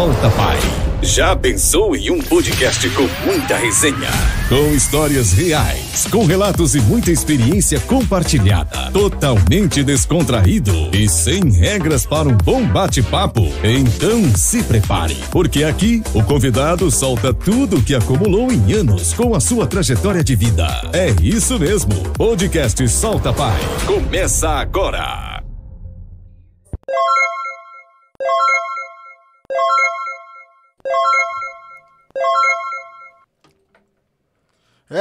Solta 0.00 0.30
Pai. 0.30 0.58
Já 1.02 1.36
pensou 1.36 1.94
em 1.94 2.10
um 2.10 2.22
podcast 2.22 2.88
com 2.88 3.06
muita 3.22 3.54
resenha? 3.58 4.08
Com 4.48 4.74
histórias 4.74 5.30
reais, 5.34 6.06
com 6.10 6.24
relatos 6.24 6.74
e 6.74 6.80
muita 6.80 7.10
experiência 7.10 7.78
compartilhada. 7.80 8.90
Totalmente 8.92 9.84
descontraído 9.84 10.88
e 10.94 11.06
sem 11.06 11.50
regras 11.50 12.06
para 12.06 12.26
um 12.26 12.34
bom 12.34 12.66
bate-papo. 12.66 13.42
Então 13.62 14.34
se 14.34 14.62
prepare, 14.62 15.18
porque 15.30 15.64
aqui 15.64 16.02
o 16.14 16.22
convidado 16.22 16.90
solta 16.90 17.34
tudo 17.34 17.76
o 17.76 17.82
que 17.82 17.94
acumulou 17.94 18.50
em 18.50 18.72
anos 18.72 19.12
com 19.12 19.34
a 19.34 19.40
sua 19.40 19.66
trajetória 19.66 20.24
de 20.24 20.34
vida. 20.34 20.66
É 20.94 21.14
isso 21.22 21.58
mesmo. 21.58 21.92
Podcast 22.16 22.88
Solta 22.88 23.34
Pai. 23.34 23.60
Começa 23.86 24.48
agora. 24.48 25.19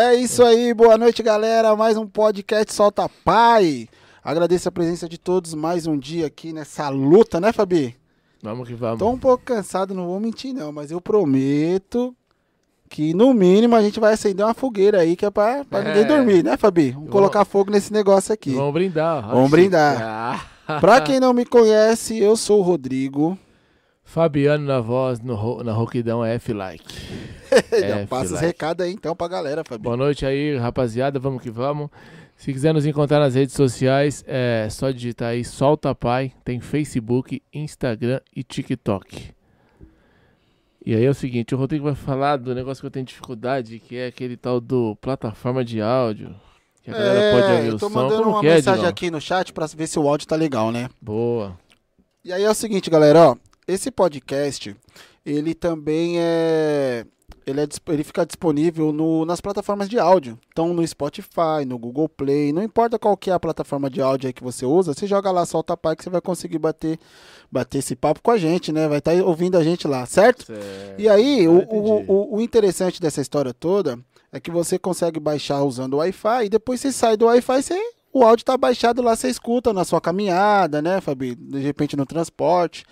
É 0.09 0.15
isso 0.15 0.43
aí, 0.43 0.73
boa 0.73 0.97
noite 0.97 1.21
galera. 1.21 1.75
Mais 1.75 1.95
um 1.95 2.07
podcast 2.07 2.73
Solta 2.73 3.07
Pai. 3.23 3.87
Agradeço 4.23 4.67
a 4.67 4.71
presença 4.71 5.07
de 5.07 5.17
todos 5.19 5.53
mais 5.53 5.85
um 5.85 5.97
dia 5.97 6.25
aqui 6.25 6.51
nessa 6.51 6.89
luta, 6.89 7.39
né, 7.39 7.51
Fabi? 7.53 7.95
Vamos 8.41 8.67
que 8.67 8.73
vamos. 8.73 8.97
Tô 8.99 9.09
um 9.09 9.17
pouco 9.17 9.43
cansado, 9.43 9.93
não 9.93 10.07
vou 10.07 10.19
mentir 10.19 10.53
não, 10.53 10.71
mas 10.71 10.89
eu 10.91 10.99
prometo 10.99 12.15
que 12.89 13.13
no 13.13 13.33
mínimo 13.33 13.75
a 13.75 13.81
gente 13.83 13.99
vai 13.99 14.13
acender 14.13 14.43
uma 14.45 14.53
fogueira 14.55 14.99
aí 15.01 15.15
que 15.15 15.25
é 15.25 15.29
pra, 15.29 15.63
pra 15.63 15.79
É. 15.79 15.83
ninguém 15.83 16.07
dormir, 16.07 16.43
né, 16.43 16.57
Fabi? 16.57 16.85
Vamos 16.91 16.95
Vamos- 16.95 17.11
colocar 17.11 17.45
fogo 17.45 17.69
nesse 17.71 17.93
negócio 17.93 18.33
aqui. 18.33 18.51
Vamos 18.53 18.73
brindar. 18.73 19.27
Vamos 19.29 19.51
brindar. 19.51 20.41
Ah. 20.67 20.79
Pra 20.79 21.01
quem 21.01 21.19
não 21.19 21.33
me 21.33 21.45
conhece, 21.45 22.17
eu 22.17 22.35
sou 22.35 22.59
o 22.59 22.63
Rodrigo. 22.63 23.37
Fabiano 24.13 24.65
na 24.65 24.79
voz, 24.79 25.19
no, 25.19 25.63
na 25.63 25.71
rouquidão 25.71 26.25
F-like. 26.25 26.83
Já 27.71 27.77
É, 27.99 28.05
passa 28.07 28.25
os 28.25 28.31
F-like. 28.31 28.45
recados 28.47 28.83
aí 28.85 28.91
então 28.91 29.15
pra 29.15 29.27
galera, 29.27 29.63
Fabi. 29.63 29.83
Boa 29.83 29.95
noite 29.95 30.25
aí, 30.25 30.57
rapaziada. 30.57 31.19
Vamos 31.19 31.43
que 31.43 31.51
vamos. 31.51 31.89
Se 32.35 32.51
quiser 32.51 32.73
nos 32.73 32.87
encontrar 32.87 33.19
nas 33.19 33.35
redes 33.35 33.53
sociais, 33.53 34.23
é 34.25 34.67
só 34.71 34.89
digitar 34.89 35.29
aí 35.29 35.45
Solta 35.45 35.93
Pai. 35.93 36.31
Tem 36.43 36.59
Facebook, 36.59 37.39
Instagram 37.53 38.19
e 38.35 38.41
TikTok. 38.43 39.29
E 40.83 40.95
aí 40.95 41.05
é 41.05 41.09
o 41.09 41.13
seguinte, 41.13 41.53
o 41.53 41.57
Rodrigo 41.59 41.83
vai 41.85 41.93
falar 41.93 42.37
do 42.37 42.55
negócio 42.55 42.81
que 42.81 42.87
eu 42.87 42.91
tenho 42.91 43.05
dificuldade, 43.05 43.77
que 43.79 43.95
é 43.95 44.07
aquele 44.07 44.35
tal 44.35 44.59
do 44.59 44.95
plataforma 44.95 45.63
de 45.63 45.81
áudio. 45.83 46.33
Que 46.81 46.89
a 46.89 46.93
galera 46.93 47.35
pode 47.35 47.51
ouvir 47.53 47.67
É, 47.67 47.69
eu 47.69 47.75
o 47.75 47.77
tô 47.77 47.89
som. 47.89 47.93
mandando 47.95 48.23
Como 48.23 48.37
uma 48.37 48.47
é, 48.47 48.55
mensagem 48.55 48.85
aqui 48.87 49.11
no 49.11 49.21
chat 49.21 49.53
pra 49.53 49.67
ver 49.67 49.85
se 49.85 49.99
o 49.99 50.07
áudio 50.09 50.25
tá 50.27 50.35
legal, 50.35 50.71
né? 50.71 50.89
Boa. 50.99 51.55
E 52.25 52.33
aí 52.33 52.43
é 52.43 52.49
o 52.49 52.55
seguinte, 52.55 52.89
galera, 52.89 53.19
ó, 53.31 53.35
esse 53.73 53.91
podcast, 53.91 54.75
ele 55.25 55.53
também 55.53 56.15
é 56.19 57.05
ele, 57.45 57.61
é, 57.61 57.67
ele 57.89 58.03
fica 58.03 58.25
disponível 58.25 58.91
no, 58.91 59.25
nas 59.25 59.41
plataformas 59.41 59.89
de 59.89 59.97
áudio. 59.99 60.37
Então 60.51 60.73
no 60.73 60.85
Spotify, 60.85 61.65
no 61.65 61.77
Google 61.79 62.07
Play, 62.07 62.51
não 62.53 62.61
importa 62.61 62.99
qual 62.99 63.17
que 63.17 63.29
é 63.31 63.33
a 63.33 63.39
plataforma 63.39 63.89
de 63.89 64.01
áudio 64.01 64.27
aí 64.27 64.33
que 64.33 64.43
você 64.43 64.65
usa, 64.65 64.93
você 64.93 65.07
joga 65.07 65.31
lá 65.31 65.45
Solta 65.45 65.75
Pai 65.75 65.95
que 65.95 66.03
você 66.03 66.09
vai 66.09 66.21
conseguir 66.21 66.59
bater 66.59 66.99
bater 67.51 67.79
esse 67.79 67.95
papo 67.95 68.21
com 68.21 68.29
a 68.31 68.37
gente, 68.37 68.71
né? 68.71 68.87
Vai 68.87 68.99
estar 68.99 69.13
ouvindo 69.23 69.57
a 69.57 69.63
gente 69.63 69.87
lá, 69.87 70.05
certo? 70.05 70.45
Certo. 70.45 70.99
E 70.99 71.09
aí, 71.09 71.45
Ah, 71.45 71.49
o, 71.49 71.57
entendi. 71.57 71.71
o, 71.71 72.03
o, 72.07 72.35
o 72.37 72.41
interessante 72.41 73.01
dessa 73.01 73.21
história 73.21 73.53
toda 73.53 73.97
é 74.31 74.39
que 74.39 74.51
você 74.51 74.77
consegue 74.77 75.19
baixar 75.19 75.63
usando 75.63 75.95
o 75.95 75.97
Wi-Fi 75.97 76.45
e 76.45 76.49
depois 76.49 76.79
você 76.79 76.91
sai 76.91 77.17
do 77.17 77.25
Wi-Fi, 77.25 77.63
você, 77.63 77.79
o 78.13 78.23
áudio 78.23 78.45
tá 78.45 78.55
baixado 78.55 79.01
lá, 79.01 79.15
você 79.15 79.27
escuta 79.29 79.73
na 79.73 79.83
sua 79.83 79.99
caminhada, 79.99 80.81
né, 80.83 81.01
Fabi? 81.01 81.33
De 81.33 81.57
repente 81.59 81.95
no 81.97 82.05
transporte, 82.05 82.85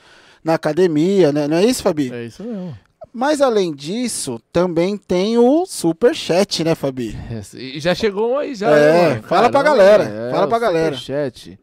na 0.48 0.54
academia, 0.54 1.32
né? 1.34 1.46
Não 1.48 1.58
é 1.58 1.66
isso, 1.66 1.84
Fabi? 1.84 2.12
É 2.12 2.26
isso 2.26 2.42
mesmo. 2.42 2.76
Mas 3.14 3.42
além 3.42 3.74
disso, 3.74 4.42
também 4.52 4.96
tem 4.98 5.38
o 5.38 5.66
Super 5.66 6.16
Chat, 6.16 6.64
né, 6.64 6.74
Fabi? 6.74 7.18
E 7.54 7.80
já 7.80 7.94
chegou 7.94 8.38
aí 8.38 8.56
já. 8.56 8.70
É, 8.70 8.94
né, 8.94 9.10
mano? 9.10 9.24
fala 9.24 9.50
pra 9.50 9.64
Caramba, 9.64 9.84
galera, 9.84 10.04
é, 10.04 10.32
fala 10.32 10.48
pra 10.48 10.60
galera. 10.60 10.96
Superchat. 10.96 11.60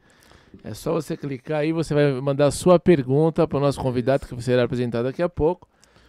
É 0.62 0.75
só 0.75 0.93
você 0.93 1.17
clicar 1.17 1.61
aí, 1.61 1.73
você 1.73 1.94
vai 1.94 2.12
mandar 2.21 2.47
a 2.47 2.50
sua 2.50 2.78
pergunta 2.78 3.47
para 3.49 3.59
o 3.59 3.61
nosso 3.61 3.81
convidado 3.81 4.27
que 4.27 4.43
será 4.43 4.65
apresentado 4.65 5.05
daqui 5.05 5.23
a 5.23 5.28
pouco. 5.28 5.67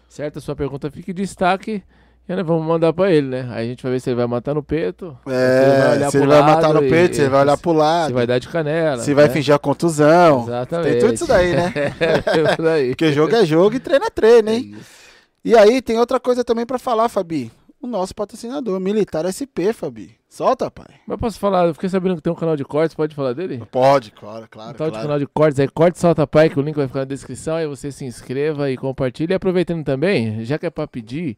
Certo? 0.09 0.39
A 0.39 0.41
sua 0.41 0.55
pergunta 0.55 0.91
fica 0.91 1.11
em 1.11 1.13
destaque. 1.13 1.81
E 2.27 2.35
nós 2.35 2.45
vamos 2.45 2.65
mandar 2.65 2.91
para 2.91 3.11
ele, 3.11 3.27
né? 3.27 3.47
Aí 3.51 3.65
a 3.67 3.69
gente 3.69 3.83
vai 3.83 3.91
ver 3.91 3.99
se 3.99 4.09
ele 4.09 4.15
vai 4.15 4.25
matar 4.25 4.55
no 4.55 4.63
peito. 4.63 5.15
se 5.25 5.31
ele 5.31 5.77
vai 5.77 6.03
É, 6.03 6.09
se 6.09 6.17
ele 6.17 6.25
vai 6.27 6.41
matar 6.41 6.73
no 6.73 6.79
peito, 6.81 7.15
se 7.15 7.21
ele 7.21 7.29
vai 7.29 7.41
olhar 7.41 7.57
pro 7.57 7.71
lado, 7.71 8.07
Se 8.07 8.13
vai 8.13 8.25
dar 8.25 8.39
de 8.39 8.47
canela. 8.47 8.97
se 9.03 9.13
vai 9.13 9.27
né? 9.27 9.33
fingir 9.33 9.53
a 9.53 9.59
contusão. 9.59 10.43
Exatamente. 10.43 10.91
Tem 10.91 10.99
tudo 11.01 11.13
isso 11.13 11.27
daí, 11.27 11.55
né? 11.55 11.71
é, 11.99 12.55
por 12.55 12.67
aí. 12.67 12.89
Porque 12.89 13.13
jogo 13.13 13.35
é 13.35 13.45
jogo 13.45 13.75
e 13.75 13.79
treino 13.79 14.05
é 14.05 14.09
treino, 14.09 14.49
É 14.49 14.53
hein? 14.55 14.75
isso. 14.79 15.05
E 15.43 15.55
aí, 15.55 15.79
tem 15.83 15.99
outra 15.99 16.19
coisa 16.19 16.43
também 16.43 16.65
pra 16.65 16.79
falar, 16.79 17.07
Fabi. 17.09 17.51
O 17.79 17.85
nosso 17.85 18.15
patrocinador, 18.15 18.79
Militar 18.79 19.25
SP, 19.29 19.69
Fabi. 19.71 20.15
Solta, 20.27 20.71
pai. 20.71 20.87
Mas 21.05 21.19
posso 21.19 21.37
falar, 21.39 21.67
eu 21.67 21.73
fiquei 21.75 21.87
sabendo 21.87 22.15
que 22.15 22.21
tem 22.23 22.33
um 22.33 22.35
canal 22.35 22.57
de 22.57 22.65
cortes, 22.65 22.95
pode 22.95 23.13
falar 23.13 23.33
dele? 23.33 23.61
Pode, 23.71 24.09
claro, 24.11 24.47
claro, 24.49 24.71
Um 24.71 24.73
tal 24.73 24.89
de 24.89 24.97
canal 24.99 25.19
de 25.19 25.27
cortes 25.27 25.59
aí, 25.59 25.67
Corte 25.67 25.99
Solta 25.99 26.25
Pai, 26.25 26.49
que 26.49 26.59
o 26.59 26.63
link 26.63 26.75
vai 26.75 26.87
ficar 26.87 26.99
na 27.01 27.05
descrição, 27.05 27.55
aí 27.55 27.67
você 27.67 27.91
se 27.91 28.03
inscreva 28.03 28.71
e 28.71 28.75
compartilhe. 28.75 29.31
E 29.33 29.35
aproveitando 29.35 29.83
também, 29.85 30.43
já 30.43 30.57
que 30.57 30.65
é 30.65 30.69
pra 30.71 30.87
pedir, 30.87 31.37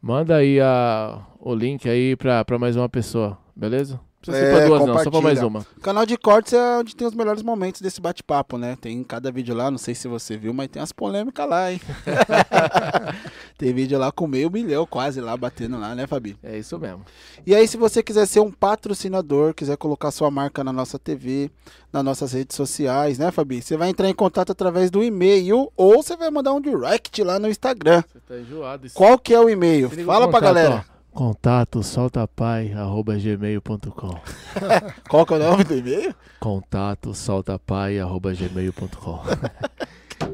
manda 0.00 0.36
aí 0.36 0.60
a, 0.60 1.26
o 1.40 1.54
link 1.54 1.88
aí 1.88 2.16
pra 2.16 2.58
mais 2.58 2.76
uma 2.76 2.88
pessoa, 2.88 3.38
beleza? 3.54 4.00
Não 4.26 4.34
precisa 4.34 4.38
ser 4.38 4.44
É, 4.44 4.50
pra 4.56 4.66
duas 4.66 4.86
não, 4.86 4.98
só 5.04 5.10
pra 5.10 5.20
mais 5.20 5.42
uma. 5.42 5.66
O 5.76 5.80
canal 5.80 6.04
de 6.06 6.16
cortes 6.16 6.52
é 6.52 6.78
onde 6.78 6.94
tem 6.96 7.06
os 7.06 7.14
melhores 7.14 7.42
momentos 7.42 7.80
desse 7.80 8.00
bate-papo, 8.00 8.58
né? 8.58 8.76
Tem 8.80 9.02
cada 9.04 9.30
vídeo 9.30 9.54
lá, 9.54 9.70
não 9.70 9.78
sei 9.78 9.94
se 9.94 10.08
você 10.08 10.36
viu, 10.36 10.52
mas 10.52 10.68
tem 10.68 10.80
umas 10.80 10.92
polêmicas 10.92 11.48
lá, 11.48 11.72
hein? 11.72 11.80
tem 13.56 13.72
vídeo 13.72 13.98
lá 13.98 14.10
com 14.12 14.26
meio 14.26 14.50
milhão 14.50 14.86
quase 14.86 15.20
lá, 15.20 15.36
batendo 15.36 15.78
lá, 15.78 15.94
né, 15.94 16.06
Fabi? 16.06 16.36
É 16.42 16.58
isso 16.58 16.78
mesmo. 16.78 17.04
E 17.46 17.54
aí, 17.54 17.66
se 17.66 17.76
você 17.76 18.02
quiser 18.02 18.26
ser 18.26 18.40
um 18.40 18.50
patrocinador, 18.50 19.54
quiser 19.54 19.76
colocar 19.76 20.10
sua 20.10 20.30
marca 20.30 20.62
na 20.64 20.72
nossa 20.72 20.98
TV, 20.98 21.50
nas 21.92 22.04
nossas 22.04 22.32
redes 22.32 22.56
sociais, 22.56 23.18
né, 23.18 23.30
Fabi? 23.30 23.62
Você 23.62 23.76
vai 23.76 23.88
entrar 23.90 24.08
em 24.08 24.14
contato 24.14 24.52
através 24.52 24.90
do 24.90 25.02
e-mail 25.02 25.70
ou 25.76 26.02
você 26.02 26.16
vai 26.16 26.30
mandar 26.30 26.52
um 26.52 26.60
direct 26.60 27.22
lá 27.22 27.38
no 27.38 27.48
Instagram. 27.48 28.02
Você 28.12 28.20
tá 28.20 28.38
enjoado. 28.38 28.86
Isso. 28.86 28.94
Qual 28.94 29.18
que 29.18 29.32
é 29.34 29.40
o 29.40 29.48
e-mail? 29.48 29.90
Fala 30.04 30.28
pra 30.28 30.40
contato, 30.40 30.42
galera. 30.42 30.84
ó. 30.92 30.95
Contato 31.16 31.82
soltapai.gmail.com 31.82 34.20
Qual 35.08 35.24
que 35.24 35.32
é 35.32 35.36
o 35.38 35.40
nome 35.40 35.64
do 35.64 35.74
e-mail? 35.74 36.14
Contato 36.38 37.14
soltapai.gmail.com 37.14 39.22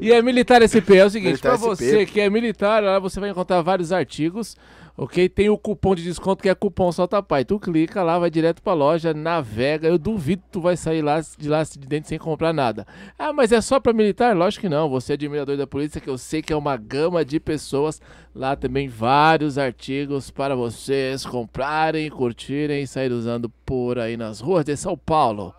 E 0.01 0.11
é 0.11 0.21
Militar 0.21 0.61
SP, 0.67 0.99
é 0.99 1.05
o 1.05 1.09
seguinte, 1.09 1.39
SP. 1.39 1.55
você 1.57 2.05
que 2.05 2.19
é 2.19 2.29
militar, 2.29 2.83
lá 2.83 2.99
você 2.99 3.21
vai 3.21 3.29
encontrar 3.29 3.61
vários 3.61 3.93
artigos, 3.93 4.57
ok? 4.97 5.27
Tem 5.29 5.49
o 5.49 5.57
cupom 5.57 5.95
de 5.95 6.03
desconto 6.03 6.41
que 6.43 6.49
é 6.49 6.55
cupom 6.55 6.91
SoltaPai. 6.91 7.43
Tu 7.43 7.59
clica 7.59 8.03
lá, 8.03 8.19
vai 8.19 8.29
direto 8.29 8.61
pra 8.61 8.73
loja, 8.73 9.13
navega, 9.13 9.87
eu 9.87 9.97
duvido 9.97 10.43
que 10.43 10.51
tu 10.51 10.61
vai 10.61 10.77
sair 10.77 11.01
lá 11.01 11.19
de 11.19 11.49
lá 11.49 11.63
de 11.63 11.79
dentro 11.79 12.09
sem 12.09 12.19
comprar 12.19 12.53
nada. 12.53 12.85
Ah, 13.17 13.33
mas 13.33 13.51
é 13.51 13.61
só 13.61 13.79
pra 13.79 13.93
militar? 13.93 14.35
Lógico 14.35 14.61
que 14.61 14.69
não, 14.69 14.89
você 14.89 15.13
é 15.13 15.15
admirador 15.15 15.57
da 15.57 15.67
polícia, 15.67 16.01
que 16.01 16.09
eu 16.09 16.17
sei 16.17 16.41
que 16.41 16.53
é 16.53 16.55
uma 16.55 16.77
gama 16.77 17.25
de 17.25 17.39
pessoas, 17.39 18.01
lá 18.33 18.55
também 18.55 18.87
vários 18.87 19.57
artigos 19.57 20.29
para 20.29 20.55
vocês 20.55 21.25
comprarem, 21.25 22.09
curtirem 22.09 22.83
e 22.83 22.87
sair 22.87 23.11
usando 23.11 23.49
por 23.65 23.99
aí 23.99 24.17
nas 24.17 24.39
ruas 24.39 24.65
de 24.65 24.75
São 24.75 24.97
Paulo. 24.97 25.53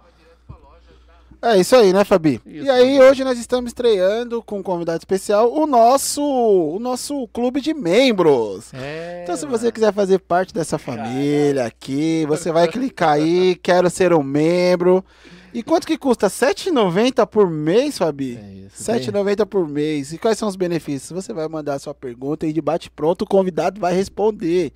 É 1.47 1.59
isso 1.59 1.77
aí, 1.77 1.93
né, 1.93 2.05
Fabi? 2.05 2.41
Isso, 2.47 2.65
e 2.65 2.71
aí, 2.71 2.99
hoje 3.01 3.23
nós 3.23 3.39
estamos 3.39 3.69
estreando 3.71 4.43
com 4.43 4.61
um 4.61 4.63
convidado 4.63 4.99
especial 4.99 5.53
o 5.53 5.67
nosso, 5.67 6.23
o 6.23 6.79
nosso 6.79 7.29
clube 7.29 7.61
de 7.61 7.75
membros. 7.75 8.73
É, 8.73 9.21
Então, 9.23 9.37
se 9.37 9.45
você 9.45 9.71
quiser 9.71 9.93
fazer 9.93 10.21
parte 10.21 10.55
dessa 10.55 10.79
família 10.79 11.67
aqui, 11.67 12.25
você 12.27 12.51
vai 12.51 12.67
clicar 12.67 13.11
aí, 13.11 13.57
quero 13.63 13.91
ser 13.91 14.15
um 14.15 14.23
membro. 14.23 15.05
E 15.53 15.63
quanto 15.63 15.87
que 15.87 15.99
custa? 15.99 16.27
R$ 16.27 16.33
7,90 16.33 17.27
por 17.27 17.49
mês, 17.49 17.99
Fabi? 17.99 18.37
É 18.43 18.67
isso. 18.67 18.91
R$ 18.91 18.99
7,90 18.99 19.47
por 19.47 19.69
mês. 19.69 20.13
E 20.13 20.19
quais 20.19 20.39
são 20.39 20.49
os 20.49 20.57
benefícios? 20.57 21.11
Você 21.11 21.33
vai 21.33 21.47
mandar 21.47 21.75
a 21.75 21.79
sua 21.79 21.95
pergunta 21.95 22.47
e 22.47 22.53
de 22.53 22.61
bate-pronto 22.61 23.23
o 23.25 23.29
convidado 23.29 23.81
vai 23.81 23.95
responder. 23.95 24.73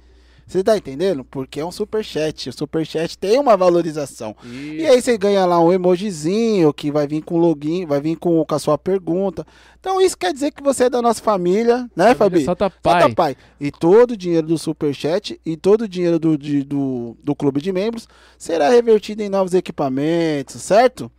Você 0.49 0.65
tá 0.65 0.79
entendendo? 0.79 1.23
Porque 1.25 1.61
é 1.61 1.65
um 1.65 1.71
superchat. 1.71 2.49
O 2.49 2.53
superchat 2.55 3.19
tem 3.19 3.39
uma 3.39 3.55
valorização. 3.55 4.35
E 4.43 4.87
aí 4.87 5.03
você 5.03 5.19
ganha 5.19 5.45
lá 5.45 5.61
um 5.61 5.71
emojizinho 5.71 6.73
que 6.73 6.91
vai 6.91 7.07
vir 7.07 7.21
com 7.23 7.37
login, 7.37 7.85
vai 7.85 8.01
vir 8.01 8.17
com, 8.17 8.43
com 8.43 8.55
a 8.55 8.59
sua 8.59 8.79
pergunta. 8.79 9.47
Então 9.79 10.01
isso 10.01 10.17
quer 10.17 10.33
dizer 10.33 10.51
que 10.53 10.63
você 10.63 10.85
é 10.85 10.91
da 10.91 11.03
nossa 11.03 11.23
família, 11.23 11.87
né, 11.95 12.15
Fabi? 12.15 12.45
Solta 12.45 12.65
Solta 12.71 12.81
pai. 12.83 13.15
pai. 13.15 13.37
E 13.61 13.71
todo 13.71 14.13
o 14.13 14.17
dinheiro 14.17 14.47
do 14.47 14.57
Superchat 14.57 15.39
e 15.45 15.55
todo 15.55 15.83
o 15.83 15.89
dinheiro 15.89 16.19
do, 16.19 16.39
de- 16.39 16.65
do, 16.65 17.15
do 17.23 17.35
clube 17.35 17.61
de 17.61 17.71
membros 17.71 18.09
será 18.39 18.71
revertido 18.71 19.23
em 19.23 19.29
novos 19.29 19.53
equipamentos, 19.53 20.63
certo? 20.63 21.13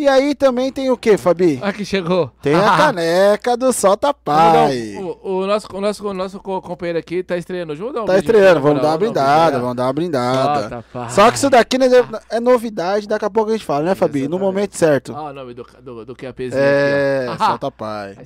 E 0.00 0.08
aí 0.08 0.34
também 0.34 0.72
tem 0.72 0.90
o 0.90 0.96
que, 0.96 1.18
Fabi? 1.18 1.58
Aqui 1.60 1.84
chegou. 1.84 2.32
Tem 2.40 2.54
a 2.54 2.62
caneca 2.74 3.54
do 3.54 3.70
Solta 3.70 4.14
Pai. 4.14 4.96
O, 4.96 5.40
o, 5.42 5.46
nosso, 5.46 5.68
o, 5.70 5.78
nosso, 5.78 6.08
o 6.08 6.14
nosso 6.14 6.40
companheiro 6.40 6.98
aqui 6.98 7.22
tá 7.22 7.36
estreando. 7.36 7.76
Vamos 7.76 7.92
dar 7.92 8.02
um 8.04 8.06
tá 8.06 8.18
estreando, 8.18 8.62
vamos 8.62 8.80
dar 8.80 8.88
uma 8.88 8.96
brindada, 8.96 9.58
vamos 9.60 9.76
dar 9.76 9.82
uma 9.84 9.92
brindada. 9.92 10.82
Só 11.10 11.30
que 11.30 11.36
isso 11.36 11.50
daqui 11.50 11.76
né, 11.76 11.86
é 12.30 12.40
novidade, 12.40 13.06
daqui 13.06 13.26
a 13.26 13.28
pouco 13.28 13.50
a 13.50 13.52
gente 13.52 13.66
fala, 13.66 13.84
né, 13.84 13.94
Fabi? 13.94 14.26
No 14.26 14.38
momento 14.38 14.74
certo. 14.74 15.14
Ah, 15.14 15.24
o 15.24 15.32
nome 15.34 15.52
do, 15.52 15.66
do, 15.82 16.06
do 16.06 16.16
É, 16.54 17.26
aqui, 17.28 17.44
Solta 17.44 17.68
Pai. 17.70 18.16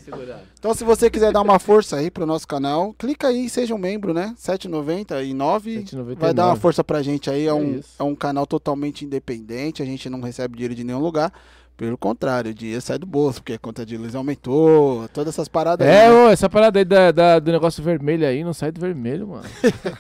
Então, 0.56 0.75
se 0.75 0.85
você 0.85 1.11
quiser 1.11 1.32
dar 1.32 1.43
uma 1.43 1.59
força 1.59 1.97
aí 1.97 2.09
pro 2.09 2.25
nosso 2.25 2.47
canal, 2.47 2.94
clica 2.97 3.27
aí 3.27 3.47
e 3.47 3.50
seja 3.50 3.75
um 3.75 3.79
membro, 3.79 4.15
né? 4.15 4.32
7,99 4.38 6.15
vai 6.15 6.32
dar 6.32 6.47
uma 6.47 6.56
força 6.56 6.85
pra 6.85 7.03
gente 7.03 7.29
aí. 7.29 7.47
É, 7.47 7.49
é 7.49 7.53
um, 7.53 7.81
é 7.99 8.03
um 8.05 8.15
canal 8.15 8.47
totalmente 8.47 9.05
independente, 9.05 9.82
a 9.82 9.85
gente 9.85 10.09
não 10.09 10.20
recebe 10.20 10.55
dinheiro 10.55 10.77
de 10.77 10.85
nenhum 10.85 11.00
lugar. 11.00 11.32
Pelo 11.76 11.99
contrário, 11.99 12.53
o 12.53 12.55
dinheiro 12.55 12.81
sai 12.81 12.99
do 12.99 13.06
bolso, 13.06 13.41
porque 13.41 13.55
a 13.55 13.59
conta 13.59 13.85
de 13.85 13.97
luz 13.97 14.15
aumentou, 14.15 15.09
todas 15.09 15.35
essas 15.35 15.49
paradas 15.49 15.85
é, 15.85 16.06
aí. 16.06 16.12
É, 16.12 16.26
né? 16.26 16.32
essa 16.32 16.49
parada 16.49 16.79
aí 16.79 16.85
da, 16.85 17.11
da, 17.11 17.41
do 17.41 17.50
negócio 17.50 17.82
vermelho 17.82 18.25
aí 18.25 18.44
não 18.44 18.55
sai 18.55 18.71
do 18.71 18.81
vermelho, 18.81 19.26
mano. 19.26 19.43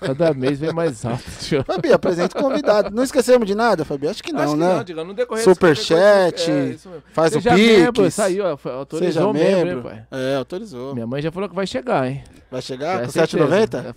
Cada 0.00 0.32
mês 0.32 0.60
vem 0.60 0.72
mais 0.72 1.04
alto. 1.04 1.24
Fabi, 1.66 1.92
apresenta 1.92 2.38
o 2.38 2.42
convidado. 2.42 2.94
Não 2.94 3.02
esquecemos 3.02 3.44
de 3.44 3.56
nada, 3.56 3.84
Fabi? 3.84 4.06
Acho 4.06 4.22
que 4.22 4.32
não, 4.32 4.42
Acho 4.42 4.56
né? 4.56 4.84
Que 4.84 4.94
não, 4.94 5.04
no 5.04 5.14
decorrer 5.14 5.42
Superchat, 5.42 6.48
é, 6.48 6.76
faz 7.12 7.32
Seja 7.32 7.50
o 7.50 7.56
Pix. 7.56 7.78
Membro, 7.78 8.10
saiu, 8.12 8.46
autorizou 8.46 8.98
Seja 9.00 9.32
membro. 9.32 9.66
membro 9.66 9.82
pai. 9.82 10.06
É, 10.12 10.36
autorizou. 10.36 10.94
Minha 10.94 11.08
mãe 11.08 11.20
já 11.20 11.32
falou 11.32 11.48
que 11.48 11.56
vai 11.56 11.66
chegar, 11.66 12.08
hein? 12.08 12.22
Vai 12.52 12.62
chegar 12.62 13.00
com 13.00 13.08
7,90? 13.08 13.94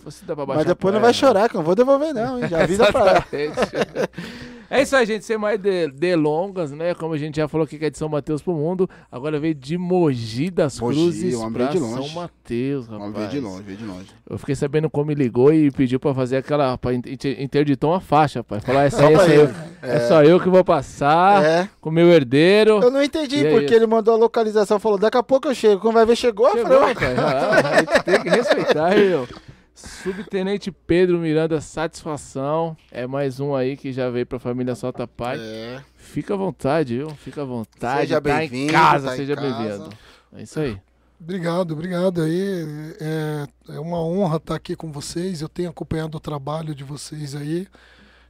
Mas 0.47 0.65
depois 0.65 0.95
não 0.95 1.01
vai 1.01 1.13
chorar, 1.13 1.47
que 1.47 1.55
eu 1.55 1.59
não 1.59 1.65
vou 1.65 1.75
devolver 1.75 2.11
não, 2.11 2.39
hein? 2.39 2.49
Já 2.49 2.63
avisa 2.63 2.91
pra 2.91 3.01
ela. 3.01 3.25
É 4.69 4.81
isso 4.81 4.95
aí, 4.95 5.05
gente. 5.05 5.25
Sem 5.25 5.37
mais 5.37 5.59
de, 5.59 5.87
delongas, 5.89 6.71
né? 6.71 6.93
Como 6.93 7.13
a 7.13 7.17
gente 7.17 7.37
já 7.37 7.47
falou 7.47 7.65
aqui 7.65 7.77
que 7.77 7.85
é 7.85 7.89
de 7.89 7.97
São 7.97 8.09
Mateus 8.09 8.41
pro 8.41 8.53
mundo. 8.53 8.89
Agora 9.11 9.39
veio 9.39 9.55
de 9.55 9.77
Mogi 9.77 10.49
das 10.49 10.79
Mogi, 10.79 10.95
Cruzes 10.95 11.39
pra 11.53 11.67
de 11.67 11.79
longe. 11.79 12.09
São 12.09 12.21
Mateus, 12.21 12.87
rapaz. 12.87 13.13
Veio 13.13 13.29
de 13.29 13.39
longe, 13.39 13.63
veio 13.63 13.77
de 13.77 13.85
longe. 13.85 14.07
Eu 14.29 14.37
fiquei 14.37 14.55
sabendo 14.55 14.89
como 14.89 15.05
me 15.05 15.15
ligou 15.15 15.53
e 15.53 15.71
pediu 15.71 15.99
pra 15.99 16.13
fazer 16.13 16.37
aquela. 16.37 16.77
pra 16.77 16.93
interditar 16.93 17.89
uma 17.89 18.01
faixa, 18.01 18.43
pai. 18.43 18.59
Falar, 18.59 18.85
essa 18.85 19.05
aí, 19.07 19.13
essa 19.13 19.33
eu, 19.33 19.49
é. 19.81 19.95
é. 19.95 19.99
só 20.01 20.23
eu 20.23 20.39
que 20.39 20.49
vou 20.49 20.63
passar 20.63 21.43
é. 21.43 21.69
com 21.79 21.89
o 21.89 21.93
meu 21.93 22.09
herdeiro. 22.09 22.81
Eu 22.81 22.91
não 22.91 23.01
entendi, 23.01 23.45
e 23.45 23.49
porque 23.49 23.73
ele 23.73 23.87
mandou 23.87 24.15
a 24.15 24.17
localização, 24.17 24.79
falou, 24.79 24.97
daqui 24.97 25.17
a 25.17 25.23
pouco 25.23 25.47
eu 25.47 25.55
chego. 25.55 25.79
Quando 25.79 25.95
vai 25.95 26.05
ver, 26.05 26.15
chegou, 26.15 26.51
chegou 26.51 26.73
eu 26.73 26.79
falei, 26.79 26.95
pai, 26.95 27.15
ah, 27.17 27.69
a 27.69 27.77
gente 27.77 28.03
tem 28.03 28.21
que 28.21 28.29
respeitar, 28.29 28.95
meu. 28.95 29.27
Subtenente 29.77 30.71
Pedro 30.71 31.19
Miranda, 31.19 31.61
satisfação. 31.61 32.75
É 32.91 33.05
mais 33.05 33.39
um 33.39 33.53
aí 33.53 33.77
que 33.77 33.93
já 33.93 34.09
veio 34.09 34.25
pra 34.25 34.39
família 34.39 34.73
Solta 34.73 35.07
Pai. 35.07 35.37
É. 35.39 35.79
Fica 35.95 36.33
à 36.33 36.37
vontade, 36.37 36.97
viu? 36.97 37.09
Fica 37.11 37.43
à 37.43 37.45
vontade. 37.45 38.01
Seja 38.01 38.15
tá 38.15 38.21
bem-vindo. 38.21 38.73
Tá 38.73 38.99
seja 39.15 39.35
bem-vindo. 39.35 39.89
É 40.35 40.41
isso 40.41 40.59
aí. 40.59 40.79
Obrigado, 41.21 41.73
obrigado 41.73 42.23
aí. 42.23 42.65
É, 42.99 43.75
é 43.75 43.79
uma 43.79 44.03
honra 44.03 44.37
estar 44.37 44.55
aqui 44.55 44.75
com 44.75 44.91
vocês. 44.91 45.41
Eu 45.41 45.49
tenho 45.49 45.69
acompanhado 45.69 46.17
o 46.17 46.19
trabalho 46.19 46.73
de 46.73 46.83
vocês 46.83 47.35
aí. 47.35 47.67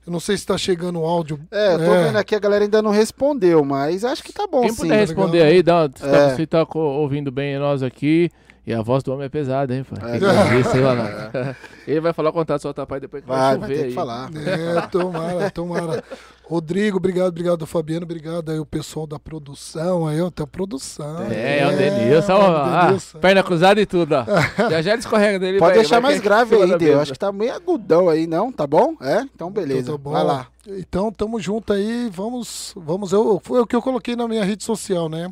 Eu 0.05 0.11
não 0.11 0.19
sei 0.19 0.35
se 0.35 0.43
está 0.43 0.57
chegando 0.57 1.00
o 1.00 1.05
áudio. 1.05 1.39
É, 1.50 1.75
eu 1.75 1.79
tô 1.79 1.95
é. 1.95 2.03
vendo 2.07 2.17
aqui, 2.17 2.35
a 2.35 2.39
galera 2.39 2.65
ainda 2.65 2.81
não 2.81 2.91
respondeu, 2.91 3.63
mas 3.63 4.03
acho 4.03 4.21
que 4.21 4.33
tá 4.33 4.45
bom 4.47 4.61
Quem 4.61 4.71
sim. 4.71 4.81
puder 4.81 5.00
responder 5.00 5.43
aí, 5.43 5.63
dá, 5.63 5.89
é. 6.01 6.35
você 6.35 6.45
tá 6.45 6.67
ouvindo 6.73 7.31
bem 7.31 7.57
nós 7.57 7.81
aqui. 7.81 8.29
E 8.67 8.73
a 8.73 8.81
voz 8.81 9.01
do 9.01 9.13
homem 9.13 9.27
é 9.27 9.29
pesada, 9.29 9.73
hein, 9.73 9.85
pai? 9.85 10.17
É. 10.17 10.63
Sei 10.63 10.81
lá, 10.81 10.93
não. 10.93 11.55
Ele 11.87 12.01
vai 12.01 12.11
falar 12.11 12.31
o 12.31 12.33
contato 12.33 12.59
do 12.59 12.75
seu 12.75 12.85
pai 12.85 12.99
depois 12.99 13.23
que 13.23 13.29
vai, 13.29 13.37
vai 13.37 13.53
chover 13.53 13.67
vai 13.67 13.69
ter 13.77 13.83
aí. 13.83 13.89
que 13.89 13.95
falar. 13.95 14.29
É, 14.45 14.87
tomara, 14.87 15.49
tomara. 15.49 16.03
Rodrigo, 16.43 16.97
obrigado, 16.97 17.29
obrigado, 17.29 17.65
Fabiano, 17.65 18.03
obrigado 18.03 18.51
aí 18.51 18.59
o 18.59 18.65
pessoal 18.65 19.07
da 19.07 19.17
produção, 19.17 20.05
aí, 20.05 20.21
ó, 20.21 20.29
tem 20.29 20.43
a 20.43 20.47
produção. 20.47 21.23
É, 21.31 21.59
é, 21.59 21.59
é 21.59 21.67
o 21.67 21.77
Denilson, 21.77 22.33
ó, 22.33 22.57
ah, 22.57 22.97
perna 23.21 23.41
cruzada 23.41 23.79
e 23.79 23.85
tudo, 23.85 24.15
ó. 24.15 24.25
já 24.69 24.81
já 24.81 24.91
ele 24.91 24.99
escorrega 24.99 25.39
dele. 25.39 25.59
Pode 25.59 25.71
vai, 25.71 25.79
deixar 25.79 26.01
vai 26.01 26.11
mais 26.11 26.21
grave 26.21 26.55
aí, 26.57 26.77
Deu. 26.77 26.99
Acho 26.99 27.13
que 27.13 27.19
tá 27.19 27.31
meio 27.31 27.53
agudão 27.53 28.09
aí, 28.09 28.27
não? 28.27 28.51
Tá 28.51 28.67
bom? 28.67 28.97
É? 29.01 29.21
Então 29.33 29.49
beleza. 29.49 29.79
Então, 29.79 29.95
tá 29.95 30.03
bom. 30.03 30.11
Vai 30.11 30.23
lá. 30.25 30.47
Então, 30.67 31.09
tamo 31.09 31.39
junto 31.39 31.71
aí, 31.71 32.09
vamos, 32.11 32.73
vamos, 32.75 33.13
eu, 33.13 33.39
foi 33.41 33.61
o 33.61 33.65
que 33.65 33.77
eu 33.77 33.81
coloquei 33.81 34.17
na 34.17 34.27
minha 34.27 34.43
rede 34.43 34.65
social, 34.65 35.07
né? 35.07 35.31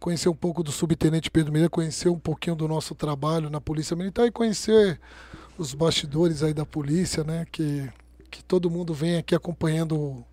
Conhecer 0.00 0.30
um 0.30 0.34
pouco 0.34 0.62
do 0.62 0.72
subtenente 0.72 1.30
Pedro 1.30 1.52
Miranda, 1.52 1.68
conhecer 1.68 2.08
um 2.08 2.18
pouquinho 2.18 2.56
do 2.56 2.66
nosso 2.66 2.94
trabalho 2.94 3.50
na 3.50 3.60
Polícia 3.60 3.94
Militar 3.94 4.26
e 4.26 4.32
conhecer 4.32 4.98
os 5.58 5.74
bastidores 5.74 6.42
aí 6.42 6.54
da 6.54 6.64
polícia, 6.64 7.22
né? 7.22 7.46
Que, 7.52 7.88
que 8.30 8.42
todo 8.42 8.70
mundo 8.70 8.94
vem 8.94 9.18
aqui 9.18 9.34
acompanhando 9.34 10.24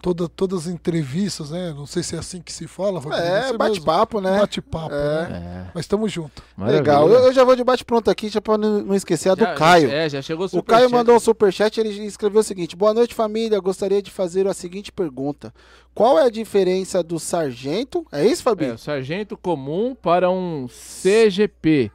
toda, 0.00 0.28
todas 0.28 0.66
as 0.66 0.72
entrevistas, 0.72 1.50
né? 1.50 1.72
Não 1.74 1.86
sei 1.86 2.02
se 2.02 2.14
é 2.16 2.18
assim 2.18 2.40
que 2.40 2.52
se 2.52 2.66
fala. 2.66 3.00
É, 3.14 3.52
bate-papo, 3.56 4.20
né? 4.20 4.38
Bate-papo, 4.38 4.94
é. 4.94 5.28
né? 5.28 5.64
É. 5.66 5.70
Mas 5.74 5.84
estamos 5.84 6.12
juntos. 6.12 6.42
Legal. 6.58 7.08
Eu, 7.08 7.24
eu, 7.24 7.32
já 7.32 7.44
vou 7.44 7.56
de 7.56 7.64
bate-pronto 7.64 8.10
aqui, 8.10 8.28
já 8.28 8.40
para 8.40 8.58
não 8.58 8.94
esquecer 8.94 9.30
a 9.30 9.34
do 9.34 9.44
já, 9.44 9.54
Caio. 9.54 9.90
É, 9.90 10.08
já 10.08 10.22
chegou 10.22 10.46
o 10.52 10.58
O 10.58 10.62
Caio 10.62 10.90
mandou 10.90 11.16
um 11.16 11.20
superchat, 11.20 11.78
ele 11.78 11.90
escreveu 12.06 12.40
o 12.40 12.44
seguinte: 12.44 12.76
Boa 12.76 12.94
noite, 12.94 13.14
família. 13.14 13.58
Gostaria 13.60 14.02
de 14.02 14.10
fazer 14.10 14.46
a 14.46 14.54
seguinte 14.54 14.92
pergunta. 14.92 15.52
Qual 15.94 16.18
é 16.18 16.26
a 16.26 16.30
diferença 16.30 17.02
do 17.02 17.18
sargento? 17.18 18.06
É 18.12 18.24
isso, 18.24 18.42
Fabinho? 18.42 18.74
É, 18.74 18.76
sargento 18.76 19.36
comum 19.36 19.94
para 19.94 20.30
um 20.30 20.66
CGP. 20.68 21.90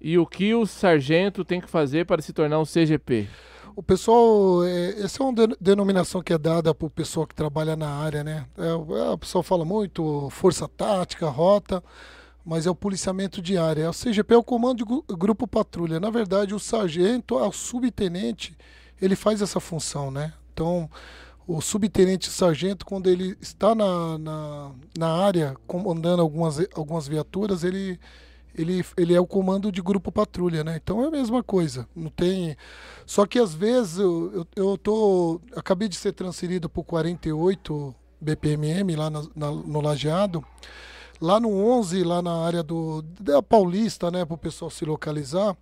E 0.00 0.18
o 0.18 0.26
que 0.26 0.54
o 0.54 0.66
sargento 0.66 1.42
tem 1.42 1.62
que 1.62 1.68
fazer 1.68 2.04
para 2.04 2.20
se 2.20 2.32
tornar 2.32 2.58
um 2.58 2.64
CGP? 2.64 3.26
O 3.76 3.82
pessoal, 3.82 4.64
é, 4.64 5.00
essa 5.00 5.20
é 5.20 5.26
uma 5.26 5.48
denominação 5.60 6.22
que 6.22 6.32
é 6.32 6.38
dada 6.38 6.72
para 6.72 6.86
o 6.86 6.90
pessoal 6.90 7.26
que 7.26 7.34
trabalha 7.34 7.74
na 7.74 7.88
área, 7.88 8.22
né? 8.22 8.46
É, 8.56 8.68
é, 8.68 9.10
o 9.10 9.18
pessoal 9.18 9.42
fala 9.42 9.64
muito 9.64 10.30
força 10.30 10.68
tática, 10.68 11.28
rota, 11.28 11.82
mas 12.44 12.66
é 12.66 12.70
o 12.70 12.74
policiamento 12.74 13.42
de 13.42 13.58
área. 13.58 13.90
O 13.90 13.92
CGP 13.92 14.34
é 14.34 14.36
o 14.36 14.44
comando 14.44 14.84
de 14.84 15.16
grupo 15.16 15.48
patrulha. 15.48 15.98
Na 15.98 16.08
verdade, 16.08 16.54
o 16.54 16.60
sargento, 16.60 17.34
o 17.34 17.52
subtenente, 17.52 18.56
ele 19.02 19.16
faz 19.16 19.42
essa 19.42 19.58
função, 19.58 20.08
né? 20.08 20.32
Então, 20.52 20.88
o 21.44 21.60
subtenente 21.60 22.30
sargento, 22.30 22.86
quando 22.86 23.08
ele 23.08 23.36
está 23.40 23.74
na, 23.74 24.18
na, 24.18 24.70
na 24.96 25.08
área 25.08 25.56
comandando 25.66 26.22
algumas, 26.22 26.58
algumas 26.76 27.08
viaturas, 27.08 27.64
ele 27.64 27.98
ele, 28.54 28.84
ele 28.96 29.14
é 29.14 29.20
o 29.20 29.26
comando 29.26 29.70
de 29.72 29.82
grupo 29.82 30.12
patrulha, 30.12 30.62
né? 30.62 30.80
Então 30.82 31.02
é 31.02 31.06
a 31.06 31.10
mesma 31.10 31.42
coisa. 31.42 31.88
Não 31.94 32.08
tem. 32.08 32.56
Só 33.04 33.26
que 33.26 33.38
às 33.38 33.54
vezes 33.54 33.98
eu, 33.98 34.32
eu, 34.34 34.46
eu 34.56 34.78
tô. 34.78 35.40
Acabei 35.56 35.88
de 35.88 35.96
ser 35.96 36.12
transferido 36.12 36.68
para 36.68 36.80
o 36.80 36.84
48 36.84 37.94
BPMM 38.20 38.96
lá 38.96 39.10
na, 39.10 39.22
na, 39.34 39.50
no 39.50 39.80
Lajeado. 39.80 40.44
Lá 41.20 41.38
no 41.38 41.50
11, 41.50 42.02
lá 42.02 42.20
na 42.20 42.44
área 42.44 42.62
do, 42.62 43.02
da 43.20 43.42
Paulista, 43.42 44.10
né? 44.10 44.24
Para 44.24 44.34
o 44.34 44.38
pessoal 44.38 44.70
se 44.70 44.84
localizar. 44.84 45.56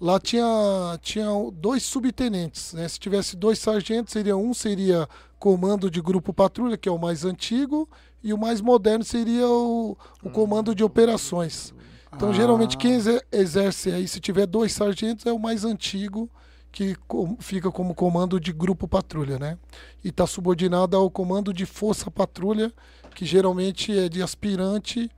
Lá 0.00 0.18
tinha, 0.18 0.98
tinha 1.00 1.28
dois 1.52 1.84
subtenentes, 1.84 2.72
né? 2.72 2.86
Se 2.88 2.98
tivesse 2.98 3.36
dois 3.36 3.58
sargentos, 3.58 4.12
seria 4.12 4.36
um 4.36 4.52
seria 4.52 5.08
comando 5.38 5.90
de 5.90 6.00
grupo 6.00 6.32
patrulha, 6.32 6.76
que 6.76 6.88
é 6.88 6.92
o 6.92 6.98
mais 6.98 7.24
antigo, 7.24 7.88
e 8.22 8.32
o 8.32 8.38
mais 8.38 8.60
moderno 8.60 9.04
seria 9.04 9.46
o, 9.46 9.96
o 10.22 10.30
comando 10.30 10.74
de 10.74 10.82
operações. 10.82 11.72
Então, 12.16 12.30
ah. 12.30 12.32
geralmente, 12.32 12.76
quem 12.76 12.98
exerce 13.32 13.90
aí, 13.90 14.06
se 14.06 14.20
tiver 14.20 14.46
dois 14.46 14.72
sargentos, 14.72 15.26
é 15.26 15.32
o 15.32 15.38
mais 15.38 15.64
antigo, 15.64 16.30
que 16.74 16.96
fica 17.38 17.70
como 17.70 17.94
comando 17.94 18.40
de 18.40 18.52
grupo 18.52 18.88
patrulha, 18.88 19.38
né? 19.38 19.56
E 20.02 20.08
está 20.08 20.26
subordinado 20.26 20.96
ao 20.96 21.08
comando 21.08 21.52
de 21.52 21.64
força 21.64 22.10
patrulha, 22.10 22.72
que 23.14 23.24
geralmente 23.24 23.96
é 23.96 24.08
de 24.08 24.22
aspirante 24.22 25.08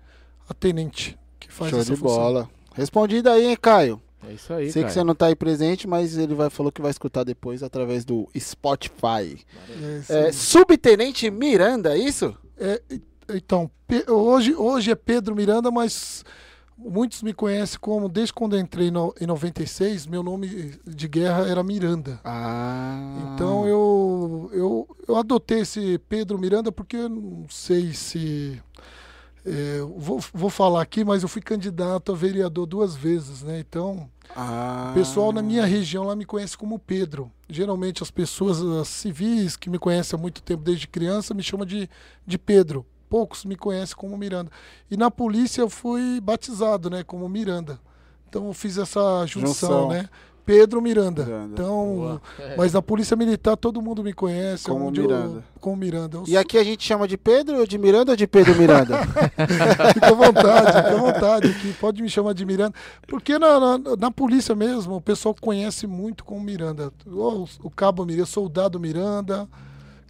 a 0.48 0.52
tenente, 0.52 1.18
que 1.40 1.50
faz 1.50 1.70
Show 1.70 1.80
essa 1.80 1.94
de 1.94 1.98
função. 1.98 2.16
bola. 2.16 2.50
Respondido 2.74 3.30
aí, 3.30 3.46
hein, 3.46 3.56
Caio? 3.60 4.02
É 4.28 4.32
isso 4.34 4.52
aí, 4.52 4.70
Sei 4.70 4.82
Caio. 4.82 4.86
que 4.86 4.92
você 4.92 5.04
não 5.04 5.12
está 5.12 5.26
aí 5.26 5.34
presente, 5.34 5.88
mas 5.88 6.18
ele 6.18 6.34
vai 6.34 6.50
falou 6.50 6.70
que 6.70 6.82
vai 6.82 6.90
escutar 6.90 7.24
depois 7.24 7.62
através 7.62 8.04
do 8.04 8.28
Spotify. 8.38 9.42
É, 10.10 10.28
é, 10.28 10.32
Subtenente 10.32 11.30
Miranda, 11.30 11.96
é 11.96 11.98
isso? 11.98 12.36
É, 12.58 12.82
então, 13.34 13.70
hoje, 14.08 14.54
hoje 14.54 14.90
é 14.90 14.94
Pedro 14.94 15.34
Miranda, 15.34 15.70
mas 15.70 16.22
Muitos 16.78 17.22
me 17.22 17.32
conhecem 17.32 17.78
como, 17.80 18.06
desde 18.06 18.34
quando 18.34 18.54
eu 18.54 18.60
entrei 18.60 18.90
no, 18.90 19.14
em 19.18 19.26
96, 19.26 20.06
meu 20.06 20.22
nome 20.22 20.78
de 20.86 21.08
guerra 21.08 21.48
era 21.48 21.62
Miranda. 21.62 22.20
Ah. 22.22 23.32
Então 23.34 23.66
eu, 23.66 24.50
eu, 24.52 24.96
eu 25.08 25.16
adotei 25.16 25.60
esse 25.60 25.98
Pedro 26.06 26.38
Miranda 26.38 26.70
porque 26.70 26.96
eu 26.96 27.08
não 27.08 27.46
sei 27.48 27.94
se. 27.94 28.62
É, 29.44 29.78
vou, 29.96 30.20
vou 30.34 30.50
falar 30.50 30.82
aqui, 30.82 31.02
mas 31.02 31.22
eu 31.22 31.28
fui 31.28 31.40
candidato 31.40 32.12
a 32.12 32.14
vereador 32.14 32.66
duas 32.66 32.94
vezes, 32.94 33.42
né? 33.42 33.58
Então, 33.60 34.10
ah. 34.34 34.88
o 34.90 34.94
pessoal 34.94 35.32
na 35.32 35.40
minha 35.40 35.64
região 35.64 36.04
lá 36.04 36.14
me 36.14 36.26
conhece 36.26 36.58
como 36.58 36.78
Pedro. 36.78 37.32
Geralmente 37.48 38.02
as 38.02 38.10
pessoas 38.10 38.60
as 38.60 38.88
civis 38.88 39.56
que 39.56 39.70
me 39.70 39.78
conhecem 39.78 40.18
há 40.18 40.20
muito 40.20 40.42
tempo, 40.42 40.62
desde 40.62 40.86
criança, 40.86 41.32
me 41.32 41.42
chamam 41.42 41.64
de, 41.64 41.88
de 42.26 42.36
Pedro 42.36 42.84
poucos 43.08 43.44
me 43.44 43.56
conhecem 43.56 43.96
como 43.96 44.16
Miranda. 44.16 44.50
E 44.90 44.96
na 44.96 45.10
polícia 45.10 45.60
eu 45.60 45.68
fui 45.68 46.20
batizado, 46.20 46.90
né, 46.90 47.02
como 47.02 47.28
Miranda. 47.28 47.78
Então 48.28 48.46
eu 48.46 48.52
fiz 48.52 48.76
essa 48.76 49.24
junção, 49.26 49.48
junção. 49.52 49.88
né? 49.88 50.08
Pedro 50.46 50.80
Miranda. 50.80 51.24
Miranda. 51.24 51.50
Então, 51.52 51.94
Boa. 51.96 52.22
mas 52.56 52.72
na 52.72 52.80
Polícia 52.80 53.16
Militar 53.16 53.56
todo 53.56 53.82
mundo 53.82 54.04
me 54.04 54.12
conhece. 54.12 54.64
Como 54.66 54.88
Miranda. 54.92 55.38
Eu, 55.38 55.42
como 55.60 55.76
Miranda. 55.76 56.18
Eu 56.18 56.24
E 56.28 56.36
aqui 56.36 56.56
a 56.56 56.62
gente 56.62 56.84
chama 56.84 57.08
de 57.08 57.18
Pedro 57.18 57.58
ou 57.58 57.66
de 57.66 57.76
Miranda 57.76 58.12
ou 58.12 58.16
de 58.16 58.28
Pedro 58.28 58.54
Miranda? 58.54 58.96
Fica 59.92 60.06
à 60.06 60.12
vontade, 60.12 60.66
fica 60.66 60.92
à 60.92 60.96
vontade 60.96 61.48
aqui. 61.48 61.72
Pode 61.80 62.00
me 62.00 62.08
chamar 62.08 62.32
de 62.32 62.46
Miranda. 62.46 62.74
Porque 63.08 63.36
na, 63.40 63.58
na, 63.58 63.96
na 63.98 64.10
polícia 64.12 64.54
mesmo, 64.54 64.94
o 64.94 65.00
pessoal 65.00 65.34
conhece 65.40 65.84
muito 65.84 66.24
como 66.24 66.40
Miranda. 66.40 66.92
O, 67.04 67.44
o 67.64 67.70
Cabo 67.70 68.06
Miranda, 68.06 68.26
Soldado 68.26 68.78
Miranda, 68.78 69.48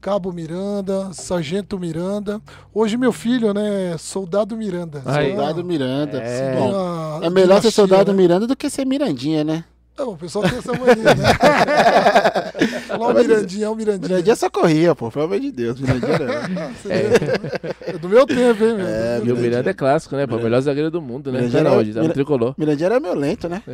Cabo 0.01 0.33
Miranda, 0.33 1.11
Sargento 1.13 1.79
Miranda. 1.79 2.41
Hoje 2.73 2.97
meu 2.97 3.13
filho, 3.13 3.53
né, 3.53 3.93
é 3.95 3.99
Soldado 3.99 4.57
Miranda. 4.57 5.03
Aí. 5.05 5.31
soldado 5.31 5.65
Miranda. 5.65 6.19
É. 6.23 6.55
Bom, 6.57 6.71
Bom, 6.71 7.21
é 7.23 7.31
melhor 7.31 7.61
ser 7.63 7.71
soldado 7.71 8.13
né? 8.13 8.17
Miranda 8.23 8.47
do 8.47 8.55
que 8.57 8.71
ser 8.71 8.85
Mirandinha, 8.85 9.43
né? 9.43 9.65
Não, 9.99 10.11
o 10.11 10.17
pessoal 10.17 10.47
tem 10.47 10.59
essa 10.59 10.73
mania, 10.75 10.95
né? 10.95 11.15
Falar 12.87 13.09
o 13.09 13.15
Mirandinha, 13.15 13.65
é 13.65 13.69
o 13.71 13.75
Mirandinha. 13.75 14.09
Mirandinha 14.11 14.37
só 14.37 14.51
corria, 14.51 14.95
pô, 14.95 15.11
pelo 15.11 15.25
amor 15.25 15.41
de 15.41 15.51
Deus. 15.51 15.81
Mirandinha 15.81 16.19
não. 16.19 16.71
Vê? 16.85 17.91
É 17.95 17.99
do 17.99 18.07
meu 18.09 18.27
tempo, 18.27 18.63
hein, 18.63 18.75
meu? 18.75 18.87
É, 18.87 19.17
E 19.17 19.21
o 19.21 19.25
Mirandinha. 19.25 19.35
Miranda 19.49 19.71
é 19.71 19.75
clássico, 19.75 20.15
né? 20.15 20.27
Pô, 20.27 20.37
o 20.37 20.43
melhor 20.43 20.61
zagueiro 20.61 20.91
do 20.91 21.01
mundo, 21.01 21.33
né? 21.33 21.39
Mirandinha 21.39 21.63
Tá 21.65 21.71
era- 21.71 21.79
onde? 21.79 21.91
Tá 21.93 21.97
no 21.97 22.03
Mira- 22.03 22.15
tricolor. 22.15 22.55
Mirandinha 22.59 22.87
era 22.89 23.01
meio 23.01 23.15
lento, 23.15 23.49
né? 23.49 23.63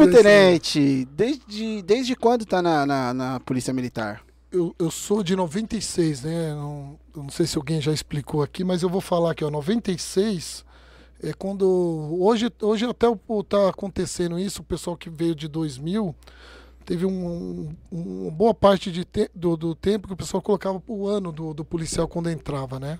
Subtenente, 0.00 1.04
desde, 1.12 1.82
desde 1.82 2.16
quando 2.16 2.44
tá 2.44 2.60
na, 2.62 2.84
na, 2.86 3.14
na 3.14 3.40
Polícia 3.40 3.72
Militar? 3.72 4.22
eu, 4.52 4.74
eu 4.78 4.90
sou 4.90 5.22
de 5.22 5.34
96, 5.34 6.22
né? 6.24 6.54
Não, 6.54 6.98
não 7.16 7.30
sei 7.30 7.46
se 7.46 7.56
alguém 7.56 7.80
já 7.80 7.90
explicou 7.92 8.42
aqui, 8.42 8.62
mas 8.62 8.82
eu 8.82 8.88
vou 8.88 9.00
falar 9.00 9.32
aqui, 9.32 9.42
ó. 9.44 9.50
96 9.50 10.64
é 11.22 11.32
quando. 11.32 11.64
Hoje, 12.20 12.52
hoje 12.60 12.84
até 12.84 13.06
tá 13.48 13.68
acontecendo 13.70 14.38
isso, 14.38 14.60
o 14.60 14.64
pessoal 14.64 14.94
que 14.96 15.08
veio 15.08 15.34
de 15.34 15.48
2000 15.48 16.14
teve 16.84 17.06
um, 17.06 17.70
um- 17.90 18.22
uma 18.24 18.30
boa 18.30 18.52
parte 18.52 18.92
de 18.92 19.04
te- 19.06 19.30
do, 19.34 19.56
do 19.56 19.74
tempo 19.74 20.06
que 20.08 20.14
o 20.14 20.16
pessoal 20.16 20.42
colocava 20.42 20.82
o 20.86 21.06
ano 21.06 21.32
do, 21.32 21.54
do 21.54 21.64
policial 21.64 22.06
quando 22.06 22.28
entrava, 22.28 22.78
né? 22.78 22.98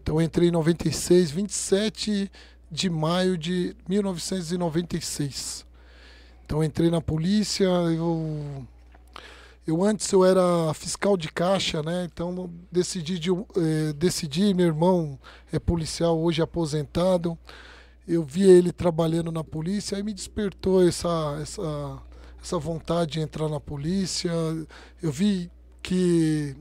Então 0.00 0.16
eu 0.16 0.22
entrei 0.22 0.48
em 0.48 0.52
96, 0.52 1.30
27 1.32 2.30
de 2.70 2.90
maio 2.90 3.36
de 3.38 3.74
1996. 3.88 5.64
Então 6.44 6.62
entrei 6.62 6.90
na 6.90 7.00
polícia, 7.00 7.64
eu 7.64 8.66
eu 9.66 9.82
antes 9.82 10.10
eu 10.12 10.24
era 10.24 10.74
fiscal 10.74 11.16
de 11.16 11.28
caixa, 11.32 11.82
né? 11.82 12.04
Então 12.04 12.50
decidi 12.70 13.18
de, 13.18 13.30
eh, 13.30 13.92
decidi, 13.96 14.52
meu 14.52 14.66
irmão 14.66 15.18
é 15.52 15.58
policial 15.58 16.18
hoje 16.20 16.42
aposentado. 16.42 17.38
Eu 18.06 18.22
via 18.24 18.52
ele 18.52 18.72
trabalhando 18.72 19.32
na 19.32 19.42
polícia, 19.42 19.96
aí 19.96 20.02
me 20.02 20.12
despertou 20.12 20.86
essa 20.86 21.38
essa 21.40 22.02
essa 22.42 22.58
vontade 22.58 23.12
de 23.12 23.20
entrar 23.20 23.48
na 23.48 23.60
polícia. 23.60 24.30
Eu 25.02 25.10
vi 25.12 25.50
que 25.82 26.54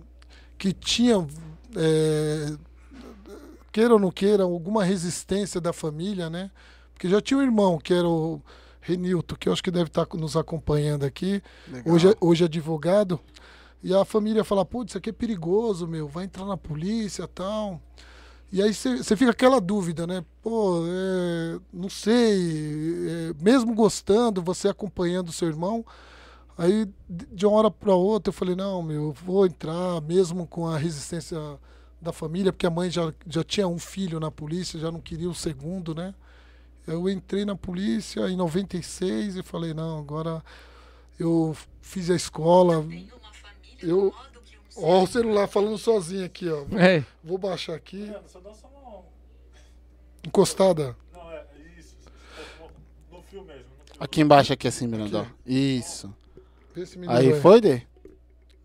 que 0.58 0.74
tinha 0.74 1.28
eh, 1.76 2.58
queira 3.72 3.94
ou 3.94 4.00
não 4.00 4.12
queira 4.12 4.44
alguma 4.44 4.84
resistência 4.84 5.60
da 5.60 5.74
família, 5.74 6.30
né? 6.30 6.52
Porque 6.94 7.10
já 7.10 7.22
tinha 7.22 7.38
um 7.40 7.44
irmão 7.44 7.78
que 7.80 7.94
era 7.94 8.08
o 8.08 8.42
Renilton, 8.84 9.36
que 9.36 9.48
eu 9.50 9.54
acho 9.54 9.64
que 9.64 9.72
deve 9.72 9.88
estar 9.88 10.06
nos 10.14 10.36
acompanhando 10.36 11.06
aqui 11.06 11.42
Legal. 11.68 11.94
hoje, 11.94 12.10
é- 12.10 12.16
hoje 12.20 12.44
é 12.44 12.46
advogado, 12.46 13.20
e 13.82 13.94
a 13.94 14.06
família 14.06 14.44
fala, 14.44 14.64
putz, 14.64 14.92
isso 14.92 14.98
aqui 14.98 15.10
é 15.10 15.14
perigoso, 15.14 15.88
meu, 15.88 16.08
vai 16.08 16.26
entrar 16.26 16.46
na 16.46 16.56
polícia 16.56 17.28
tal. 17.28 17.82
E 18.52 18.62
aí 18.62 18.74
você 18.74 19.16
fica 19.16 19.32
aquela 19.32 19.60
dúvida, 19.60 20.06
né? 20.06 20.24
Pô, 20.42 20.84
é, 20.86 21.60
não 21.74 21.90
sei, 21.90 23.32
é, 23.32 23.44
mesmo 23.44 23.74
gostando, 23.74 24.44
você 24.44 24.70
acompanhando 24.70 25.30
o 25.30 25.34
seu 25.34 25.48
irmão, 25.48 25.84
aí 26.58 26.86
de 27.10 27.26
de 27.26 27.46
uma 27.48 27.58
hora 27.58 27.72
para 27.72 27.96
outra 27.96 28.30
eu 28.30 28.34
falei, 28.34 28.56
não, 28.56 28.84
meu, 28.84 29.06
eu 29.06 29.12
vou 29.12 29.46
entrar, 29.46 30.00
mesmo 30.02 30.46
com 30.46 30.68
a 30.68 30.78
resistência 30.78 31.38
da 32.00 32.14
família, 32.14 32.54
porque 32.54 32.68
a 32.68 32.70
mãe 32.70 32.92
já, 32.92 33.12
já 33.28 33.44
tinha 33.44 33.68
um 33.68 33.80
filho 33.80 34.20
na 34.20 34.30
polícia, 34.30 34.80
já 34.80 34.92
não 34.92 35.00
queria 35.02 35.30
o 35.30 35.34
segundo, 35.34 35.96
né? 35.96 36.14
Eu 36.86 37.10
entrei 37.10 37.46
na 37.46 37.56
polícia 37.56 38.28
em 38.30 38.36
96 38.36 39.38
e 39.38 39.44
falei, 39.44 39.74
não, 39.74 40.00
agora 40.00 40.44
eu 41.20 41.56
fiz 41.82 42.10
a 42.10 42.16
escola. 42.16 42.86
Eu. 43.82 44.14
Ó, 44.76 45.04
o 45.04 45.08
celular 45.08 45.48
falando 45.48 45.78
sozinho 45.78 46.26
aqui, 46.26 46.50
ó. 46.50 46.66
É. 46.78 47.04
Vou 47.24 47.38
baixar 47.38 47.76
aqui. 47.76 48.12
Só 48.28 48.40
dá 48.40 48.54
só 48.54 48.68
uma. 48.68 49.04
Encostada. 50.26 50.96
Não, 51.14 51.32
é 51.32 51.46
isso. 51.78 51.96
No 53.12 53.22
fio 53.22 53.44
mesmo. 53.44 53.66
No 53.80 53.86
fio. 53.86 53.96
Aqui 54.00 54.22
embaixo, 54.22 54.52
aqui 54.52 54.68
assim, 54.68 54.88
Miranda. 54.88 55.22
ó. 55.22 55.26
Isso. 55.46 56.14
Aí 57.08 57.28
lembra. 57.28 57.42
foi, 57.42 57.62
Dê? 57.62 57.84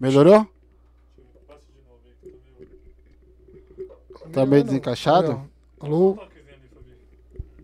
Melhorou? 0.00 0.48
Passa 1.46 1.60
de 1.66 1.82
novo 1.86 2.00
aí, 2.06 2.12
que 2.22 3.82
eu 3.82 3.86
tô 4.16 4.24
meio. 4.24 4.32
Tá 4.32 4.46
meio 4.46 4.64
desencaixado? 4.64 5.48
Alô? 5.78 6.12
Um 6.12 6.16
toquezinho 6.16 6.54
ali, 6.54 6.68
Fabi. 6.72 6.96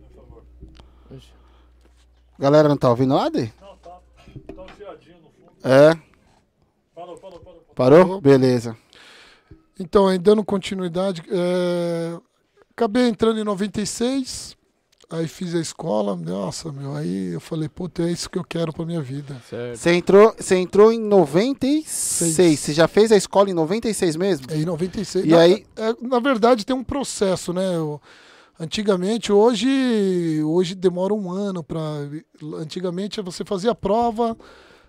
Por 0.03 0.15
favor. 0.23 0.43
Galera 2.37 2.67
não 2.69 2.77
tá 2.77 2.89
ouvindo 2.89 3.15
nada? 3.15 3.39
Não, 3.61 3.77
tá. 3.77 3.99
Tá 4.55 4.61
um 4.61 4.67
chiadinho 4.77 5.17
no 5.21 5.29
fundo. 5.29 5.51
É. 5.63 5.95
Parou, 6.93 7.17
parou, 7.17 7.39
parou. 7.39 7.61
parou. 7.75 8.05
Parou? 8.05 8.21
Beleza. 8.21 8.75
Então, 9.79 10.07
aí 10.07 10.17
dando 10.17 10.43
continuidade, 10.43 11.21
é, 11.29 12.17
acabei 12.71 13.09
entrando 13.09 13.39
em 13.39 13.43
96, 13.43 14.55
aí 15.09 15.27
fiz 15.27 15.53
a 15.53 15.59
escola. 15.59 16.15
Nossa, 16.15 16.71
meu, 16.71 16.95
aí 16.95 17.33
eu 17.33 17.41
falei, 17.41 17.67
puta, 17.67 18.03
é 18.03 18.11
isso 18.11 18.29
que 18.29 18.37
eu 18.37 18.43
quero 18.45 18.71
pra 18.71 18.85
minha 18.85 19.01
vida. 19.01 19.35
Certo. 19.49 19.77
Você 19.77 19.93
entrou, 19.93 20.33
você 20.37 20.55
entrou 20.55 20.93
em 20.93 20.99
96. 20.99 21.85
Seis. 22.35 22.59
Você 22.61 22.73
já 22.73 22.87
fez 22.87 23.11
a 23.11 23.17
escola 23.17 23.49
em 23.49 23.53
96 23.53 24.15
mesmo? 24.15 24.47
É, 24.49 24.55
em 24.57 24.65
96. 24.65 25.25
E 25.25 25.29
na, 25.29 25.39
aí- 25.39 25.65
é, 25.75 25.93
na 26.01 26.19
verdade, 26.19 26.65
tem 26.65 26.75
um 26.75 26.83
processo, 26.83 27.51
né? 27.51 27.77
O- 27.77 27.99
antigamente, 28.59 29.31
hoje, 29.31 30.41
hoje 30.43 30.75
demora 30.75 31.13
um 31.13 31.29
ano 31.31 31.63
para. 31.63 31.79
Antigamente 32.57 33.21
você 33.21 33.43
fazia 33.45 33.71
a 33.71 33.75
prova, 33.75 34.37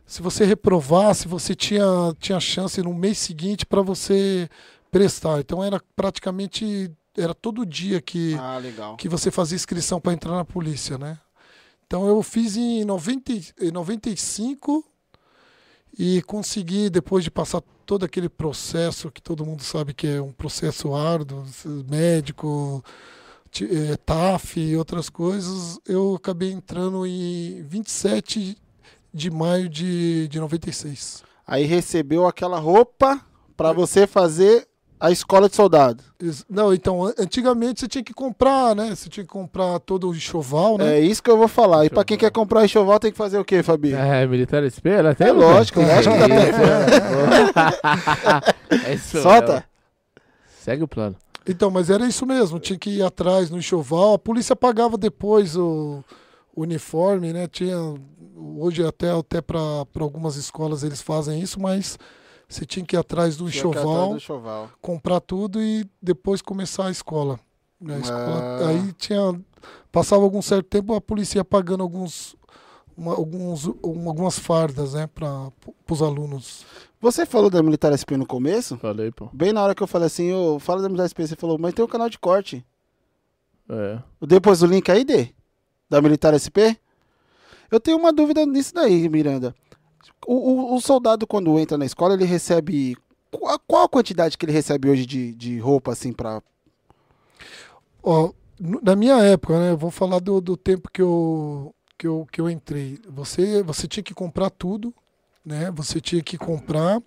se 0.04 0.22
você 0.22 0.44
reprovasse, 0.44 1.26
você 1.28 1.54
tinha, 1.54 1.84
tinha 2.18 2.38
chance 2.40 2.80
no 2.82 2.94
mês 2.94 3.18
seguinte 3.18 3.66
para 3.66 3.82
você 3.82 4.48
prestar. 4.90 5.40
Então 5.40 5.62
era 5.62 5.80
praticamente. 5.94 6.90
Era 7.16 7.34
todo 7.34 7.64
dia 7.64 8.00
que, 8.02 8.34
Ah, 8.38 8.58
que 8.98 9.08
você 9.08 9.30
fazia 9.30 9.56
inscrição 9.56 9.98
para 10.00 10.12
entrar 10.12 10.34
na 10.36 10.44
polícia, 10.44 10.98
né? 10.98 11.18
Então 11.86 12.06
eu 12.06 12.22
fiz 12.22 12.56
em 12.56 12.84
90, 12.84 13.32
e- 13.32 13.44
em 13.62 13.70
95 13.70 14.84
e 15.98 16.20
consegui, 16.22 16.90
depois 16.90 17.24
de 17.24 17.30
passar 17.30 17.62
todo 17.86 18.04
aquele 18.04 18.28
processo 18.28 19.10
que 19.10 19.22
todo 19.22 19.46
mundo 19.46 19.62
sabe 19.62 19.94
que 19.94 20.06
é 20.06 20.20
um 20.20 20.32
processo 20.32 20.94
árduo, 20.94 21.42
médico, 21.88 22.84
TAF 24.04 24.58
e 24.60 24.76
outras 24.76 25.08
coisas, 25.08 25.78
eu 25.86 26.16
acabei 26.16 26.50
entrando 26.52 27.06
em 27.06 27.62
27 27.62 28.56
de 29.14 29.30
maio 29.30 29.68
de, 29.68 30.26
de 30.28 30.40
96. 30.40 31.22
Aí 31.46 31.64
recebeu 31.64 32.26
aquela 32.26 32.58
roupa 32.58 33.20
pra 33.56 33.72
você 33.72 34.04
fazer 34.06 34.66
a 34.98 35.10
escola 35.10 35.46
de 35.48 35.54
soldado. 35.54 36.02
Não, 36.48 36.72
então, 36.72 37.04
an- 37.04 37.12
antigamente 37.18 37.80
você 37.80 37.88
tinha 37.88 38.02
que 38.02 38.14
comprar, 38.14 38.74
né? 38.74 38.94
Você 38.94 39.10
tinha 39.10 39.24
que 39.24 39.30
comprar 39.30 39.78
todo 39.80 40.08
o 40.08 40.14
enxoval, 40.14 40.78
né? 40.78 40.96
É 40.96 41.00
isso 41.00 41.22
que 41.22 41.30
eu 41.30 41.36
vou 41.36 41.48
falar. 41.48 41.84
E 41.84 41.90
pra 41.90 42.02
quem 42.04 42.16
quer 42.16 42.30
comprar 42.30 42.64
enxoval 42.64 42.98
tem 42.98 43.12
que 43.12 43.18
fazer 43.18 43.38
o 43.38 43.44
quê, 43.44 43.62
Fabi? 43.62 43.92
É, 43.92 44.26
militar 44.26 44.62
SP, 44.64 44.88
ela 44.88 45.14
tem. 45.14 45.26
É 45.28 45.32
lógico, 45.32 45.80
lógico 45.80 46.14
que 46.14 46.20
dá 46.20 46.26
É 48.88 48.94
isso 48.94 49.20
Solta. 49.22 49.52
mesmo. 49.52 49.64
Segue 50.60 50.82
o 50.82 50.88
plano. 50.88 51.14
Então, 51.48 51.70
mas 51.70 51.90
era 51.90 52.06
isso 52.06 52.26
mesmo, 52.26 52.58
tinha 52.58 52.78
que 52.78 52.90
ir 52.90 53.02
atrás 53.02 53.50
no 53.50 53.58
enxoval. 53.58 54.14
A 54.14 54.18
polícia 54.18 54.56
pagava 54.56 54.96
depois 54.98 55.56
o, 55.56 56.02
uniforme, 56.56 57.32
né? 57.32 57.46
Tinha 57.46 57.76
hoje 58.34 58.84
até 58.84 59.10
até 59.10 59.40
para 59.40 59.84
algumas 60.00 60.36
escolas 60.36 60.82
eles 60.82 61.00
fazem 61.02 61.40
isso, 61.40 61.60
mas 61.60 61.98
você 62.48 62.64
tinha 62.64 62.84
que 62.84 62.96
ir 62.96 62.98
atrás 62.98 63.36
enxoval, 63.48 64.10
do 64.10 64.16
enxoval. 64.16 64.70
comprar 64.80 65.20
tudo 65.20 65.60
e 65.62 65.84
depois 66.00 66.40
começar 66.42 66.86
a 66.86 66.90
escola. 66.90 67.38
né? 67.78 67.96
A 67.96 67.98
escola- 67.98 68.40
Ah. 68.62 68.68
Aí 68.68 68.92
tinha 68.94 69.38
passava 69.92 70.22
algum 70.24 70.40
certo 70.40 70.66
tempo 70.66 70.94
a 70.94 71.00
polícia 71.00 71.38
ia 71.40 71.44
pagando 71.44 71.82
alguns 71.82 72.34
uma- 72.96 73.12
alguns 73.12 73.66
um- 73.66 73.74
algumas 74.08 74.38
fardas, 74.38 74.94
né, 74.94 75.06
para 75.06 75.50
os 75.90 76.00
alunos. 76.00 76.64
Você 77.00 77.26
falou 77.26 77.50
da 77.50 77.62
Militar 77.62 77.92
SP 77.92 78.16
no 78.16 78.26
começo? 78.26 78.76
Falei, 78.78 79.10
pô. 79.10 79.28
Bem 79.32 79.52
na 79.52 79.62
hora 79.62 79.74
que 79.74 79.82
eu 79.82 79.86
falei 79.86 80.06
assim, 80.06 80.32
ô, 80.32 80.58
fala 80.58 80.82
da 80.82 80.88
Militar 80.88 81.08
SP, 81.12 81.26
você 81.26 81.36
falou, 81.36 81.58
mas 81.58 81.74
tem 81.74 81.84
um 81.84 81.88
canal 81.88 82.08
de 82.08 82.18
corte. 82.18 82.64
É. 83.68 83.98
Depois 84.22 84.60
do 84.60 84.66
link 84.66 84.90
aí, 84.90 85.04
Dê? 85.04 85.28
Da 85.90 86.00
Militar 86.00 86.32
SP? 86.38 86.74
Eu 87.70 87.78
tenho 87.80 87.98
uma 87.98 88.12
dúvida 88.12 88.46
nisso 88.46 88.72
daí, 88.74 89.08
Miranda. 89.08 89.54
O, 90.26 90.34
o- 90.34 90.74
o 90.76 90.80
soldado, 90.80 91.26
quando 91.26 91.58
entra 91.58 91.76
na 91.76 91.84
escola, 91.84 92.14
ele 92.14 92.24
recebe. 92.24 92.96
Qual, 93.30 93.58
qual 93.66 93.84
a 93.84 93.88
quantidade 93.88 94.38
que 94.38 94.46
ele 94.46 94.52
recebe 94.52 94.88
hoje 94.88 95.04
de, 95.04 95.34
de 95.34 95.58
roupa, 95.58 95.92
assim, 95.92 96.12
pra. 96.12 96.40
Ó, 98.02 98.32
no- 98.58 98.80
na 98.82 98.94
minha 98.96 99.16
época, 99.18 99.58
né? 99.58 99.70
Eu 99.72 99.76
vou 99.76 99.90
falar 99.90 100.20
do, 100.20 100.40
do 100.40 100.56
tempo 100.56 100.88
que 100.92 101.02
eu, 101.02 101.74
que 101.98 102.06
eu, 102.06 102.26
que 102.32 102.40
eu 102.40 102.48
entrei. 102.48 102.98
Você, 103.08 103.62
você 103.62 103.86
tinha 103.88 104.02
que 104.02 104.14
comprar 104.14 104.48
tudo, 104.50 104.94
né? 105.46 105.70
Você 105.70 106.00
tinha 106.00 106.22
que 106.22 106.36
comprar. 106.36 107.00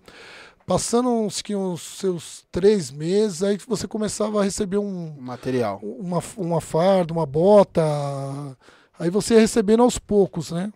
Passando 0.66 1.10
uns, 1.10 1.42
que 1.42 1.56
uns 1.56 1.82
seus 1.82 2.46
três 2.52 2.92
meses, 2.92 3.42
aí 3.44 3.58
você 3.68 3.88
começava 3.88 4.40
a 4.40 4.44
receber 4.44 4.78
um, 4.78 5.16
Material. 5.20 5.80
uma, 5.82 6.22
uma 6.38 6.62
farda, 6.62 7.12
uma 7.12 7.26
bota. 7.26 7.82
Aí 8.98 9.10
você 9.10 9.34
ia 9.34 9.40
recebendo 9.40 9.84
aos 9.84 9.98
poucos, 9.98 10.52
né? 10.52 10.72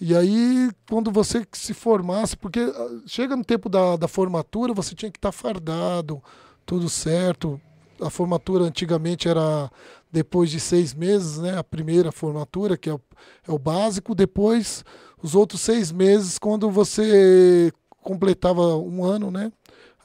E 0.00 0.14
aí, 0.14 0.70
quando 0.88 1.10
você 1.10 1.44
se 1.52 1.74
formasse, 1.74 2.36
porque 2.36 2.60
ah, 2.60 3.00
chega 3.06 3.34
no 3.34 3.44
tempo 3.44 3.68
da, 3.68 3.96
da 3.96 4.06
formatura, 4.06 4.72
você 4.72 4.94
tinha 4.94 5.10
que 5.10 5.18
estar 5.18 5.32
fardado, 5.32 6.22
tudo 6.64 6.88
certo. 6.88 7.60
A 8.00 8.10
formatura 8.10 8.64
antigamente 8.64 9.28
era 9.28 9.70
depois 10.12 10.50
de 10.50 10.60
seis 10.60 10.94
meses, 10.94 11.38
né? 11.38 11.58
A 11.58 11.64
primeira 11.64 12.12
formatura, 12.12 12.76
que 12.76 12.88
é 12.88 12.94
o, 12.94 13.00
é 13.48 13.50
o 13.50 13.58
básico. 13.58 14.14
Depois, 14.14 14.84
os 15.22 15.34
outros 15.34 15.60
seis 15.60 15.90
meses, 15.92 16.38
quando 16.38 16.70
você 16.70 17.72
completava 18.02 18.76
um 18.76 19.04
ano, 19.04 19.30
né? 19.30 19.52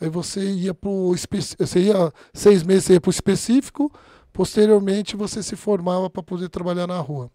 Aí 0.01 0.09
você 0.09 0.43
ia 0.43 0.73
para 0.73 0.89
o 0.89 1.15
você 1.15 1.79
ia 1.79 2.13
seis 2.33 2.63
meses 2.63 2.99
para 2.99 3.09
o 3.09 3.11
específico. 3.11 3.91
Posteriormente, 4.33 5.15
você 5.15 5.43
se 5.43 5.55
formava 5.55 6.09
para 6.09 6.23
poder 6.23 6.49
trabalhar 6.49 6.87
na 6.87 6.99
rua. 6.99 7.29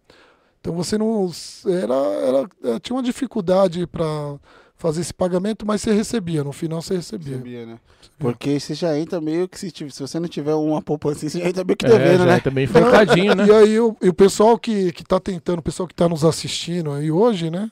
Então 0.61 0.75
você 0.75 0.99
não 0.99 1.31
era, 1.67 2.49
era 2.63 2.81
tinha 2.81 2.97
uma 2.97 3.03
dificuldade 3.03 3.87
para 3.87 4.37
fazer 4.79 5.01
esse 5.01 5.13
pagamento, 5.13 5.67
mas 5.67 5.83
você 5.83 5.93
recebia. 5.93 6.45
No 6.45 6.53
final 6.53 6.81
você 6.81 6.95
recebia. 6.95 7.37
Sabia, 7.37 7.67
né? 7.67 7.79
Porque 8.19 8.59
você 8.59 8.75
já 8.75 8.99
entra 8.99 9.21
meio 9.21 9.49
que 9.49 9.59
se, 9.59 9.71
se 9.71 10.01
você 10.01 10.21
não 10.21 10.29
tiver 10.29 10.55
uma 10.55 10.81
poupança, 10.81 11.29
você 11.29 11.41
já 11.41 11.49
entra 11.49 11.65
meio 11.65 11.77
que 11.77 11.85
É, 11.85 11.89
devendo, 11.91 12.19
já 12.19 12.27
né? 12.27 12.41
é 12.45 12.63
enforcadinho, 12.63 13.35
né? 13.35 13.47
E 13.47 13.53
aí 13.53 13.81
o, 13.81 13.97
e 14.01 14.09
o 14.09 14.15
pessoal 14.15 14.57
que, 14.57 14.93
que 14.93 15.05
tá 15.05 15.19
tentando, 15.19 15.59
o 15.59 15.63
pessoal 15.63 15.87
que 15.87 15.93
está 15.93 16.09
nos 16.09 16.25
assistindo 16.25 16.93
aí 16.93 17.11
hoje, 17.11 17.51
né? 17.51 17.71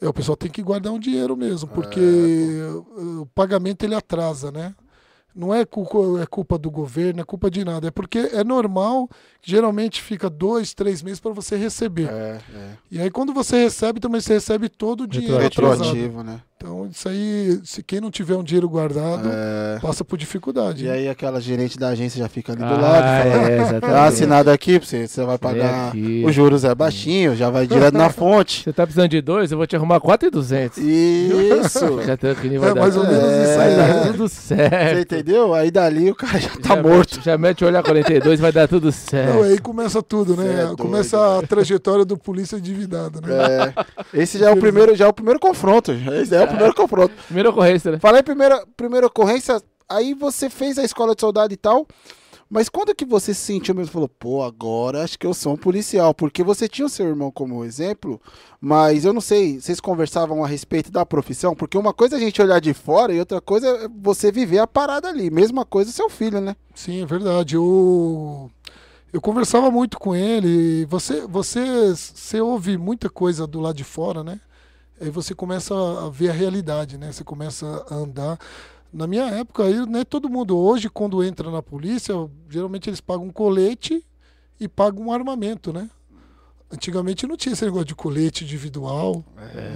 É, 0.00 0.08
o 0.08 0.12
pessoal 0.12 0.36
tem 0.36 0.50
que 0.50 0.62
guardar 0.62 0.92
um 0.92 0.98
dinheiro 0.98 1.36
mesmo, 1.36 1.68
porque 1.68 2.00
o, 2.96 3.22
o 3.22 3.26
pagamento 3.34 3.82
ele 3.84 3.94
atrasa, 3.94 4.52
né? 4.52 4.74
Não 5.34 5.52
é 5.54 5.66
culpa, 5.66 6.22
é 6.22 6.26
culpa 6.26 6.56
do 6.56 6.70
governo, 6.70 7.20
é 7.20 7.24
culpa 7.24 7.50
de 7.50 7.62
nada. 7.64 7.88
É 7.88 7.90
porque 7.90 8.18
é 8.18 8.42
normal, 8.42 9.08
geralmente 9.48 10.02
fica 10.02 10.28
dois, 10.28 10.74
três 10.74 11.02
meses 11.02 11.20
para 11.20 11.30
você 11.32 11.54
receber. 11.56 12.08
É, 12.10 12.38
é. 12.54 12.68
E 12.90 13.00
aí 13.00 13.10
quando 13.10 13.32
você 13.32 13.62
recebe, 13.62 14.00
também 14.00 14.20
você 14.20 14.34
recebe 14.34 14.68
todo 14.68 15.02
o 15.02 15.06
dinheiro 15.06 15.38
Retroativo. 15.38 16.24
né? 16.24 16.40
Então 16.58 16.88
isso 16.90 17.06
aí, 17.08 17.60
se 17.64 17.82
quem 17.82 18.00
não 18.00 18.10
tiver 18.10 18.34
um 18.34 18.42
dinheiro 18.42 18.68
guardado, 18.68 19.28
É. 19.30 19.78
passa 19.80 20.02
por 20.04 20.16
dificuldade. 20.16 20.86
E 20.86 20.90
aí 20.90 21.06
aquela 21.08 21.38
gerente 21.40 21.78
da 21.78 21.88
agência 21.88 22.18
já 22.18 22.28
fica 22.28 22.52
ali 22.52 22.60
do 22.62 22.66
Ah, 22.66 22.76
lado, 22.80 23.04
fala, 23.04 23.42
é, 23.50 23.56
tá 23.58 23.62
exatamente. 23.62 23.98
assinado 23.98 24.50
aqui, 24.50 24.78
pra 24.80 24.88
você, 24.88 25.06
você 25.06 25.24
vai 25.24 25.38
pagar, 25.38 25.92
os 26.24 26.34
juros 26.34 26.64
é 26.64 26.74
baixinho, 26.74 27.36
já 27.36 27.50
vai 27.50 27.66
direto 27.66 27.94
na 27.96 28.08
fonte. 28.10 28.64
Você 28.64 28.72
tá 28.72 28.84
precisando 28.84 29.10
de 29.10 29.20
dois, 29.20 29.52
eu 29.52 29.58
vou 29.58 29.66
te 29.66 29.76
arrumar 29.76 30.00
4,200. 30.00 30.78
Isso! 30.78 32.00
Já 32.06 32.16
tô 32.16 32.34
que 32.34 32.48
nem 32.48 32.58
vai 32.58 32.70
É 32.70 32.74
dar 32.74 32.80
mais 32.80 32.96
ou 32.96 33.04
menos 33.04 33.22
isso 33.22 33.56
Vai 33.56 33.68
aí, 33.70 33.76
dar 33.76 33.88
né? 33.94 34.12
tudo 34.12 34.28
Você 34.28 34.54
certo. 34.56 34.98
entendeu? 35.00 35.54
Aí 35.54 35.70
dali 35.70 36.10
o 36.10 36.14
cara 36.14 36.38
já 36.40 36.48
tá 36.50 36.74
Já 36.76 36.82
morto. 36.82 37.16
Mete, 37.16 37.24
já 37.24 37.38
mete 37.38 37.64
o 37.64 37.66
olhar 37.66 37.82
42, 37.82 38.40
vai 38.40 38.50
dar 38.52 38.66
tudo 38.66 38.90
certo. 38.90 39.35
Não, 39.36 39.42
aí 39.42 39.58
começa 39.58 40.02
tudo, 40.02 40.36
né? 40.36 40.52
é 40.52 40.66
doido, 40.66 40.76
começa 40.76 41.38
a 41.38 41.42
trajetória 41.42 42.04
do 42.04 42.16
polícia 42.16 42.56
endividado, 42.56 43.20
né? 43.20 43.28
É, 44.12 44.22
esse 44.22 44.38
já 44.38 44.50
é 44.50 44.52
o 44.52 44.56
primeiro, 44.56 44.94
já 44.94 45.06
é 45.06 45.08
o 45.08 45.12
primeiro 45.12 45.38
confronto. 45.40 45.92
Esse 45.92 46.34
é 46.34 46.42
o 46.42 46.48
primeiro 46.48 46.74
confronto. 46.74 47.14
Primeira 47.26 47.50
ocorrência, 47.50 47.92
né? 47.92 47.98
Falei 47.98 48.22
primeira, 48.22 48.64
primeira 48.76 49.06
ocorrência, 49.06 49.60
aí 49.88 50.14
você 50.14 50.50
fez 50.50 50.78
a 50.78 50.84
escola 50.84 51.14
de 51.14 51.20
soldado 51.20 51.52
e 51.52 51.56
tal. 51.56 51.86
Mas 52.48 52.68
quando 52.68 52.94
que 52.94 53.04
você 53.04 53.34
se 53.34 53.40
sentiu 53.40 53.74
mesmo? 53.74 53.92
Falou, 53.92 54.08
pô, 54.08 54.42
agora 54.42 55.02
acho 55.02 55.18
que 55.18 55.26
eu 55.26 55.34
sou 55.34 55.54
um 55.54 55.56
policial. 55.56 56.14
Porque 56.14 56.44
você 56.44 56.68
tinha 56.68 56.86
o 56.86 56.88
seu 56.88 57.06
irmão 57.06 57.30
como 57.30 57.64
exemplo, 57.64 58.20
mas 58.60 59.04
eu 59.04 59.12
não 59.12 59.20
sei, 59.20 59.60
vocês 59.60 59.80
conversavam 59.80 60.44
a 60.44 60.46
respeito 60.46 60.92
da 60.92 61.04
profissão? 61.04 61.56
Porque 61.56 61.76
uma 61.76 61.92
coisa 61.92 62.14
é 62.14 62.18
a 62.18 62.20
gente 62.20 62.40
olhar 62.40 62.60
de 62.60 62.72
fora 62.72 63.12
e 63.12 63.18
outra 63.18 63.40
coisa 63.40 63.66
é 63.68 63.88
você 64.00 64.30
viver 64.30 64.58
a 64.58 64.66
parada 64.66 65.08
ali. 65.08 65.28
Mesma 65.28 65.64
coisa 65.64 65.90
seu 65.90 66.08
filho, 66.08 66.40
né? 66.40 66.54
Sim, 66.72 67.02
é 67.02 67.06
verdade. 67.06 67.56
Eu, 67.56 68.48
eu 69.12 69.20
conversava 69.20 69.70
muito 69.70 69.98
com 69.98 70.14
ele. 70.14 70.84
Você, 70.86 71.26
você, 71.26 71.94
você 71.94 72.40
ouve 72.40 72.76
muita 72.76 73.08
coisa 73.08 73.46
do 73.46 73.60
lado 73.60 73.76
de 73.76 73.84
fora, 73.84 74.22
né? 74.22 74.40
Aí 75.00 75.10
você 75.10 75.34
começa 75.34 75.74
a 75.74 76.08
ver 76.08 76.30
a 76.30 76.32
realidade, 76.32 76.98
né? 76.98 77.12
Você 77.12 77.24
começa 77.24 77.84
a 77.88 77.94
andar. 77.94 78.38
Na 78.92 79.06
minha 79.06 79.24
época, 79.24 79.64
aí, 79.64 79.84
né, 79.86 80.04
todo 80.04 80.28
mundo 80.28 80.56
hoje, 80.56 80.88
quando 80.88 81.22
entra 81.22 81.50
na 81.50 81.62
polícia, 81.62 82.14
geralmente 82.48 82.88
eles 82.88 83.00
pagam 83.00 83.26
um 83.26 83.32
colete 83.32 84.04
e 84.58 84.66
pagam 84.68 85.06
um 85.06 85.12
armamento, 85.12 85.72
né? 85.72 85.90
Antigamente 86.68 87.28
não 87.28 87.36
tinha 87.36 87.52
esse 87.52 87.64
negócio 87.64 87.84
de 87.86 87.94
colete 87.94 88.42
individual, 88.42 89.24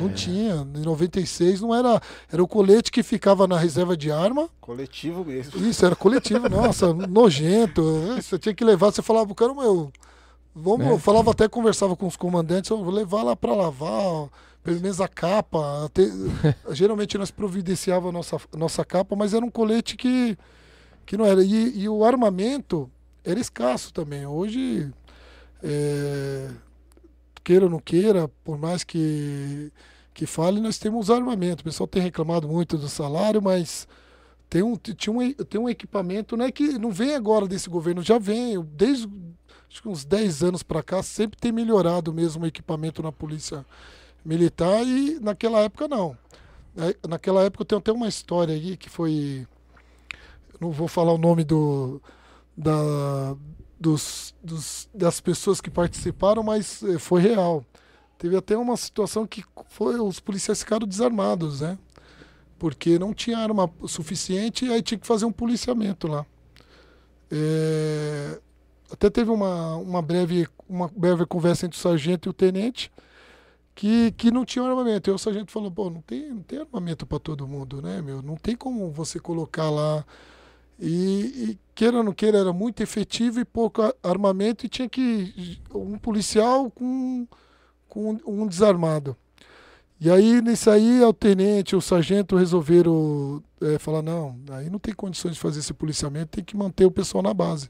não 0.01 0.09
tinha. 0.13 0.67
Em 0.75 0.81
96 0.81 1.61
não 1.61 1.73
era. 1.73 2.03
Era 2.33 2.43
o 2.43 2.49
colete 2.49 2.91
que 2.91 3.03
ficava 3.05 3.47
na 3.47 3.57
reserva 3.57 3.97
de 3.97 4.11
arma 4.11 4.49
Coletivo 4.61 5.25
mesmo. 5.25 5.65
isso, 5.67 5.87
era 5.87 5.95
coletivo, 5.95 6.49
nossa, 6.51 6.93
nojento. 6.93 7.83
Você 8.21 8.37
tinha 8.41 8.53
que 8.55 8.65
levar, 8.65 8.91
você 8.91 9.03
falava, 9.03 9.33
cara, 9.37 9.55
meu, 9.55 9.93
vamos, 10.53 10.85
É. 10.87 10.91
eu 10.91 10.99
falava 10.99 11.31
até, 11.31 11.47
conversava 11.49 11.95
com 11.95 12.09
os 12.09 12.17
comandantes, 12.17 12.69
eu 12.71 12.83
vou 12.83 12.93
levar 12.93 13.23
lá 13.23 13.37
pra 13.37 13.55
lavar, 13.55 14.29
pelo 14.65 14.81
menos 14.81 15.01
a 15.01 15.07
capa. 15.07 15.85
até- 15.85 16.11
geralmente 16.75 17.17
nós 17.17 17.31
providenciava 17.31 18.09
a 18.09 18.13
nossa, 18.13 18.37
nossa 18.57 18.85
capa, 18.85 19.15
mas 19.15 19.33
era 19.33 19.45
um 19.45 19.51
colete 19.51 19.97
que, 19.97 20.37
que 21.07 21.17
não 21.17 21.25
era. 21.25 21.41
E, 21.45 21.83
e 21.83 21.89
o 21.89 22.05
armamento 22.05 22.91
era 23.25 23.39
escasso 23.39 23.93
também. 23.93 24.27
Hoje, 24.27 24.91
é, 25.63 26.49
queira 27.45 27.65
ou 27.65 27.71
não 27.71 27.79
queira, 27.79 28.29
por 28.45 28.59
mais 28.59 28.85
que, 28.85 29.73
que 30.15 30.27
fale, 30.27 30.61
nós 30.61 30.79
temos 30.79 31.11
armamento. 31.11 31.63
O 31.63 31.65
pessoal 31.65 31.87
tem 31.87 32.03
reclamado 32.03 32.49
muito 32.49 32.79
do 32.79 32.89
salário, 32.89 33.43
mas 33.43 33.89
tem 34.49 34.63
um, 34.63 34.77
tinha 34.77 35.15
um, 35.15 35.33
tem 35.33 35.61
um 35.61 35.69
equipamento 35.69 36.37
né, 36.37 36.51
que 36.51 36.79
não 36.79 36.91
vem 36.91 37.15
agora 37.15 37.47
desse 37.47 37.69
governo, 37.69 38.03
já 38.03 38.19
vem, 38.19 38.61
desde 38.73 39.09
acho 39.71 39.83
que 39.83 39.89
uns 39.89 40.05
10 40.05 40.43
anos 40.43 40.63
para 40.63 40.83
cá, 40.83 41.03
sempre 41.03 41.39
tem 41.39 41.53
melhorado 41.53 42.13
mesmo 42.13 42.45
o 42.45 42.47
equipamento 42.47 43.03
na 43.03 43.13
polícia 43.13 43.65
militar 44.25 44.83
e 44.85 45.19
naquela 45.21 45.61
época 45.61 45.87
não. 45.87 46.17
É, 46.77 46.97
Naquela 47.09 47.45
época 47.45 47.65
tenho 47.65 47.79
até 47.79 47.93
uma 47.93 48.09
história 48.09 48.55
aí 48.55 48.77
que 48.77 48.91
foi. 48.91 49.47
Não 50.61 50.71
vou 50.71 50.89
falar 50.89 51.13
o 51.13 51.19
nome 51.19 51.45
do, 51.45 52.03
da, 52.57 53.37
dos, 53.81 54.35
dos- 54.45 54.89
das 54.95 55.21
pessoas 55.21 55.61
que 55.63 55.71
participaram, 55.71 56.43
mas 56.45 56.83
eh, 56.85 56.99
foi 56.99 57.23
real. 57.23 57.65
Teve 58.19 58.37
até 58.37 58.57
uma 58.59 58.77
situação 58.77 59.27
que 59.27 59.45
foi, 59.71 59.99
os 60.01 60.21
policiais 60.21 60.61
ficaram 60.61 60.87
desarmados, 60.89 61.63
né? 61.63 61.79
porque 62.59 62.99
não 62.99 63.15
tinha 63.15 63.39
arma 63.39 63.71
suficiente 63.87 64.67
e 64.67 64.73
aí 64.73 64.83
tinha 64.83 64.99
que 64.99 65.07
fazer 65.07 65.25
um 65.27 65.33
policiamento 65.33 66.09
lá. 66.09 66.27
É, 67.31 68.41
até 68.93 69.11
teve 69.11 69.31
uma, 69.31 69.77
uma, 69.77 70.03
breve, 70.03 70.49
uma 70.69 70.89
breve 70.89 71.27
conversa 71.27 71.67
entre 71.67 71.79
o 71.79 71.81
sargento 71.83 72.29
e 72.29 72.31
o 72.31 72.33
tenente 72.33 72.91
que, 73.75 74.13
que 74.13 74.31
não 74.31 74.45
tinha 74.45 74.65
armamento. 74.65 75.11
E 75.11 75.15
o 75.15 75.19
sargento 75.19 75.53
falou, 75.53 75.71
pô, 75.71 75.91
não 75.91 76.03
tem, 76.03 76.31
não 76.35 76.43
tem 76.43 76.61
armamento 76.61 77.07
para 77.07 77.19
todo 77.21 77.49
mundo, 77.49 77.83
né, 77.83 78.03
meu? 78.03 78.23
Não 78.23 78.37
tem 78.37 78.57
como 78.57 78.91
você 78.93 79.21
colocar 79.21 79.71
lá. 79.71 80.05
E, 80.81 81.51
e 81.53 81.59
queira 81.75 81.99
ou 81.99 82.05
não 82.05 82.13
queira, 82.13 82.39
era 82.39 82.53
muito 82.53 82.83
efetivo 82.83 83.41
e 83.41 83.45
pouco 83.45 83.83
a- 83.83 83.95
armamento 84.03 84.65
e 84.67 84.69
tinha 84.69 84.89
que 84.89 85.59
um 85.75 85.99
policial 85.99 86.71
com, 86.71 87.27
com 87.89 88.19
um 88.27 88.47
desarmado. 88.47 89.17
E 90.01 90.11
aí, 90.11 90.41
nisso 90.41 90.71
aí, 90.71 91.03
o 91.03 91.13
tenente, 91.13 91.77
o 91.77 91.81
sargento 91.81 92.37
resolveram 92.37 93.43
é, 93.61 93.79
falar, 93.79 94.01
não, 94.03 94.39
aí 94.51 94.71
não 94.71 94.79
tem 94.79 94.95
condições 94.95 95.35
de 95.35 95.41
fazer 95.41 95.61
esse 95.61 95.75
policiamento, 95.75 96.29
tem 96.33 96.45
que 96.45 96.57
manter 96.57 96.87
o 96.87 96.91
pessoal 96.91 97.23
na 97.23 97.35
base. 97.35 97.69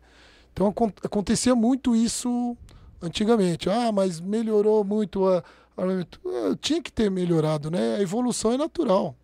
Então 0.52 0.66
acon- 0.68 0.92
acontecia 1.04 1.54
muito 1.54 1.96
isso 1.96 2.56
antigamente. 3.02 3.70
Ah, 3.70 3.92
mas 3.92 4.20
melhorou 4.20 4.84
muito 4.84 5.26
a 5.28 5.42
armamento. 5.76 6.20
Ah, 6.26 6.56
Tinha 6.60 6.82
que 6.82 6.92
ter 6.92 7.10
melhorado, 7.10 7.70
né? 7.70 7.96
A 7.96 8.02
evolução 8.02 8.52
é 8.52 8.56
natural. 8.58 9.16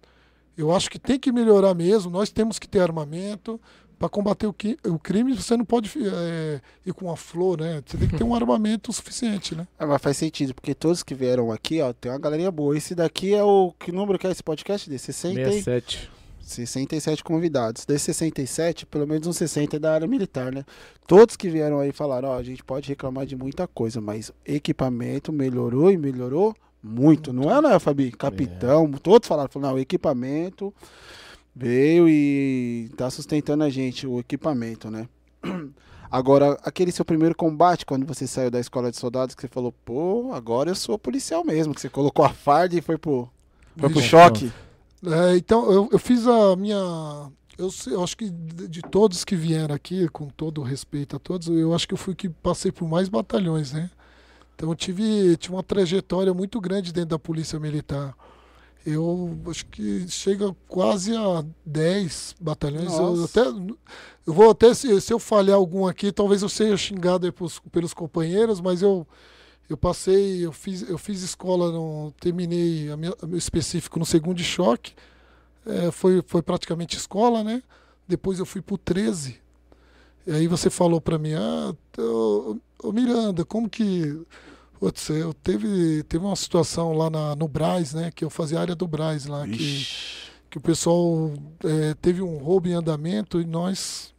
Eu 0.57 0.73
acho 0.75 0.91
que 0.91 0.99
tem 0.99 1.19
que 1.19 1.31
melhorar 1.33 1.75
mesmo, 1.75 2.11
nós 2.11 2.31
temos 2.31 2.59
que 2.59 2.69
ter 2.69 2.81
armamento. 2.81 3.61
Para 3.99 4.11
combater 4.11 4.47
o, 4.47 4.53
qui- 4.53 4.77
o 4.87 4.99
crime, 4.99 5.35
você 5.35 5.57
não 5.57 5.65
pode 5.65 5.91
é, 5.99 6.61
ir 6.85 6.93
com 6.93 7.11
a 7.11 7.17
flor, 7.17 7.59
né? 7.59 7.83
Você 7.87 7.97
tem 7.97 8.07
que 8.07 8.15
ter 8.19 8.25
um 8.25 8.35
armamento 8.37 8.93
suficiente, 8.93 9.55
né? 9.55 9.67
Ah, 9.79 9.87
mas 9.87 10.03
faz 10.03 10.19
sentido, 10.19 10.55
porque 10.55 10.75
todos 10.75 11.03
que 11.03 11.15
vieram 11.15 11.51
aqui, 11.51 11.81
ó, 11.81 11.95
tem 11.95 12.13
uma 12.13 12.19
galerinha 12.19 12.51
boa. 12.51 12.77
Esse 12.77 12.95
daqui 12.95 13.33
é 13.33 13.43
o. 13.43 13.73
Que 13.79 13.91
número 13.91 14.19
que 14.19 14.27
é 14.27 14.31
esse 14.31 14.43
podcast? 14.43 14.91
De 14.91 14.99
60 14.99 15.41
e- 15.41 15.45
67. 15.63 16.11
67 16.43 17.25
convidados. 17.25 17.87
Desses 17.87 18.15
67, 18.15 18.85
pelo 18.87 19.07
menos 19.07 19.27
uns 19.27 19.37
60 19.39 19.77
é 19.77 19.79
da 19.79 19.95
área 19.95 20.07
militar, 20.07 20.53
né? 20.53 20.63
Todos 21.07 21.35
que 21.35 21.49
vieram 21.49 21.81
aí 21.81 21.91
falaram, 21.91 22.29
ó, 22.29 22.37
a 22.39 22.43
gente 22.43 22.63
pode 22.63 22.89
reclamar 22.89 23.25
de 23.25 23.35
muita 23.35 23.67
coisa, 23.67 23.99
mas 24.01 24.31
equipamento 24.45 25.33
melhorou 25.33 25.91
e 25.91 25.97
melhorou 25.97 26.55
muito. 26.83 27.33
Não 27.33 27.51
é, 27.55 27.61
não 27.61 27.71
é, 27.71 27.79
Fabi? 27.79 28.13
Capitão, 28.13 28.91
todos 28.93 29.29
falaram, 29.29 29.51
falaram, 29.51 29.73
não, 29.73 29.79
o 29.79 29.81
equipamento 29.81 30.73
veio 31.55 32.09
e 32.09 32.91
tá 32.97 33.11
sustentando 33.11 33.65
a 33.65 33.71
gente, 33.71 34.07
o 34.07 34.21
equipamento, 34.21 34.91
né? 34.91 35.09
Agora, 36.11 36.57
aquele 36.63 36.93
seu 36.93 37.05
primeiro 37.05 37.35
combate, 37.35 37.85
quando 37.85 38.07
você 38.07 38.27
saiu 38.27 38.51
da 38.51 38.61
escola 38.61 38.91
de 38.91 38.97
soldados, 38.97 39.35
que 39.35 39.43
você 39.43 39.49
falou, 39.49 39.73
pô, 39.85 40.33
agora 40.33 40.71
eu 40.71 40.75
sou 40.75 40.97
policial 40.97 41.45
mesmo, 41.45 41.75
que 41.75 41.81
você 41.81 41.89
colocou 41.89 42.25
a 42.25 42.29
farda 42.29 42.77
e 42.77 42.81
foi 42.81 42.97
pro, 42.97 43.29
foi 43.77 43.91
pro 43.91 44.01
Vixe. 44.01 44.09
choque. 44.09 44.53
É, 45.05 45.37
então, 45.37 45.71
eu, 45.71 45.89
eu 45.91 45.99
fiz 45.99 46.27
a 46.27 46.57
minha. 46.57 46.77
Eu, 47.59 47.71
eu 47.89 48.05
acho 48.05 48.17
que 48.17 48.31
de, 48.31 48.83
todos 48.83 49.25
que 49.25 49.35
vieram 49.35 49.75
aqui, 49.75 50.09
com 50.09 50.29
todo 50.29 50.61
o 50.61 50.65
respeito 50.65 51.17
a 51.17 51.19
todos, 51.19 51.49
eu 51.49 51.75
acho 51.75 51.89
que 51.89 51.95
eu 51.95 51.99
fui 51.99 52.15
que 52.15 52.29
passei 52.29 52.71
por 52.71 52.89
mais 52.89 53.09
batalhões, 53.09 53.73
né? 53.73 53.91
Então, 54.57 54.71
eu 54.71 54.75
tive, 54.75 55.37
tive 55.37 55.55
uma 55.55 55.63
trajetória 55.63 56.35
muito 56.35 56.61
grande 56.61 56.93
dentro 56.93 57.11
da 57.11 57.19
Polícia 57.19 57.61
Militar. 57.61 58.17
Eu 58.85 59.37
acho 59.51 59.67
que 59.67 60.09
chega 60.09 60.55
quase 60.69 61.15
a 61.15 61.45
10 61.65 62.37
batalhões. 62.41 62.93
Eu, 62.93 63.25
até, 63.25 63.41
eu 64.27 64.33
vou 64.33 64.51
até, 64.51 64.73
se, 64.75 65.01
se 65.01 65.13
eu 65.13 65.19
falhar 65.19 65.57
algum 65.57 65.87
aqui, 65.87 66.13
talvez 66.13 66.41
eu 66.43 66.49
seja 66.49 66.77
xingado 66.77 67.31
pros- 67.33 67.61
pelos 67.73 67.93
companheiros, 67.93 68.61
mas 68.61 68.83
eu, 68.83 69.07
eu 69.69 69.77
passei, 69.77 70.47
eu 70.47 70.53
fiz, 70.53 70.89
eu 70.89 70.97
fiz 70.97 71.23
escola, 71.23 71.73
no, 71.73 72.13
terminei 72.21 72.89
a 72.91 72.97
minha, 72.97 73.13
meu 73.27 73.37
específico 73.37 73.99
no 73.99 74.07
segundo 74.07 74.37
de 74.37 74.45
choque. 74.45 74.95
É, 75.67 75.91
foi, 75.91 76.23
foi 76.27 76.41
praticamente 76.43 76.97
escola, 76.97 77.43
né? 77.43 77.63
Depois 78.07 78.39
eu 78.39 78.47
fui 78.47 78.63
pro 78.63 78.79
13. 78.79 79.41
E 80.27 80.31
aí 80.33 80.47
você 80.49 80.71
falou 80.71 81.01
pra 81.01 81.19
mim, 81.19 81.35
ah, 81.35 81.75
ô, 81.99 82.57
ô, 82.83 82.93
Miranda, 82.93 83.45
como 83.45 83.69
que. 83.69 84.21
Putz, 84.79 85.09
eu 85.09 85.33
teve, 85.33 86.03
teve 86.05 86.25
uma 86.25 86.37
situação 86.37 86.93
lá 86.93 87.09
na, 87.09 87.35
no 87.35 87.49
Braz, 87.49 87.95
né? 87.95 88.11
Que 88.15 88.25
eu 88.25 88.31
fazia 88.31 88.61
área 88.61 88.75
do 88.75 88.87
Braz 88.87 89.27
lá, 89.27 89.47
que, 89.47 89.55
Ixi. 89.55 90.31
que 90.51 90.59
o 90.59 90.61
pessoal 90.61 91.33
é, 91.65 91.95
teve 91.95 92.21
um 92.21 92.37
roubo 92.37 92.69
em 92.69 92.75
andamento 92.75 93.41
e 93.41 93.47
nós 93.47 94.15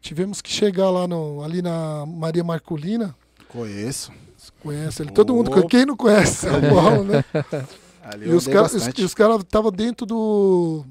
tivemos 0.00 0.42
que 0.42 0.50
chegar 0.50 0.90
lá 0.90 1.06
no, 1.06 1.42
ali 1.42 1.62
na 1.62 2.04
Maria 2.04 2.42
Marculina. 2.42 3.14
Conheço. 3.48 4.10
Conhece 4.60 5.02
ele? 5.02 5.12
Todo 5.12 5.34
mundo, 5.34 5.50
quem 5.68 5.86
não 5.86 5.96
conhece 5.96 6.48
São 6.48 6.60
Paulo, 6.60 7.04
né? 7.04 7.24
Ali 8.02 8.28
E 8.28 8.34
caras 8.46 8.74
os 9.04 9.14
caras 9.14 9.40
estavam 9.40 9.70
dentro 9.70 10.04
do 10.04 10.84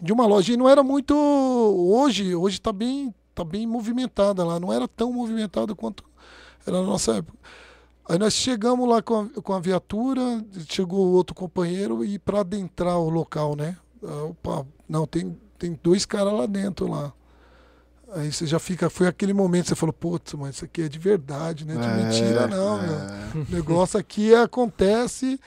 de 0.00 0.12
uma 0.12 0.26
loja 0.26 0.52
e 0.52 0.56
não 0.56 0.68
era 0.68 0.84
muito 0.84 1.12
hoje, 1.14 2.34
hoje 2.34 2.60
tá 2.60 2.72
bem 2.72 3.12
tá 3.34 3.44
bem 3.44 3.66
movimentada 3.66 4.44
lá, 4.44 4.60
não 4.60 4.72
era 4.72 4.86
tão 4.86 5.12
movimentada 5.12 5.74
quanto 5.74 6.04
era 6.68 6.80
na 6.80 6.86
nossa 6.86 7.16
época. 7.16 7.38
Aí 8.08 8.18
nós 8.18 8.32
chegamos 8.32 8.88
lá 8.88 9.02
com 9.02 9.20
a, 9.36 9.42
com 9.42 9.52
a 9.52 9.60
viatura, 9.60 10.42
chegou 10.68 11.08
outro 11.12 11.34
companheiro 11.34 12.04
e 12.04 12.18
para 12.18 12.40
adentrar 12.40 12.98
o 12.98 13.10
local, 13.10 13.54
né? 13.54 13.76
Ah, 14.02 14.24
Opa, 14.24 14.66
não, 14.88 15.06
tem, 15.06 15.36
tem 15.58 15.78
dois 15.82 16.06
caras 16.06 16.32
lá 16.32 16.46
dentro 16.46 16.88
lá. 16.90 17.12
Aí 18.14 18.32
você 18.32 18.46
já 18.46 18.58
fica, 18.58 18.88
foi 18.88 19.06
aquele 19.06 19.34
momento 19.34 19.64
que 19.64 19.68
você 19.68 19.74
falou, 19.74 19.92
putz, 19.92 20.32
mas 20.32 20.56
isso 20.56 20.64
aqui 20.64 20.82
é 20.82 20.88
de 20.88 20.98
verdade, 20.98 21.66
né? 21.66 21.74
De 21.76 21.84
É, 21.86 21.94
mentira 22.04 22.46
não, 22.46 22.80
é. 22.80 22.86
O 23.34 23.52
negócio 23.52 23.98
aqui 24.00 24.34
acontece. 24.34 25.38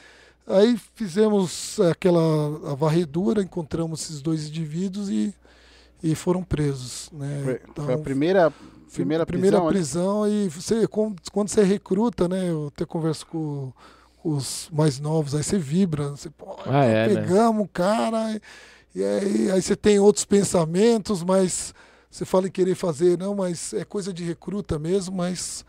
Aí 0.45 0.79
fizemos 0.93 1.79
aquela 1.79 2.21
a 2.71 2.75
varredura, 2.75 3.41
encontramos 3.41 4.03
esses 4.03 4.21
dois 4.21 4.47
indivíduos 4.47 5.09
e, 5.09 5.33
e 6.03 6.13
foram 6.13 6.43
presos. 6.43 7.09
Né? 7.11 7.41
Foi, 7.43 7.61
Então, 7.67 7.85
foi 7.85 7.93
a 7.95 7.97
primeira, 7.97 8.51
foi 8.51 8.80
primeira, 8.93 9.25
primeira 9.25 9.61
prisão, 9.61 10.23
né? 10.23 10.29
prisão, 10.29 10.45
e 10.45 10.49
você, 10.49 10.87
quando, 10.87 11.15
quando 11.31 11.49
você 11.49 11.63
recruta, 11.63 12.27
né? 12.27 12.49
Eu 12.49 12.67
até 12.67 12.85
converso 12.85 13.25
com, 13.25 13.71
os 14.23 14.69
mais 14.71 14.99
novos, 14.99 15.33
aí 15.33 15.43
você 15.43 15.57
vibra, 15.57 16.09
você, 16.09 16.29
pô, 16.29 16.55
Ah, 16.65 16.85
é, 16.85 17.07
né? 17.07 17.21
pegamos 17.21 17.65
o 17.65 17.67
cara, 17.67 18.31
e, 18.33 18.41
e 18.99 19.03
aí, 19.03 19.51
aí 19.51 19.61
você 19.61 19.75
tem 19.75 19.99
outros 19.99 20.25
pensamentos, 20.25 21.23
mas 21.23 21.73
você 22.09 22.23
fala 22.25 22.47
em 22.47 22.51
querer 22.51 22.75
fazer, 22.75 23.17
não, 23.17 23.35
mas 23.35 23.73
é 23.73 23.83
coisa 23.83 24.13
de 24.13 24.23
recruta 24.23 24.77
mesmo, 24.77 25.15
mas 25.15 25.65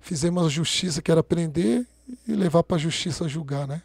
fizemos 0.00 0.44
a 0.44 0.48
justiça, 0.48 1.02
que 1.02 1.10
era 1.10 1.22
prender 1.22 1.84
e 2.28 2.32
levar 2.32 2.62
para 2.62 2.76
a 2.76 2.80
justiça 2.80 3.28
julgar, 3.28 3.66
né? 3.66 3.82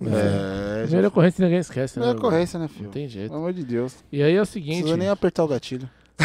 É, 0.00 0.80
já 0.80 0.82
Primeira 0.86 1.08
ocorrência 1.08 1.44
ninguém 1.44 1.60
esquece, 1.60 1.98
né? 1.98 2.06
não 2.06 2.12
é 2.12 2.16
ocorrência, 2.16 2.58
né, 2.58 2.66
filho? 2.68 2.84
Não 2.84 2.90
tem 2.90 3.08
jeito. 3.08 3.28
Pelo 3.28 3.40
amor 3.40 3.52
de 3.52 3.62
Deus. 3.62 3.94
E 4.10 4.22
aí 4.22 4.32
é 4.32 4.36
o 4.36 4.38
Não 4.38 4.44
seguinte. 4.44 4.78
precisa 4.78 4.96
nem 4.96 5.08
apertar 5.08 5.44
o 5.44 5.48
gatilho. 5.48 5.88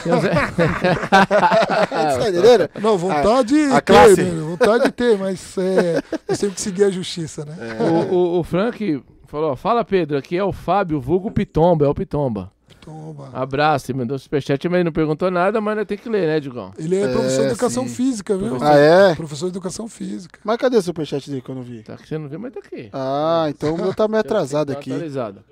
tá? 2.71 2.79
Não, 2.79 2.97
vontade 2.97 3.55
a 3.71 3.81
ter, 3.81 4.17
né? 4.17 4.41
vontade 4.41 4.83
de 4.85 4.91
ter, 4.91 5.17
mas 5.17 5.57
é, 5.57 6.01
temos 6.37 6.55
que 6.55 6.61
seguir 6.61 6.83
a 6.85 6.89
justiça, 6.89 7.43
né? 7.45 7.55
o, 7.79 8.13
o, 8.13 8.39
o 8.39 8.43
Frank 8.43 9.03
falou: 9.27 9.55
Fala 9.55 9.83
Pedro, 9.83 10.17
aqui 10.17 10.37
é 10.37 10.43
o 10.43 10.51
Fábio, 10.51 10.99
vulgo 11.01 11.31
Pitomba, 11.31 11.85
é 11.85 11.89
o 11.89 11.93
Pitomba. 11.93 12.51
Toma. 12.81 13.29
Abraço, 13.33 13.91
ele 13.91 13.99
mandou 13.99 14.17
superchat, 14.17 14.67
mas 14.69 14.77
ele 14.77 14.85
não 14.85 14.91
perguntou 14.91 15.29
nada, 15.29 15.59
mas 15.59 15.85
tem 15.85 15.97
que 15.97 16.07
ler, 16.07 16.27
né, 16.27 16.39
Digão? 16.39 16.71
Ele 16.77 16.95
é 16.95 17.07
professor 17.11 17.41
de 17.41 17.47
É, 17.47 17.51
educação 17.51 17.87
sim. 17.87 17.93
física, 17.93 18.37
viu? 18.37 18.57
Ah, 18.61 18.77
é? 18.77 19.15
Professor 19.15 19.45
de 19.47 19.51
educação 19.51 19.87
física. 19.87 20.39
Mas 20.43 20.57
cadê 20.57 20.77
o 20.77 20.81
superchat 20.81 21.29
dele 21.29 21.41
que 21.41 21.49
eu 21.49 21.55
não 21.55 21.61
vi? 21.61 21.83
Tá 21.83 21.97
que 21.97 22.07
você 22.07 22.17
não 22.17 22.29
viu, 22.29 22.39
mas 22.39 22.53
tá 22.53 22.59
aqui. 22.59 22.89
Ah, 22.93 23.47
então 23.49 23.75
o 23.75 23.77
meu 23.77 23.93
tá 23.93 24.07
meio 24.07 24.21
atrasado 24.21 24.71
Tá 24.71 24.79
aqui. 24.79 24.91
Atualizado. 24.91 25.43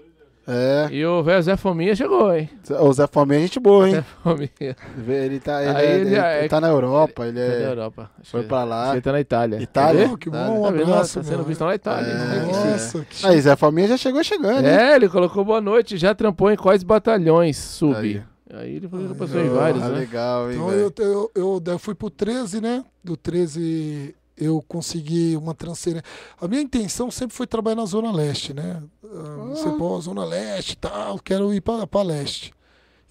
É. 0.48 0.88
E 0.92 1.06
o 1.06 1.22
velho 1.22 1.42
Zé 1.44 1.58
Fominha 1.58 1.94
chegou, 1.94 2.34
hein? 2.34 2.50
O 2.80 2.94
Zé 2.94 3.06
Fominha 3.06 3.40
é 3.40 3.42
gente 3.42 3.60
boa, 3.60 3.86
hein? 3.88 3.96
Zé 3.96 4.02
Fominha. 4.24 4.76
Ele 5.08 5.40
tá, 5.42 5.62
ele, 5.62 5.78
é- 5.78 5.96
ele 5.96 6.08
ele- 6.10 6.16
é- 6.16 6.40
ele 6.40 6.50
tá 6.50 6.62
na 6.62 6.70
Europa, 6.70 7.26
ele 7.28 7.38
Tá 7.40 7.48
na 7.48 7.54
é, 7.54 7.70
Europa. 7.70 8.12
Acho 8.22 8.32
foi 8.32 8.42
que- 8.44 8.48
pra 8.48 8.64
lá. 8.64 8.92
ele 8.94 9.02
tá 9.02 9.12
na 9.12 9.20
Itália. 9.20 9.62
Itália? 9.62 10.10
Oh, 10.14 10.18
que 10.18 10.30
Tá, 10.32 10.46
bom, 10.48 10.60
um 10.62 10.64
Tá 10.64 10.72
vendo? 10.72 10.84
abraço, 10.94 11.20
Tá 11.20 11.24
sendo 11.26 11.44
visto 11.44 11.60
lá 11.62 11.68
na 11.68 11.76
Itália. 11.76 12.12
É. 12.12 12.16
né? 12.16 12.46
Nossa, 12.72 13.06
que 13.10 13.26
Aí, 13.28 13.42
Zé 13.42 13.56
Fominha 13.58 13.88
já 13.90 13.98
chegou 13.98 14.24
chegando, 14.24 14.66
hein? 14.66 14.74
É, 14.74 14.96
ele 14.96 15.10
colocou 15.10 15.44
boa 15.44 15.60
noite, 15.60 15.98
já 15.98 16.16
trampou 16.16 16.50
em 16.50 16.56
quais 16.56 16.82
batalhões 16.82 17.58
sub? 17.58 17.96
Aí. 17.98 18.22
Aí, 18.54 18.78
ele 18.78 18.88
falou 18.88 19.10
que 19.10 19.16
passou 19.16 19.42
em 19.42 19.50
vários, 19.50 19.84
Ah, 19.84 19.90
né? 19.90 20.00
legal, 20.00 20.50
hein, 20.50 20.56
Então 20.56 20.72
eu, 20.72 20.94
eu, 20.98 21.32
eu, 21.36 21.64
eu 21.66 21.78
fui 21.80 21.94
pro 21.94 22.10
13, 22.10 22.62
né? 22.62 22.86
Do 23.04 23.18
13 23.18 24.16
eu 24.38 24.64
consegui 24.68 25.36
uma 25.36 25.54
transferência. 25.54 26.06
A 26.40 26.48
minha 26.48 26.62
intenção 26.62 27.10
sempre 27.10 27.36
foi 27.36 27.48
trabalhar 27.48 27.76
na 27.78 27.86
Zona 27.86 28.12
Leste, 28.12 28.54
né? 28.54 28.82
Ah, 29.04 29.48
Você, 29.50 29.70
pô, 29.72 30.00
Zona 30.00 30.24
Leste 30.24 30.74
e 30.74 30.78
tal, 30.78 31.18
quero 31.20 31.54
ir 31.54 31.62
pra, 31.62 31.88
pra 31.88 32.02
Leste. 32.04 32.54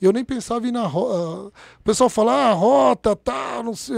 E 0.01 0.05
eu 0.05 0.13
nem 0.13 0.23
pensava 0.23 0.63
em 0.67 0.69
ir 0.69 0.73
na 0.73 0.87
rota. 0.87 1.49
O 1.49 1.83
pessoal 1.83 2.11
fala, 2.11 2.51
ah, 2.51 2.53
rota, 2.53 3.17
tal, 3.17 3.63
não 3.63 3.75
sei. 3.75 3.97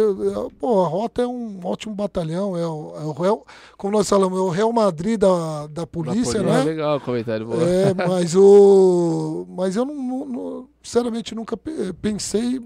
Pô, 0.56 0.84
a 0.84 0.86
rota 0.88 1.22
é 1.22 1.26
um 1.26 1.58
ótimo 1.64 1.92
batalhão. 1.92 2.56
É 2.56 2.64
o, 2.64 2.94
é 2.96 3.04
o 3.04 3.10
Real, 3.10 3.44
como 3.76 3.94
nós 3.96 4.08
falamos, 4.08 4.38
é 4.38 4.40
o 4.42 4.48
Real 4.48 4.72
Madrid 4.72 5.18
da, 5.18 5.66
da 5.66 5.84
polícia, 5.88 6.22
polícia. 6.22 6.40
Ah, 6.40 6.58
né? 6.58 6.62
legal 6.64 6.98
o 6.98 7.00
comentário. 7.00 7.46
Boa. 7.46 7.60
É, 7.64 7.92
mas 8.06 8.36
o. 8.36 9.44
Mas 9.50 9.74
eu 9.74 9.84
não, 9.84 9.94
não- 9.96 10.24
não- 10.26 10.68
sinceramente 10.84 11.34
nunca 11.34 11.56
pe- 11.56 11.92
pensei. 12.00 12.60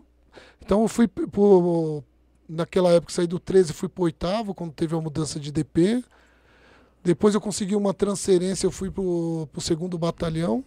Então 0.62 0.82
eu 0.82 0.88
fui 0.88 1.08
p- 1.08 1.26
pro. 1.26 2.04
Naquela 2.48 2.90
época 2.90 3.12
saí 3.12 3.26
do 3.26 3.38
13 3.38 3.72
fui 3.72 3.88
pro 3.88 4.04
oitavo, 4.04 4.54
quando 4.54 4.72
teve 4.72 4.94
a 4.96 5.00
mudança 5.00 5.40
de 5.40 5.50
DP. 5.52 6.04
Depois 7.04 7.34
eu 7.34 7.40
consegui 7.40 7.74
uma 7.74 7.94
transferência, 7.94 8.66
eu 8.66 8.70
fui 8.70 8.90
pro, 8.90 9.48
pro 9.52 9.60
segundo 9.60 9.98
batalhão. 9.98 10.64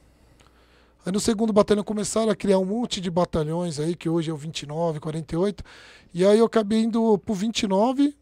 Aí 1.05 1.11
no 1.11 1.19
segundo 1.19 1.53
batalhão 1.53 1.83
começaram 1.83 2.31
a 2.31 2.35
criar 2.35 2.57
um 2.59 2.65
monte 2.65 2.99
de 2.99 3.11
batalhões 3.11 3.79
aí, 3.79 3.95
que 3.95 4.09
hoje 4.09 4.31
é 4.31 4.33
o 4.33 4.38
29, 4.38 4.99
48. 4.99 5.63
E 6.13 6.25
aí 6.25 6.39
eu 6.39 6.45
acabei 6.45 6.81
indo 6.83 7.17
pro 7.19 7.33
29. 7.33 8.15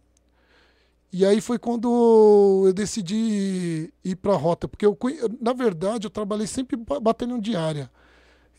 E 1.12 1.26
aí 1.26 1.40
foi 1.42 1.60
quando 1.60 2.66
eu 2.66 2.74
decidi 2.74 3.94
ir 4.04 4.16
para 4.16 4.34
a 4.34 4.38
rota, 4.38 4.68
porque 4.68 4.86
eu, 4.86 4.98
na 5.40 5.54
verdade, 5.54 6.08
eu 6.08 6.10
trabalhei 6.12 6.48
sempre 6.48 6.76
ba- 6.76 7.00
batalhão 7.00 7.40
diária. 7.40 7.90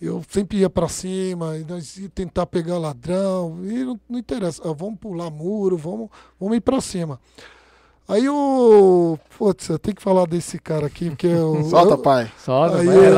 Eu 0.01 0.23
sempre 0.29 0.59
ia 0.59 0.69
para 0.69 0.89
cima, 0.89 1.57
e 1.57 1.65
nós 1.65 1.97
ia 1.97 2.09
tentar 2.09 2.47
pegar 2.47 2.79
ladrão, 2.79 3.61
e 3.65 3.85
não, 3.85 4.01
não 4.09 4.19
interessa, 4.19 4.61
ah, 4.65 4.73
vamos 4.73 4.99
pular 4.99 5.31
muro, 5.31 5.77
vamos, 5.77 6.11
vamos 6.39 6.57
ir 6.57 6.61
para 6.61 6.81
cima. 6.81 7.19
Aí 8.07 8.29
o. 8.29 9.19
Putz, 9.39 9.71
eu 9.71 9.79
tenho 9.79 9.97
que 9.97 10.03
falar 10.03 10.27
desse 10.27 10.59
cara 10.59 10.87
aqui, 10.87 11.09
porque 11.09 11.27
eu. 11.27 11.65
Solta, 11.71 11.95
eu- 11.95 11.99
pai. 11.99 12.31
Sobe, 12.39 12.81
Aí, 12.81 12.87
vai 12.87 12.97
é 12.97 13.11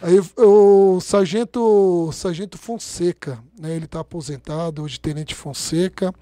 aí 0.00 0.20
o 0.38 1.00
sargento, 1.00 2.08
sargento 2.12 2.56
Fonseca, 2.56 3.40
né? 3.58 3.74
Ele 3.74 3.88
tá 3.88 3.98
aposentado, 4.00 4.84
hoje 4.84 5.00
tenente 5.00 5.34
Fonseca. 5.34 6.14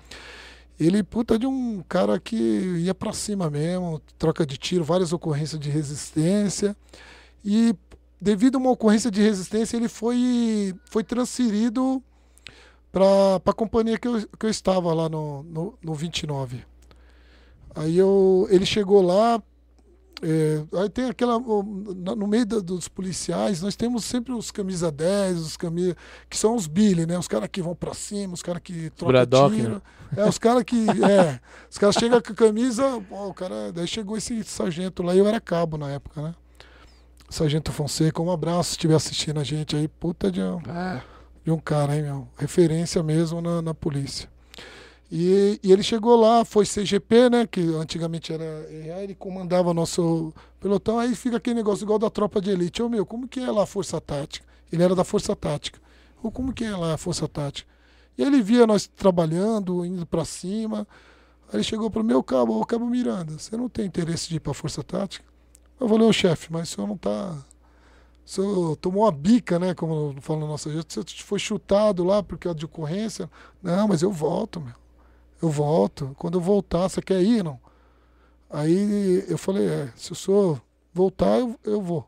Ele, 0.81 1.03
puta, 1.03 1.39
de 1.39 1.47
um 1.47 1.83
cara 1.87 2.19
que 2.19 2.37
ia 2.37 2.95
pra 2.95 3.13
cima 3.13 3.51
mesmo, 3.51 4.01
troca 4.17 4.47
de 4.47 4.57
tiro, 4.57 4.85
várias 4.85 5.13
ocorrências 5.13 5.61
de 5.61 5.69
resistência. 5.69 6.75
E 7.45 7.75
devido 8.21 8.57
a 8.57 8.59
uma 8.59 8.71
ocorrência 8.71 9.11
de 9.11 9.21
resistência, 9.23 9.77
ele 9.77 9.89
foi, 9.89 10.75
foi 10.91 11.05
transferido 11.05 12.03
para 12.91 13.37
a 13.45 13.53
companhia 13.53 13.99
que 13.99 14.09
eu, 14.09 14.27
que 14.39 14.47
eu 14.47 14.51
estava 14.51 14.93
lá 14.95 15.09
no, 15.09 15.43
no, 15.45 15.75
no 15.83 15.95
29. 15.95 16.65
Aí 17.75 17.97
eu, 17.97 18.47
ele 18.51 18.67
chegou 18.67 19.01
lá, 19.03 19.41
é, 20.21 20.65
aí 20.81 20.89
tem 20.89 21.05
aquela. 21.05 21.39
No 21.39 22.27
meio 22.27 22.45
da- 22.45 22.59
dos 22.59 22.89
policiais, 22.89 23.63
nós 23.63 23.77
temos 23.77 24.05
sempre 24.05 24.33
os 24.33 24.51
camisa 24.51 24.91
10, 24.91 25.39
os 25.39 25.57
camisa. 25.57 25.97
que 26.29 26.37
são 26.37 26.57
os 26.57 26.67
Billy, 26.67 27.07
né? 27.07 27.17
Os 27.17 27.29
caras 27.29 27.49
que 27.53 27.63
vão 27.63 27.75
pra 27.77 27.95
cima, 27.95 28.35
os 28.35 28.43
caras 28.43 28.61
que 28.65 28.91
trocam 28.91 29.09
Braddock, 29.13 29.55
tiro. 29.55 29.75
né? 29.75 29.81
É, 30.17 30.29
os 30.29 30.39
caras 30.39 30.65
que. 30.65 30.87
É, 31.09 31.39
os 31.71 31.79
caras 31.79 31.95
chegam 31.95 32.21
com 32.21 32.33
a 32.33 32.35
camisa. 32.35 33.01
Pô, 33.09 33.29
o 33.29 33.35
cara. 33.35 33.71
Daí 33.71 33.87
chegou 33.87 34.17
esse 34.17 34.43
sargento 34.43 35.05
lá, 35.05 35.15
eu 35.15 35.27
era 35.29 35.41
cabo 35.41 35.77
na 35.79 35.89
época, 35.91 36.21
né? 36.21 36.35
Sargento 37.29 37.73
Fonseca, 37.73 38.23
um 38.23 38.31
abraço 38.31 38.71
se 38.71 38.77
estiver 38.77 38.95
assistindo 38.95 39.39
a 39.41 39.45
gente 39.45 39.77
aí. 39.77 39.87
Puta 39.89 40.31
de. 40.31 40.41
um- 40.43 40.61
Ah, 40.69 41.03
de 41.45 41.51
um 41.51 41.59
cara, 41.59 41.97
hein, 41.97 42.03
meu? 42.03 42.29
Referência 42.37 43.03
mesmo 43.03 43.41
na, 43.41 43.61
na 43.63 43.75
polícia. 43.75 44.29
E, 45.11 45.59
e 45.63 45.73
ele 45.73 45.83
chegou 45.83 46.17
lá, 46.21 46.45
foi 46.45 46.67
CGP, 46.67 47.31
né? 47.31 47.47
Que 47.47 47.61
antigamente 47.77 48.33
era 48.33 48.45
ele 49.03 49.15
comandava 49.15 49.73
nosso 49.73 50.33
pelotão, 50.61 50.99
aí 50.99 51.15
fica 51.15 51.39
aquele 51.39 51.57
negócio 51.57 51.85
igual 51.85 51.99
da 51.99 52.11
tropa 52.11 52.41
de 52.41 52.51
elite. 52.51 52.83
Ô 52.83 52.89
meu, 52.89 53.07
como 53.07 53.27
que 53.27 53.41
é 53.41 53.51
lá 53.51 53.63
a 53.63 53.67
força 53.67 54.01
tática? 54.01 54.47
Ele 54.71 54.83
era 54.83 54.95
da 54.95 55.05
força 55.05 55.35
tática. 55.35 55.79
Ou 56.23 56.31
como 56.31 56.53
que 56.53 56.65
é 56.65 56.77
lá 56.77 56.95
a 56.95 56.99
força 56.99 57.27
tática? 57.27 57.71
E 58.19 58.23
ele 58.23 58.43
via 58.43 58.67
nós 58.67 58.87
trabalhando, 58.87 59.85
indo 59.85 60.05
para 60.05 60.25
cima. 60.27 60.87
Aí 61.49 61.57
ele 61.57 61.63
chegou 61.63 61.91
para 61.91 62.03
o 62.03 62.05
meu 62.05 62.23
cabo, 62.23 62.61
ô 62.61 62.67
cabo 62.67 62.85
Miranda, 62.85 63.39
você 63.39 63.57
não 63.57 63.69
tem 63.69 63.87
interesse 63.87 64.29
de 64.29 64.37
ir 64.37 64.41
para 64.41 64.51
a 64.51 64.55
força 64.55 64.83
tática? 64.83 65.25
Eu 65.81 65.89
falei, 65.89 66.07
ô 66.07 66.13
chefe, 66.13 66.53
mas 66.53 66.71
o 66.71 66.75
senhor 66.75 66.87
não 66.87 66.97
tá. 66.97 67.37
O 68.25 68.31
senhor 68.31 68.77
tomou 68.77 69.05
uma 69.05 69.13
bica, 69.13 69.59
né? 69.59 69.75
Como 69.75 70.15
fala 70.21 70.41
na 70.41 70.47
nossa 70.47 70.71
gente, 70.71 70.95
você 70.95 71.03
foi 71.23 71.39
chutado 71.39 72.05
lá 72.05 72.23
por 72.23 72.37
causa 72.39 72.59
de 72.59 72.65
ocorrência. 72.65 73.31
Não, 73.63 73.89
mas 73.89 74.03
eu 74.03 74.13
volto, 74.13 74.61
meu 74.61 74.75
eu 75.41 75.49
volto. 75.49 76.15
Quando 76.19 76.39
eu 76.39 76.41
voltar, 76.41 76.89
você 76.89 77.01
quer 77.01 77.23
ir, 77.23 77.43
não? 77.43 77.59
Aí 78.51 79.25
eu 79.29 79.39
falei, 79.39 79.67
é, 79.67 79.93
se 79.95 80.13
o 80.13 80.15
senhor 80.15 80.61
voltar, 80.93 81.39
eu, 81.39 81.59
eu 81.65 81.81
vou. 81.81 82.07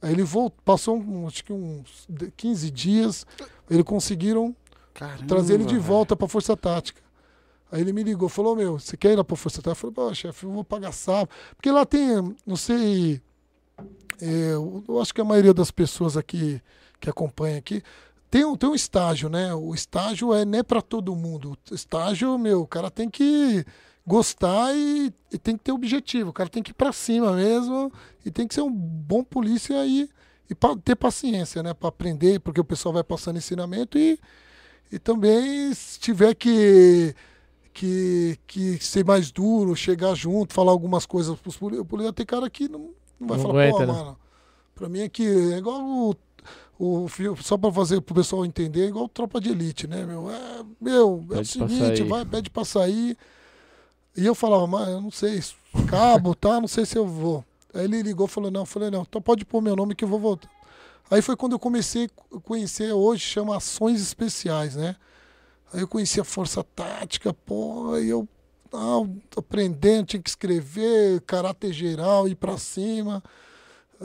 Aí 0.00 0.12
ele 0.12 0.22
voltou, 0.22 0.58
passou 0.64 0.96
um, 0.96 1.26
acho 1.26 1.44
que 1.44 1.52
uns 1.52 2.08
15 2.36 2.70
dias, 2.70 3.26
eles 3.68 3.84
conseguiram 3.84 4.54
Caramba, 4.94 5.26
trazer 5.26 5.54
ele 5.54 5.64
de 5.64 5.78
volta 5.78 6.16
para 6.16 6.26
a 6.26 6.28
Força 6.28 6.56
Tática. 6.56 7.00
Aí 7.70 7.80
ele 7.80 7.92
me 7.92 8.02
ligou, 8.02 8.28
falou, 8.28 8.54
meu, 8.54 8.78
você 8.78 8.96
quer 8.96 9.12
ir 9.12 9.16
lá 9.16 9.24
para 9.24 9.36
Força 9.36 9.60
Tática? 9.60 9.86
Eu 9.86 9.92
falei, 9.92 10.14
chefe, 10.14 10.44
eu 10.44 10.50
vou 10.50 10.64
pagar 10.64 10.92
sábado. 10.92 11.30
Porque 11.56 11.70
lá 11.70 11.84
tem, 11.84 12.36
não 12.46 12.56
sei, 12.56 13.20
é, 14.20 14.52
eu 14.52 15.00
acho 15.00 15.12
que 15.12 15.20
a 15.20 15.24
maioria 15.24 15.52
das 15.52 15.70
pessoas 15.70 16.16
aqui 16.16 16.60
que 17.00 17.10
acompanha 17.10 17.58
aqui 17.58 17.82
tem 18.30 18.44
um, 18.44 18.56
tem 18.56 18.68
um 18.68 18.74
estágio, 18.74 19.28
né? 19.28 19.54
O 19.54 19.74
estágio 19.74 20.34
é 20.34 20.44
nem 20.44 20.62
para 20.62 20.82
todo 20.82 21.14
mundo. 21.14 21.56
O 21.70 21.74
estágio, 21.74 22.36
meu, 22.38 22.62
o 22.62 22.66
cara 22.66 22.90
tem 22.90 23.08
que 23.08 23.64
gostar 24.06 24.74
e, 24.74 25.12
e 25.32 25.38
tem 25.38 25.56
que 25.56 25.64
ter 25.64 25.72
objetivo. 25.72 26.30
O 26.30 26.32
cara 26.32 26.48
tem 26.48 26.62
que 26.62 26.70
ir 26.70 26.74
para 26.74 26.92
cima 26.92 27.32
mesmo 27.32 27.92
e 28.24 28.30
tem 28.30 28.46
que 28.46 28.54
ser 28.54 28.62
um 28.62 28.70
bom 28.70 29.22
polícia 29.22 29.80
aí 29.80 30.08
e, 30.50 30.52
e 30.52 30.76
ter 30.82 30.96
paciência, 30.96 31.62
né? 31.62 31.74
Para 31.74 31.88
aprender, 31.88 32.40
porque 32.40 32.60
o 32.60 32.64
pessoal 32.64 32.92
vai 32.92 33.04
passando 33.04 33.36
ensinamento 33.38 33.98
e, 33.98 34.18
e 34.90 34.98
também 34.98 35.72
se 35.74 35.98
tiver 36.00 36.34
que 36.34 37.14
que, 37.76 38.38
que 38.46 38.82
ser 38.82 39.04
mais 39.04 39.30
duro, 39.30 39.76
chegar 39.76 40.14
junto, 40.14 40.54
falar 40.54 40.72
algumas 40.72 41.04
coisas 41.04 41.38
pros 41.38 41.58
polícia. 41.58 42.10
Tem 42.10 42.24
cara 42.24 42.48
que 42.48 42.68
não, 42.68 42.90
não 43.20 43.28
vai 43.28 43.36
não 43.36 43.44
falar, 43.44 43.62
aguenta, 43.64 43.78
pô, 43.78 43.80
né? 43.80 43.92
mano. 43.92 44.18
Pra 44.74 44.88
mim 44.88 45.00
é 45.00 45.08
que 45.10 45.22
é 45.22 45.58
igual 45.58 45.82
o 45.82 46.16
o 46.78 47.06
só 47.42 47.56
para 47.56 47.72
fazer 47.72 48.02
para 48.02 48.12
o 48.12 48.16
pessoal 48.16 48.44
entender, 48.44 48.84
é 48.84 48.88
igual 48.88 49.08
tropa 49.08 49.40
de 49.40 49.50
elite, 49.50 49.86
né, 49.86 50.04
meu? 50.04 50.30
É, 50.30 50.64
meu, 50.78 51.26
é 51.32 51.40
o 51.40 51.44
seguinte, 51.44 52.02
vai, 52.02 52.24
pede 52.24 52.50
para 52.50 52.64
sair. 52.64 53.16
E 54.14 54.24
eu 54.24 54.34
falava, 54.34 54.66
mas 54.66 54.88
eu 54.88 55.00
não 55.00 55.10
sei, 55.10 55.42
cabo, 55.88 56.34
tá? 56.34 56.60
Não 56.60 56.68
sei 56.68 56.84
se 56.84 56.96
eu 56.96 57.06
vou. 57.06 57.44
Aí 57.74 57.84
ele 57.84 58.02
ligou 58.02 58.26
e 58.26 58.30
falou, 58.30 58.50
não, 58.50 58.62
eu 58.62 58.66
falei, 58.66 58.90
não, 58.90 59.02
então 59.02 59.20
pode 59.20 59.44
pôr 59.44 59.62
meu 59.62 59.74
nome 59.74 59.94
que 59.94 60.04
eu 60.04 60.08
vou 60.08 60.20
voltar. 60.20 60.50
Aí 61.10 61.22
foi 61.22 61.36
quando 61.36 61.52
eu 61.52 61.58
comecei 61.58 62.10
a 62.34 62.40
conhecer, 62.40 62.92
hoje 62.92 63.22
chama 63.22 63.56
ações 63.56 64.00
especiais, 64.00 64.76
né? 64.76 64.96
Aí 65.72 65.80
eu 65.80 65.88
conheci 65.88 66.20
a 66.20 66.24
força 66.24 66.62
tática, 66.62 67.34
pô, 67.34 67.92
aí 67.92 68.08
eu 68.08 68.28
ah, 68.72 69.06
aprendendo, 69.36 70.06
tinha 70.06 70.22
que 70.22 70.28
escrever, 70.28 71.20
caráter 71.22 71.72
geral, 71.72 72.28
ir 72.28 72.34
para 72.34 72.58
cima 72.58 73.22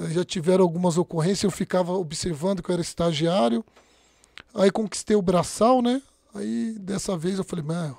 já 0.10 0.24
tiveram 0.24 0.64
algumas 0.64 0.98
ocorrências, 0.98 1.44
eu 1.44 1.52
ficava 1.52 1.94
observando 1.94 2.62
que 2.62 2.70
eu 2.70 2.74
era 2.74 2.82
estagiário. 2.82 3.64
Aí 4.54 4.72
conquistei 4.72 5.16
o 5.16 5.22
braçal, 5.22 5.82
né? 5.82 6.02
Aí 6.34 6.76
dessa 6.80 7.18
vez 7.18 7.38
eu 7.38 7.44
falei, 7.44 7.64
mano, 7.66 7.98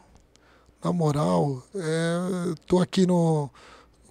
na 0.82 0.92
moral, 0.92 1.62
é, 1.74 2.54
tô 2.66 2.80
aqui 2.80 3.06
no. 3.06 3.50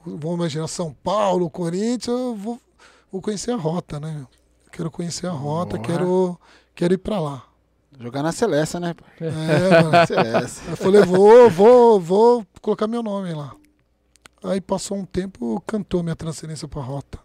Vamos 0.05 0.35
imaginar 0.35 0.67
São 0.67 0.93
Paulo, 1.03 1.49
Corinthians, 1.49 2.07
eu 2.07 2.35
vou, 2.35 2.59
vou 3.11 3.21
conhecer 3.21 3.51
a 3.51 3.55
rota, 3.55 3.99
né? 3.99 4.25
Quero 4.71 4.89
conhecer 4.89 5.27
a 5.27 5.31
rota, 5.31 5.77
quero, 5.77 6.39
quero 6.73 6.93
ir 6.93 6.97
para 6.97 7.19
lá. 7.19 7.50
Jogar 8.01 8.23
na 8.23 8.31
Celeste, 8.31 8.79
né? 8.79 8.95
É, 9.19 9.83
mano. 9.83 10.07
Celeste. 10.07 10.61
Eu 10.69 10.77
falei, 10.77 11.01
vou, 11.03 11.49
vou, 11.49 11.99
vou 11.99 12.45
colocar 12.61 12.87
meu 12.87 13.03
nome 13.03 13.33
lá. 13.33 13.53
Aí 14.43 14.59
passou 14.59 14.97
um 14.97 15.05
tempo, 15.05 15.61
cantou 15.67 16.01
minha 16.01 16.15
transferência 16.15 16.67
para 16.67 16.81
rota. 16.81 17.19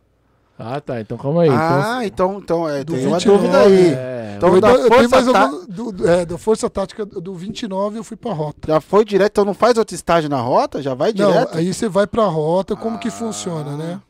Ah, 0.59 0.81
tá. 0.81 1.01
Então 1.01 1.19
calma 1.19 1.43
aí. 1.43 1.51
Ah, 1.51 2.01
então, 2.05 2.39
então, 2.39 2.67
então 2.67 2.69
é, 2.69 2.85
tem 2.85 3.07
uma 3.07 3.19
dúvida 3.19 3.61
aí. 3.61 3.95
É, 3.95 4.35
então, 4.37 4.55
eu, 4.55 4.61
da 4.61 4.71
eu 4.71 4.89
força 4.89 5.09
mais 5.09 5.27
tá... 5.27 5.47
do, 5.69 6.09
é, 6.09 6.27
da 6.27 6.39
Força 6.39 6.71
Tática 6.71 7.05
do 7.05 7.35
29 7.35 7.99
eu 7.99 8.05
fui 8.05 8.17
pra 8.17 8.33
rota. 8.33 8.69
Já 8.69 8.81
foi 8.81 9.05
direto, 9.05 9.33
então 9.33 9.45
não 9.45 9.55
faz 9.55 9.77
outro 9.77 9.95
estágio 9.95 10.31
na 10.31 10.41
rota? 10.41 10.83
Já 10.83 10.95
vai 10.95 11.13
direto? 11.13 11.53
Não, 11.53 11.59
aí 11.59 11.73
você 11.73 11.89
vai 11.89 12.07
pra 12.07 12.25
rota, 12.25 12.75
como 12.77 12.97
ah. 12.97 12.99
que 12.99 13.11
funciona, 13.11 13.77
né? 13.77 14.01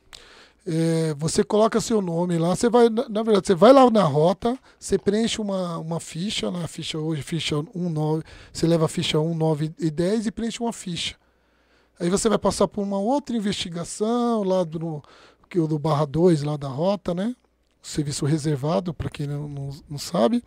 É, 0.69 1.15
você 1.15 1.45
coloca 1.45 1.81
seu 1.81 2.03
nome 2.03 2.37
lá, 2.39 2.57
você 2.57 2.69
vai, 2.69 2.89
na, 2.89 3.09
na, 3.09 3.23
verdade, 3.23 3.47
você 3.47 3.55
vai 3.55 3.73
lá 3.73 3.89
na 3.89 4.03
rota, 4.03 4.59
você 4.77 4.99
preenche 4.99 5.41
uma, 5.41 5.79
uma 5.79 6.01
ficha, 6.01 6.51
na 6.51 6.67
ficha 6.67 6.99
hoje, 6.99 7.23
ficha 7.23 7.63
19, 7.73 8.25
você 8.53 8.67
leva 8.67 8.87
a 8.87 8.89
ficha 8.89 9.21
1, 9.21 9.33
9 9.33 9.75
e 9.79 9.91
10 9.93 10.27
e 10.27 10.33
preenche 10.33 10.61
uma 10.61 10.73
ficha. 10.73 11.15
Aí 12.01 12.11
você 12.11 12.29
vai 12.29 12.37
passar 12.37 12.67
por 12.67 12.83
uma 12.83 12.99
outra 12.99 13.37
investigação 13.37 14.43
lá 14.43 14.65
do, 14.65 15.01
que 15.49 15.61
o 15.61 15.69
do 15.69 15.79
barra 15.79 16.05
2 16.05 16.43
lá 16.43 16.57
da 16.57 16.69
rota, 16.69 17.15
né? 17.15 17.35
Serviço 17.81 18.27
reservado, 18.27 18.93
para 18.93 19.09
quem 19.09 19.29
não, 19.29 19.49
não, 19.49 19.71
não, 19.89 19.99
sabe. 19.99 20.43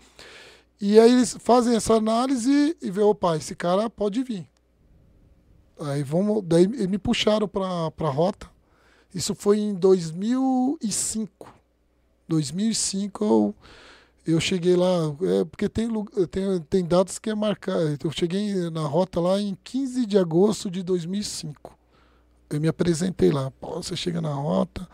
E 0.81 0.99
aí 0.99 1.13
eles 1.13 1.37
fazem 1.39 1.75
essa 1.77 1.93
análise 1.93 2.75
e 2.81 2.91
vê, 2.91 3.01
opa, 3.01 3.37
esse 3.37 3.55
cara 3.55 3.89
pode 3.89 4.21
vir. 4.21 4.45
Aí 5.79 6.03
vamos, 6.03 6.43
daí 6.45 6.67
me 6.67 6.97
puxaram 6.97 7.47
para 7.47 7.63
a 7.65 8.09
rota. 8.09 8.49
Isso 9.13 9.33
foi 9.35 9.59
em 9.59 9.73
2005. 9.73 11.53
2005 12.27 13.23
eu, 13.23 13.55
eu 14.25 14.39
cheguei 14.39 14.75
lá, 14.75 15.15
é, 15.21 15.45
porque 15.45 15.67
tem, 15.67 15.89
tem, 16.29 16.59
tem 16.69 16.85
datas 16.85 17.17
que 17.17 17.29
é 17.29 17.35
marcar. 17.35 17.77
Eu 18.03 18.11
cheguei 18.11 18.69
na 18.69 18.81
rota 18.81 19.19
lá 19.19 19.39
em 19.39 19.57
15 19.63 20.05
de 20.05 20.17
agosto 20.17 20.69
de 20.69 20.83
2005 20.83 21.79
eu 22.49 22.59
me 22.59 22.67
apresentei 22.67 23.31
lá. 23.31 23.51
Pô, 23.51 23.75
você 23.81 23.95
chega 23.95 24.21
na 24.21 24.33
rota, 24.33 24.87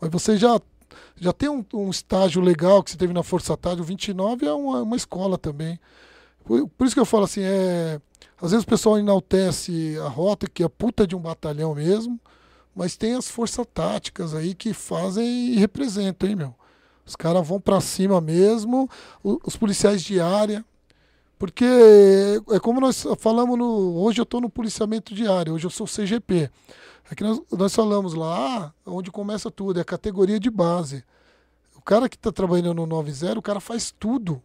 mas 0.00 0.10
você 0.10 0.36
já, 0.36 0.60
já 1.16 1.32
tem 1.32 1.48
um, 1.48 1.64
um 1.74 1.90
estágio 1.90 2.42
legal 2.42 2.82
que 2.82 2.90
você 2.90 2.96
teve 2.96 3.12
na 3.12 3.22
Força 3.22 3.56
Tática. 3.56 3.82
O 3.82 3.84
29 3.84 4.46
é 4.46 4.52
uma, 4.52 4.82
uma 4.82 4.96
escola 4.96 5.38
também. 5.38 5.78
Por, 6.44 6.68
por, 6.68 6.86
isso 6.86 6.94
que 6.94 7.00
eu 7.00 7.06
falo 7.06 7.24
assim, 7.24 7.42
é, 7.42 8.00
às 8.40 8.50
vezes 8.50 8.64
o 8.64 8.68
pessoal 8.68 8.98
enaltece 8.98 9.96
a 10.04 10.08
rota, 10.08 10.48
que 10.48 10.62
é 10.62 10.68
puta 10.68 11.06
de 11.06 11.14
um 11.16 11.20
batalhão 11.20 11.74
mesmo, 11.74 12.20
mas 12.76 12.94
tem 12.94 13.14
as 13.14 13.30
forças 13.30 13.66
táticas 13.72 14.34
aí 14.34 14.54
que 14.54 14.74
fazem 14.74 15.54
e 15.54 15.56
representam, 15.56 16.28
hein, 16.28 16.36
meu? 16.36 16.54
Os 17.06 17.16
caras 17.16 17.46
vão 17.46 17.58
para 17.58 17.80
cima 17.80 18.20
mesmo, 18.20 18.88
os, 19.22 19.56
policiais 19.56 20.02
de 20.02 20.20
área, 20.20 20.62
porque 21.38 21.64
é 22.50 22.60
como 22.60 22.80
nós 22.80 23.06
falamos 23.18 23.56
no. 23.56 23.96
Hoje 23.96 24.20
eu 24.20 24.24
estou 24.24 24.40
no 24.40 24.50
policiamento 24.50 25.14
diário, 25.14 25.54
hoje 25.54 25.64
eu 25.66 25.70
sou 25.70 25.86
CGP. 25.86 26.50
É 27.10 27.14
que 27.14 27.22
nós, 27.22 27.40
nós 27.52 27.74
falamos 27.74 28.12
lá, 28.12 28.74
onde 28.84 29.10
começa 29.10 29.50
tudo, 29.50 29.78
é 29.78 29.82
a 29.82 29.84
categoria 29.84 30.38
de 30.38 30.50
base. 30.50 31.02
O 31.76 31.80
cara 31.80 32.08
que 32.08 32.16
está 32.16 32.32
trabalhando 32.32 32.74
no 32.74 32.86
90, 32.86 33.38
o 33.38 33.42
cara 33.42 33.60
faz 33.60 33.94
tudo. 33.96 34.42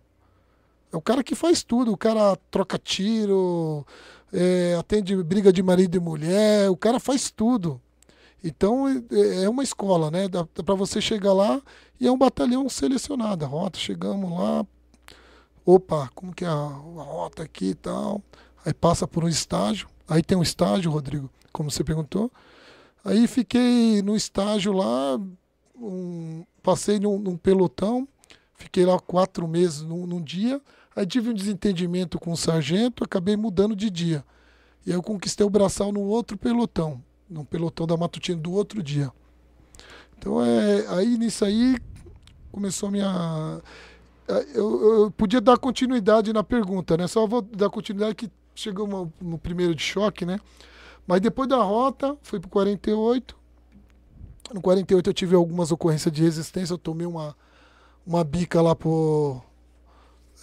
É 0.93 0.95
o 0.95 1.01
cara 1.01 1.23
que 1.23 1.33
faz 1.33 1.63
tudo. 1.63 1.91
O 1.91 1.97
cara 1.97 2.37
troca 2.51 2.77
tiro, 2.77 3.85
é, 4.31 4.75
atende 4.79 5.15
briga 5.23 5.51
de 5.51 5.63
marido 5.63 5.97
e 5.97 5.99
mulher, 5.99 6.69
o 6.69 6.77
cara 6.77 6.99
faz 6.99 7.31
tudo. 7.31 7.81
Então 8.43 8.87
é, 8.87 9.43
é 9.43 9.49
uma 9.49 9.63
escola, 9.63 10.09
né? 10.09 10.27
Dá, 10.27 10.45
para 10.45 10.75
você 10.75 10.99
chegar 10.99 11.33
lá 11.33 11.61
e 11.99 12.07
é 12.07 12.11
um 12.11 12.17
batalhão 12.17 12.67
selecionado. 12.67 13.45
A 13.45 13.47
rota, 13.47 13.77
chegamos 13.77 14.31
lá, 14.31 14.65
opa, 15.65 16.09
como 16.15 16.33
que 16.33 16.43
é 16.43 16.47
a, 16.47 16.53
rota 16.53 17.43
aqui 17.43 17.69
e 17.69 17.75
tal. 17.75 18.21
Aí 18.65 18.73
passa 18.73 19.07
por 19.07 19.23
um 19.23 19.29
estágio. 19.29 19.87
Aí 20.07 20.21
tem 20.23 20.37
um 20.37 20.43
estágio, 20.43 20.91
Rodrigo, 20.91 21.29
como 21.51 21.69
você 21.69 21.83
perguntou. 21.83 22.31
Aí 23.03 23.27
fiquei 23.27 24.01
no 24.01 24.15
estágio 24.15 24.73
lá, 24.73 25.19
um, 25.75 26.43
passei 26.61 26.99
num, 26.99 27.17
num, 27.17 27.35
pelotão, 27.35 28.07
fiquei 28.53 28.85
lá 28.85 28.99
quatro 28.99 29.47
meses 29.47 29.81
num, 29.81 30.05
num, 30.05 30.21
dia. 30.21 30.61
Aí 30.95 31.05
tive 31.05 31.29
um 31.29 31.33
desentendimento 31.33 32.19
com 32.19 32.31
o 32.31 32.37
sargento, 32.37 33.03
acabei 33.03 33.35
mudando 33.35 33.75
de 33.75 33.89
dia. 33.89 34.23
E 34.85 34.91
eu 34.91 35.01
conquistei 35.01 35.45
o 35.45 35.49
braçal 35.49 35.91
no 35.91 36.01
outro 36.01 36.37
pelotão, 36.37 37.01
no 37.31 37.45
pelotão 37.45 37.87
da 37.87 37.95
Matutina 37.95 38.39
do 38.39 38.51
outro 38.51 38.83
dia. 38.83 39.11
Então 40.17 40.43
é 40.43 40.85
aí 40.89 41.17
nisso 41.17 41.45
aí 41.45 41.77
começou 42.51 42.89
a 42.89 42.91
minha 42.91 43.61
eu, 44.53 45.01
eu, 45.03 45.11
podia 45.11 45.41
dar 45.41 45.57
continuidade 45.57 46.31
na 46.31 46.43
pergunta, 46.43 46.95
né? 46.95 47.07
Só 47.07 47.25
vou 47.27 47.41
dar 47.41 47.69
continuidade 47.69 48.15
que 48.15 48.31
chegou 48.55 48.85
uma, 48.85 49.11
no 49.19 49.37
primeiro 49.37 49.75
de 49.75 49.83
choque, 49.83 50.25
né? 50.25 50.39
Mas 51.05 51.19
depois 51.19 51.49
da 51.49 51.57
rota, 51.57 52.17
fui 52.21 52.39
pro 52.39 52.49
48. 52.49 53.35
No 54.53 54.61
48 54.61 55.09
eu 55.09 55.13
tive 55.13 55.35
algumas 55.35 55.71
ocorrências 55.71 56.13
de 56.13 56.21
resistência, 56.21 56.73
eu 56.73 56.77
tomei 56.77 57.07
uma, 57.07 57.35
uma 58.05 58.23
bica 58.23 58.61
lá 58.61 58.75
pro. 58.75 59.41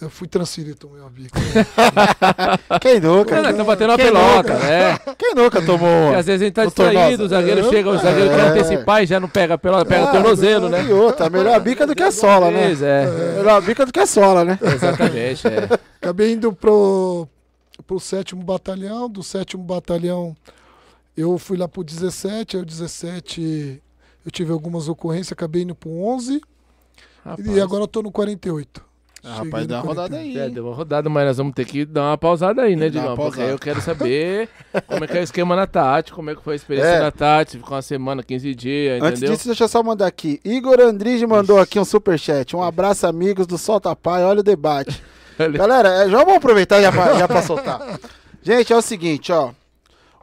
Eu 0.01 0.09
fui 0.09 0.27
transferido, 0.29 0.75
tomei 0.77 1.01
uma 1.01 1.09
bica. 1.09 1.37
Quem 2.79 3.01
nunca? 3.01 3.41
Não, 3.41 3.53
tá 3.53 3.63
batendo 3.65 3.89
uma 3.91 3.97
Quem 3.97 4.05
pelota, 4.05 4.53
nunca? 4.53 4.65
né? 4.65 4.99
Quem 5.17 5.35
nunca 5.35 5.61
tomou? 5.61 6.03
Porque 6.05 6.15
às 6.19 6.25
vezes 6.25 6.41
a 6.41 6.45
gente 6.45 6.53
tá 6.53 6.61
o 6.63 6.65
distraído, 6.67 7.23
o 7.25 7.27
zagueiro 7.27 7.69
chega, 7.69 7.89
o 7.89 7.97
zagueiro 7.97 8.29
quer 8.29 8.39
É. 8.39 8.47
antecipar 8.49 9.03
e 9.03 9.05
já 9.05 9.19
não 9.19 9.27
pega 9.27 9.55
a 9.55 9.57
pelota, 9.57 9.85
pega 9.85 10.05
o 10.05 10.07
Ah, 10.07 10.11
tornozelo, 10.13 10.69
né? 10.69 10.85
E 10.85 10.93
outra, 10.93 11.29
melhor 11.29 11.53
a 11.53 11.59
bica 11.59 11.85
do 11.85 11.93
que 11.93 12.01
a 12.03 12.11
sola, 12.11 12.49
né? 12.49 12.71
É. 12.71 13.35
Melhor 13.37 13.57
a 13.57 13.61
bica 13.61 13.85
do 13.85 13.91
que 13.91 13.99
a 13.99 14.05
sola, 14.05 14.45
né? 14.45 14.57
Exatamente, 14.61 15.47
é. 15.47 15.67
Acabei 16.01 16.31
indo 16.31 16.53
pro, 16.53 17.27
pro 17.85 17.99
sétimo 17.99 18.41
batalhão. 18.41 19.09
Do 19.09 19.21
sétimo 19.21 19.63
batalhão, 19.63 20.33
eu 21.17 21.37
fui 21.37 21.57
lá 21.57 21.67
pro 21.67 21.83
17. 21.83 22.55
Aí 22.55 22.63
o 22.63 22.65
17 22.65 23.81
eu 24.25 24.31
tive 24.31 24.53
algumas 24.53 24.87
ocorrências, 24.87 25.33
acabei 25.33 25.63
indo 25.63 25.75
pro 25.75 25.89
11. 25.91 26.39
Rapaz, 27.25 27.45
E 27.47 27.59
agora 27.59 27.83
eu 27.83 27.87
tô 27.87 28.01
no 28.01 28.11
48. 28.13 28.87
Ah, 29.23 29.35
Cheguei 29.35 29.45
rapaz, 29.45 29.67
dá 29.67 29.75
uma 29.77 29.85
rodada 29.85 30.09
48. 30.15 30.39
aí. 30.39 30.45
É, 30.45 30.49
deu 30.49 30.65
uma 30.65 30.73
rodada, 30.75 31.09
mas 31.09 31.25
nós 31.27 31.37
vamos 31.37 31.53
ter 31.53 31.65
que 31.65 31.85
dar 31.85 32.03
uma 32.03 32.17
pausada 32.17 32.61
aí, 32.61 32.75
né, 32.75 32.89
Dá 32.89 32.99
uma 33.01 33.09
Digão? 33.11 33.15
Porque 33.25 33.41
aí 33.41 33.49
eu 33.49 33.59
quero 33.59 33.81
saber 33.81 34.47
como 34.87 35.03
é 35.03 35.07
que 35.07 35.17
é 35.17 35.19
o 35.19 35.23
esquema 35.23 35.55
na 35.55 35.67
Tati, 35.67 36.13
como 36.13 36.29
é 36.29 36.35
que 36.35 36.41
foi 36.41 36.53
a 36.53 36.55
experiência 36.55 36.89
É. 36.89 36.99
na 37.01 37.11
Tati, 37.11 37.57
ficou 37.57 37.75
uma 37.75 37.81
semana, 37.81 38.23
15 38.23 38.55
dias, 38.55 39.01
Antes 39.01 39.19
entendeu? 39.19 39.35
disso, 39.35 39.47
deixa 39.49 39.63
eu 39.65 39.67
só 39.67 39.83
mandar 39.83 40.07
aqui. 40.07 40.39
Igor 40.45 40.79
Andrige 40.79 41.27
mandou 41.27 41.59
aqui 41.59 41.77
um 41.79 41.85
superchat. 41.85 42.55
Um 42.55 42.63
abraço, 42.63 43.05
amigos 43.07 43.45
do 43.45 43.57
Solta 43.57 43.93
Pai. 43.95 44.23
Olha 44.23 44.39
o 44.39 44.43
debate. 44.43 45.03
Galera, 45.53 45.89
é, 46.05 46.09
já 46.09 46.17
vamos 46.19 46.35
aproveitar 46.35 46.81
já 46.81 46.91
pra, 46.91 47.13
já 47.15 47.27
pra 47.27 47.41
soltar. 47.41 47.99
Gente, 48.41 48.71
é 48.71 48.75
o 48.77 48.81
seguinte, 48.81 49.31
ó. 49.31 49.51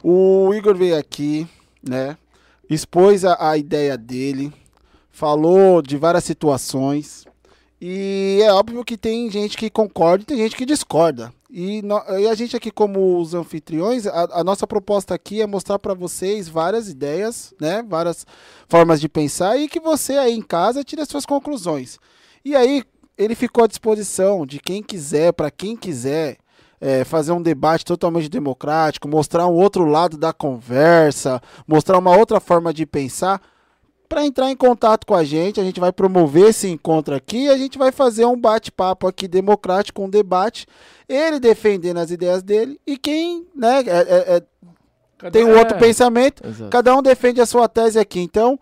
O 0.03 0.53
Igor 0.53 0.75
veio 0.75 0.97
aqui, 0.97 1.47
né? 1.87 2.17
Expôs 2.69 3.23
a, 3.25 3.49
a 3.51 3.57
ideia 3.57 3.97
dele. 3.97 4.51
Falou 5.11 5.81
de 5.81 5.97
várias 5.97 6.23
situações. 6.23 7.25
E 7.79 8.39
é 8.43 8.51
óbvio 8.51 8.83
que 8.83 8.97
tem 8.97 9.29
gente 9.29 9.55
que 9.55 9.69
concorda 9.69 10.23
e 10.23 10.25
tem 10.25 10.37
gente 10.37 10.55
que 10.55 10.65
discorda. 10.65 11.31
E, 11.49 11.81
no- 11.81 12.01
e 12.19 12.27
a 12.27 12.33
gente 12.35 12.55
aqui, 12.55 12.71
como 12.71 13.19
os 13.19 13.33
anfitriões, 13.33 14.05
a, 14.07 14.39
a 14.39 14.43
nossa 14.43 14.65
proposta 14.65 15.13
aqui 15.13 15.41
é 15.41 15.47
mostrar 15.47 15.79
para 15.79 15.93
vocês 15.93 16.49
várias 16.49 16.89
ideias, 16.89 17.53
né? 17.61 17.83
Várias 17.87 18.25
formas 18.67 18.99
de 18.99 19.07
pensar 19.07 19.57
e 19.57 19.67
que 19.67 19.79
você 19.79 20.13
aí 20.13 20.33
em 20.33 20.41
casa 20.41 20.83
tire 20.83 21.01
as 21.01 21.07
suas 21.07 21.25
conclusões. 21.25 21.99
E 22.43 22.55
aí, 22.55 22.83
ele 23.17 23.35
ficou 23.35 23.63
à 23.63 23.67
disposição 23.67 24.45
de 24.45 24.59
quem 24.59 24.81
quiser, 24.83 25.31
para 25.33 25.51
quem 25.51 25.75
quiser, 25.77 26.37
é, 26.81 27.03
fazer 27.03 27.31
um 27.31 27.41
debate 27.41 27.85
totalmente 27.85 28.27
democrático, 28.29 29.07
mostrar 29.07 29.47
um 29.47 29.53
outro 29.55 29.85
lado 29.85 30.17
da 30.17 30.33
conversa, 30.33 31.41
mostrar 31.67 31.97
uma 31.97 32.15
outra 32.15 32.39
forma 32.39 32.73
de 32.73 32.85
pensar. 32.85 33.41
Para 34.07 34.25
entrar 34.25 34.49
em 34.49 34.55
contato 34.55 35.05
com 35.05 35.13
a 35.13 35.23
gente, 35.23 35.59
a 35.59 35.63
gente 35.63 35.79
vai 35.79 35.91
promover 35.91 36.49
esse 36.49 36.67
encontro 36.69 37.13
aqui 37.13 37.45
e 37.45 37.49
a 37.49 37.57
gente 37.57 37.77
vai 37.77 37.91
fazer 37.91 38.25
um 38.25 38.39
bate-papo 38.39 39.07
aqui 39.07 39.27
democrático, 39.27 40.01
um 40.01 40.09
debate. 40.09 40.65
Ele 41.09 41.39
defendendo 41.39 41.97
as 41.97 42.09
ideias 42.09 42.41
dele 42.41 42.79
e 42.87 42.97
quem 42.97 43.45
né, 43.55 43.81
é- 43.85 43.89
é- 43.89 44.35
é- 44.37 45.29
tem 45.31 45.43
um 45.43 45.57
outro 45.57 45.75
É, 45.75 45.79
pensamento, 45.79 46.45
Exato. 46.45 46.69
cada 46.69 46.95
um 46.95 47.01
defende 47.01 47.41
a 47.41 47.45
sua 47.45 47.67
tese 47.67 47.97
aqui. 47.99 48.19
Então, 48.19 48.59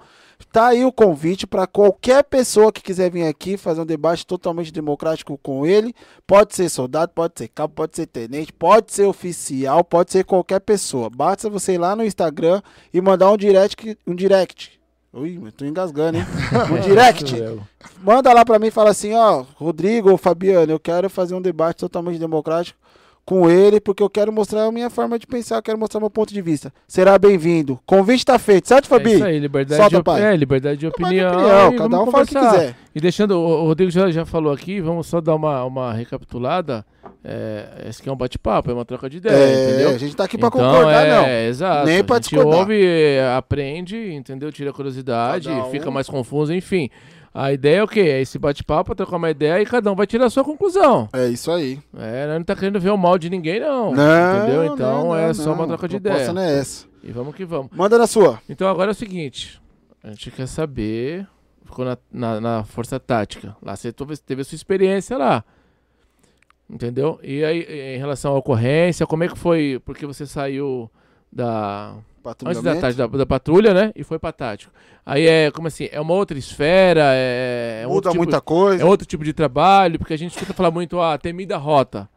tá 0.51 0.67
aí 0.67 0.84
o 0.86 0.91
convite 0.91 1.45
para 1.45 1.67
qualquer 1.67 2.23
pessoa 2.23 2.71
que 2.71 2.81
quiser 2.81 3.12
vir 3.12 3.27
aqui 3.27 3.58
fazer 3.58 3.81
um 3.81 3.86
debate 3.86 4.25
totalmente 4.25 4.71
democrático 4.71 5.38
com 5.38 5.65
ele. 5.65 5.93
Pode 6.25 6.55
ser 6.55 6.69
soldado, 6.69 7.12
pode 7.13 7.34
ser 7.38 7.49
cabo, 7.49 7.73
pode 7.73 7.95
ser 7.95 8.08
tenente, 8.08 8.51
pode 8.53 8.93
ser 8.93 9.03
oficial, 9.05 9.84
pode 9.84 10.12
ser 10.12 10.23
qualquer 10.23 10.60
pessoa. 10.62 11.10
Basta 11.10 11.49
você 11.49 11.73
ir 11.73 11.77
lá 11.77 11.95
no 11.95 12.05
Instagram 12.05 12.62
e 12.93 12.99
mandar 13.01 13.31
um 13.31 13.38
direct, 13.38 13.97
um 14.08 14.15
direct. 14.15 14.74
Ui, 15.15 15.39
mas 15.41 15.54
tô 15.54 15.63
engasgando, 15.63 16.17
hein? 16.17 16.25
Um 16.69 16.82
direct. 16.82 17.34
Manda 18.04 18.34
lá 18.34 18.43
pra 18.43 18.60
mim 18.60 18.67
e 18.67 18.71
fala 18.71 18.89
assim, 18.89 19.13
ó, 19.13 19.45
Rodrigo 19.56 20.12
ou 20.12 20.17
Fabiano, 20.17 20.73
eu 20.73 20.80
quero 20.80 21.10
fazer 21.10 21.34
um 21.34 21.41
debate 21.41 21.78
totalmente 21.78 22.19
democrático 22.19 22.78
com 23.25 23.49
ele, 23.49 23.79
porque 23.81 24.03
eu 24.03 24.09
quero 24.09 24.31
mostrar 24.31 24.65
a 24.65 24.71
minha 24.71 24.88
forma 24.89 25.17
de 25.17 25.25
pensar, 25.25 25.55
eu 25.55 25.61
quero 25.63 25.77
mostrar 25.79 25.99
meu 25.99 26.11
ponto 26.11 26.31
de 26.31 26.41
vista. 26.43 26.71
Será 26.88 27.17
bem-vindo. 27.17 27.79
Convite 27.85 28.23
tá 28.23 28.38
feito, 28.38 28.67
certo, 28.67 28.88
Fabi? 28.88 29.13
É 29.13 29.15
isso 29.15 29.23
aí, 29.25 29.39
liberdade, 29.39 29.81
Solta, 29.81 29.95
de, 29.95 30.09
op- 30.09 30.19
é, 30.21 30.35
liberdade 30.35 30.77
de 30.77 30.88
opinião. 30.88 31.31
opinião, 31.33 31.75
cada 31.75 32.01
um 32.03 32.11
fala 32.11 32.23
o 32.23 32.27
que 32.27 32.35
quiser. 32.35 32.75
E 32.93 32.99
deixando, 33.01 33.31
o 33.39 33.65
Rodrigo 33.65 33.89
já, 33.89 34.11
já 34.11 34.25
falou 34.25 34.53
aqui, 34.53 34.79
vamos 34.79 35.07
só 35.07 35.19
dar 35.19 35.33
uma, 35.35 35.63
uma 35.65 35.91
recapitulada. 35.91 36.85
É, 37.23 37.88
esse 37.89 37.99
aqui 38.01 38.09
é 38.09 38.11
um 38.11 38.15
bate-papo, 38.15 38.69
é 38.69 38.73
uma 38.75 38.85
troca 38.85 39.09
de 39.09 39.17
ideia, 39.17 39.33
É, 39.35 39.69
entendeu? 39.69 39.89
a 39.89 39.97
gente 39.97 40.15
tá 40.15 40.23
aqui 40.25 40.38
pra 40.38 40.47
Então, 40.47 40.59
concordar, 40.61 41.05
é, 41.07 41.09
não. 41.15 41.27
Exato. 41.49 41.88
Nem 41.88 42.03
pra 42.03 42.17
a 42.17 42.19
gente 42.19 42.29
discordar. 42.29 42.59
ouve, 42.59 42.85
é, 42.85 43.33
aprende, 43.35 44.13
entendeu? 44.13 44.51
Tira 44.51 44.71
curiosidade, 44.71 45.49
um- 45.49 45.71
fica 45.71 45.89
mais 45.89 46.07
confuso, 46.07 46.53
enfim. 46.53 46.89
A 47.37 47.51
ideia 47.51 47.79
é 47.79 47.83
o 47.83 47.87
quê? 47.87 47.99
É 47.99 48.21
esse 48.21 48.39
bate-papo, 48.39 48.95
trocar 48.95 49.17
uma 49.17 49.29
ideia 49.29 49.61
e 49.61 49.65
cada 49.65 49.91
um 49.91 49.95
vai 49.95 50.07
tirar 50.07 50.27
a 50.27 50.29
sua 50.29 50.41
conclusão. 50.41 51.09
É 51.11 51.27
isso 51.27 51.51
aí. 51.51 51.81
É, 51.97 52.27
nós 52.27 52.37
não 52.37 52.45
tá 52.45 52.55
querendo 52.55 52.79
ver 52.79 52.91
o 52.91 52.97
mal 52.97 53.17
de 53.17 53.29
ninguém, 53.29 53.59
não. 53.59 53.93
Não, 53.93 54.37
entendeu? 54.37 54.63
Então 54.63 55.07
não, 55.07 55.15
é 55.17 55.27
não, 55.27 55.33
só 55.33 55.51
uma 55.51 55.67
troca 55.67 55.85
de 55.85 55.95
A 55.95 55.97
ideia. 55.97 56.31
não 56.31 56.41
é 56.41 56.59
essa. 56.59 56.87
E 57.03 57.11
vamos 57.11 57.35
que 57.35 57.43
vamos. 57.43 57.71
Manda 57.73 57.97
na 57.97 58.07
sua. 58.07 58.41
Então 58.47 58.69
agora 58.69 58.91
é 58.91 58.93
o 58.93 58.95
seguinte, 58.95 59.61
a 60.01 60.11
gente 60.11 60.31
quer 60.31 60.47
saber, 60.47 61.27
ficou 61.65 61.83
na, 61.83 61.97
na, 62.09 62.39
na 62.39 62.63
força 62.63 62.97
tática, 63.01 63.53
lá 63.61 63.75
você 63.75 63.91
teve 64.25 64.41
a 64.41 64.45
sua 64.45 64.55
experiência 64.55 65.17
lá, 65.17 65.43
entendeu? 66.69 67.19
E 67.21 67.43
aí 67.43 67.95
em 67.95 67.97
relação 67.97 68.33
à 68.33 68.37
ocorrência, 68.37 69.05
como 69.05 69.25
é 69.25 69.27
que 69.27 69.37
foi, 69.37 69.81
porque 69.83 70.05
você 70.05 70.25
saiu 70.25 70.89
da, 71.29 71.95
antes 72.45 72.61
da, 72.61 72.75
tarde 72.75 72.97
da, 72.97 73.07
da 73.07 73.25
patrulha, 73.25 73.73
né, 73.73 73.91
e 73.95 74.03
foi 74.03 74.17
pra 74.19 74.31
tático. 74.31 74.71
Aí 75.05 75.27
é, 75.27 75.51
como 75.51 75.67
assim, 75.67 75.88
é 75.91 75.99
uma 76.01 76.13
outra 76.13 76.38
esfera, 76.38 77.01
é, 77.13 77.81
é 77.83 77.88
Muda 77.88 78.09
tipo, 78.09 78.17
muita 78.23 78.41
coisa. 78.41 78.81
é 78.81 78.85
outro 78.85 79.05
tipo 79.05 79.23
de 79.23 79.33
trabalho, 79.33 79.99
porque 79.99 80.13
a 80.13 80.17
gente 80.17 80.31
escuta 80.33 80.53
falar 80.53 80.71
muito, 80.71 80.99
ah, 80.99 81.17
temida 81.17 81.57
rota. 81.57 82.09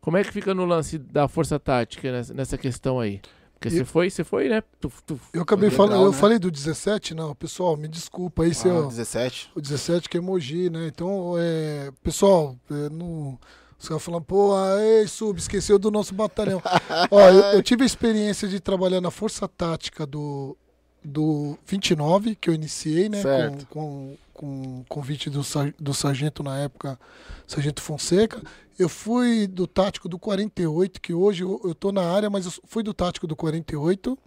Como 0.00 0.16
é 0.16 0.24
que 0.24 0.32
fica 0.32 0.54
no 0.54 0.64
lance 0.64 0.96
da 0.96 1.28
força 1.28 1.58
tática 1.58 2.10
nessa, 2.10 2.32
nessa 2.32 2.56
questão 2.58 2.98
aí? 2.98 3.20
Porque 3.54 3.68
você 3.68 3.84
foi, 3.84 4.08
você 4.08 4.24
foi, 4.24 4.48
né? 4.48 4.62
Tu, 4.80 4.90
tu, 5.04 5.20
Eu 5.34 5.42
acabei 5.42 5.68
Legal, 5.68 5.86
falando, 5.86 6.04
eu 6.06 6.12
né? 6.12 6.16
falei 6.16 6.38
do 6.38 6.50
17, 6.50 7.14
não, 7.14 7.34
pessoal, 7.34 7.76
me 7.76 7.86
desculpa 7.86 8.44
aí 8.44 8.54
se 8.54 8.66
Ah, 8.66 8.72
eu, 8.72 8.86
17. 8.88 9.50
o 9.54 9.60
17 9.60 10.08
que 10.08 10.16
é 10.16 10.20
Mogi, 10.20 10.70
né? 10.70 10.86
Então, 10.86 11.34
é, 11.38 11.90
pessoal, 12.02 12.56
é, 12.70 12.88
no, 12.88 13.38
os 13.80 13.88
caras 13.88 14.02
falam, 14.02 14.20
pô, 14.20 14.52
ei, 14.78 15.08
sub, 15.08 15.38
esqueceu 15.38 15.78
do 15.78 15.90
nosso 15.90 16.14
batalhão. 16.14 16.62
Ó, 17.10 17.20
eu, 17.28 17.40
eu 17.54 17.62
tive 17.62 17.82
a 17.82 17.86
experiência 17.86 18.46
de 18.46 18.60
trabalhar 18.60 19.00
na 19.00 19.10
força 19.10 19.48
tática 19.48 20.06
do, 20.06 20.54
do 21.02 21.56
29, 21.66 22.34
que 22.34 22.50
eu 22.50 22.54
iniciei, 22.54 23.08
né? 23.08 23.22
Certo. 23.22 23.66
Com, 23.68 24.16
com, 24.34 24.84
com 24.84 24.84
convite 24.86 25.30
do, 25.30 25.40
do 25.78 25.94
sargento 25.94 26.42
na 26.42 26.58
época, 26.58 27.00
Sargento 27.46 27.80
Fonseca. 27.80 28.42
Eu 28.78 28.88
fui 28.88 29.46
do 29.46 29.66
tático 29.66 30.10
do 30.10 30.18
48, 30.18 31.00
que 31.00 31.14
hoje 31.14 31.42
eu, 31.42 31.58
eu 31.64 31.74
tô 31.74 31.90
na 31.90 32.02
área, 32.02 32.28
mas 32.28 32.44
eu 32.44 32.52
fui 32.66 32.82
do 32.82 32.92
tático 32.92 33.26
do 33.26 33.34
48. 33.34 34.18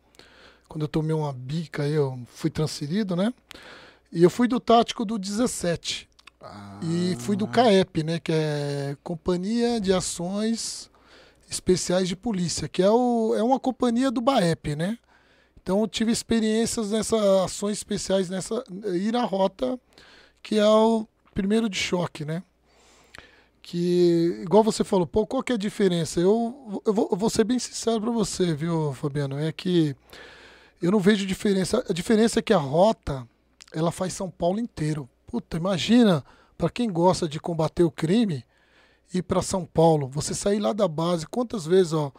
Quando 0.68 0.82
eu 0.82 0.88
tomei 0.88 1.16
uma 1.16 1.32
bica 1.32 1.84
aí, 1.84 1.94
eu 1.94 2.20
fui 2.34 2.50
transferido, 2.50 3.16
né? 3.16 3.32
E 4.12 4.24
eu 4.24 4.32
fui 4.32 4.48
do 4.48 4.60
tático 4.60 5.06
do 5.06 5.20
17. 5.20 6.10
E 6.82 7.16
fui 7.20 7.36
do 7.36 7.48
CAEP, 7.48 8.04
né? 8.04 8.20
Que 8.20 8.32
é 8.32 8.98
Companhia 9.04 9.80
de 9.80 9.94
Ações 9.94 10.90
Especiais 11.50 12.08
de 12.08 12.16
Polícia, 12.16 12.68
que 12.68 12.82
é, 12.82 12.90
o, 12.90 13.34
é 13.36 13.44
uma 13.44 13.60
companhia 13.60 14.12
do 14.12 14.22
BAEP, 14.22 14.76
né? 14.76 14.98
Então 15.62 15.88
tive 15.88 16.12
experiências 16.12 16.92
nessas 16.92 17.22
ações 17.22 17.78
especiais, 17.78 18.30
nessa 18.30 18.64
ir 18.94 19.14
na 19.14 19.24
rota, 19.24 19.80
que 20.42 20.58
é 20.58 20.68
o 20.68 21.08
primeiro 21.34 21.70
de 21.70 21.78
choque, 21.78 22.26
né? 22.26 22.44
Que, 23.62 24.42
igual 24.42 24.62
você 24.62 24.84
falou, 24.84 25.08
pô, 25.08 25.26
qual 25.26 25.42
que 25.42 25.54
é 25.54 25.56
a 25.56 25.58
diferença? 25.58 26.20
Eu, 26.20 26.82
eu, 26.86 26.94
vou, 26.94 27.08
eu 27.10 27.18
vou 27.18 27.30
ser 27.30 27.46
bem 27.46 27.58
sincero 27.58 28.02
para 28.02 28.12
você, 28.12 28.54
viu, 28.54 28.94
Fabiano? 28.94 29.40
É 29.40 29.54
que 29.54 29.96
eu 30.82 30.92
não 30.92 31.00
vejo 31.00 31.26
diferença. 31.26 31.82
A 31.90 31.94
diferença 31.94 32.40
é 32.40 32.42
que 32.42 32.52
a 32.52 32.58
rota, 32.58 33.26
ela 33.72 33.90
faz 33.90 34.12
São 34.12 34.30
Paulo 34.30 34.60
inteiro. 34.60 35.08
Puta, 35.34 35.58
imagina, 35.58 36.24
para 36.56 36.70
quem 36.70 36.92
gosta 36.92 37.28
de 37.28 37.40
combater 37.40 37.84
o 37.84 37.90
crime, 37.90 38.46
ir 39.12 39.24
para 39.24 39.42
São 39.42 39.66
Paulo, 39.66 40.08
você 40.08 40.32
sair 40.32 40.60
lá 40.60 40.74
da 40.74 40.88
base, 40.88 41.26
quantas 41.26 41.66
vezes, 41.66 41.92
ó, 41.92 42.12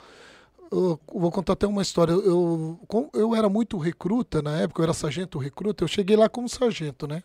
eu 0.68 0.98
vou 1.14 1.30
contar 1.30 1.52
até 1.52 1.64
uma 1.64 1.80
história. 1.80 2.10
Eu, 2.10 2.76
eu, 3.12 3.32
era 3.36 3.48
muito 3.48 3.78
recruta 3.78 4.42
na 4.42 4.58
época, 4.58 4.80
eu 4.80 4.84
era 4.86 4.92
sargento 4.92 5.38
recruta, 5.38 5.84
eu 5.84 5.86
cheguei 5.86 6.16
lá 6.16 6.28
como 6.28 6.48
sargento, 6.48 7.06
né? 7.06 7.22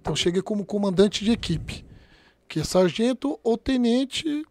Então 0.00 0.12
eu 0.12 0.16
cheguei 0.16 0.42
como 0.42 0.64
comandante 0.64 1.24
de 1.24 1.32
equipe, 1.32 1.84
que 2.46 2.60
é 2.60 2.64
sargento 2.64 3.36
ou 3.42 3.58
tenente, 3.58 4.46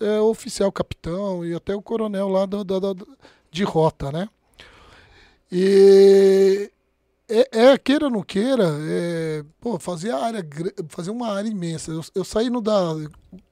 é, 0.00 0.18
oficial, 0.18 0.72
capitão 0.72 1.44
e 1.44 1.54
até 1.54 1.72
o 1.72 1.80
coronel 1.80 2.26
lá 2.26 2.46
da- 2.46 2.64
de 3.48 3.62
rota, 3.62 4.10
né? 4.10 4.28
E 5.52 6.68
é, 7.40 7.48
é, 7.72 7.78
queira 7.78 8.06
ou 8.06 8.10
não 8.10 8.22
queira, 8.22 8.64
é, 8.82 9.44
pô, 9.60 9.78
fazia 9.78 10.16
área, 10.16 10.42
gra- 10.42 10.72
fazia 10.88 11.12
uma 11.12 11.28
área 11.32 11.48
imensa. 11.48 11.90
Eu, 11.90 12.02
eu 12.14 12.24
saí 12.24 12.50
no 12.50 12.60
da. 12.60 12.94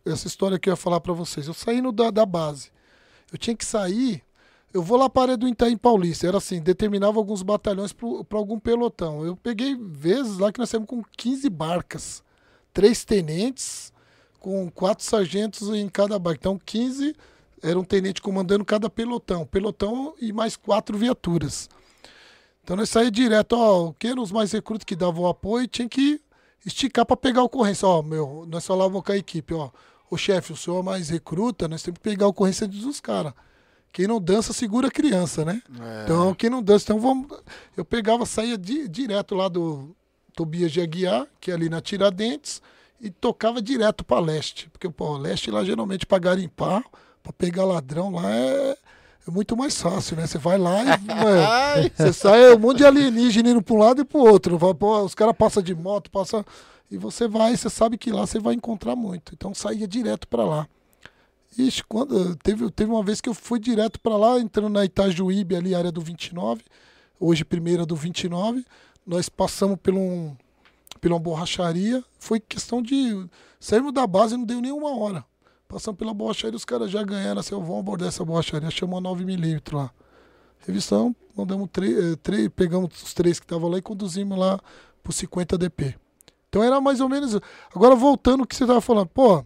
Essa 0.05 0.26
história 0.26 0.59
que 0.59 0.68
eu 0.68 0.72
ia 0.72 0.76
falar 0.76 1.01
para 1.01 1.12
vocês, 1.12 1.47
eu 1.47 1.55
saí 1.55 1.81
no 1.81 1.93
da, 1.93 2.11
da 2.11 2.26
base. 2.26 2.70
Eu 3.33 3.39
tinha 3.39 3.57
que 3.57 3.64
sair. 3.64 4.22
Eu 4.72 4.83
vou 4.83 4.97
lá 4.97 5.09
para 5.09 5.22
a 5.22 5.24
área 5.24 5.37
do 5.37 5.49
Itaim 5.49 5.76
Paulista. 5.76 6.26
Era 6.26 6.39
assim, 6.39 6.61
determinava 6.61 7.18
alguns 7.18 7.43
batalhões 7.43 7.93
para 7.93 8.39
algum 8.39 8.59
pelotão. 8.59 9.24
Eu 9.24 9.35
peguei 9.37 9.76
vezes 9.76 10.39
lá 10.39 10.53
que 10.53 10.61
nós 10.61 10.68
saímos 10.70 10.89
com 10.89 11.03
15 11.16 11.49
barcas. 11.51 12.22
Três 12.72 13.05
tenentes, 13.05 13.93
com 14.39 14.70
quatro 14.70 15.05
sargentos 15.05 15.68
em 15.70 15.89
cada 15.89 16.18
barco. 16.18 16.39
Então, 16.41 16.59
15 16.64 17.16
era 17.62 17.78
um 17.78 17.85
tenente 17.85 18.22
comandando 18.22 18.64
cada 18.64 18.89
pelotão. 18.89 19.45
Pelotão 19.45 20.14
e 20.20 20.33
mais 20.33 20.55
quatro 20.57 20.97
viaturas. 20.97 21.68
Então, 22.71 22.77
nós 22.77 22.89
saímos 22.89 23.11
direto, 23.11 23.55
ó, 23.55 23.93
quem 23.99 24.12
eram 24.12 24.23
os 24.23 24.31
mais 24.31 24.53
recrutos 24.53 24.85
que 24.85 24.95
davam 24.95 25.25
o 25.25 25.27
apoio, 25.27 25.66
tinha 25.66 25.89
que 25.89 26.21
esticar 26.64 27.05
para 27.05 27.16
pegar 27.16 27.41
a 27.41 27.43
ocorrência. 27.43 27.89
Ó, 27.89 28.01
meu, 28.01 28.47
nós 28.49 28.64
falávamos 28.64 29.03
com 29.03 29.11
a 29.11 29.16
equipe, 29.16 29.53
ó, 29.55 29.71
o 30.09 30.16
chefe, 30.16 30.53
o 30.53 30.57
senhor 30.57 30.79
é 30.79 30.83
mais 30.85 31.09
recruta, 31.09 31.66
nós 31.66 31.83
temos 31.83 31.99
que 31.99 32.05
pegar 32.09 32.27
a 32.27 32.29
ocorrência 32.29 32.68
dos 32.68 33.01
caras. 33.01 33.33
Quem 33.93 34.07
não 34.07 34.21
dança, 34.21 34.53
segura 34.53 34.87
a 34.87 34.91
criança, 34.93 35.45
né? 35.45 35.61
É. 35.81 36.05
Então, 36.05 36.33
quem 36.33 36.49
não 36.49 36.62
dança, 36.62 36.85
então 36.85 37.01
vamos. 37.01 37.27
Eu 37.77 37.85
pegava, 37.85 38.25
saía 38.25 38.57
di- 38.57 38.87
direto 38.87 39.35
lá 39.35 39.49
do 39.49 39.91
Tobias 40.37 40.71
de 40.71 40.81
Aguiar, 40.81 41.27
que 41.41 41.51
é 41.51 41.55
ali 41.55 41.68
na 41.68 41.81
Tiradentes, 41.81 42.62
e 43.01 43.11
tocava 43.11 43.61
direto 43.61 44.05
para 44.05 44.21
leste. 44.21 44.71
Porque, 44.71 44.89
pô, 44.89 45.16
leste 45.18 45.51
lá 45.51 45.64
geralmente 45.64 46.07
para 46.07 46.21
garimpar, 46.21 46.85
para 47.21 47.33
pegar 47.33 47.64
ladrão 47.64 48.12
lá 48.12 48.31
é, 48.31 48.79
é 49.31 49.33
muito 49.33 49.57
mais 49.57 49.81
fácil, 49.81 50.16
né? 50.16 50.26
Você 50.26 50.37
vai 50.37 50.59
lá 50.59 50.83
e. 50.85 51.91
você 51.97 52.12
sai 52.12 52.51
é 52.51 52.55
um 52.55 52.59
monte 52.59 52.78
de 52.78 52.85
alienígena 52.85 53.51
indo 53.51 53.62
para 53.62 53.74
um 53.74 53.78
lado 53.78 54.03
e 54.03 54.05
para 54.05 54.18
o 54.18 54.24
outro. 54.24 54.59
Os 55.05 55.14
caras 55.14 55.37
passam 55.37 55.62
de 55.62 55.74
moto, 55.74 56.11
passam. 56.11 56.45
E 56.91 56.99
você 56.99 57.28
vai, 57.28 57.57
você 57.57 57.70
sabe 57.70 57.97
que 57.97 58.11
lá 58.11 58.26
você 58.26 58.41
vai 58.41 58.55
encontrar 58.55 58.97
muito. 58.97 59.33
Então 59.33 59.55
saía 59.55 59.87
direto 59.87 60.26
para 60.26 60.45
lá. 60.45 60.68
Ixi, 61.57 61.85
quando, 61.85 62.37
teve, 62.37 62.70
teve 62.70 62.91
uma 62.91 63.03
vez 63.03 63.20
que 63.20 63.28
eu 63.28 63.35
fui 63.35 63.59
direto 63.59 64.01
para 64.01 64.16
lá, 64.16 64.39
entrando 64.39 64.70
na 64.70 64.85
Itajuíbe, 64.85 65.57
ali, 65.57 65.74
área 65.74 65.91
do 65.91 66.01
29, 66.01 66.62
hoje 67.18 67.45
primeira 67.45 67.87
do 67.87 67.95
29. 67.95 68.64
Nós 69.07 69.28
passamos 69.28 69.78
por, 69.81 69.95
um, 69.95 70.35
por 71.01 71.11
uma 71.11 71.18
borracharia. 71.18 72.05
Foi 72.18 72.41
questão 72.41 72.83
de. 72.83 73.26
Saímos 73.59 73.93
da 73.93 74.07
base 74.07 74.37
não 74.37 74.45
deu 74.45 74.61
nem 74.61 74.72
uma 74.72 74.97
hora. 74.97 75.24
Passamos 75.71 75.97
pela 75.97 76.12
borracharia, 76.12 76.57
os 76.57 76.64
caras 76.64 76.91
já 76.91 77.01
ganharam 77.05 77.39
assim, 77.39 77.55
vou 77.55 77.79
abordar 77.79 78.09
essa 78.09 78.25
borracharia, 78.25 78.68
chamou 78.73 78.99
a 78.99 79.03
9mm 79.03 79.73
lá. 79.73 79.93
Revistão, 80.66 81.14
mandamos 81.37 81.68
três, 81.73 81.97
eh, 81.97 82.16
três, 82.21 82.49
pegamos 82.49 82.91
os 83.01 83.14
três 83.14 83.39
que 83.39 83.45
estavam 83.45 83.71
lá 83.71 83.79
e 83.79 83.83
conduzimos 83.83 84.37
lá 84.37 84.59
pro 85.01 85.12
50 85.12 85.57
DP. 85.57 85.95
Então 86.49 86.64
era 86.64 86.81
mais 86.81 87.01
ou 87.01 87.09
menos. 87.09 87.39
Agora 87.73 87.95
voltando 87.95 88.41
ao 88.41 88.47
que 88.49 88.57
você 88.57 88.64
estava 88.64 88.81
falando, 88.81 89.07
pô, 89.11 89.45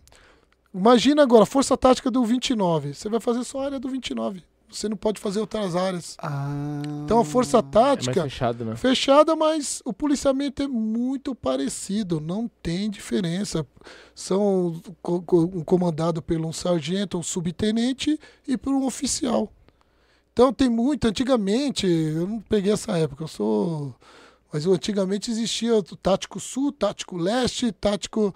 imagina 0.74 1.22
agora, 1.22 1.44
força 1.44 1.76
tática 1.76 2.10
do 2.10 2.24
29. 2.24 2.94
Você 2.94 3.10
vai 3.10 3.20
fazer 3.20 3.44
só 3.44 3.60
a 3.60 3.64
área 3.66 3.78
do 3.78 3.90
29. 3.90 4.42
Você 4.74 4.88
não 4.88 4.96
pode 4.96 5.20
fazer 5.20 5.40
outras 5.40 5.76
áreas. 5.76 6.16
Ah, 6.18 6.82
Então 7.04 7.20
a 7.20 7.24
força 7.24 7.58
É 7.58 7.62
tática 7.62 8.22
fechado, 8.24 8.64
né? 8.64 8.76
fechada, 8.76 9.36
mas 9.36 9.80
o 9.84 9.92
policiamento 9.92 10.62
é 10.62 10.66
muito 10.66 11.34
parecido, 11.34 12.20
não 12.20 12.48
tem 12.62 12.90
diferença. 12.90 13.64
São 14.14 14.80
co- 15.00 15.22
co- 15.22 15.48
comandado 15.64 16.20
por 16.20 16.36
um 16.40 16.52
sargento, 16.52 17.18
um 17.18 17.22
subtenente 17.22 18.18
e 18.48 18.56
por 18.56 18.72
um 18.74 18.84
oficial. 18.84 19.52
Então 20.32 20.52
tem 20.52 20.68
muito. 20.68 21.06
Antigamente, 21.06 21.86
eu 21.86 22.26
não 22.26 22.40
peguei 22.40 22.72
essa 22.72 22.98
época, 22.98 23.24
eu 23.24 23.28
sou. 23.28 23.94
Mas 24.52 24.66
antigamente 24.66 25.30
existia 25.30 25.76
o 25.76 25.82
tático 25.82 26.38
sul, 26.40 26.72
tático 26.72 27.16
leste, 27.16 27.70
tático. 27.72 28.34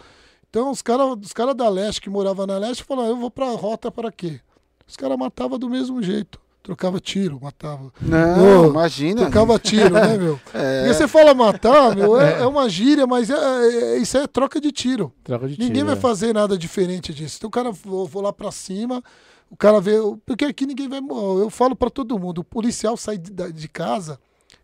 Então 0.51 0.71
os 0.71 0.81
caras 0.83 1.17
os 1.23 1.33
cara 1.33 1.55
da 1.55 1.69
leste 1.69 2.01
que 2.01 2.09
moravam 2.11 2.47
na 2.47 2.57
leste 2.59 2.83
falavam, 2.85 3.11
eu 3.11 3.17
vou 3.17 3.31
pra 3.31 3.51
rota 3.51 3.91
para 3.91 4.11
quê? 4.11 4.41
Os 4.89 4.97
caras 4.97 5.17
matavam 5.19 5.59
do 5.59 5.69
mesmo 5.69 6.03
jeito. 6.03 6.41
Trocava 6.63 7.01
tiro, 7.01 7.39
matava. 7.41 7.91
Não, 8.01 8.67
Ô, 8.67 8.71
imagina. 8.71 9.23
Trocava 9.23 9.59
tiro, 9.59 9.91
né, 9.95 10.19
meu? 10.19 10.39
É. 10.53 10.81
Porque 10.83 10.95
você 10.95 11.09
fala 11.09 11.33
matar, 11.33 11.95
meu, 11.97 12.21
é, 12.21 12.41
é 12.43 12.47
uma 12.47 12.69
gíria, 12.69 13.07
mas 13.07 13.31
é, 13.31 13.35
é- 13.35 13.99
isso 13.99 14.19
é 14.19 14.27
troca 14.27 14.61
de 14.61 14.71
tiro. 14.73 15.13
Troca 15.25 15.47
de 15.49 15.53
Ninguém 15.59 15.73
tiro, 15.77 15.87
vai 15.87 15.95
é. 15.97 15.99
fazer 16.01 16.35
nada 16.35 16.59
diferente 16.59 17.15
disso. 17.15 17.37
Então 17.39 17.49
o 17.49 17.51
cara, 17.51 17.71
vou, 17.71 18.07
vou 18.07 18.21
lá 18.23 18.33
pra 18.35 18.51
cima, 18.51 19.03
o 19.51 19.57
cara 19.57 19.81
vê. 19.81 19.93
Porque 20.27 20.45
aqui 20.45 20.67
ninguém 20.67 20.89
vai. 20.89 21.01
morrer. 21.01 21.43
Eu 21.43 21.49
falo 21.51 21.75
pra 21.75 21.89
todo 21.89 22.19
mundo: 22.19 22.39
o 22.41 22.45
policial 22.45 22.97
sai 22.99 23.17
de, 23.17 23.31
de 23.53 23.69
casa, 23.69 24.19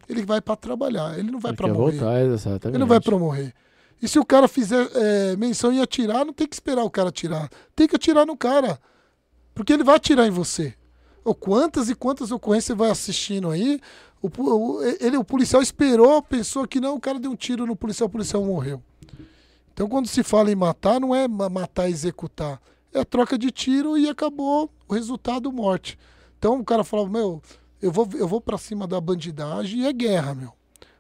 ele 0.07 0.27
vai 0.27 0.43
pra 0.43 0.57
trabalhar, 0.57 1.19
ele 1.19 1.31
não 1.31 1.39
vai 1.41 1.53
Ele 1.53 1.57
pra 1.57 1.69
quer 1.69 1.73
morrer. 1.75 1.97
voltar, 1.99 2.21
exatamente. 2.23 2.67
Ele 2.69 2.79
não 2.79 2.87
vai 2.87 3.01
pra 3.01 3.19
morrer. 3.19 3.55
E 4.03 4.09
se 4.09 4.19
o 4.19 4.25
cara 4.27 4.47
fizer 4.47 4.87
é, 4.95 5.37
menção 5.37 5.73
em 5.73 5.81
atirar, 5.81 6.27
não 6.27 6.35
tem 6.35 6.47
que 6.47 6.55
esperar 6.55 6.85
o 6.85 6.91
cara 6.91 7.09
atirar. 7.09 7.49
Tem 7.75 7.87
que 7.89 7.97
atirar 7.97 8.27
no 8.27 8.37
cara. 8.37 8.79
Porque 9.55 9.73
ele 9.73 9.85
vai 9.85 9.97
atirar 9.97 10.27
em 10.27 10.31
você. 10.31 10.75
Ou 11.25 11.35
quantas 11.35 11.89
e 11.89 11.95
quantas 11.95 12.31
ocorrências 12.31 12.67
você 12.67 12.75
vai 12.75 12.91
assistindo 12.91 13.51
aí? 13.51 13.81
O, 14.21 14.29
o- 14.29 14.83
ele, 15.01 15.17
o 15.17 15.25
policial 15.25 15.63
esperou, 15.63 16.21
pensou 16.23 16.67
que 16.67 16.81
não, 16.81 16.97
o 16.97 17.01
cara 17.01 17.19
deu 17.19 17.31
um 17.31 17.37
tiro 17.37 17.67
no 17.67 17.77
policial, 17.77 18.09
o 18.09 18.11
policial 18.11 18.45
morreu. 18.45 18.83
Então, 19.73 19.89
quando 19.89 20.07
se 20.07 20.23
fala 20.23 20.51
em 20.51 20.55
matar, 20.55 21.01
não 21.01 21.15
é 21.15 21.27
ma- 21.27 21.49
matar 21.49 21.89
e 21.89 21.93
executar. 21.93 22.61
É 22.93 23.05
troca 23.05 23.37
de 23.37 23.51
tiro 23.51 23.99
e 23.99 24.09
acabou 24.09 24.71
o 24.89 24.95
resultado, 24.95 25.51
morte. 25.53 25.99
Então, 26.39 26.61
o 26.61 26.65
cara 26.65 26.85
fala, 26.85 27.09
meu, 27.09 27.43
eu 27.83 27.91
vou, 27.91 28.09
eu 28.15 28.29
vou 28.29 28.41
para 28.41 28.57
cima 28.59 28.87
da 28.87 29.01
bandidagem 29.01 29.81
e 29.81 29.87
é 29.87 29.93
guerra, 29.93 30.35
meu. 30.35 30.53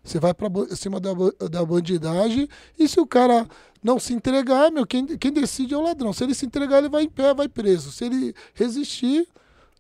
Você 0.05 0.21
vai 0.21 0.35
para 0.35 0.49
cima 0.77 1.01
da, 1.01 1.11
da 1.51 1.65
bandidagem 1.65 2.47
e 2.79 2.87
se 2.87 3.01
o 3.01 3.07
cara 3.07 3.49
não 3.83 3.99
se 3.99 4.13
entregar, 4.13 4.71
meu, 4.71 4.87
quem, 4.87 5.07
quem 5.17 5.33
decide 5.33 5.73
é 5.73 5.77
o 5.77 5.83
ladrão. 5.83 6.13
Se 6.13 6.23
ele 6.23 6.35
se 6.35 6.45
entregar, 6.45 6.79
ele 6.79 6.91
vai 6.91 7.05
em 7.05 7.09
pé, 7.09 7.33
vai 7.33 7.49
preso. 7.49 7.91
Se 7.91 8.05
ele 8.05 8.35
resistir, 8.55 9.27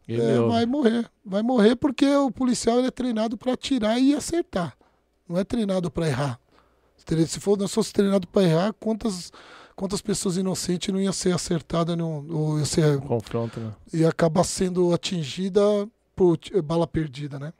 Ele 0.09 0.22
é, 0.22 0.39
vai 0.41 0.64
morrer. 0.64 1.11
Vai 1.25 1.43
morrer 1.43 1.77
porque 1.77 2.07
o 2.16 2.31
policial 2.31 2.79
ele 2.79 2.89
é 2.89 2.91
treinado 2.91 3.37
para 3.37 3.53
atirar 3.53 3.99
e 4.01 4.14
acertar. 4.14 4.77
Não 5.29 5.39
é 5.39 5.45
treinado 5.45 5.91
para 5.91 6.09
errar. 6.09 6.41
Se 7.27 7.39
for, 7.39 7.59
nós 7.59 7.72
fosse 7.72 7.93
treinado 7.93 8.27
para 8.27 8.43
errar, 8.45 8.72
quantas, 8.75 9.31
quantas 9.77 10.01
pessoas 10.01 10.39
inocentes 10.39 10.93
não 10.93 11.01
ia 11.01 11.12
ser 11.12 11.35
acertada, 11.35 11.95
não, 11.95 12.27
ou 12.31 12.59
ia, 12.59 12.64
ser, 12.64 12.99
Confronto, 13.01 13.61
né? 13.61 13.72
ia 13.93 14.09
acabar 14.09 14.45
sendo 14.45 14.93
atingida 14.95 15.61
por 16.16 16.39
bala 16.62 16.87
perdida, 16.87 17.39
né? 17.39 17.53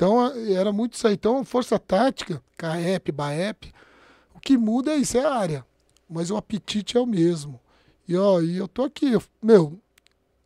Então 0.00 0.32
era 0.56 0.72
muito 0.72 0.94
isso 0.94 1.06
aí. 1.06 1.12
Então, 1.12 1.44
força 1.44 1.78
tática, 1.78 2.42
CAEP, 2.56 3.12
BAEP, 3.12 3.70
o 4.34 4.40
que 4.40 4.56
muda 4.56 4.92
é 4.92 4.96
isso, 4.96 5.18
é 5.18 5.24
a 5.26 5.34
área. 5.34 5.66
Mas 6.08 6.30
o 6.30 6.38
apetite 6.38 6.96
é 6.96 7.00
o 7.00 7.04
mesmo. 7.04 7.60
E 8.08 8.16
ó, 8.16 8.40
e 8.40 8.56
eu 8.56 8.66
tô 8.66 8.84
aqui, 8.84 9.12
eu- 9.12 9.22
meu, 9.42 9.78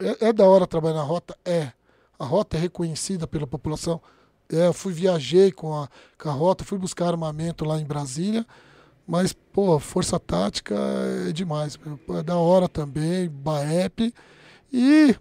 é, 0.00 0.26
é 0.26 0.32
da 0.32 0.44
hora 0.44 0.66
trabalhar 0.66 0.96
na 0.96 1.02
rota? 1.04 1.36
É. 1.44 1.70
A 2.18 2.24
rota 2.24 2.56
é 2.56 2.60
reconhecida 2.60 3.28
pela 3.28 3.46
população. 3.46 4.02
É, 4.52 4.66
eu 4.66 4.72
fui, 4.72 4.92
viajei 4.92 5.52
com 5.52 5.72
a, 5.72 5.88
com 6.18 6.28
a 6.28 6.32
rota, 6.32 6.64
fui 6.64 6.76
buscar 6.76 7.06
armamento 7.06 7.64
lá 7.64 7.78
em 7.80 7.84
Brasília. 7.84 8.44
Mas, 9.06 9.32
pô, 9.32 9.78
força 9.78 10.18
tática 10.18 10.74
é 11.28 11.32
demais. 11.32 11.78
É 12.18 12.22
da 12.24 12.36
hora 12.36 12.68
também, 12.68 13.28
BAEP. 13.28 14.12
E 14.72 15.14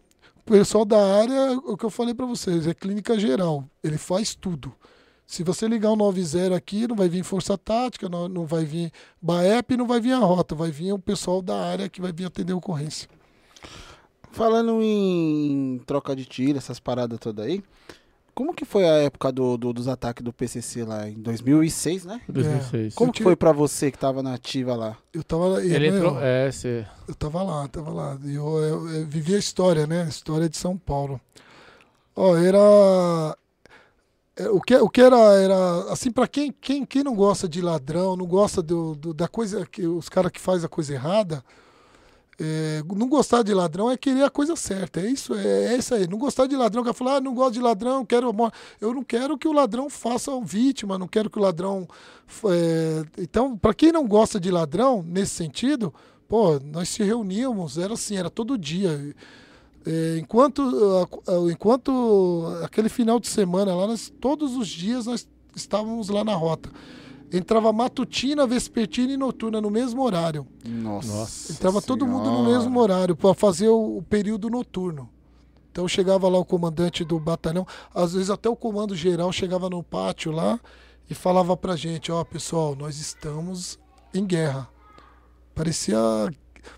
o 0.45 0.51
pessoal 0.51 0.83
da 0.83 0.99
área, 1.19 1.53
o 1.65 1.77
que 1.77 1.85
eu 1.85 1.89
falei 1.89 2.13
pra 2.13 2.25
vocês, 2.25 2.67
é 2.67 2.73
clínica 2.73 3.17
geral. 3.17 3.63
Ele 3.83 3.97
faz 3.97 4.35
tudo. 4.35 4.73
Se 5.25 5.41
você 5.41 5.67
ligar 5.67 5.91
o 5.91 5.95
90 5.95 6.53
aqui, 6.55 6.85
não 6.85 6.95
vai 6.95 7.07
vir 7.07 7.23
força 7.23 7.57
tática, 7.57 8.09
não, 8.09 8.27
não 8.27 8.45
vai 8.45 8.65
vir 8.65 8.91
BAEP, 9.21 9.77
não 9.77 9.87
vai 9.87 10.01
vir 10.01 10.11
a 10.11 10.19
rota, 10.19 10.53
vai 10.53 10.69
vir 10.69 10.91
o 10.91 10.99
pessoal 10.99 11.41
da 11.41 11.57
área 11.57 11.89
que 11.89 12.01
vai 12.01 12.11
vir 12.11 12.25
atender 12.25 12.51
a 12.51 12.57
ocorrência. 12.57 13.09
Falando 14.31 14.81
em 14.81 15.81
troca 15.85 16.15
de 16.15 16.25
tiro, 16.25 16.57
essas 16.57 16.79
paradas 16.79 17.19
todas 17.19 17.45
aí, 17.45 17.63
como 18.35 18.53
que 18.53 18.65
foi 18.65 18.83
a 18.85 18.93
época 19.03 19.31
do, 19.31 19.57
do- 19.57 19.73
dos 19.73 19.87
ataques 19.87 20.23
do 20.23 20.33
PCC 20.33 20.83
lá 20.83 21.07
em 21.07 21.13
2006, 21.13 22.05
né? 22.05 22.21
2006. 22.27 22.95
Como 22.95 23.09
Eu 23.09 23.13
que 23.13 23.23
foi 23.23 23.35
pra 23.35 23.51
você 23.51 23.91
que 23.91 23.97
tava 23.97 24.21
na 24.23 24.33
ativa 24.33 24.75
lá? 24.75 24.97
Eu 25.13 25.23
tava, 25.23 25.63
Ele 25.63 25.89
eu, 25.89 25.95
entrou. 25.95 26.19
É, 26.21 26.51
você. 26.51 26.85
eu 27.07 27.15
tava 27.15 27.43
lá, 27.43 27.67
tava 27.67 27.91
lá. 27.91 28.17
E 28.23 28.35
Eu, 28.35 28.57
eu- 28.59 28.89
eu 28.89 29.05
vivi 29.05 29.35
a 29.35 29.39
história, 29.39 29.85
né? 29.87 30.03
A 30.03 30.07
história 30.09 30.49
de 30.49 30.57
São 30.57 30.77
Paulo. 30.77 31.19
Ó, 32.15 32.35
era. 32.37 33.37
é, 34.35 34.49
O 34.49 34.59
que, 34.61 34.75
o 34.75 34.89
que 34.89 35.01
era, 35.01 35.17
era 35.33 35.91
assim, 35.91 36.11
pra 36.11 36.27
quem, 36.27 36.51
quem, 36.51 36.85
quem 36.85 37.03
não 37.03 37.15
gosta 37.15 37.47
de 37.47 37.61
ladrão, 37.61 38.15
não 38.15 38.25
gosta 38.25 38.61
do, 38.61 38.95
do- 38.95 39.13
da 39.13 39.27
coisa 39.27 39.65
que 39.65 39.85
os 39.87 40.09
caras 40.09 40.31
que 40.31 40.39
faz 40.39 40.63
a 40.63 40.69
coisa 40.69 40.93
errada, 40.93 41.43
é, 42.39 42.81
não 42.95 43.07
gostar 43.07 43.43
de 43.43 43.53
ladrão 43.53 43.91
é 43.91 43.97
querer 43.97 44.23
a 44.23 44.29
coisa 44.29 44.55
certa. 44.55 44.99
É 44.99 45.09
isso, 45.09 45.33
é, 45.33 45.73
é 45.73 45.77
isso 45.77 45.93
aí. 45.93 46.07
Não 46.07 46.17
gostar 46.17 46.47
de 46.47 46.55
ladrão, 46.55 46.83
quer 46.83 46.93
falar, 46.93 47.17
ah, 47.17 47.21
não 47.21 47.33
gosto 47.33 47.53
de 47.53 47.61
ladrão, 47.61 48.05
quero 48.05 48.29
a 48.29 48.33
mor-". 48.33 48.51
Eu 48.81 48.93
não 48.93 49.03
quero 49.03 49.37
que 49.37 49.47
o 49.47 49.53
ladrão 49.53 49.89
faça 49.89 50.31
um 50.31 50.43
vítima, 50.43 50.97
não 50.97 51.07
quero 51.07 51.29
que 51.29 51.37
o 51.37 51.41
ladrão. 51.41 51.87
é, 52.45 53.03
Então, 53.21 53.57
para 53.57 53.73
quem 53.73 53.91
não 53.91 54.07
gosta 54.07 54.39
de 54.39 54.49
ladrão, 54.51 55.03
nesse 55.05 55.35
sentido, 55.35 55.93
pô, 56.27 56.59
nós 56.59 56.89
se 56.89 57.03
reuníamos, 57.03 57.77
era 57.77 57.93
assim, 57.93 58.17
era 58.17 58.29
todo 58.29 58.57
dia. 58.57 59.15
É, 59.85 60.17
enquanto, 60.17 60.61
enquanto 61.51 62.45
aquele 62.63 62.87
final 62.89 63.19
de 63.19 63.27
semana 63.27 63.75
lá, 63.75 63.85
nós, 63.87 64.11
todos 64.19 64.55
os 64.55 64.67
dias 64.67 65.05
nós 65.05 65.27
estávamos 65.55 66.09
lá 66.09 66.23
na 66.23 66.33
rota. 66.33 66.69
Entrava 67.33 67.73
matutina, 67.73 68.45
vespertina 68.45 69.11
e 69.11 69.17
noturna 69.17 69.59
no 69.59 69.71
mesmo 69.71 70.03
horário. 70.03 70.45
Nossa. 70.63 71.07
Nossa 71.11 71.51
Entrava 71.51 71.81
todo 71.81 72.05
mundo 72.05 72.29
no 72.29 72.37
Senhora. 72.43 72.57
mesmo 72.59 72.79
horário 72.79 73.15
para 73.15 73.33
fazer 73.33 73.69
o, 73.69 73.97
o 73.97 74.03
período 74.03 74.51
noturno. 74.51 75.09
Então 75.71 75.87
chegava 75.87 76.29
lá 76.29 76.37
o 76.37 76.45
comandante 76.45 77.03
do 77.03 77.19
batalhão, 77.19 77.65
às 77.95 78.13
vezes 78.13 78.29
até 78.29 78.47
o 78.47 78.55
comando 78.55 78.95
geral 78.95 79.31
chegava 79.31 79.67
no 79.67 79.81
pátio 79.81 80.31
lá 80.31 80.59
e 81.09 81.15
falava 81.15 81.57
pra 81.57 81.75
gente, 81.75 82.11
ó, 82.11 82.23
pessoal, 82.23 82.75
nós 82.75 82.99
estamos 82.99 83.79
em 84.13 84.23
guerra. 84.23 84.69
Parecia 85.55 85.97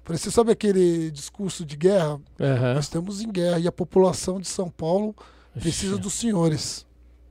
parecia, 0.03 0.31
sabe 0.31 0.51
aquele 0.53 1.11
discurso 1.11 1.65
de 1.65 1.75
guerra? 1.75 2.19
Aham. 2.39 2.75
Nós 2.75 2.85
estamos 2.85 3.21
em 3.21 3.29
guerra 3.29 3.59
e 3.59 3.67
a 3.67 3.71
população 3.71 4.39
de 4.39 4.47
São 4.47 4.69
Paulo 4.69 5.13
precisa 5.53 5.93
Ixi. 5.95 6.01
dos 6.01 6.13
senhores. 6.13 6.85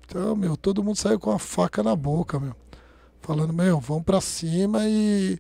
Então, 0.07 0.37
meu, 0.37 0.57
todo 0.57 0.85
mundo 0.85 0.97
saiu 0.97 1.18
com 1.18 1.31
a 1.31 1.39
faca 1.39 1.83
na 1.83 1.97
boca, 1.97 2.39
meu. 2.39 2.55
Falando, 3.25 3.55
meu, 3.55 3.81
vamos 3.81 4.05
pra 4.05 4.20
cima 4.20 4.81
e. 4.87 5.39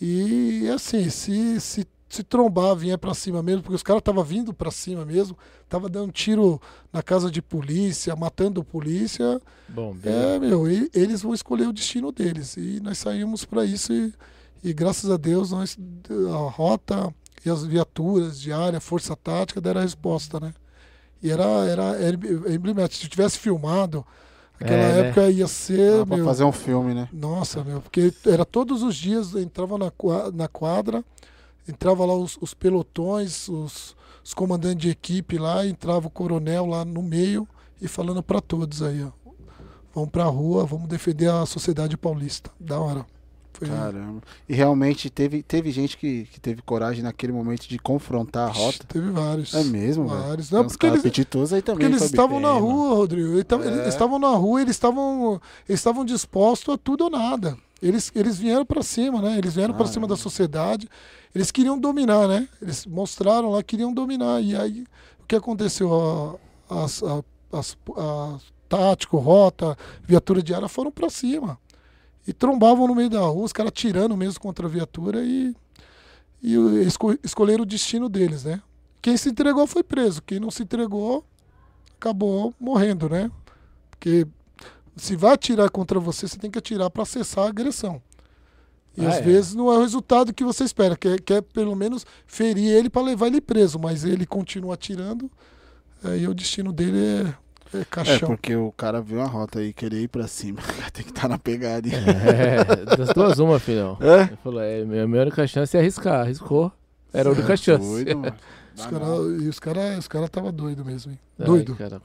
E 0.00 0.68
assim, 0.74 1.08
se, 1.08 1.60
se, 1.60 1.86
se 2.08 2.22
trombar, 2.24 2.74
vier 2.76 2.98
pra 2.98 3.14
cima 3.14 3.42
mesmo, 3.42 3.62
porque 3.62 3.76
os 3.76 3.82
caras 3.82 4.00
estavam 4.00 4.22
vindo 4.24 4.52
pra 4.52 4.70
cima 4.70 5.04
mesmo, 5.06 5.38
tava 5.68 5.88
dando 5.88 6.12
tiro 6.12 6.60
na 6.92 7.02
casa 7.02 7.30
de 7.30 7.40
polícia, 7.40 8.14
matando 8.16 8.62
polícia. 8.64 9.40
Bom, 9.68 9.96
É, 10.02 10.38
meu, 10.40 10.68
e- 10.70 10.90
eles 10.92 11.22
vão 11.22 11.32
escolher 11.32 11.68
o 11.68 11.72
destino 11.72 12.12
deles. 12.12 12.56
E 12.56 12.80
nós 12.80 12.98
saímos 12.98 13.44
para 13.44 13.64
isso 13.64 13.92
e, 13.92 14.12
e 14.62 14.72
graças 14.74 15.08
a 15.08 15.16
Deus 15.16 15.52
nós, 15.52 15.78
a 16.34 16.50
rota 16.50 17.14
e 17.46 17.48
as 17.48 17.64
viaturas 17.64 18.40
de 18.40 18.52
área, 18.52 18.80
força 18.80 19.16
tática 19.16 19.60
deram 19.60 19.80
a 19.80 19.84
resposta, 19.84 20.38
né? 20.38 20.52
E 21.22 21.30
era, 21.30 21.44
era, 21.44 21.82
era 21.96 22.16
emblemático. 22.52 23.02
Se 23.04 23.08
tivesse 23.08 23.38
filmado, 23.38 24.04
aquela 24.62 24.82
É, 24.82 24.92
né? 25.02 25.08
época 25.08 25.30
ia 25.30 25.46
ser, 25.46 25.98
Dá 25.98 26.06
pra 26.06 26.16
meu, 26.16 26.24
fazer 26.24 26.44
um 26.44 26.52
filme, 26.52 26.94
né? 26.94 27.08
nossa, 27.12 27.62
meu, 27.62 27.80
porque 27.80 28.12
era 28.26 28.44
todos 28.44 28.82
os 28.82 28.96
dias, 28.96 29.34
entrava 29.34 29.76
na, 29.78 29.92
na 30.34 30.48
quadra, 30.48 31.04
entrava 31.68 32.04
lá 32.04 32.14
os, 32.14 32.38
os 32.40 32.54
pelotões, 32.54 33.48
os, 33.48 33.94
os 34.24 34.34
comandantes 34.34 34.82
de 34.82 34.90
equipe 34.90 35.38
lá, 35.38 35.66
entrava 35.66 36.06
o 36.06 36.10
coronel 36.10 36.66
lá 36.66 36.84
no 36.84 37.02
meio 37.02 37.46
e 37.80 37.86
falando 37.88 38.22
para 38.22 38.40
todos 38.40 38.82
aí, 38.82 39.02
ó. 39.04 39.10
Vamos 39.94 40.10
pra 40.10 40.24
rua, 40.24 40.64
vamos 40.64 40.88
defender 40.88 41.28
a 41.30 41.44
sociedade 41.44 41.98
paulista. 41.98 42.50
Da 42.58 42.80
hora. 42.80 43.04
Foi, 43.66 43.76
Caramba. 43.76 44.20
E 44.48 44.54
realmente 44.54 45.08
teve, 45.10 45.42
teve 45.42 45.70
gente 45.70 45.96
que, 45.96 46.24
que 46.32 46.40
teve 46.40 46.62
coragem 46.62 47.02
naquele 47.02 47.32
momento 47.32 47.68
de 47.68 47.78
confrontar 47.78 48.48
a 48.48 48.52
rota. 48.52 48.84
Teve 48.88 49.10
vários. 49.10 49.54
É 49.54 49.62
mesmo. 49.64 50.06
Vários. 50.08 50.50
Não, 50.50 50.66
porque 50.66 50.86
eles, 50.86 51.00
apetitosos 51.00 51.52
aí 51.52 51.62
porque 51.62 51.72
também. 51.72 51.86
eles 51.88 51.98
Fabi. 52.00 52.12
estavam 52.12 52.40
na 52.40 52.52
rua, 52.52 52.94
Rodrigo. 52.94 53.28
Eles 53.32 53.46
É. 53.50 53.54
eles 53.82 53.88
estavam 53.88 54.18
na 54.18 54.30
rua, 54.30 54.60
eles 54.62 54.74
estavam 54.76 55.40
eles 55.68 55.80
estavam 55.80 56.04
dispostos 56.04 56.74
a 56.74 56.78
tudo 56.78 57.04
ou 57.04 57.10
nada. 57.10 57.56
Eles, 57.80 58.12
eles 58.14 58.38
vieram 58.38 58.64
para 58.64 58.82
cima, 58.82 59.20
né? 59.20 59.36
Eles 59.38 59.54
vieram 59.54 59.74
para 59.74 59.86
cima 59.86 60.06
da 60.06 60.16
sociedade. 60.16 60.88
Eles 61.34 61.50
queriam 61.50 61.78
dominar, 61.78 62.28
né? 62.28 62.46
Eles 62.60 62.86
mostraram 62.86 63.50
lá, 63.50 63.62
queriam 63.62 63.92
dominar. 63.92 64.40
E 64.40 64.54
aí, 64.54 64.84
o 65.20 65.26
que 65.26 65.34
aconteceu? 65.34 66.38
A- 66.70 66.84
As, 66.84 67.76
tático, 68.68 69.18
rota, 69.18 69.76
viatura 70.02 70.42
de 70.42 70.54
área 70.54 70.68
foram 70.68 70.90
para 70.90 71.10
cima. 71.10 71.58
E 72.26 72.32
trombavam 72.32 72.86
no 72.86 72.94
meio 72.94 73.10
da 73.10 73.20
rua, 73.20 73.44
os 73.44 73.52
caras 73.52 73.72
tirando 73.74 74.16
mesmo 74.16 74.40
contra 74.40 74.66
a 74.66 74.70
viatura 74.70 75.24
e, 75.24 75.54
e 76.42 76.54
esco- 76.86 77.18
escolheram 77.22 77.62
o 77.62 77.66
destino 77.66 78.08
deles, 78.08 78.44
né? 78.44 78.62
Quem 79.00 79.16
se 79.16 79.28
entregou 79.30 79.66
foi 79.66 79.82
preso. 79.82 80.22
Quem 80.22 80.38
não 80.38 80.50
se 80.50 80.62
entregou 80.62 81.24
acabou 81.98 82.54
morrendo, 82.60 83.08
né? 83.08 83.30
Porque 83.90 84.26
se 84.96 85.16
vai 85.16 85.32
atirar 85.34 85.70
contra 85.70 85.98
você, 85.98 86.28
você 86.28 86.38
tem 86.38 86.50
que 86.50 86.58
atirar 86.58 86.90
para 86.90 87.04
cessar 87.04 87.46
a 87.46 87.48
agressão. 87.48 88.00
E 88.96 89.04
Ah, 89.04 89.08
às 89.08 89.16
é. 89.16 89.22
vezes 89.22 89.54
não 89.54 89.72
é 89.72 89.78
o 89.78 89.80
resultado 89.80 90.32
que 90.34 90.44
você 90.44 90.64
espera, 90.64 90.96
que 90.96 91.08
é, 91.08 91.18
que 91.18 91.32
é 91.34 91.40
pelo 91.40 91.74
menos 91.74 92.04
ferir 92.26 92.68
ele 92.68 92.90
para 92.90 93.02
levar 93.02 93.26
ele 93.28 93.40
preso, 93.40 93.78
mas 93.78 94.04
ele 94.04 94.26
continua 94.26 94.74
atirando, 94.74 95.30
aí 96.04 96.28
o 96.28 96.34
destino 96.34 96.72
dele 96.72 96.98
é, 96.98 97.34
é 97.74 97.80
É, 97.80 97.84
caixão. 97.84 98.28
porque 98.28 98.54
o 98.56 98.72
cara 98.72 99.00
viu 99.00 99.20
a 99.20 99.26
rota 99.26 99.58
aí, 99.60 99.72
querer 99.72 100.02
ir 100.02 100.08
pra 100.08 100.26
cima. 100.28 100.58
Tem 100.92 101.04
que 101.04 101.10
estar 101.10 101.28
na 101.28 101.38
pegada. 101.38 101.88
hein? 101.88 101.94
É, 101.94 102.96
das 102.96 103.08
duas 103.14 103.38
uma, 103.38 103.58
filhão. 103.58 103.96
É? 104.00 104.22
Ele 104.22 104.36
falou, 104.42 104.60
é, 104.60 104.84
minha, 104.84 105.06
minha 105.06 105.22
única 105.22 105.46
chance 105.46 105.76
é 105.76 105.80
arriscar. 105.80 106.20
Arriscou. 106.20 106.70
Era 107.12 107.28
a 107.28 107.32
única 107.32 107.52
É 107.52 107.56
chance. 107.56 107.86
Doido, 107.86 108.18
mano. 108.18 108.34
Os 108.74 108.86
cara, 108.86 109.06
e 109.42 109.48
os 109.48 109.58
caras 109.58 109.98
os 109.98 110.08
cara 110.08 110.28
tava 110.28 110.50
doido 110.50 110.82
mesmo, 110.84 111.12
hein? 111.12 111.18
Ai, 111.38 111.46
Doido. 111.46 111.76
cara. 111.76 112.00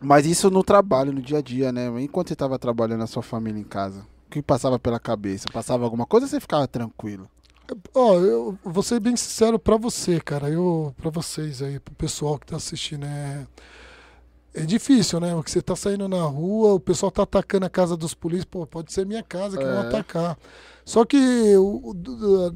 Mas 0.00 0.26
isso 0.26 0.50
no 0.50 0.64
trabalho, 0.64 1.12
no 1.12 1.20
dia 1.22 1.38
a 1.38 1.42
dia, 1.42 1.70
né? 1.72 1.88
Enquanto 2.00 2.28
você 2.28 2.36
tava 2.36 2.58
trabalhando 2.58 3.02
a 3.04 3.06
sua 3.06 3.22
família 3.22 3.60
em 3.60 3.64
casa, 3.64 4.00
o 4.26 4.30
que 4.30 4.42
passava 4.42 4.78
pela 4.78 4.98
cabeça? 4.98 5.46
Passava 5.52 5.84
alguma 5.84 6.06
coisa 6.06 6.26
ou 6.26 6.30
você 6.30 6.40
ficava 6.40 6.66
tranquilo? 6.66 7.28
Ó, 7.94 8.14
eu 8.14 8.58
vou 8.64 8.82
ser 8.82 8.98
bem 8.98 9.14
sincero 9.16 9.58
pra 9.58 9.76
você, 9.76 10.20
cara. 10.20 10.48
Eu, 10.48 10.92
para 11.00 11.10
vocês 11.10 11.60
aí, 11.62 11.78
pro 11.78 11.94
pessoal 11.94 12.38
que 12.38 12.46
tá 12.46 12.56
assistindo, 12.56 13.04
é. 13.04 13.46
É 14.54 14.64
difícil, 14.64 15.20
né? 15.20 15.34
Porque 15.34 15.50
você 15.50 15.62
tá 15.62 15.76
saindo 15.76 16.08
na 16.08 16.22
rua, 16.22 16.74
o 16.74 16.80
pessoal 16.80 17.12
tá 17.12 17.22
atacando 17.22 17.66
a 17.66 17.70
casa 17.70 17.96
dos 17.96 18.14
polícias, 18.14 18.46
pô, 18.46 18.66
pode 18.66 18.92
ser 18.92 19.06
minha 19.06 19.22
casa 19.22 19.56
que 19.58 19.64
vão 19.64 19.74
É. 19.84 19.88
atacar. 19.88 20.38
Só 20.84 21.04
que 21.04 21.18
o- 21.58 21.94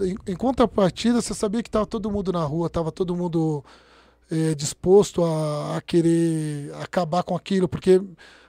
em, 0.02 0.32
em 0.32 0.36
contrapartida, 0.36 1.20
você 1.20 1.34
sabia 1.34 1.62
que 1.62 1.70
tava 1.70 1.86
todo 1.86 2.10
mundo 2.10 2.32
na 2.32 2.42
rua, 2.42 2.70
tava 2.70 2.90
todo 2.90 3.14
mundo 3.14 3.62
é, 4.30 4.54
disposto 4.54 5.22
a, 5.22 5.76
a 5.76 5.80
querer 5.82 6.72
acabar 6.80 7.22
com 7.22 7.36
aquilo, 7.36 7.68
porque 7.68 8.00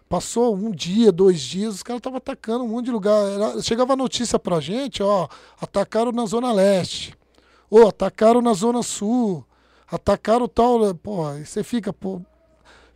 passou 0.08 0.56
um 0.56 0.72
dia, 0.72 1.12
dois 1.12 1.42
dias, 1.42 1.76
os 1.76 1.84
caras 1.84 2.00
estavam 2.00 2.18
atacando 2.18 2.64
um 2.64 2.70
monte 2.70 2.86
de 2.86 2.92
lugar. 2.92 3.22
Era- 3.30 3.62
chegava 3.62 3.92
a 3.92 3.98
notícia 3.98 4.40
pra 4.40 4.62
gente, 4.62 5.04
ó, 5.04 5.28
atacaram 5.60 6.14
na 6.14 6.26
Zona 6.26 6.54
Leste, 6.54 7.14
ou 7.70 7.90
atacaram 7.90 8.42
na 8.42 8.54
Zona 8.54 8.82
Sul, 8.82 9.44
atacaram 9.92 10.48
tal, 10.48 10.96
pô, 10.96 11.28
aí 11.28 11.46
você 11.46 11.62
fica, 11.64 11.92
pô. 11.92 12.22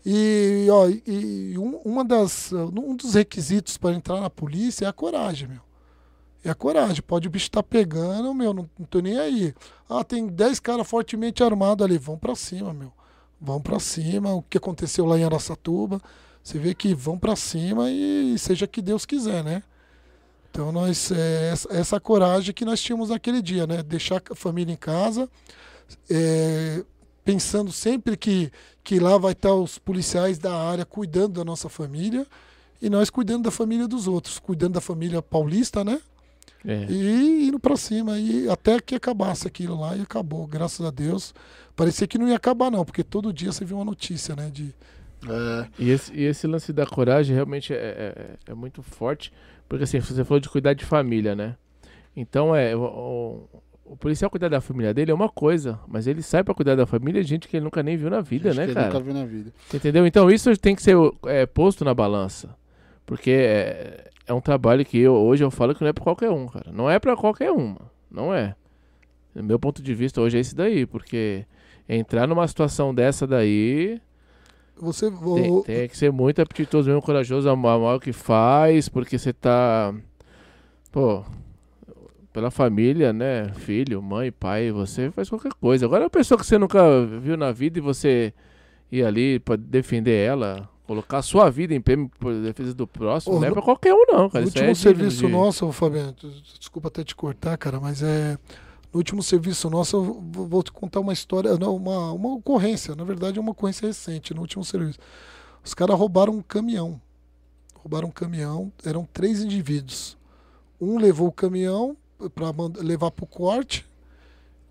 E, 0.09 0.67
ó, 0.71 0.87
e- 0.87 1.51
e 1.53 1.57
um, 1.57 1.75
uma 1.83 2.05
das, 2.05 2.53
um 2.53 2.95
dos 2.95 3.13
requisitos 3.15 3.75
para 3.77 3.93
entrar 3.93 4.21
na 4.21 4.29
polícia 4.29 4.85
é 4.85 4.87
a 4.87 4.93
coragem, 4.93 5.49
meu. 5.49 5.59
É 6.45 6.49
a 6.49 6.55
coragem. 6.55 7.01
Pode 7.05 7.27
o 7.27 7.31
bicho 7.31 7.47
estar 7.47 7.61
pegando, 7.61 8.33
meu, 8.33 8.53
não, 8.53 8.69
não 8.79 8.85
tô 8.85 8.99
nem 9.01 9.17
aí. 9.19 9.53
Ah, 9.89 10.05
tem 10.05 10.25
10 10.27 10.61
caras 10.61 10.87
fortemente 10.87 11.43
armados 11.43 11.83
ali. 11.85 11.97
Vão 11.97 12.17
pra 12.17 12.35
cima, 12.35 12.73
meu. 12.73 12.93
Vão 13.41 13.59
pra 13.61 13.79
cima. 13.81 14.33
O 14.33 14.41
que 14.41 14.57
aconteceu 14.57 15.05
lá 15.05 15.17
em 15.19 15.25
Araçatuba. 15.25 15.99
Você 16.41 16.57
vê 16.57 16.73
que 16.73 16.93
vão 16.95 17.19
pra 17.19 17.35
cima 17.35 17.91
e 17.91 18.37
seja 18.39 18.65
que 18.65 18.81
Deus 18.81 19.05
quiser, 19.05 19.43
né? 19.43 19.61
Então 20.49 20.71
nós 20.71 21.11
é, 21.11 21.53
essa 21.71 21.99
coragem 21.99 22.53
que 22.53 22.63
nós 22.63 22.81
tínhamos 22.81 23.09
naquele 23.09 23.41
dia, 23.41 23.67
né? 23.67 23.83
Deixar 23.83 24.21
a 24.31 24.35
família 24.35 24.71
em 24.71 24.77
casa, 24.77 25.29
é, 26.09 26.81
pensando 27.27 27.73
sempre 27.73 28.15
que, 28.15 28.49
que 28.81 29.01
lá 29.01 29.17
vai 29.17 29.33
estar 29.33 29.53
os 29.53 29.77
policiais 29.77 30.39
da 30.39 30.55
área 30.55 30.85
cuidando 30.85 31.33
da 31.33 31.43
nossa 31.43 31.67
família 31.67 32.25
e 32.81 32.89
nós 32.89 33.09
cuidando 33.09 33.43
da 33.43 33.51
família 33.51 33.85
dos 33.85 34.07
outros, 34.07 34.39
cuidando 34.39 34.75
da 34.75 34.81
família 34.81 35.21
paulista, 35.21 35.83
né? 35.83 35.99
É. 36.65 36.85
E 36.89 37.49
indo 37.49 37.59
pra 37.59 37.75
cima, 37.75 38.17
e 38.17 38.47
até 38.49 38.79
que 38.79 38.95
acabasse 38.95 39.45
aquilo 39.45 39.77
lá 39.77 39.97
e 39.97 40.01
acabou, 40.03 40.47
graças 40.47 40.85
a 40.85 40.89
Deus. 40.89 41.33
Parecia 41.75 42.07
que 42.07 42.17
não 42.17 42.29
ia 42.29 42.37
acabar, 42.37 42.71
não, 42.71 42.85
porque 42.85 43.03
todo 43.03 43.33
dia 43.33 43.51
você 43.51 43.65
vê 43.65 43.73
uma 43.73 43.83
notícia, 43.83 44.33
né? 44.33 44.49
De, 44.49 44.73
É, 45.27 45.67
E 45.77 45.89
esse, 45.89 46.13
e 46.13 46.23
esse 46.23 46.47
lance 46.47 46.71
da 46.71 46.85
coragem 46.85 47.35
realmente 47.35 47.73
é, 47.73 48.37
é, 48.47 48.51
é 48.51 48.53
muito 48.53 48.81
forte, 48.81 49.33
porque 49.67 49.83
assim, 49.83 49.99
você 49.99 50.23
falou 50.23 50.39
de 50.39 50.47
cuidar 50.47 50.73
de 50.73 50.85
família, 50.85 51.35
né? 51.35 51.57
Então 52.15 52.55
é. 52.55 52.73
O, 52.73 52.83
o, 52.83 53.49
o 53.89 53.95
policial 53.95 54.29
cuidar 54.29 54.49
da 54.49 54.59
família 54.59 54.93
dele 54.93 55.11
é 55.11 55.13
uma 55.13 55.29
coisa, 55.29 55.79
mas 55.87 56.07
ele 56.07 56.21
sai 56.21 56.43
pra 56.43 56.53
cuidar 56.53 56.75
da 56.75 56.85
família 56.85 57.23
de 57.23 57.29
gente 57.29 57.47
que 57.47 57.57
ele 57.57 57.63
nunca 57.63 57.81
nem 57.81 57.95
viu 57.95 58.09
na 58.09 58.21
vida, 58.21 58.51
gente 58.51 58.59
né, 58.59 58.67
que 58.67 58.73
cara? 58.73 58.87
nunca 58.87 58.99
viu 58.99 59.13
na 59.13 59.25
vida. 59.25 59.53
Entendeu? 59.73 60.05
Então 60.05 60.29
isso 60.29 60.55
tem 60.57 60.75
que 60.75 60.81
ser 60.81 60.95
é, 61.25 61.45
posto 61.45 61.85
na 61.85 61.93
balança. 61.93 62.55
Porque 63.05 63.31
é, 63.31 64.09
é 64.27 64.33
um 64.33 64.41
trabalho 64.41 64.85
que 64.85 64.99
eu, 64.99 65.13
hoje 65.13 65.43
eu 65.43 65.49
falo 65.49 65.73
que 65.73 65.81
não 65.81 65.87
é 65.87 65.93
pra 65.93 66.03
qualquer 66.03 66.29
um, 66.29 66.47
cara. 66.47 66.71
Não 66.71 66.89
é 66.89 66.99
pra 66.99 67.15
qualquer 67.15 67.51
um, 67.51 67.67
mano. 67.67 67.89
não 68.11 68.33
é. 68.33 68.55
O 69.33 69.43
meu 69.43 69.59
ponto 69.59 69.81
de 69.81 69.93
vista 69.93 70.19
hoje 70.19 70.37
é 70.37 70.41
esse 70.41 70.55
daí, 70.55 70.85
porque 70.85 71.45
entrar 71.87 72.27
numa 72.27 72.47
situação 72.47 72.93
dessa 72.93 73.25
daí 73.25 74.01
você 74.79 75.09
tem, 75.09 75.63
tem 75.63 75.87
que 75.87 75.97
ser 75.97 76.11
muito 76.11 76.41
apetitoso 76.41 76.89
mesmo, 76.89 77.01
corajoso, 77.01 77.49
amar 77.49 77.77
o 77.77 77.99
que 77.99 78.11
faz, 78.13 78.87
porque 78.89 79.17
você 79.17 79.33
tá. 79.33 79.93
Pô, 80.91 81.23
pela 82.37 82.51
família, 82.51 83.11
né? 83.11 83.49
Filho, 83.55 83.99
mãe, 83.99 84.31
pai, 84.31 84.71
você 84.71 85.09
faz 85.09 85.27
qualquer 85.27 85.51
coisa. 85.59 85.87
Agora 85.87 86.05
a 86.05 86.09
pessoa 86.09 86.37
que 86.39 86.45
você 86.45 86.55
nunca 86.55 87.03
viu 87.19 87.35
na 87.35 87.51
vida 87.51 87.79
e 87.79 87.81
você 87.81 88.31
ir 88.91 89.03
ali 89.03 89.39
pra 89.39 89.55
defender 89.55 90.23
ela, 90.23 90.69
colocar 90.85 91.17
a 91.17 91.21
sua 91.23 91.49
vida 91.49 91.73
em 91.73 91.81
pé 91.81 91.95
por 92.19 92.35
defesa 92.35 92.75
do 92.75 92.85
próximo, 92.85 93.37
Ô, 93.37 93.39
não 93.39 93.45
é 93.45 93.49
no- 93.49 93.55
pra 93.55 93.63
qualquer 93.63 93.91
um, 93.91 94.05
não, 94.07 94.23
No 94.25 94.29
cara. 94.29 94.45
Isso 94.45 94.53
último 94.55 94.69
é 94.69 94.75
serviço 94.75 95.25
de- 95.25 95.31
nosso, 95.31 95.71
Fabiano, 95.71 96.13
des- 96.13 96.59
desculpa 96.59 96.89
até 96.89 97.03
te 97.03 97.15
cortar, 97.15 97.57
cara, 97.57 97.79
mas 97.79 98.03
é. 98.03 98.37
No 98.93 98.99
último 98.99 99.23
serviço 99.23 99.67
nosso, 99.67 99.97
eu 99.97 100.03
vou 100.31 100.45
vou 100.45 100.61
te 100.61 100.71
contar 100.71 100.99
uma 100.99 101.13
história, 101.13 101.57
não, 101.57 101.75
uma, 101.75 102.11
uma 102.13 102.35
ocorrência, 102.35 102.95
na 102.95 103.03
verdade 103.03 103.39
é 103.39 103.41
uma 103.41 103.51
ocorrência 103.51 103.87
recente, 103.87 104.31
no 104.31 104.41
último 104.41 104.63
serviço. 104.63 104.99
Os 105.65 105.73
caras 105.73 105.97
roubaram 105.97 106.33
um 106.33 106.41
caminhão. 106.43 107.01
Roubaram 107.75 108.09
um 108.09 108.11
caminhão, 108.11 108.71
eram 108.85 109.07
três 109.11 109.41
indivíduos. 109.41 110.15
Um 110.79 110.99
levou 110.99 111.27
o 111.27 111.31
caminhão 111.31 111.97
para 112.33 112.51
levar 112.83 113.11
para 113.11 113.23
o 113.23 113.27
corte, 113.27 113.85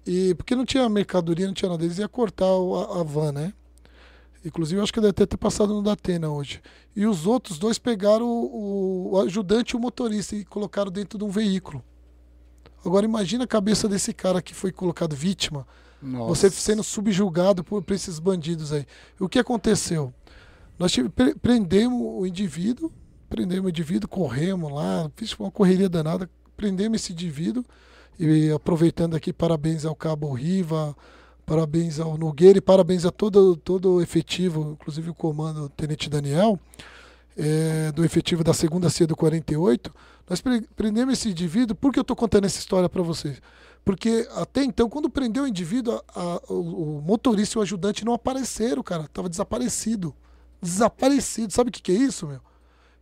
e 0.06 0.34
porque 0.34 0.54
não 0.54 0.64
tinha 0.64 0.88
mercadoria, 0.88 1.46
não 1.46 1.54
tinha 1.54 1.70
nada, 1.70 1.84
eles 1.84 1.98
iam 1.98 2.08
cortar 2.08 2.46
a, 2.46 3.00
a 3.00 3.02
van, 3.02 3.32
né? 3.32 3.52
Inclusive, 4.44 4.78
eu 4.78 4.84
acho 4.84 4.92
que 4.92 5.00
deve 5.00 5.12
ter, 5.12 5.26
ter 5.26 5.36
passado 5.36 5.74
no 5.74 5.82
Datena 5.82 6.30
hoje. 6.30 6.62
E 6.94 7.04
os 7.04 7.26
outros 7.26 7.58
dois 7.58 7.78
pegaram 7.78 8.26
o, 8.28 9.10
o 9.12 9.20
ajudante 9.20 9.74
e 9.74 9.76
o 9.76 9.80
motorista 9.80 10.36
e 10.36 10.44
colocaram 10.44 10.90
dentro 10.90 11.18
de 11.18 11.24
um 11.24 11.28
veículo. 11.28 11.82
Agora 12.84 13.04
imagina 13.04 13.42
a 13.42 13.48
cabeça 13.48 13.88
desse 13.88 14.14
cara 14.14 14.40
que 14.40 14.54
foi 14.54 14.70
colocado 14.70 15.16
vítima, 15.16 15.66
Nossa. 16.00 16.28
você 16.28 16.50
sendo 16.50 16.84
subjugado 16.84 17.64
por, 17.64 17.82
por 17.82 17.94
esses 17.94 18.20
bandidos 18.20 18.72
aí. 18.72 18.86
O 19.18 19.28
que 19.28 19.40
aconteceu? 19.40 20.14
Nós 20.78 20.92
tive, 20.92 21.08
pre- 21.08 21.34
prendemos 21.34 22.00
o 22.00 22.24
indivíduo, 22.24 22.92
prendemos 23.28 23.66
o 23.66 23.70
indivíduo, 23.70 24.08
corremos 24.08 24.72
lá, 24.72 25.10
fiz 25.16 25.34
uma 25.34 25.50
correria 25.50 25.88
danada, 25.88 26.30
prendemos 26.56 27.00
esse 27.02 27.12
indivíduo 27.12 27.64
e 28.18 28.50
aproveitando 28.50 29.14
aqui, 29.14 29.32
parabéns 29.32 29.84
ao 29.84 29.94
Cabo 29.94 30.32
Riva, 30.32 30.96
parabéns 31.44 32.00
ao 32.00 32.16
Nogueira 32.16 32.58
e 32.58 32.62
parabéns 32.62 33.04
a 33.04 33.10
todo, 33.10 33.56
todo 33.56 33.94
o 33.94 34.00
efetivo, 34.02 34.72
inclusive 34.72 35.10
o 35.10 35.14
comando 35.14 35.68
Tenente 35.70 36.08
Daniel, 36.08 36.58
eh, 37.36 37.92
do 37.92 38.04
efetivo 38.04 38.42
da 38.42 38.54
segunda 38.54 38.88
CIA 38.90 39.06
do 39.06 39.14
48. 39.16 39.92
Nós 40.28 40.40
pre- 40.40 40.66
prendemos 40.74 41.12
esse 41.18 41.28
indivíduo, 41.28 41.76
por 41.76 41.92
que 41.92 41.98
eu 41.98 42.02
estou 42.02 42.16
contando 42.16 42.46
essa 42.46 42.58
história 42.58 42.88
para 42.88 43.02
vocês? 43.02 43.40
Porque 43.84 44.26
até 44.34 44.64
então, 44.64 44.88
quando 44.88 45.08
prendeu 45.08 45.44
o 45.44 45.46
indivíduo, 45.46 46.00
a- 46.14 46.20
a- 46.20 46.40
o, 46.52 46.98
o 46.98 47.02
motorista 47.02 47.56
e 47.56 47.60
o 47.60 47.62
ajudante 47.62 48.04
não 48.04 48.14
apareceram, 48.14 48.82
cara. 48.82 49.06
Tava 49.12 49.28
desaparecido. 49.28 50.12
Desaparecido. 50.60 51.52
Sabe 51.52 51.68
o 51.68 51.72
que, 51.72 51.80
que 51.80 51.92
é 51.92 51.94
isso, 51.94 52.26
meu? 52.26 52.40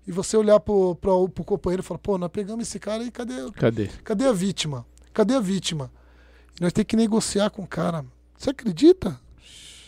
E 0.06 0.12
você 0.12 0.36
olhar 0.36 0.60
pro, 0.60 0.94
pro, 0.96 1.28
pro 1.28 1.44
companheiro 1.44 1.82
e 1.82 1.84
falar, 1.84 1.98
pô, 1.98 2.18
nós 2.18 2.30
pegamos 2.30 2.66
esse 2.68 2.78
cara 2.78 3.02
e 3.02 3.10
cadê, 3.10 3.50
Cadê? 3.52 3.86
cadê 4.02 4.26
a 4.26 4.32
vítima? 4.32 4.84
Cadê 5.12 5.34
a 5.34 5.40
vítima? 5.40 5.90
E 6.58 6.62
nós 6.62 6.72
temos 6.72 6.86
que 6.88 6.96
negociar 6.96 7.50
com 7.50 7.62
o 7.62 7.66
cara. 7.66 8.04
Você 8.36 8.50
acredita? 8.50 9.18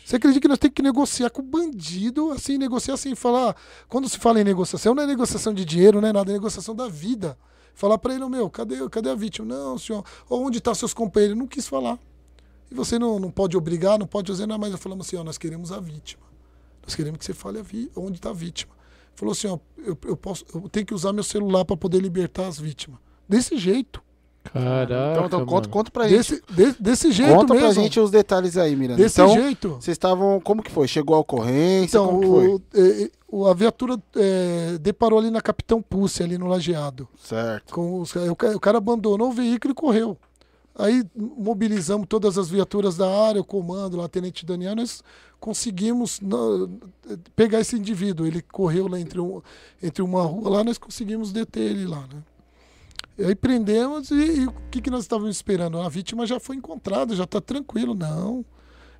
Você 0.04 0.16
acredita 0.16 0.40
que 0.40 0.48
nós 0.48 0.58
temos 0.58 0.74
que 0.74 0.82
negociar 0.82 1.30
com 1.30 1.42
o 1.42 1.44
bandido, 1.44 2.30
assim, 2.30 2.56
negociar 2.56 2.94
assim, 2.94 3.14
falar. 3.14 3.56
Quando 3.88 4.08
se 4.08 4.18
fala 4.18 4.40
em 4.40 4.44
negociação, 4.44 4.94
não 4.94 5.02
é 5.02 5.06
negociação 5.06 5.52
de 5.52 5.64
dinheiro, 5.64 6.00
não 6.00 6.08
é 6.08 6.12
nada, 6.12 6.30
é 6.30 6.34
negociação 6.34 6.74
da 6.74 6.88
vida. 6.88 7.36
Falar 7.74 7.98
pra 7.98 8.14
ele, 8.14 8.24
"Ô, 8.24 8.28
meu, 8.28 8.48
cadê, 8.48 8.88
cadê 8.88 9.10
a 9.10 9.14
vítima? 9.14 9.46
Não, 9.46 9.76
senhor. 9.76 10.04
Onde 10.30 10.60
tá 10.60 10.74
seus 10.74 10.94
companheiros? 10.94 11.36
Não 11.36 11.46
quis 11.46 11.66
falar. 11.66 11.98
E 12.70 12.74
você 12.74 12.98
não, 12.98 13.18
não 13.18 13.30
pode 13.30 13.56
obrigar, 13.56 13.98
não 13.98 14.06
pode 14.06 14.30
fazer 14.30 14.46
nada, 14.46 14.58
mas 14.58 14.74
falamos 14.80 15.06
assim, 15.06 15.16
ó, 15.16 15.22
nós 15.24 15.36
queremos 15.36 15.70
a 15.72 15.78
vítima. 15.78 16.22
Nós 16.82 16.94
queremos 16.94 17.18
que 17.18 17.24
você 17.24 17.34
fale 17.34 17.58
a 17.58 17.62
vi 17.62 17.90
onde 17.96 18.16
está 18.18 18.30
a 18.30 18.32
vítima. 18.32 18.75
Falou 19.16 19.32
assim, 19.32 19.48
ó, 19.48 19.58
eu, 19.78 19.98
eu 20.04 20.16
posso, 20.16 20.44
eu 20.54 20.68
tenho 20.68 20.86
que 20.86 20.94
usar 20.94 21.12
meu 21.12 21.24
celular 21.24 21.64
para 21.64 21.76
poder 21.76 21.98
libertar 22.00 22.46
as 22.46 22.58
vítimas. 22.60 23.00
Desse 23.28 23.56
jeito. 23.56 24.00
Caraca. 24.52 25.12
Então, 25.12 25.26
então 25.26 25.46
conta, 25.46 25.68
conta 25.68 25.90
pra 25.90 26.06
gente. 26.06 26.16
Desse, 26.18 26.42
de- 26.50 26.76
desse 26.78 27.10
jeito 27.10 27.34
Conta 27.34 27.52
mesmo. 27.54 27.68
pra 27.74 27.82
gente 27.82 27.98
os 27.98 28.12
detalhes 28.12 28.56
aí, 28.56 28.76
Miranda. 28.76 29.02
Desse 29.02 29.20
então, 29.20 29.34
jeito. 29.34 29.70
vocês 29.70 29.94
estavam. 29.96 30.40
Como 30.40 30.62
que 30.62 30.70
foi? 30.70 30.86
Chegou 30.86 31.16
a 31.16 31.18
ocorrência? 31.18 31.96
Então, 31.98 32.06
como 32.06 32.20
que 32.20 32.26
foi? 32.28 32.46
o, 32.48 32.62
eh, 32.74 33.10
o- 33.28 33.46
a 33.48 33.54
viatura 33.54 33.98
eh, 34.14 34.78
deparou 34.80 35.18
ali 35.18 35.30
na 35.32 35.40
Capitão 35.40 35.82
Pulse, 35.82 36.22
ali 36.22 36.38
no 36.38 36.46
Lajeado. 36.46 37.08
Certo. 37.18 37.74
Com 37.74 38.00
os, 38.00 38.14
o, 38.14 38.32
o 38.54 38.60
cara 38.60 38.78
abandonou 38.78 39.30
o 39.30 39.32
veículo 39.32 39.72
e 39.72 39.74
correu. 39.74 40.16
Aí 40.78 41.02
mobilizamos 41.14 42.06
todas 42.06 42.36
as 42.36 42.50
viaturas 42.50 42.98
da 42.98 43.08
área, 43.08 43.40
o 43.40 43.44
comando, 43.44 43.96
lá, 43.96 44.06
Tenente 44.08 44.44
Daniel, 44.44 44.76
nós 44.76 45.02
conseguimos 45.40 46.20
pegar 47.34 47.60
esse 47.60 47.76
indivíduo. 47.76 48.26
Ele 48.26 48.42
correu 48.42 48.86
lá 48.86 49.00
entre, 49.00 49.18
um, 49.18 49.40
entre 49.82 50.02
uma 50.02 50.22
rua 50.22 50.50
lá, 50.50 50.64
nós 50.64 50.76
conseguimos 50.76 51.32
deter 51.32 51.70
ele 51.70 51.86
lá, 51.86 52.06
né? 52.12 52.22
E 53.18 53.24
aí 53.24 53.34
prendemos 53.34 54.10
e, 54.10 54.40
e 54.40 54.46
o 54.46 54.52
que, 54.70 54.82
que 54.82 54.90
nós 54.90 55.02
estávamos 55.04 55.34
esperando? 55.34 55.80
A 55.80 55.88
vítima 55.88 56.26
já 56.26 56.38
foi 56.38 56.56
encontrada, 56.56 57.16
já 57.16 57.24
está 57.24 57.40
tranquilo. 57.40 57.94
Não. 57.94 58.44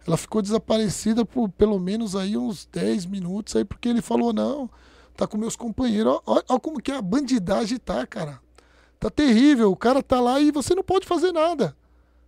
Ela 0.07 0.17
ficou 0.17 0.41
desaparecida 0.41 1.27
por 1.27 1.51
pelo 1.51 1.79
menos 1.79 2.17
aí 2.17 2.37
uns 2.39 2.67
10 2.73 3.05
minutos 3.07 3.55
aí, 3.57 3.65
porque 3.65 3.89
ele 3.89 4.01
falou, 4.01 4.33
não, 4.33 4.71
tá 5.15 5.27
com 5.27 5.37
meus 5.37 5.57
companheiros. 5.57 6.21
Olha 6.25 6.43
como 6.61 6.81
que 6.81 6.93
a 6.93 7.03
bandidagem 7.03 7.77
tá, 7.77 8.07
cara. 8.07 8.41
Tá 9.07 9.11
terrível. 9.11 9.71
O 9.71 9.77
cara 9.77 10.03
tá 10.03 10.21
lá 10.21 10.41
e 10.41 10.51
você 10.51 10.75
não 10.75 10.83
pode 10.83 11.07
fazer 11.07 11.31
nada. 11.31 11.77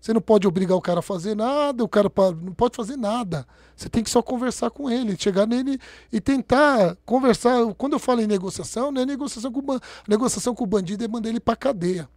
Você 0.01 0.12
não 0.12 0.20
pode 0.20 0.47
obrigar 0.47 0.76
o 0.76 0.81
cara 0.81 1.01
a 1.01 1.03
fazer 1.03 1.35
nada, 1.35 1.83
o 1.83 1.89
cara 1.89 2.09
não 2.41 2.53
pode 2.53 2.76
fazer 2.76 2.97
nada. 2.97 3.45
Você 3.74 3.89
tem 3.89 4.05
que 4.05 4.09
só 4.09 4.22
conversar 4.22 4.70
com 4.70 4.89
ele, 4.89 5.16
chegar 5.18 5.45
nele 5.45 5.81
e 6.12 6.20
tentar 6.20 6.97
conversar. 7.05 7.74
Quando 7.74 7.95
eu 7.95 7.99
falo 7.99 8.20
em 8.20 8.29
negociação, 8.29 8.93
não 8.93 9.03
é 9.03 9.07
negociação 9.07 9.51
com 9.51 9.61
negociação 10.07 10.55
com 10.55 10.62
o 10.62 10.66
bandido 10.68 11.05
é 11.05 11.09
mandar 11.09 11.31
ele 11.31 11.41
pra 11.41 11.57
cadeia. 11.57 12.09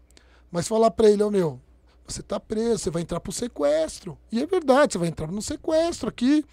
Mas 0.51 0.67
falar 0.67 0.91
pra 0.91 1.09
ele, 1.09 1.23
ó 1.23 1.31
meu, 1.31 1.59
você 2.05 2.21
tá 2.21 2.39
preso, 2.39 2.77
você 2.77 2.91
vai 2.91 3.01
entrar 3.01 3.19
pro 3.19 3.31
sequestro. 3.31 4.15
E 4.31 4.39
é 4.39 4.45
verdade, 4.45 4.93
você 4.93 4.99
vai 4.99 5.07
entrar 5.07 5.31
no 5.31 5.41
sequestro 5.41 6.07
aqui. 6.07 6.45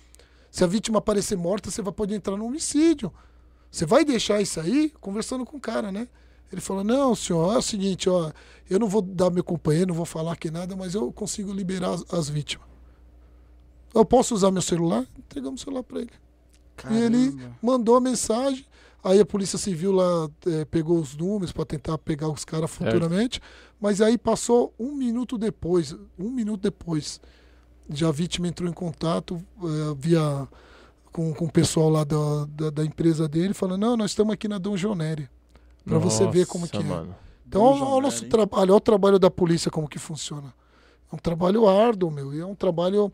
Se 0.50 0.64
a 0.64 0.66
vítima 0.66 0.98
aparecer 0.98 1.36
morta, 1.36 1.70
você 1.70 1.82
vai 1.82 1.92
poder 1.92 2.14
entrar 2.14 2.38
no 2.38 2.46
homicídio. 2.46 3.12
Você 3.70 3.84
vai 3.84 4.02
deixar 4.02 4.40
isso 4.40 4.58
aí 4.58 4.94
conversando 4.98 5.44
com 5.44 5.58
o 5.58 5.60
cara, 5.60 5.92
né? 5.92 6.08
Ele 6.50 6.60
falou: 6.60 6.82
Não, 6.82 7.14
senhor, 7.14 7.54
é 7.54 7.58
o 7.58 7.62
seguinte, 7.62 8.08
ó, 8.08 8.32
eu 8.68 8.78
não 8.78 8.88
vou 8.88 9.02
dar 9.02 9.30
meu 9.30 9.44
companheiro, 9.44 9.88
não 9.88 9.94
vou 9.94 10.06
falar 10.06 10.32
aqui 10.32 10.50
nada, 10.50 10.74
mas 10.76 10.94
eu 10.94 11.12
consigo 11.12 11.52
liberar 11.52 11.94
as, 11.94 12.04
as 12.12 12.28
vítimas. 12.28 12.66
Eu 13.94 14.04
posso 14.04 14.34
usar 14.34 14.50
meu 14.50 14.62
celular? 14.62 15.06
Entregamos 15.18 15.60
o 15.60 15.64
celular 15.64 15.82
para 15.82 16.00
ele. 16.00 16.10
E 16.90 16.96
ele 16.96 17.32
Caramba. 17.32 17.56
mandou 17.62 17.96
a 17.96 18.00
mensagem. 18.00 18.64
Aí 19.02 19.20
a 19.20 19.24
Polícia 19.24 19.56
Civil 19.58 19.92
lá 19.92 20.28
eh, 20.46 20.64
pegou 20.64 20.98
os 20.98 21.16
números 21.16 21.52
para 21.52 21.64
tentar 21.64 21.96
pegar 21.98 22.28
os 22.28 22.44
caras 22.44 22.70
futuramente. 22.70 23.40
Mas 23.80 24.00
aí 24.00 24.18
passou 24.18 24.74
um 24.78 24.92
minuto 24.92 25.38
depois, 25.38 25.96
um 26.18 26.30
minuto 26.30 26.62
depois, 26.62 27.20
já 27.88 28.08
a 28.08 28.12
vítima 28.12 28.48
entrou 28.48 28.68
em 28.68 28.72
contato 28.72 29.42
eh, 29.62 29.94
via 29.96 30.46
com, 31.12 31.32
com 31.32 31.46
o 31.46 31.50
pessoal 31.50 31.88
lá 31.88 32.04
da, 32.04 32.44
da, 32.50 32.70
da 32.70 32.84
empresa 32.84 33.28
dele, 33.28 33.54
falando: 33.54 33.80
Não, 33.80 33.96
nós 33.96 34.10
estamos 34.10 34.34
aqui 34.34 34.48
na 34.48 34.58
Dom 34.58 34.76
Joneri. 34.76 35.28
Para 35.88 35.98
você 35.98 36.26
ver 36.26 36.46
como 36.46 36.68
que 36.68 36.76
é. 36.76 36.82
mano. 36.82 37.14
Então, 37.46 37.62
Dom 37.62 37.82
olha 37.82 37.94
o 37.94 38.00
nosso 38.02 38.26
trabalho, 38.26 38.72
olha 38.72 38.74
o 38.74 38.80
trabalho 38.80 39.18
da 39.18 39.30
polícia 39.30 39.70
como 39.70 39.88
que 39.88 39.98
funciona. 39.98 40.52
É 41.10 41.14
um 41.14 41.18
trabalho 41.18 41.66
árduo, 41.66 42.10
meu, 42.10 42.34
e 42.34 42.40
é 42.40 42.44
um 42.44 42.54
trabalho 42.54 43.10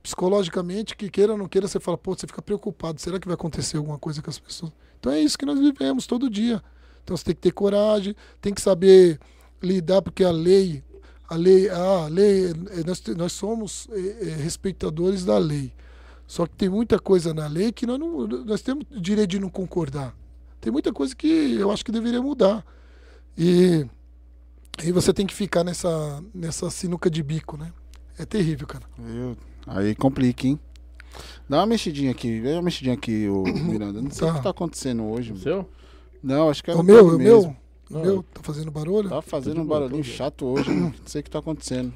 psicologicamente 0.00 0.94
que 0.94 1.10
queira 1.10 1.32
ou 1.32 1.38
não 1.38 1.48
queira, 1.48 1.66
você 1.66 1.80
fala, 1.80 1.96
pô, 1.96 2.14
você 2.14 2.26
fica 2.26 2.42
preocupado, 2.42 3.00
será 3.00 3.18
que 3.18 3.26
vai 3.26 3.34
acontecer 3.34 3.78
alguma 3.78 3.98
coisa 3.98 4.22
com 4.22 4.30
as 4.30 4.38
pessoas? 4.38 4.70
Então 5.00 5.10
é 5.10 5.18
isso 5.18 5.36
que 5.36 5.46
nós 5.46 5.58
vivemos 5.58 6.06
todo 6.06 6.30
dia. 6.30 6.62
Então 7.02 7.16
você 7.16 7.24
tem 7.24 7.34
que 7.34 7.40
ter 7.40 7.52
coragem, 7.52 8.14
tem 8.40 8.54
que 8.54 8.60
saber 8.60 9.18
lidar, 9.62 10.02
porque 10.02 10.22
a 10.22 10.30
lei, 10.30 10.84
a 11.28 11.34
lei, 11.34 11.68
a 11.68 12.06
lei, 12.06 12.50
eh, 12.50 12.84
nós, 12.86 13.02
nós 13.16 13.32
somos 13.32 13.88
eh, 13.90 14.16
eh, 14.20 14.36
respeitadores 14.42 15.24
da 15.24 15.38
lei. 15.38 15.72
Só 16.26 16.46
que 16.46 16.54
tem 16.54 16.68
muita 16.68 16.98
coisa 16.98 17.34
na 17.34 17.46
lei 17.46 17.72
que 17.72 17.86
nós, 17.86 17.98
não, 17.98 18.26
nós 18.26 18.62
temos 18.62 18.84
direito 18.90 19.30
de 19.30 19.38
não 19.38 19.48
concordar. 19.48 20.14
Tem 20.64 20.72
muita 20.72 20.94
coisa 20.94 21.14
que 21.14 21.56
eu 21.58 21.70
acho 21.70 21.84
que 21.84 21.92
deveria 21.92 22.22
mudar. 22.22 22.64
E, 23.36 23.84
e 24.82 24.90
você 24.92 25.12
tem 25.12 25.26
que 25.26 25.34
ficar 25.34 25.62
nessa, 25.62 26.24
nessa 26.34 26.70
sinuca 26.70 27.10
de 27.10 27.22
bico, 27.22 27.58
né? 27.58 27.70
É 28.18 28.24
terrível, 28.24 28.66
cara. 28.66 28.84
Viu? 28.96 29.36
Aí 29.66 29.94
complica, 29.94 30.46
hein? 30.46 30.58
Dá 31.46 31.58
uma 31.58 31.66
mexidinha 31.66 32.12
aqui, 32.12 32.40
dá 32.40 32.52
uma 32.52 32.62
mexidinha 32.62 32.94
aqui, 32.94 33.28
ô 33.28 33.42
Miranda. 33.68 34.00
Não 34.00 34.10
sei 34.10 34.26
o 34.26 34.30
Tá. 34.32 34.38
que 34.38 34.42
tá 34.44 34.48
acontecendo 34.50 35.04
hoje. 35.04 35.32
mano. 35.32 35.42
Seu? 35.42 35.68
Não, 36.22 36.48
acho 36.48 36.64
que 36.64 36.70
é 36.70 36.74
o 36.74 36.82
meu, 36.82 37.08
o 37.08 37.18
meu, 37.18 37.40
o 37.42 37.56
Não, 37.90 38.00
meu 38.00 38.22
tá 38.22 38.40
fazendo 38.42 38.70
barulho? 38.70 39.10
Tá 39.10 39.20
fazendo 39.20 39.56
Tá 39.56 39.60
um 39.60 39.66
boa, 39.66 39.80
barulhinho 39.80 40.02
tá 40.02 40.10
de 40.10 40.16
chato 40.16 40.46
hoje, 40.46 40.70
mano. 40.70 40.94
Não 40.98 41.06
sei 41.06 41.20
o 41.20 41.24
que 41.24 41.30
tá 41.30 41.40
acontecendo. 41.40 41.92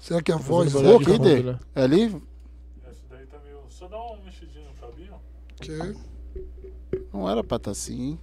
Será 0.00 0.22
que 0.22 0.32
é 0.32 0.34
a 0.34 0.38
Tá 0.38 0.42
voz 0.44 0.72
rouca? 0.72 1.18
né? 1.18 1.58
É 1.74 1.82
ali? 1.82 2.04
Esse 2.04 3.02
daí 3.10 3.26
tá 3.26 3.38
meio. 3.44 3.58
Só 3.68 3.86
dá 3.88 3.98
uma 4.00 4.16
mexidinha 4.24 4.64
no 4.66 4.72
cabinho. 4.80 5.14
Que 5.60 5.70
é? 5.72 6.13
Não 7.14 7.30
era 7.30 7.44
pra 7.44 7.60
tá 7.60 7.70
assim, 7.70 8.02
hein? 8.10 8.18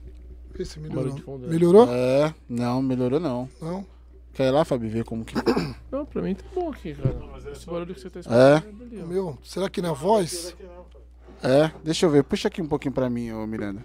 Esse 0.59 0.77
melhorou. 0.79 1.13
de 1.13 1.21
fundo? 1.21 1.47
Melhorou? 1.47 1.87
É, 1.89 2.35
não, 2.49 2.81
melhorou 2.81 3.21
não. 3.21 3.47
Não? 3.61 3.85
Quer 4.33 4.47
ir 4.47 4.51
lá, 4.51 4.65
Fabi, 4.65 4.87
ver 4.89 5.03
como 5.05 5.23
que. 5.25 5.33
Não, 5.91 6.05
pra 6.05 6.21
mim 6.21 6.33
tá 6.35 6.43
bom 6.55 6.69
aqui, 6.69 6.93
cara. 6.93 7.13
Não, 7.19 7.27
mas 7.27 7.45
é 7.45 7.51
Esse 7.51 7.65
barulho 7.65 7.93
que 7.93 7.99
você 7.99 8.09
tá 8.09 8.19
É. 8.19 8.55
escutando 8.57 9.03
ó. 9.03 9.05
meu? 9.07 9.37
Será 9.43 9.69
que 9.69 9.81
na 9.81 9.91
voz? 9.91 10.53
Aqui 10.53 10.63
não, 10.63 10.85
cara. 11.41 11.65
É, 11.65 11.71
deixa 11.83 12.05
eu 12.05 12.09
ver. 12.09 12.23
Puxa 12.23 12.47
aqui 12.47 12.61
um 12.61 12.67
pouquinho 12.67 12.93
pra 12.93 13.09
mim, 13.09 13.31
ô 13.33 13.45
Miranda. 13.45 13.83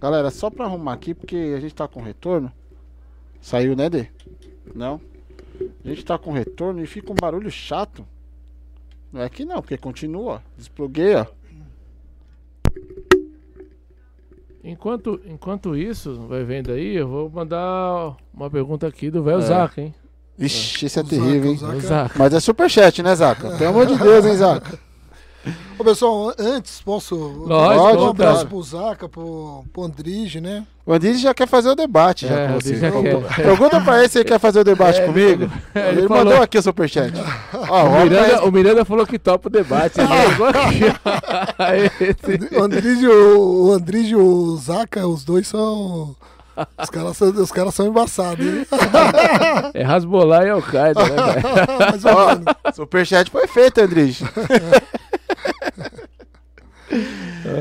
Galera, 0.00 0.30
só 0.30 0.48
pra 0.48 0.66
arrumar 0.66 0.92
aqui, 0.92 1.12
porque 1.12 1.54
a 1.56 1.60
gente 1.60 1.74
tá 1.74 1.88
com 1.88 2.00
retorno. 2.00 2.52
Saiu, 3.40 3.74
né, 3.74 3.90
Dê? 3.90 4.06
Não? 4.74 5.00
A 5.84 5.88
gente 5.88 6.04
tá 6.04 6.16
com 6.16 6.30
retorno 6.32 6.80
e 6.82 6.86
fica 6.86 7.10
um 7.12 7.16
barulho 7.20 7.50
chato. 7.50 8.06
Não 9.12 9.22
é 9.22 9.28
que 9.28 9.44
não, 9.44 9.60
porque 9.60 9.76
continua. 9.76 10.34
ó. 10.34 10.40
Despluguei, 10.56 11.16
ó. 11.16 11.26
Enquanto, 14.62 15.20
enquanto 15.26 15.74
isso, 15.76 16.26
vai 16.28 16.44
vendo 16.44 16.70
aí, 16.70 16.94
eu 16.96 17.08
vou 17.08 17.30
mandar 17.30 18.14
uma 18.34 18.50
pergunta 18.50 18.86
aqui 18.86 19.10
do 19.10 19.22
velho 19.22 19.38
É. 19.38 19.42
Zaca, 19.42 19.80
hein? 19.80 19.94
Ixi, 20.38 20.86
esse 20.86 20.98
é 20.98 21.02
O 21.02 21.04
Zaca, 21.06 21.16
terrível, 21.16 21.50
o 21.50 21.52
hein? 21.52 21.58
Zaca. 21.58 21.72
Velho 21.72 21.86
Zaca. 21.88 22.14
Mas 22.18 22.34
é 22.34 22.40
superchat, 22.40 23.02
né, 23.02 23.14
Zaca? 23.14 23.56
Pelo 23.56 23.70
amor 23.70 23.86
de 23.86 23.96
Deus, 23.96 24.24
hein, 24.26 24.36
Zaca? 24.36 24.78
Ô, 25.78 25.84
pessoal, 25.84 26.34
antes, 26.38 26.82
posso 26.82 27.14
Lógico, 27.16 27.84
mandar 27.84 28.00
um 28.02 28.08
abraço 28.10 28.46
pro 28.46 28.62
Zaca, 28.62 29.08
pro, 29.08 29.64
pro 29.72 29.84
Andrige, 29.84 30.38
né? 30.40 30.64
O 30.84 30.92
Andrés 30.92 31.20
já 31.20 31.32
quer 31.32 31.48
fazer 31.48 31.70
o 31.70 31.74
debate 31.74 32.26
já 32.26 32.34
É, 32.34 32.46
com 32.48 32.54
você. 32.60 32.76
Já 32.76 32.90
quer. 32.90 33.16
Pergunta 33.42 33.80
pra 33.80 34.00
ele 34.00 34.08
se 34.08 34.18
ele 34.18 34.24
quer 34.28 34.38
fazer 34.38 34.60
o 34.60 34.64
debate 34.64 35.00
É, 35.00 35.06
comigo. 35.06 35.50
ele 35.74 35.88
Ele, 36.00 36.08
falou- 36.08 36.24
mandou 36.24 36.42
aqui 36.42 36.58
o 36.58 36.62
superchat. 36.62 37.12
Ó, 37.68 37.84
O 37.84 37.88
o 37.88 38.00
Miranda, 38.02 38.44
o 38.44 38.52
Miranda 38.52 38.84
falou 38.84 39.06
que 39.06 39.18
topa 39.18 39.48
o 39.48 39.50
debate. 39.50 39.98
Ele 40.00 40.08
chegou 40.08 40.46
aqui. 40.48 40.80
Aí, 41.58 41.90
esse- 42.00 42.54
O 42.56 42.62
Andrige, 42.62 43.06
o, 43.06 43.66
o 43.68 43.72
Andrige 43.72 44.10
e 44.12 44.16
o 44.16 44.56
Zaca, 44.56 45.06
os 45.06 45.24
dois 45.24 45.46
são, 45.48 46.14
Os 46.82 46.90
caras 46.90 47.16
são, 47.16 47.28
os 47.30 47.52
caras 47.52 47.74
são 47.74 47.86
embaçados, 47.86 48.44
hein? 48.44 48.66
É 49.72 49.82
Rasbolar 49.82 50.44
e 50.46 50.50
Al-Qaeda, 50.50 51.02
né, 51.04 51.16
velho? 51.32 52.74
Superchat 52.74 53.30
foi 53.30 53.46
feito, 53.46 53.80
Andrige. 53.80 54.24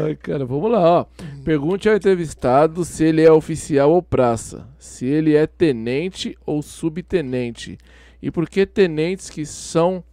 Ai, 0.04 0.16
cara, 0.16 0.46
vamos 0.46 0.72
lá, 0.72 0.80
ó. 0.80 1.06
Pergunte 1.44 1.88
ao 1.88 1.96
entrevistado 1.96 2.84
se 2.84 3.04
ele 3.04 3.22
é 3.22 3.32
oficial 3.32 3.92
ou 3.92 4.02
praça. 4.02 4.68
Se 4.78 5.06
ele 5.06 5.36
é 5.36 5.46
tenente 5.46 6.38
ou 6.46 6.62
subtenente. 6.62 7.78
E 8.22 8.32
por 8.32 8.50
que 8.50 8.66
tenentes 8.66 9.30
que 9.30 9.46
são 9.46 10.04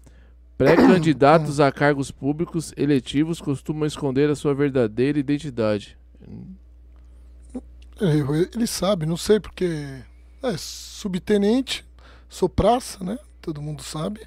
pré-candidatos 0.57 1.61
a 1.61 1.73
cargos 1.73 2.11
públicos 2.11 2.73
eletivos 2.77 3.41
costumam 3.41 3.87
esconder 3.87 4.31
a 4.31 4.35
sua 4.35 4.55
verdadeira 4.55 5.19
identidade? 5.19 5.97
É, 8.01 8.12
Ele 8.55 8.67
sabe, 8.67 9.07
não 9.07 9.17
sei 9.17 9.41
porque. 9.41 10.03
É 10.43 10.57
subtenente, 10.57 11.85
sou 12.29 12.49
praça, 12.49 13.03
né? 13.03 13.19
Todo 13.41 13.62
mundo 13.62 13.83
sabe. 13.83 14.21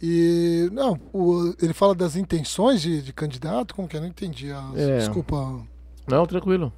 E. 0.00 0.68
Não, 0.72 0.98
o- 1.12 1.54
ele 1.60 1.72
fala 1.72 1.94
das 1.94 2.14
intenções 2.16 2.80
de, 2.80 3.02
de 3.02 3.12
candidato, 3.12 3.74
como 3.74 3.88
que 3.88 3.96
é? 3.96 4.00
Não 4.00 4.06
entendi. 4.06 4.50
as- 4.50 4.76
É. 4.76 4.98
Desculpa. 4.98 5.60
Não, 6.06 6.26
tranquilo. 6.26 6.72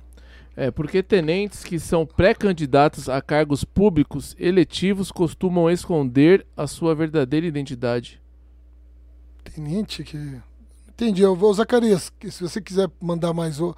É, 0.56 0.70
porque 0.70 1.02
tenentes 1.02 1.62
que 1.62 1.78
são 1.78 2.04
pré-candidatos 2.04 3.08
a 3.08 3.20
cargos 3.22 3.62
públicos 3.64 4.34
eletivos 4.38 5.10
costumam 5.12 5.70
esconder 5.70 6.44
a 6.56 6.66
sua 6.66 6.94
verdadeira 6.94 7.46
identidade. 7.46 8.20
Tenente 9.54 10.02
que. 10.04 10.40
Entendi. 10.88 11.22
Eu 11.22 11.34
vou, 11.34 11.52
Zacarias, 11.54 12.10
que 12.18 12.30
se 12.30 12.42
você 12.42 12.60
quiser 12.60 12.88
mandar 13.00 13.32
mais. 13.32 13.60
o- 13.60 13.74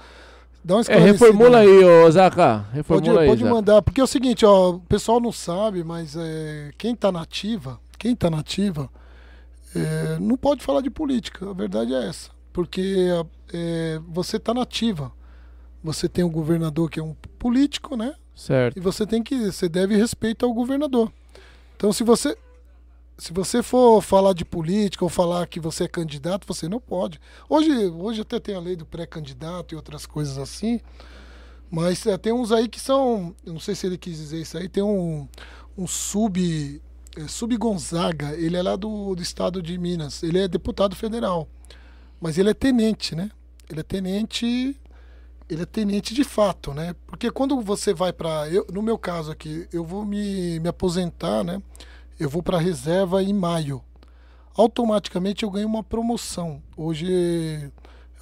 Dá 0.64 0.76
uma 0.76 0.82
É, 0.88 0.96
reformula 0.98 1.58
aí, 1.58 1.84
ô 1.84 2.08
Zaca. 2.10 2.60
Pode, 2.60 2.76
Reformula 2.76 3.20
aí. 3.22 3.28
pode 3.28 3.40
Zaca. 3.42 3.52
mandar, 3.54 3.82
porque 3.82 4.00
é 4.00 4.04
o 4.04 4.06
seguinte, 4.06 4.44
ó, 4.46 4.70
o 4.70 4.80
pessoal 4.80 5.18
não 5.20 5.32
sabe, 5.32 5.82
mas 5.82 6.14
é, 6.16 6.70
quem 6.78 6.94
tá 6.94 7.10
nativa, 7.10 7.80
quem 7.98 8.14
tá 8.14 8.30
nativa, 8.30 8.88
é, 9.74 10.18
não 10.18 10.36
pode 10.36 10.62
falar 10.62 10.80
de 10.80 10.90
política. 10.90 11.48
A 11.48 11.52
verdade 11.52 11.94
é 11.94 12.08
essa. 12.08 12.30
Porque 12.52 13.08
é, 13.52 14.00
você 14.08 14.38
tá 14.38 14.52
nativa. 14.52 15.12
Você 15.82 16.08
tem 16.08 16.24
um 16.24 16.30
governador 16.30 16.90
que 16.90 17.00
é 17.00 17.02
um 17.02 17.14
político, 17.38 17.96
né? 17.96 18.14
Certo. 18.34 18.76
E 18.76 18.80
você 18.80 19.06
tem 19.06 19.22
que. 19.22 19.50
Você 19.50 19.68
deve 19.68 19.96
respeito 19.96 20.44
ao 20.44 20.52
governador. 20.52 21.12
Então 21.76 21.92
se 21.92 22.04
você. 22.04 22.36
Se 23.18 23.32
você 23.32 23.62
for 23.62 24.00
falar 24.02 24.32
de 24.32 24.44
política 24.44 25.04
ou 25.04 25.08
falar 25.08 25.46
que 25.46 25.60
você 25.60 25.84
é 25.84 25.88
candidato, 25.88 26.46
você 26.46 26.68
não 26.68 26.80
pode. 26.80 27.20
Hoje, 27.48 27.70
hoje 27.70 28.22
até 28.22 28.40
tem 28.40 28.54
a 28.54 28.58
lei 28.58 28.74
do 28.74 28.86
pré-candidato 28.86 29.74
e 29.74 29.76
outras 29.76 30.06
coisas 30.06 30.38
assim. 30.38 30.80
Mas 31.70 32.04
é, 32.06 32.18
tem 32.18 32.32
uns 32.32 32.52
aí 32.52 32.68
que 32.68 32.80
são. 32.80 33.34
Eu 33.44 33.52
não 33.52 33.60
sei 33.60 33.74
se 33.74 33.86
ele 33.86 33.96
quis 33.96 34.16
dizer 34.16 34.40
isso 34.40 34.58
aí. 34.58 34.68
Tem 34.68 34.82
um, 34.82 35.28
um 35.76 35.86
sub. 35.86 36.82
É, 37.16 37.28
sub 37.28 37.56
Gonzaga. 37.56 38.34
Ele 38.34 38.56
é 38.56 38.62
lá 38.62 38.76
do, 38.76 39.14
do 39.14 39.22
estado 39.22 39.62
de 39.62 39.76
Minas. 39.78 40.22
Ele 40.22 40.38
é 40.38 40.48
deputado 40.48 40.96
federal. 40.96 41.48
Mas 42.20 42.38
ele 42.38 42.50
é 42.50 42.54
tenente, 42.54 43.14
né? 43.14 43.30
Ele 43.68 43.80
é 43.80 43.82
tenente. 43.82 44.76
Ele 45.48 45.62
é 45.62 45.66
tenente 45.66 46.14
de 46.14 46.24
fato, 46.24 46.72
né? 46.72 46.94
Porque 47.06 47.30
quando 47.30 47.60
você 47.60 47.92
vai 47.92 48.12
para. 48.12 48.44
No 48.72 48.82
meu 48.82 48.96
caso 48.96 49.30
aqui, 49.30 49.66
eu 49.72 49.84
vou 49.84 50.04
me, 50.04 50.58
me 50.60 50.68
aposentar, 50.68 51.44
né? 51.44 51.60
Eu 52.18 52.28
vou 52.28 52.42
para 52.42 52.58
reserva 52.58 53.22
em 53.22 53.32
maio. 53.32 53.82
Automaticamente 54.54 55.42
eu 55.42 55.50
ganho 55.50 55.66
uma 55.66 55.82
promoção. 55.82 56.62
Hoje 56.76 57.06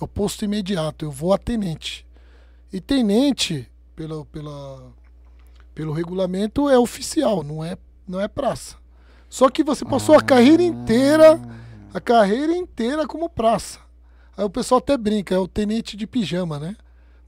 é 0.01 0.05
o 0.05 0.09
posto 0.09 0.45
imediato. 0.45 1.05
Eu 1.05 1.11
vou 1.11 1.33
a 1.33 1.39
tenente. 1.39 2.07
E 2.73 2.81
tenente, 2.81 3.69
pela, 3.97 4.25
pela, 4.27 4.93
pelo 5.75 5.93
regulamento, 5.93 6.69
é 6.69 6.79
oficial, 6.79 7.43
não 7.43 7.65
é, 7.65 7.77
não 8.11 8.21
é 8.21 8.29
praça. 8.29 8.77
Só 9.29 9.49
que 9.49 9.63
você 9.63 9.85
passou 9.85 10.17
a 10.17 10.23
carreira 10.23 10.63
inteira, 10.63 11.41
a 11.95 12.01
carreira 12.01 12.55
inteira 12.55 13.07
como 13.07 13.29
praça. 13.29 13.79
Aí 14.37 14.45
o 14.45 14.51
pessoal 14.51 14.79
até 14.79 14.97
brinca, 14.97 15.35
é 15.35 15.39
o 15.39 15.47
tenente 15.47 15.97
de 15.97 16.07
pijama, 16.07 16.59
né? 16.59 16.77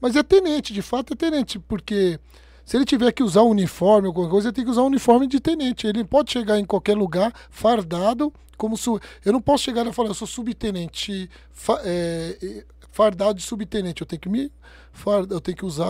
Mas 0.01 0.15
é 0.15 0.21
tenente, 0.21 0.73
de 0.73 0.81
fato 0.81 1.13
é 1.13 1.15
tenente, 1.15 1.57
porque 1.57 2.19
se 2.65 2.75
ele 2.75 2.85
tiver 2.85 3.11
que 3.11 3.23
usar 3.23 3.43
um 3.43 3.49
uniforme, 3.49 4.07
alguma 4.07 4.29
coisa, 4.29 4.49
ele 4.49 4.55
tem 4.55 4.65
que 4.65 4.71
usar 4.71 4.81
um 4.83 4.87
uniforme 4.87 5.27
de 5.27 5.39
tenente. 5.39 5.87
Ele 5.87 6.03
pode 6.03 6.31
chegar 6.31 6.59
em 6.59 6.65
qualquer 6.65 6.95
lugar 6.97 7.33
fardado, 7.49 8.33
como 8.57 8.77
su... 8.77 8.99
eu 9.23 9.31
não 9.31 9.41
posso 9.41 9.63
chegar 9.63 9.85
e 9.87 9.93
falar, 9.93 10.09
eu 10.09 10.13
sou 10.13 10.27
subtenente, 10.27 11.29
é, 11.83 12.65
fardado 12.93 13.33
de 13.33 13.41
subtenente. 13.43 14.01
Eu 14.01 14.07
tenho 14.07 14.21
que 14.21 14.29
me 14.29 14.49
eu 15.29 15.41
tenho 15.41 15.57
que 15.57 15.65
usar 15.65 15.85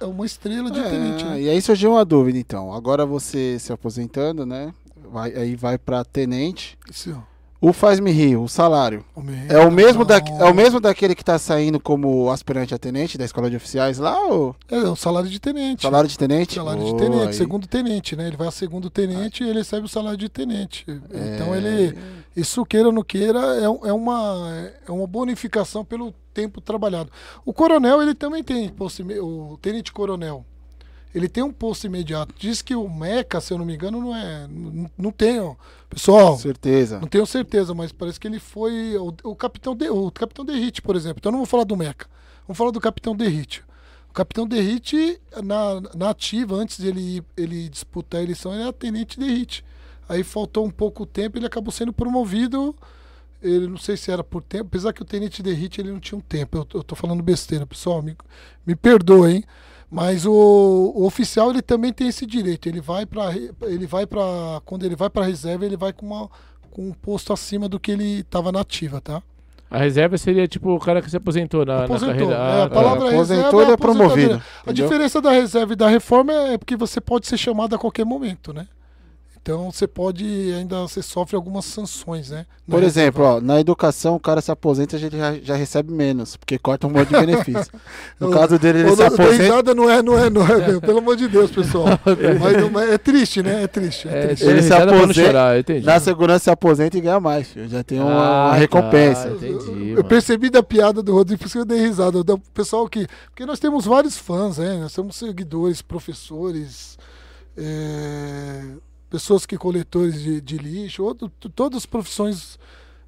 uma 0.00 0.24
estrela 0.26 0.70
de 0.70 0.82
tenente. 0.82 1.22
É, 1.24 1.28
né? 1.28 1.42
e 1.42 1.48
aí 1.50 1.60
surgiu 1.60 1.92
uma 1.92 2.04
dúvida, 2.04 2.38
então. 2.38 2.72
Agora 2.72 3.04
você 3.06 3.58
se 3.60 3.72
aposentando, 3.72 4.44
né? 4.46 4.72
Vai, 5.12 5.32
aí 5.34 5.54
vai 5.54 5.76
pra 5.76 6.02
tenente. 6.02 6.78
Ó. 7.14 7.32
O 7.64 7.72
faz-me 7.72 8.10
rir, 8.10 8.36
o 8.36 8.48
salário. 8.48 9.04
Homem, 9.14 9.36
É 9.48 9.58
o 9.60 9.70
mesmo, 9.70 10.04
da, 10.04 10.16
é 10.16 10.44
o 10.50 10.54
mesmo 10.54 10.80
daquele 10.80 11.14
que 11.14 11.24
tá 11.24 11.38
saindo 11.38 11.78
como 11.78 12.28
aspirante 12.30 12.74
a 12.74 12.78
tenente 12.78 13.16
da 13.16 13.24
escola 13.24 13.48
de 13.48 13.54
oficiais 13.54 13.98
lá, 13.98 14.18
ou 14.26 14.56
É, 14.68 14.76
é 14.78 14.88
o 14.88 14.96
salário 14.96 15.28
de 15.30 15.38
tenente. 15.38 15.82
salário 15.82 16.08
de 16.08 16.18
tenente? 16.18 16.54
Salário 16.54 16.84
de 16.84 16.96
tenente, 16.96 17.26
aí- 17.28 17.34
segundo 17.34 17.68
tenente, 17.68 18.16
né? 18.16 18.26
Ele 18.26 18.36
vai 18.36 18.48
a 18.48 18.50
segundo 18.50 18.90
tenente 18.90 19.44
e 19.44 19.48
ele 19.48 19.58
recebe 19.60 19.84
o 19.86 19.88
salário 19.88 20.18
de 20.18 20.28
tenente. 20.28 20.84
Então 20.88 21.54
É. 21.54 21.58
ele, 21.58 21.96
isso 22.36 22.64
queira 22.64 22.88
ou 22.88 22.92
não 22.92 23.02
queira, 23.02 23.38
é, 23.56 23.64
é 23.64 23.92
uma, 23.92 24.70
é 24.86 24.90
uma 24.92 25.06
bonificação 25.06 25.84
pelo 25.84 26.12
tempo 26.32 26.60
trabalhado. 26.60 27.10
O 27.44 27.52
coronel, 27.52 28.00
ele 28.02 28.14
também 28.14 28.42
tem 28.42 28.68
posto, 28.68 29.02
o 29.22 29.58
tenente 29.60 29.92
coronel. 29.92 30.44
Ele 31.14 31.28
tem 31.28 31.42
um 31.42 31.52
posto 31.52 31.86
imediato. 31.86 32.34
Diz 32.38 32.62
que 32.62 32.74
o 32.74 32.88
MECA, 32.88 33.38
se 33.38 33.52
eu 33.52 33.58
não 33.58 33.66
me 33.66 33.74
engano, 33.74 34.00
não 34.00 34.16
é. 34.16 34.46
Não, 34.48 34.90
não 34.96 35.10
tenho. 35.12 35.58
Pessoal, 35.90 36.38
Certeza. 36.38 36.98
não 37.00 37.06
tenho 37.06 37.26
certeza, 37.26 37.74
mas 37.74 37.92
parece 37.92 38.18
que 38.18 38.26
ele 38.26 38.38
foi 38.40 38.96
o, 38.96 39.14
o 39.24 39.36
capitão 39.36 39.76
de, 39.76 39.90
o 39.90 40.10
capitão 40.10 40.42
Derrite, 40.42 40.80
por 40.80 40.96
exemplo. 40.96 41.18
Então 41.18 41.28
eu 41.28 41.32
não 41.32 41.40
vou 41.40 41.46
falar 41.46 41.64
do 41.64 41.76
Meca. 41.76 42.06
Vamos 42.48 42.56
falar 42.56 42.70
do 42.70 42.80
capitão 42.80 43.14
Derrite. 43.14 43.62
O 44.08 44.12
capitão 44.14 44.48
Derrite 44.48 45.20
na, 45.44 45.82
na 45.94 46.08
ativa 46.10 46.54
antes 46.54 46.80
dele 46.80 47.18
ir- 47.18 47.24
ele 47.36 47.68
disputar 47.68 48.20
a 48.20 48.24
eleição, 48.24 48.54
ele 48.54 48.62
era 48.62 48.72
tenente 48.72 49.20
Derrite. 49.20 49.62
Aí 50.12 50.22
faltou 50.22 50.66
um 50.66 50.70
pouco 50.70 51.06
tempo, 51.06 51.38
ele 51.38 51.46
acabou 51.46 51.72
sendo 51.72 51.92
promovido. 51.92 52.74
Ele 53.42 53.66
não 53.66 53.76
sei 53.76 53.96
se 53.96 54.10
era 54.10 54.22
por 54.22 54.42
tempo, 54.42 54.66
apesar 54.66 54.92
que 54.92 55.02
o 55.02 55.04
tenente 55.04 55.42
Derrite 55.42 55.80
ele 55.80 55.90
não 55.90 55.98
tinha 55.98 56.16
um 56.16 56.20
tempo. 56.20 56.56
Eu, 56.58 56.66
eu 56.74 56.82
tô 56.84 56.94
falando 56.94 57.22
besteira, 57.22 57.66
pessoal, 57.66 58.00
me, 58.02 58.16
me 58.66 58.76
perdoa, 58.76 59.30
hein? 59.32 59.42
Mas 59.90 60.24
o, 60.24 60.32
o 60.94 61.04
oficial 61.04 61.50
ele 61.50 61.60
também 61.60 61.92
tem 61.92 62.08
esse 62.08 62.24
direito. 62.24 62.68
Ele 62.68 62.80
vai 62.80 63.04
para 63.04 63.30
ele 63.62 63.86
vai 63.86 64.06
para 64.06 64.60
quando 64.64 64.84
ele 64.84 64.94
vai 64.96 65.10
para 65.10 65.24
reserva, 65.26 65.66
ele 65.66 65.76
vai 65.76 65.92
com 65.92 66.06
uma 66.06 66.30
com 66.70 66.88
um 66.88 66.92
posto 66.92 67.32
acima 67.32 67.68
do 67.68 67.78
que 67.80 67.90
ele 67.92 68.20
estava 68.20 68.50
na 68.52 68.60
ativa, 68.60 69.00
tá? 69.00 69.22
A 69.70 69.78
reserva 69.78 70.16
seria 70.18 70.46
tipo 70.46 70.70
o 70.74 70.78
cara 70.78 71.00
que 71.02 71.10
se 71.10 71.16
aposentou 71.16 71.64
na, 71.66 71.78
na 71.78 71.84
Aposentou. 71.84 72.14
carreira. 72.28 72.34
É, 72.34 72.36
a 72.36 72.64
Ah, 72.64 72.68
tá. 72.68 72.74
palavra 72.74 73.08
aposentou, 73.08 73.42
reserva 73.42 73.62
ele 73.62 73.72
é 73.72 73.76
promovido. 73.76 74.34
A 74.34 74.70
entendeu? 74.70 74.84
diferença 74.84 75.20
da 75.20 75.30
reserva 75.32 75.72
e 75.72 75.76
da 75.76 75.88
reforma 75.88 76.32
é 76.32 76.58
porque 76.58 76.76
você 76.76 77.00
pode 77.00 77.26
ser 77.26 77.36
chamado 77.38 77.74
a 77.74 77.78
qualquer 77.78 78.04
momento, 78.06 78.52
né? 78.52 78.68
Então 79.42 79.72
você 79.72 79.88
pode 79.88 80.24
ainda 80.56 80.82
você 80.82 81.02
sofre 81.02 81.34
algumas 81.34 81.64
sanções, 81.64 82.30
né? 82.30 82.46
Na 82.64 82.76
Por 82.76 82.84
exemplo, 82.84 83.24
ó, 83.24 83.40
na 83.40 83.58
educação 83.58 84.14
o 84.14 84.20
cara 84.20 84.40
se 84.40 84.52
aposenta 84.52 84.94
ele 84.94 85.18
já, 85.18 85.34
já 85.34 85.56
recebe 85.56 85.92
menos, 85.92 86.36
porque 86.36 86.56
corta 86.60 86.86
um 86.86 86.90
monte 86.90 87.08
de 87.08 87.18
benefício. 87.18 87.72
No 88.20 88.30
caso 88.30 88.56
dele, 88.56 88.80
ele 88.80 88.90
Ô, 88.90 88.94
se 88.94 89.02
aposenta. 89.02 89.42
risada 89.42 89.74
não 89.74 89.90
é, 89.90 90.00
não 90.00 90.16
é, 90.16 90.30
não 90.30 90.46
é, 90.46 90.68
meu, 90.68 90.80
pelo 90.80 90.98
amor 90.98 91.16
de 91.16 91.26
Deus, 91.26 91.50
pessoal. 91.50 91.86
mas, 92.40 92.70
mas 92.70 92.90
é 92.92 92.96
triste, 92.98 93.42
né? 93.42 93.64
É 93.64 93.66
triste. 93.66 94.06
É 94.06 94.12
É, 94.16 94.26
triste. 94.28 94.42
Ele 94.44 94.52
ele 94.52 94.62
se 94.62 94.68
se 94.68 94.74
aposenta... 94.74 95.12
chorar, 95.14 95.56
eu. 95.58 95.82
Na 95.82 95.98
segurança 95.98 96.44
se 96.44 96.50
aposenta 96.50 96.96
e 96.96 97.00
ganha 97.00 97.18
mais. 97.18 97.48
filho. 97.48 97.68
Já 97.68 97.82
tem 97.82 97.98
uma, 97.98 98.12
Ah, 98.12 98.42
uma 98.44 98.50
tá, 98.52 98.56
recompensa. 98.58 99.28
entendi, 99.28 99.88
eu 99.88 99.96
mano. 99.96 100.04
percebi 100.04 100.50
da 100.50 100.62
piada 100.62 101.02
do 101.02 101.12
Rodrigo, 101.12 101.40
por 101.40 101.46
isso 101.46 101.54
que 101.54 101.58
eu 101.58 101.64
dei 101.64 101.80
risada. 101.80 102.20
O 102.20 102.38
pessoal 102.54 102.88
que. 102.88 103.08
Porque 103.30 103.44
nós 103.44 103.58
temos 103.58 103.84
vários 103.86 104.16
fãs, 104.16 104.58
né? 104.58 104.76
Nós 104.78 104.94
temos 104.94 105.16
seguidores, 105.16 105.82
professores, 105.82 106.96
é, 107.56 108.62
pessoas 109.12 109.44
que 109.44 109.58
coletores 109.58 110.22
de, 110.22 110.40
de 110.40 110.56
lixo, 110.56 111.04
outro- 111.04 111.28
todas 111.54 111.76
as 111.76 111.86
profissões 111.86 112.58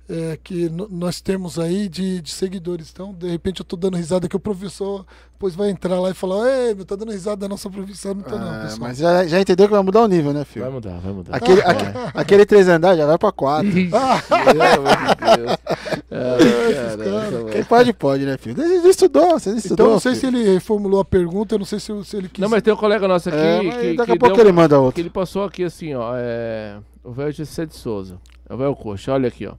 é, 0.08 0.38
que 0.42 0.68
nós 0.90 1.20
temos 1.20 1.58
aí 1.58 1.88
de, 1.88 2.20
de 2.20 2.30
seguidores. 2.30 2.90
Então, 2.92 3.12
de 3.14 3.28
repente, 3.28 3.60
eu 3.60 3.64
tô 3.64 3.74
dando 3.76 3.96
risada 3.96 4.28
que 4.28 4.36
o 4.36 4.40
professor 4.40 5.06
depois 5.32 5.54
vai 5.54 5.70
entrar 5.70 5.98
lá 6.00 6.10
e 6.10 6.14
falar: 6.14 6.46
Ei, 6.50 6.74
meu, 6.74 6.84
tá 6.84 6.94
dando 6.96 7.10
risada 7.12 7.36
da 7.36 7.48
nossa 7.48 7.68
profissão. 7.70 8.14
Não 8.14 8.22
tô, 8.22 8.36
não, 8.38 8.48
Ah, 8.50 8.60
pessoal. 8.64 8.80
mas 8.88 8.98
já, 8.98 9.26
já 9.26 9.40
entendeu 9.40 9.66
que 9.66 9.72
vai 9.72 9.82
mudar 9.82 10.02
o 10.02 10.06
nível, 10.08 10.32
né, 10.32 10.40
Vai 10.40 10.44
filho? 10.44 10.70
mudar, 10.72 10.98
vai 11.00 11.12
mudar. 11.12 11.34
Aquele, 11.36 11.62
Vai. 11.62 11.70
aque- 11.76 12.10
aquele 12.18 12.46
três 12.46 12.68
andares 12.68 12.98
já 12.98 13.06
vai 13.06 13.16
pra 13.18 13.32
quatro. 13.32 13.70
Deus. 13.72 13.90
Ah, 16.16 16.96
caramba, 16.96 17.50
Quem 17.50 17.64
pode, 17.64 17.92
pode, 17.92 18.24
né, 18.24 18.36
filho? 18.38 18.56
Não 18.56 18.88
estudou, 18.88 19.30
você 19.38 19.50
não 19.50 19.56
estudou. 19.58 19.74
Então, 19.86 19.90
não 19.94 20.00
sei 20.00 20.14
se 20.14 20.20
filho. 20.20 20.38
ele 20.38 20.52
reformulou 20.54 21.00
a 21.00 21.04
pergunta, 21.04 21.54
eu 21.54 21.58
não 21.58 21.66
sei 21.66 21.80
se, 21.80 22.04
se 22.04 22.16
ele 22.16 22.28
quis. 22.28 22.40
Não, 22.40 22.48
mas 22.48 22.62
tem 22.62 22.72
um 22.72 22.76
colega 22.76 23.08
nosso 23.08 23.28
aqui 23.28 23.38
É, 23.38 23.58
que, 23.60 23.94
daqui 23.96 24.12
que 24.12 24.16
a 24.16 24.16
pouco 24.20 24.36
deu- 24.36 24.44
ele 24.44 24.52
manda 24.52 24.76
que 24.76 24.82
outro. 24.82 25.00
ele 25.00 25.10
passou 25.10 25.44
aqui 25.44 25.64
assim, 25.64 25.94
ó. 25.94 26.12
É... 26.16 26.76
O 27.02 27.10
velho 27.12 27.32
Gessé 27.32 27.66
de 27.66 27.74
Souza. 27.74 28.16
É 28.48 28.54
o 28.54 28.56
velho 28.56 28.74
Coxa, 28.76 29.12
olha 29.12 29.28
aqui, 29.28 29.46
ó. 29.46 29.54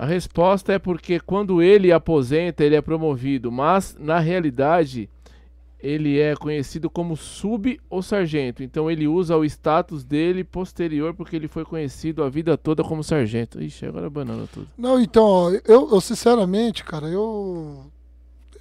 A 0.00 0.06
resposta 0.06 0.72
é 0.72 0.78
porque 0.78 1.20
quando 1.20 1.60
ele 1.60 1.92
aposenta, 1.92 2.64
ele 2.64 2.74
é 2.74 2.80
promovido, 2.80 3.52
mas 3.52 3.94
na 4.00 4.18
realidade 4.18 5.10
ele 5.78 6.18
é 6.18 6.34
conhecido 6.34 6.88
como 6.88 7.14
sub 7.18 7.78
ou 7.90 8.00
sargento. 8.00 8.62
Então 8.62 8.90
ele 8.90 9.06
usa 9.06 9.36
o 9.36 9.44
status 9.44 10.02
dele 10.02 10.42
posterior 10.42 11.12
porque 11.12 11.36
ele 11.36 11.48
foi 11.48 11.66
conhecido 11.66 12.24
a 12.24 12.30
vida 12.30 12.56
toda 12.56 12.82
como 12.82 13.04
sargento. 13.04 13.62
Ixi, 13.62 13.84
agora 13.84 14.08
banana 14.08 14.48
tudo. 14.50 14.68
Não, 14.74 14.98
então, 14.98 15.22
ó, 15.22 15.50
eu, 15.66 15.90
eu 15.92 16.00
sinceramente, 16.00 16.82
cara, 16.82 17.06
eu. 17.06 17.84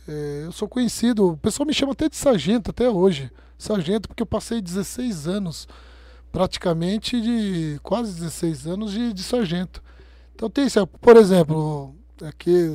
é, 0.09 0.41
eu 0.43 0.51
sou 0.51 0.67
conhecido, 0.67 1.29
o 1.29 1.37
pessoal 1.37 1.65
me 1.65 1.73
chama 1.73 1.93
até 1.93 2.09
de 2.09 2.17
sargento 2.17 2.71
até 2.71 2.89
hoje. 2.89 3.31
Sargento, 3.57 4.09
porque 4.09 4.23
eu 4.23 4.27
passei 4.27 4.59
16 4.59 5.25
anos, 5.25 5.69
praticamente 6.33 7.21
de 7.21 7.79
quase 7.81 8.13
16 8.13 8.67
anos 8.67 8.91
de, 8.91 9.13
de 9.13 9.23
sargento. 9.23 9.81
Então 10.39 10.49
tem 10.49 10.67
isso, 10.67 10.87
por 10.87 11.17
exemplo, 11.17 11.93
aqui, 12.25 12.71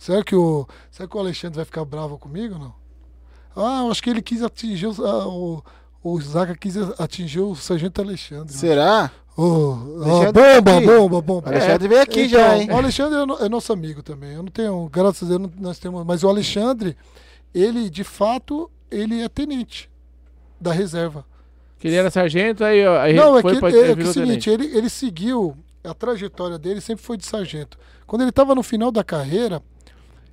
será 0.00 0.24
que 0.24 0.34
o. 0.34 0.66
Será 0.90 1.06
que 1.06 1.14
o 1.14 1.20
Alexandre 1.20 1.56
vai 1.56 1.66
ficar 1.66 1.84
bravo 1.84 2.16
comigo 2.18 2.58
não? 2.58 2.72
Ah, 3.54 3.82
eu 3.84 3.90
acho 3.90 4.02
que 4.02 4.08
ele 4.08 4.22
quis 4.22 4.42
atingir 4.42 4.86
o. 4.86 5.06
ah, 5.06 5.28
o 5.28 5.62
o 6.02 6.18
Zaca 6.20 6.54
quis 6.56 6.76
atingir 6.98 7.40
o 7.40 7.54
Sargento 7.54 8.00
Alexandre. 8.00 8.54
Será? 8.54 9.10
Ô, 9.36 9.42
ó, 9.42 10.02
Alexandre 10.02 10.32
bomba, 10.32 10.76
aqui. 10.78 10.86
bomba, 10.86 11.20
bomba. 11.20 11.46
O 11.50 11.52
Alexandre 11.52 11.88
veio 11.88 12.00
aqui 12.02 12.20
Então, 12.22 12.38
já, 12.40 12.58
hein? 12.58 12.70
O 12.70 12.76
Alexandre 12.76 13.18
é, 13.20 13.26
no- 13.26 13.36
é 13.38 13.48
nosso 13.50 13.70
amigo 13.72 14.02
também. 14.02 14.32
Eu 14.32 14.42
não 14.42 14.50
tenho, 14.50 14.88
graças 14.90 15.30
a 15.30 15.36
Deus, 15.36 15.50
nós 15.60 15.78
temos. 15.78 16.04
Mas 16.06 16.22
o 16.24 16.28
Alexandre, 16.30 16.96
ele, 17.54 17.90
de 17.90 18.02
fato, 18.04 18.70
ele 18.90 19.20
é 19.22 19.28
tenente 19.28 19.90
da 20.58 20.72
reserva. 20.72 21.24
Que 21.78 21.88
ele 21.88 21.96
era 21.96 22.10
sargento, 22.10 22.64
aí, 22.64 22.86
ó, 22.86 22.98
aí 22.98 23.12
não, 23.14 23.36
é 23.38 23.42
foi 23.42 23.54
que, 23.54 23.60
pra, 23.60 23.68
é, 23.68 23.72
que 23.72 23.78
é 23.78 23.92
o 23.92 23.96
virou 23.96 24.12
seguinte, 24.12 24.50
tenente. 24.50 24.50
ele, 24.50 24.76
ele 24.78 24.88
seguiu, 24.90 25.56
a 25.84 25.94
trajetória 25.94 26.58
dele 26.58 26.80
sempre 26.80 27.04
foi 27.04 27.16
de 27.16 27.26
sargento. 27.26 27.78
Quando 28.06 28.22
ele 28.22 28.30
estava 28.30 28.54
no 28.54 28.62
final 28.62 28.90
da 28.90 29.04
carreira, 29.04 29.62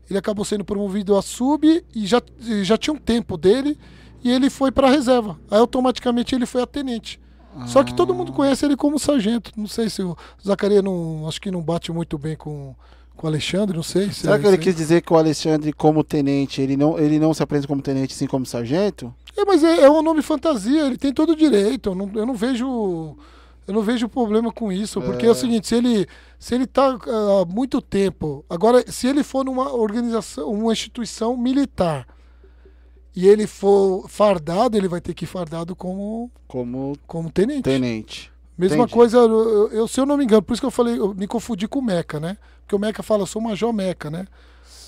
ele 0.09 0.17
acabou 0.17 0.45
sendo 0.45 0.65
promovido 0.65 1.15
a 1.17 1.21
sub 1.21 1.83
e 1.93 2.05
já, 2.05 2.21
já 2.63 2.77
tinha 2.77 2.93
um 2.93 2.97
tempo 2.97 3.37
dele 3.37 3.77
e 4.23 4.31
ele 4.31 4.49
foi 4.49 4.71
para 4.71 4.87
a 4.87 4.91
reserva. 4.91 5.39
Aí 5.49 5.59
automaticamente 5.59 6.35
ele 6.35 6.45
foi 6.45 6.61
a 6.61 6.67
tenente. 6.67 7.19
Só 7.65 7.83
que 7.83 7.93
todo 7.93 8.13
mundo 8.13 8.31
conhece 8.31 8.65
ele 8.65 8.77
como 8.77 8.97
sargento. 8.97 9.51
Não 9.57 9.67
sei 9.67 9.89
se 9.89 10.01
o 10.01 10.15
Zacarias 10.45 10.83
não, 10.83 11.27
acho 11.27 11.41
que 11.41 11.51
não 11.51 11.61
bate 11.61 11.91
muito 11.91 12.17
bem 12.17 12.35
com, 12.35 12.73
com 13.15 13.27
o 13.27 13.29
Alexandre, 13.29 13.75
não 13.75 13.83
sei. 13.83 14.07
Se 14.07 14.21
Será 14.21 14.35
é 14.35 14.39
que 14.39 14.47
ele 14.47 14.57
quis 14.57 14.75
dizer 14.75 15.01
que 15.01 15.11
o 15.11 15.17
Alexandre, 15.17 15.73
como 15.73 16.03
tenente, 16.03 16.61
ele 16.61 16.77
não, 16.77 16.97
ele 16.97 17.19
não 17.19 17.33
se 17.33 17.43
apresenta 17.43 17.67
como 17.67 17.81
tenente, 17.81 18.13
sim 18.13 18.25
como 18.25 18.45
sargento? 18.45 19.13
É, 19.37 19.43
mas 19.43 19.63
é, 19.63 19.81
é 19.81 19.89
um 19.89 20.01
nome 20.01 20.21
fantasia, 20.21 20.85
ele 20.85 20.97
tem 20.97 21.13
todo 21.13 21.31
o 21.31 21.35
direito. 21.35 21.89
Eu 21.89 21.95
não, 21.95 22.11
eu 22.15 22.25
não 22.25 22.33
vejo. 22.33 23.17
Eu 23.67 23.73
não 23.75 23.81
vejo 23.83 24.09
problema 24.09 24.51
com 24.51 24.71
isso, 24.71 25.01
porque 25.01 25.25
é, 25.25 25.31
o 25.31 25.35
seguinte, 25.35 25.67
se 25.67 25.75
ele 25.75 26.07
se 26.39 26.55
ele 26.55 26.65
tá 26.67 26.97
ah, 27.07 27.41
há 27.41 27.45
muito 27.45 27.81
tempo, 27.81 28.43
agora 28.49 28.83
se 28.91 29.07
ele 29.07 29.23
for 29.23 29.45
numa 29.45 29.71
organização, 29.73 30.49
uma 30.51 30.73
instituição 30.73 31.37
militar 31.37 32.07
e 33.15 33.27
ele 33.27 33.45
for 33.45 34.07
fardado, 34.09 34.77
ele 34.77 34.87
vai 34.87 35.01
ter 35.01 35.13
que 35.13 35.25
ir 35.25 35.27
fardado 35.27 35.75
como 35.75 36.31
Como 36.47 36.97
como 37.05 37.29
tenente. 37.31 37.63
tenente. 37.63 38.31
Mesma 38.57 38.77
Entendi. 38.83 38.93
coisa, 38.93 39.17
eu, 39.17 39.71
eu- 39.71 39.87
se 39.87 39.99
eu 39.99 40.05
não 40.05 40.17
me 40.17 40.23
engano, 40.23 40.41
por 40.41 40.53
isso 40.53 40.61
que 40.61 40.65
eu 40.65 40.71
falei, 40.71 40.97
eu 40.99 41.13
me 41.15 41.27
confundi 41.27 41.67
com 41.67 41.79
o 41.79 41.81
Meca, 41.81 42.19
né? 42.19 42.37
Porque 42.61 42.75
o 42.75 42.79
Meca 42.79 43.01
fala, 43.01 43.23
eu 43.23 43.27
sou 43.27 43.41
Major 43.41 43.73
Meca, 43.73 44.09
né? 44.11 44.27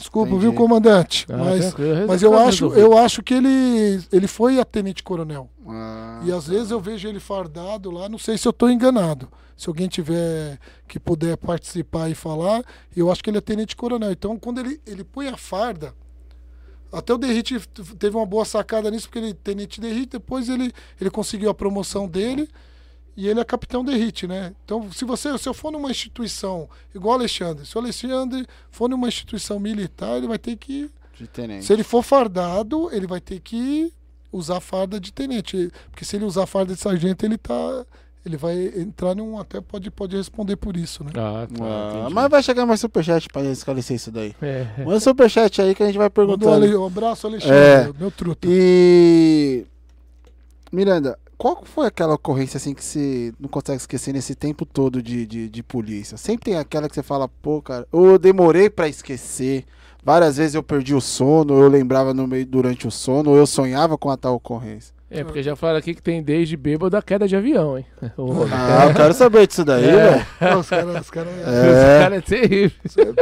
Desculpa, 0.03 0.31
Entendi. 0.31 0.41
viu, 0.41 0.53
comandante? 0.53 1.25
Ah, 1.29 1.37
mas 1.37 1.59
tranquilo, 1.73 2.07
mas 2.09 2.21
eu 2.21 2.31
tá 2.31 2.45
acho, 2.45 2.73
eu 2.73 2.97
acho 2.97 3.23
que 3.23 3.33
ele 3.33 4.03
ele 4.11 4.27
foi 4.27 4.59
a 4.59 4.65
tenente 4.65 5.01
coronel. 5.01 5.49
Ah, 5.65 6.19
E 6.25 6.31
às 6.31 6.45
vezes 6.45 6.71
eu 6.71 6.79
vejo 6.81 7.07
ele 7.07 7.21
fardado 7.21 7.89
lá, 7.89 8.09
não 8.09 8.17
sei 8.19 8.37
se 8.37 8.45
eu 8.45 8.49
estou 8.49 8.69
enganado. 8.69 9.29
Se 9.55 9.69
alguém 9.69 9.87
tiver 9.87 10.59
que 10.89 10.99
puder 10.99 11.37
participar 11.37 12.09
e 12.09 12.15
falar, 12.15 12.65
eu 12.93 13.09
acho 13.09 13.23
que 13.23 13.29
ele 13.29 13.37
é 13.37 13.41
tenente 13.41 13.77
coronel. 13.77 14.11
Então, 14.11 14.37
quando 14.37 14.59
ele, 14.59 14.81
ele 14.85 15.05
põe 15.05 15.29
a 15.29 15.37
farda, 15.37 15.93
até 16.91 17.13
o 17.13 17.17
Derrite 17.17 17.57
teve 17.97 18.17
uma 18.17 18.25
boa 18.25 18.43
sacada 18.43 18.91
nisso, 18.91 19.07
porque 19.07 19.19
ele 19.19 19.33
tenente 19.33 19.79
Derrite, 19.79 20.07
depois 20.17 20.49
ele, 20.49 20.73
ele 20.99 21.09
conseguiu 21.09 21.49
a 21.49 21.53
promoção 21.53 22.09
dele 22.09 22.49
e 23.15 23.27
ele 23.27 23.39
é 23.39 23.43
capitão 23.43 23.83
Derrite, 23.85 24.27
né? 24.27 24.53
Então, 24.65 24.91
se 24.91 25.05
você 25.05 25.37
se 25.37 25.47
eu 25.47 25.53
for 25.53 25.71
numa 25.71 25.91
instituição, 25.91 26.67
igual 26.95 27.15
o 27.15 27.19
Alexandre, 27.19 27.65
se 27.65 27.75
o 27.77 27.79
Alexandre 27.81 28.45
for 28.71 28.89
numa 28.89 29.07
instituição 29.07 29.59
militar, 29.59 30.17
ele 30.17 30.27
vai 30.27 30.37
ter 30.39 30.55
que 30.55 30.89
de 31.19 31.27
tenente. 31.27 31.65
se 31.65 31.71
ele 31.73 31.83
for 31.83 32.01
fardado, 32.03 32.89
ele 32.91 33.05
vai 33.07 33.21
ter 33.21 33.39
que 33.39 33.93
usar 34.31 34.59
farda 34.59 34.99
de 34.99 35.13
tenente. 35.13 35.71
Porque 35.91 36.03
se 36.03 36.15
ele 36.15 36.25
usar 36.25 36.45
farda 36.47 36.73
de 36.73 36.79
sargento, 36.79 37.23
ele 37.25 37.37
tá. 37.37 37.85
Ele 38.25 38.37
vai 38.37 38.55
entrar 38.77 39.13
num. 39.13 39.37
Até 39.37 39.59
pode, 39.59 39.91
pode 39.91 40.15
responder 40.15 40.55
por 40.55 40.77
isso, 40.77 41.03
né? 41.03 41.11
Ah, 41.15 41.45
tá, 41.45 41.63
Ah, 42.05 42.09
mas 42.09 42.29
vai 42.31 42.41
chegar 42.41 42.65
mais 42.65 42.79
superchat 42.79 43.27
pra 43.27 43.43
esclarecer 43.43 43.97
isso 43.97 44.09
daí. 44.11 44.33
É. 44.41 44.65
Manda 44.83 44.99
superchat 45.01 45.61
aí 45.61 45.75
que 45.75 45.83
a 45.83 45.85
gente 45.87 45.97
vai. 45.97 46.09
Ale- 46.51 46.75
um 46.77 46.85
abraço, 46.85 47.27
Alexandre, 47.27 47.55
É. 47.57 47.91
meu 47.99 48.09
truta. 48.09 48.47
E. 48.49 49.65
Miranda, 50.73 51.19
qual 51.37 51.63
foi 51.63 51.85
aquela 51.85 52.15
ocorrência 52.15 52.57
assim 52.57 52.73
que 52.73 52.83
você 52.83 53.31
não 53.39 53.47
consegue 53.47 53.77
esquecer 53.77 54.11
nesse 54.11 54.33
tempo 54.33 54.65
todo 54.65 55.03
de, 55.03 55.23
de, 55.23 55.47
de 55.47 55.61
polícia? 55.61 56.17
Sempre 56.17 56.45
tem 56.45 56.55
aquela 56.55 56.89
que 56.89 56.95
você 56.95 57.03
fala, 57.03 57.29
pô, 57.29 57.61
cara, 57.61 57.87
eu 57.93 58.17
demorei 58.17 58.71
pra 58.71 58.87
esquecer. 58.87 59.65
Várias 60.03 60.37
vezes 60.37 60.55
eu 60.55 60.63
perdi 60.63 60.95
o 60.95 60.99
sono, 60.99 61.59
eu 61.61 61.69
lembrava 61.69 62.11
no 62.11 62.25
meio 62.25 62.43
durante 62.47 62.87
o 62.87 62.91
sono, 62.91 63.29
ou 63.29 63.37
eu 63.37 63.45
sonhava 63.45 63.99
com 63.99 64.09
a 64.09 64.17
tal 64.17 64.33
ocorrência. 64.33 64.92
É, 65.19 65.23
porque 65.23 65.43
já 65.43 65.55
falaram 65.55 65.79
aqui 65.79 65.93
que 65.93 66.01
tem 66.01 66.21
desde 66.23 66.57
bêbado 66.57 66.97
a 66.97 67.01
queda 67.01 67.27
de 67.27 67.35
avião, 67.35 67.77
hein? 67.77 67.85
O 68.17 68.25
rolê. 68.31 68.51
Ah, 68.53 68.87
eu 68.87 68.93
quero 68.95 69.13
saber 69.13 69.45
disso 69.47 69.63
daí, 69.63 69.85
É. 69.85 70.09
velho. 70.11 70.25
Não, 70.41 70.59
Os 70.59 70.69
caras. 70.69 71.01
Os 71.01 71.09
caras 71.11 71.33
É. 71.39 71.99
Cara 72.01 72.15
é 72.17 72.21
terrível. 72.21 72.71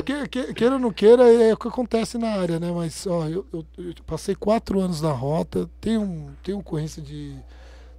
que, 0.05 0.27
que- 0.29 0.53
queira 0.53 0.75
ou 0.75 0.79
não 0.79 0.91
queira, 0.91 1.23
é 1.31 1.53
o 1.53 1.57
que 1.57 1.67
acontece 1.67 2.17
na 2.17 2.29
área, 2.29 2.59
né? 2.59 2.71
Mas, 2.73 3.05
ó, 3.05 3.27
eu, 3.27 3.45
eu- 3.53 3.65
eu 3.77 3.93
passei 4.07 4.33
quatro 4.35 4.79
anos 4.79 5.01
na 5.01 5.11
rota, 5.11 5.69
tenho, 5.79 6.01
um, 6.01 6.29
tenho 6.43 6.59
ocorrência 6.59 7.01
de. 7.01 7.35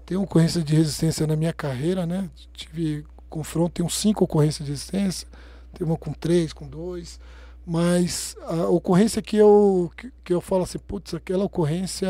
Tenho 0.05 0.23
ocorrência 0.23 0.61
de 0.63 0.75
resistência 0.75 1.27
na 1.27 1.37
minha 1.37 1.53
carreira, 1.53 2.05
né? 2.05 2.29
Tive 2.53 3.05
confronto, 3.31 3.75
tenho 3.75 3.89
cinco 3.89 4.25
ocorrências 4.25 4.67
de 4.67 4.73
resistência, 4.73 5.29
tem 5.73 5.87
uma 5.87 5.97
com 5.97 6.13
três, 6.13 6.53
com 6.53 6.67
dois. 6.67 7.21
Mas 7.65 8.37
a 8.43 8.67
ocorrência 8.69 9.23
que 9.23 9.37
eu, 9.37 9.89
que, 9.97 10.13
que 10.25 10.35
eu 10.35 10.41
falo 10.41 10.65
assim, 10.65 10.79
putz, 10.81 11.15
aquela 11.15 11.45
ocorrência 11.45 12.09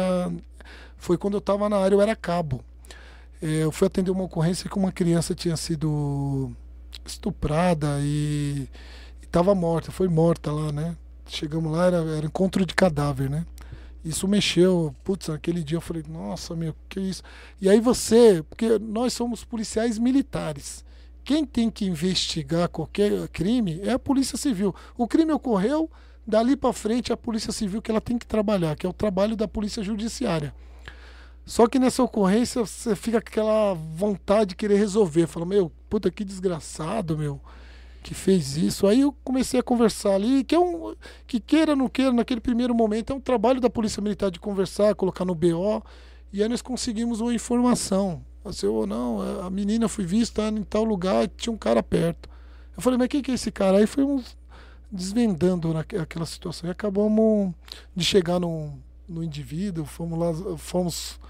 foi 1.02 1.18
quando 1.18 1.34
eu 1.34 1.38
estava 1.38 1.68
na 1.68 1.78
área, 1.78 1.96
eu 1.96 2.00
era 2.00 2.14
cabo. 2.14 2.62
É, 3.42 3.64
eu 3.64 3.72
fui 3.72 3.88
atender 3.88 4.12
uma 4.12 4.22
ocorrência 4.22 4.70
que 4.70 4.78
uma 4.78 4.92
criança 4.92 5.34
tinha 5.34 5.56
sido 5.56 6.52
estuprada 7.04 7.98
e 8.00 8.68
estava 9.20 9.52
morta, 9.52 9.90
foi 9.90 10.06
morta 10.06 10.52
lá, 10.52 10.70
né? 10.70 10.96
Chegamos 11.26 11.72
lá, 11.72 11.86
era, 11.86 11.96
era 11.96 12.26
encontro 12.26 12.64
de 12.64 12.72
cadáver, 12.72 13.28
né? 13.28 13.44
Isso 14.04 14.28
mexeu, 14.28 14.94
putz, 15.02 15.26
naquele 15.26 15.64
dia 15.64 15.76
eu 15.76 15.80
falei, 15.80 16.04
nossa, 16.08 16.54
meu, 16.54 16.72
que 16.88 17.00
isso? 17.00 17.24
E 17.60 17.68
aí 17.68 17.80
você, 17.80 18.44
porque 18.48 18.78
nós 18.78 19.12
somos 19.12 19.42
policiais 19.42 19.98
militares. 19.98 20.84
Quem 21.24 21.44
tem 21.44 21.68
que 21.68 21.84
investigar 21.84 22.68
qualquer 22.68 23.26
crime 23.28 23.80
é 23.82 23.90
a 23.90 23.98
Polícia 23.98 24.38
Civil. 24.38 24.72
O 24.96 25.08
crime 25.08 25.32
ocorreu, 25.32 25.90
dali 26.24 26.54
para 26.54 26.72
frente 26.72 27.10
é 27.10 27.14
a 27.14 27.16
Polícia 27.16 27.50
Civil 27.50 27.82
que 27.82 27.90
ela 27.90 28.00
tem 28.00 28.16
que 28.16 28.26
trabalhar, 28.26 28.76
que 28.76 28.86
é 28.86 28.88
o 28.88 28.92
trabalho 28.92 29.34
da 29.34 29.48
Polícia 29.48 29.82
Judiciária. 29.82 30.54
Só 31.44 31.66
que 31.66 31.78
nessa 31.78 32.02
ocorrência 32.02 32.64
você 32.64 32.94
fica 32.94 33.20
com 33.20 33.28
aquela 33.28 33.74
vontade 33.74 34.50
de 34.50 34.56
querer 34.56 34.76
resolver. 34.76 35.26
Fala, 35.26 35.44
meu, 35.44 35.72
puta 35.90 36.10
que 36.10 36.24
desgraçado, 36.24 37.18
meu, 37.18 37.40
que 38.02 38.14
fez 38.14 38.56
isso. 38.56 38.86
Aí 38.86 39.00
eu 39.00 39.12
comecei 39.24 39.58
a 39.58 39.62
conversar 39.62 40.14
ali, 40.14 40.44
que 40.44 40.54
é 40.54 40.58
um. 40.58 40.94
Que 41.26 41.40
queira 41.40 41.74
não 41.74 41.88
queira, 41.88 42.12
naquele 42.12 42.40
primeiro 42.40 42.74
momento, 42.74 43.12
é 43.12 43.16
um 43.16 43.20
trabalho 43.20 43.60
da 43.60 43.68
Polícia 43.68 44.00
Militar 44.00 44.30
de 44.30 44.38
conversar, 44.38 44.94
colocar 44.94 45.24
no 45.24 45.34
BO. 45.34 45.82
E 46.32 46.42
aí 46.42 46.48
nós 46.48 46.62
conseguimos 46.62 47.20
uma 47.20 47.34
informação. 47.34 48.24
Assim, 48.44 48.66
ou 48.66 48.86
não, 48.86 49.20
a 49.44 49.50
menina 49.50 49.88
foi 49.88 50.04
vista 50.04 50.48
em 50.48 50.64
tal 50.64 50.82
lugar, 50.82 51.28
tinha 51.36 51.52
um 51.52 51.56
cara 51.56 51.82
perto. 51.82 52.28
Eu 52.76 52.82
falei, 52.82 52.98
mas 52.98 53.08
quem 53.08 53.22
que 53.22 53.30
é 53.30 53.34
esse 53.34 53.52
cara? 53.52 53.78
Aí 53.78 53.86
foi 53.86 54.02
um 54.02 54.22
desvendando 54.90 55.76
aquela 55.76 56.26
situação. 56.26 56.68
E 56.68 56.72
acabamos 56.72 57.54
de 57.94 58.04
chegar 58.04 58.40
no, 58.40 58.78
no 59.08 59.22
indivíduo, 59.22 59.84
fomos 59.84 60.18
lá, 60.18 60.58
fomos 60.58 61.20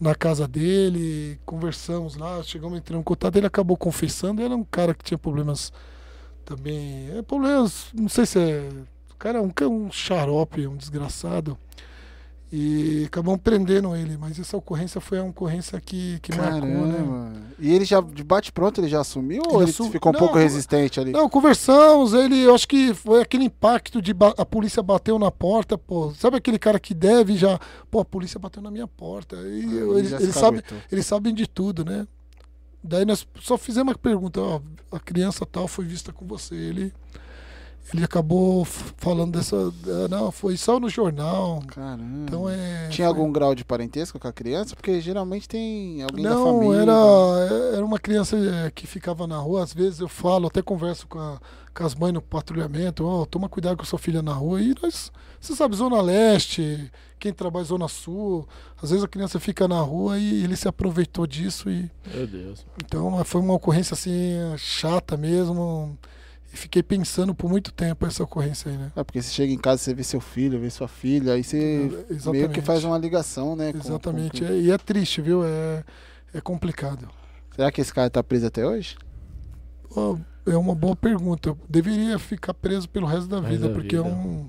na 0.00 0.14
casa 0.14 0.46
dele, 0.46 1.38
conversamos 1.44 2.16
lá, 2.16 2.42
chegamos 2.42 2.78
entrando 2.78 3.00
em 3.00 3.04
contato, 3.04 3.36
ele 3.36 3.46
acabou 3.46 3.76
confessando, 3.76 4.40
ele 4.40 4.46
era 4.46 4.56
um 4.56 4.64
cara 4.64 4.94
que 4.94 5.04
tinha 5.04 5.18
problemas 5.18 5.72
também, 6.44 7.10
é, 7.16 7.22
problemas, 7.22 7.86
não 7.94 8.08
sei 8.08 8.26
se 8.26 8.38
é, 8.38 8.68
o 9.10 9.16
cara 9.16 9.38
é 9.38 9.40
um, 9.40 9.52
um 9.70 9.90
xarope, 9.90 10.66
um 10.66 10.76
desgraçado, 10.76 11.56
e 12.56 13.04
acabamos 13.06 13.40
prendendo 13.42 13.96
ele, 13.96 14.16
mas 14.16 14.38
essa 14.38 14.56
ocorrência 14.56 15.00
foi 15.00 15.18
uma 15.18 15.30
ocorrência 15.30 15.80
que, 15.80 16.20
que 16.20 16.32
marcou, 16.36 16.68
né? 16.86 17.42
E 17.58 17.72
ele 17.74 17.84
já, 17.84 18.00
de 18.00 18.22
bate-pronto, 18.22 18.80
ele 18.80 18.86
já 18.86 19.00
assumiu 19.00 19.42
ou 19.48 19.54
Ele 19.56 19.64
ele 19.64 19.70
assu- 19.70 19.90
ficou 19.90 20.10
um 20.10 20.12
Não, 20.12 20.20
pouco 20.20 20.38
resistente 20.38 21.00
ali? 21.00 21.10
Não, 21.10 21.28
conversamos, 21.28 22.12
ele, 22.14 22.42
eu 22.42 22.54
acho 22.54 22.68
que 22.68 22.94
foi 22.94 23.20
aquele 23.22 23.42
impacto 23.42 24.00
de 24.00 24.12
a 24.38 24.46
polícia 24.46 24.80
bateu 24.84 25.18
na 25.18 25.32
porta, 25.32 25.76
pô, 25.76 26.12
sabe 26.14 26.36
aquele 26.36 26.56
cara 26.58 26.78
que 26.78 26.94
deve 26.94 27.36
já, 27.36 27.58
pô, 27.90 27.98
a 27.98 28.04
polícia 28.04 28.38
bateu 28.38 28.62
na 28.62 28.70
minha 28.70 28.86
porta, 28.86 29.34
e 29.34 29.58
Ele 29.64 29.98
eles, 29.98 30.12
eles 30.12 30.34
sabem, 30.36 30.62
eles 30.92 31.06
sabem 31.06 31.34
de 31.34 31.48
tudo, 31.48 31.84
né? 31.84 32.06
Daí 32.84 33.04
nós 33.04 33.26
só 33.40 33.58
fizemos 33.58 33.92
uma 33.94 33.98
pergunta, 33.98 34.40
ó, 34.40 34.60
a 34.92 35.00
criança 35.00 35.44
tal 35.44 35.66
foi 35.66 35.86
vista 35.86 36.12
com 36.12 36.24
você, 36.24 36.54
ele 36.54 36.92
ele 37.92 38.04
acabou 38.04 38.64
f- 38.64 38.92
falando 38.96 39.32
dessa. 39.32 39.72
Não, 40.10 40.30
foi 40.32 40.56
só 40.56 40.80
no 40.80 40.88
jornal. 40.88 41.62
Caramba. 41.66 42.24
Então 42.26 42.48
é. 42.48 42.88
Tinha 42.88 43.08
foi- 43.08 43.16
algum 43.16 43.30
grau 43.30 43.54
de 43.54 43.64
parentesco 43.64 44.18
com 44.18 44.26
a 44.28 44.32
criança? 44.32 44.74
Porque 44.74 45.00
geralmente 45.00 45.48
tem 45.48 46.02
alguém 46.02 46.24
da 46.24 46.30
Não, 46.30 46.44
família. 46.44 46.82
era, 46.82 47.74
era 47.76 47.84
uma 47.84 47.98
criança 47.98 48.36
eh, 48.36 48.70
que 48.74 48.86
ficava 48.86 49.26
na 49.26 49.36
rua. 49.38 49.62
Às 49.62 49.72
vezes 49.74 50.00
eu 50.00 50.08
falo, 50.08 50.46
até 50.48 50.62
converso 50.62 51.06
com, 51.06 51.18
a- 51.18 51.38
com 51.74 51.84
as 51.84 51.94
mães 51.94 52.14
no 52.14 52.22
patrulhamento: 52.22 53.04
ó, 53.06 53.24
toma 53.26 53.48
cuidado 53.48 53.76
com 53.76 53.82
a 53.82 53.86
sua 53.86 53.98
filha 53.98 54.22
na 54.22 54.32
rua. 54.32 54.60
E 54.60 54.74
nós, 54.82 55.12
você 55.40 55.54
sabe, 55.54 55.76
Zona 55.76 56.00
Leste, 56.00 56.90
quem 57.18 57.32
trabalha 57.32 57.64
Zona 57.64 57.86
Sul, 57.88 58.48
às 58.82 58.90
vezes 58.90 59.04
a 59.04 59.08
criança 59.08 59.38
fica 59.38 59.68
na 59.68 59.80
rua 59.80 60.18
e 60.18 60.42
ele 60.42 60.56
se 60.56 60.66
aproveitou 60.66 61.26
disso. 61.26 61.68
e 61.70 61.90
Meu 62.14 62.26
Deus. 62.26 62.64
Então 62.84 63.22
foi 63.24 63.40
uma 63.40 63.54
ocorrência 63.54 63.94
assim, 63.94 64.12
chata 64.56 65.16
mesmo. 65.16 65.96
E 66.54 66.56
fiquei 66.56 66.84
pensando 66.84 67.34
por 67.34 67.50
muito 67.50 67.72
tempo 67.72 68.06
essa 68.06 68.22
ocorrência 68.22 68.70
aí, 68.70 68.78
né? 68.78 68.92
É, 68.94 69.02
porque 69.02 69.20
você 69.20 69.32
chega 69.32 69.52
em 69.52 69.58
casa, 69.58 69.82
você 69.82 69.92
vê 69.92 70.04
seu 70.04 70.20
filho, 70.20 70.60
vê 70.60 70.70
sua 70.70 70.86
filha, 70.86 71.32
aí 71.32 71.42
você 71.42 71.56
meio 71.58 72.06
que 72.06 72.12
Exatamente. 72.14 72.60
faz 72.62 72.84
uma 72.84 72.96
ligação, 72.96 73.56
né? 73.56 73.72
com- 73.72 73.78
Exatamente. 73.80 74.40
com- 74.40 74.46
É- 74.46 74.56
E 74.60 74.70
é 74.70 74.78
triste, 74.78 75.20
viu? 75.20 75.44
É, 75.44 75.82
é 76.32 76.40
complicado. 76.40 77.08
Será 77.56 77.72
que 77.72 77.80
esse 77.80 77.92
cara 77.92 78.08
tá 78.08 78.22
preso 78.22 78.46
até 78.46 78.64
hoje? 78.64 78.96
É 80.46 80.56
uma 80.56 80.74
boa 80.76 80.94
pergunta. 80.94 81.56
Deveria 81.68 82.18
ficar 82.20 82.54
preso 82.54 82.88
pelo 82.88 83.06
resto 83.06 83.26
da 83.26 83.40
vida, 83.40 83.68
da 83.68 83.74
porque 83.74 83.96
vida. 83.96 84.08
é 84.08 84.12
um, 84.12 84.48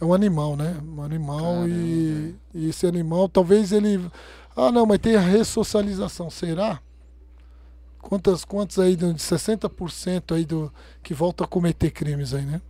é 0.00 0.04
um 0.04 0.12
animal, 0.14 0.56
né? 0.56 0.76
Um 0.82 1.02
animal 1.02 1.68
e, 1.68 1.70
Caramba. 1.70 2.34
e 2.54 2.68
esse 2.68 2.86
animal, 2.88 3.28
talvez 3.28 3.70
ele. 3.70 4.04
Ah, 4.56 4.72
não, 4.72 4.84
mas 4.86 4.98
tem 4.98 5.14
a 5.16 5.20
ressocialização. 5.20 6.28
Será? 6.30 6.80
Quantas, 8.06 8.44
quantos 8.44 8.78
aí 8.78 8.94
de 8.94 9.04
60% 9.04 10.36
aí 10.36 10.44
do 10.44 10.72
que 11.02 11.12
volta 11.12 11.42
a 11.42 11.46
cometer 11.46 11.90
crimes 11.90 12.32
aí, 12.32 12.46
né? 12.46 12.60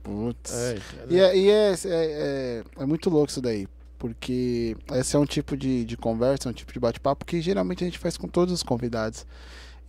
Putz. 0.00 0.52
É, 0.52 0.78
E, 1.10 1.18
é, 1.18 1.36
e 1.36 1.50
é, 1.50 1.72
é, 1.72 1.76
é, 1.84 2.62
é 2.78 2.86
muito 2.86 3.10
louco 3.10 3.30
isso 3.30 3.40
daí. 3.40 3.66
Porque 3.98 4.76
esse 4.92 5.16
é 5.16 5.18
um 5.18 5.26
tipo 5.26 5.56
de, 5.56 5.84
de 5.84 5.96
conversa, 5.96 6.48
um 6.48 6.52
tipo 6.52 6.72
de 6.72 6.78
bate-papo 6.78 7.24
que 7.24 7.40
geralmente 7.40 7.82
a 7.82 7.86
gente 7.86 7.98
faz 7.98 8.16
com 8.16 8.28
todos 8.28 8.54
os 8.54 8.62
convidados. 8.62 9.26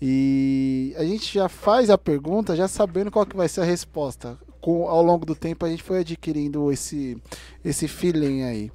E 0.01 0.95
a 0.97 1.03
gente 1.03 1.31
já 1.31 1.47
faz 1.47 1.91
a 1.91 1.97
pergunta 1.97 2.55
já 2.55 2.67
sabendo 2.67 3.11
qual 3.11 3.27
que 3.27 3.37
vai 3.37 3.47
ser 3.47 3.61
a 3.61 3.65
resposta. 3.65 4.35
Com, 4.59 4.89
ao 4.89 5.03
longo 5.03 5.27
do 5.27 5.35
tempo 5.35 5.63
a 5.63 5.69
gente 5.69 5.83
foi 5.83 5.99
adquirindo 5.99 6.71
esse, 6.71 7.17
esse 7.63 7.87
feeling 7.87 8.41
aí. 8.41 8.71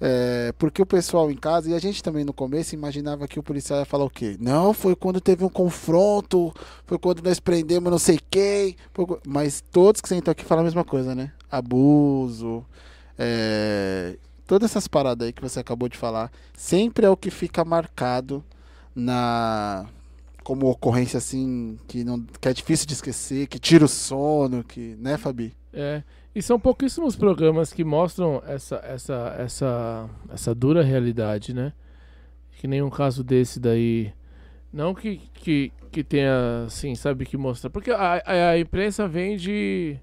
É, 0.00 0.52
porque 0.58 0.82
o 0.82 0.86
pessoal 0.86 1.30
em 1.30 1.36
casa, 1.36 1.70
e 1.70 1.74
a 1.74 1.78
gente 1.78 2.02
também 2.02 2.24
no 2.24 2.32
começo 2.32 2.74
imaginava 2.74 3.28
que 3.28 3.38
o 3.38 3.42
policial 3.42 3.78
ia 3.78 3.84
falar 3.84 4.04
o 4.04 4.10
quê? 4.10 4.36
Não, 4.40 4.74
foi 4.74 4.94
quando 4.96 5.20
teve 5.20 5.44
um 5.44 5.48
confronto, 5.48 6.52
foi 6.86 6.98
quando 6.98 7.22
nós 7.22 7.38
prendemos 7.40 7.90
não 7.90 7.98
sei 7.98 8.18
quem. 8.30 8.76
foi 8.92 9.06
Mas 9.26 9.62
todos 9.72 10.00
que 10.00 10.08
sentam 10.08 10.32
aqui 10.32 10.44
falam 10.44 10.62
a 10.62 10.64
mesma 10.64 10.84
coisa, 10.84 11.14
né? 11.14 11.32
Abuso, 11.50 12.64
é, 13.18 14.16
todas 14.46 14.70
essas 14.70 14.88
paradas 14.88 15.26
aí 15.26 15.32
que 15.32 15.42
você 15.42 15.60
acabou 15.60 15.88
de 15.88 15.96
falar, 15.96 16.30
sempre 16.56 17.06
é 17.06 17.10
o 17.10 17.16
que 17.16 17.30
fica 17.30 17.64
marcado 17.64 18.44
na 18.94 19.86
como 20.42 20.68
ocorrência 20.68 21.16
assim 21.16 21.78
que 21.88 22.04
não 22.04 22.20
que 22.38 22.48
é 22.48 22.52
difícil 22.52 22.86
de 22.86 22.92
esquecer, 22.92 23.46
que 23.46 23.58
tira 23.58 23.84
o 23.84 23.88
sono, 23.88 24.62
que, 24.62 24.94
né, 24.98 25.16
Fabi? 25.16 25.54
É, 25.72 26.02
e 26.34 26.42
são 26.42 26.58
pouquíssimos 26.58 27.16
programas 27.16 27.72
que 27.72 27.84
mostram 27.84 28.42
essa, 28.46 28.76
essa, 28.84 29.36
essa, 29.38 30.10
essa 30.32 30.54
dura 30.54 30.82
realidade, 30.82 31.54
né? 31.54 31.72
Que 32.58 32.66
nem 32.66 32.82
um 32.82 32.90
caso 32.90 33.22
desse 33.22 33.60
daí. 33.60 34.12
Não 34.72 34.94
que, 34.94 35.18
que, 35.34 35.72
que 35.92 36.02
tenha, 36.02 36.64
assim, 36.66 36.94
sabe, 36.94 37.24
que 37.24 37.36
mostra. 37.36 37.70
Porque 37.70 37.90
a, 37.90 38.22
a, 38.24 38.50
a 38.50 38.58
imprensa 38.58 39.06
vende 39.06 40.00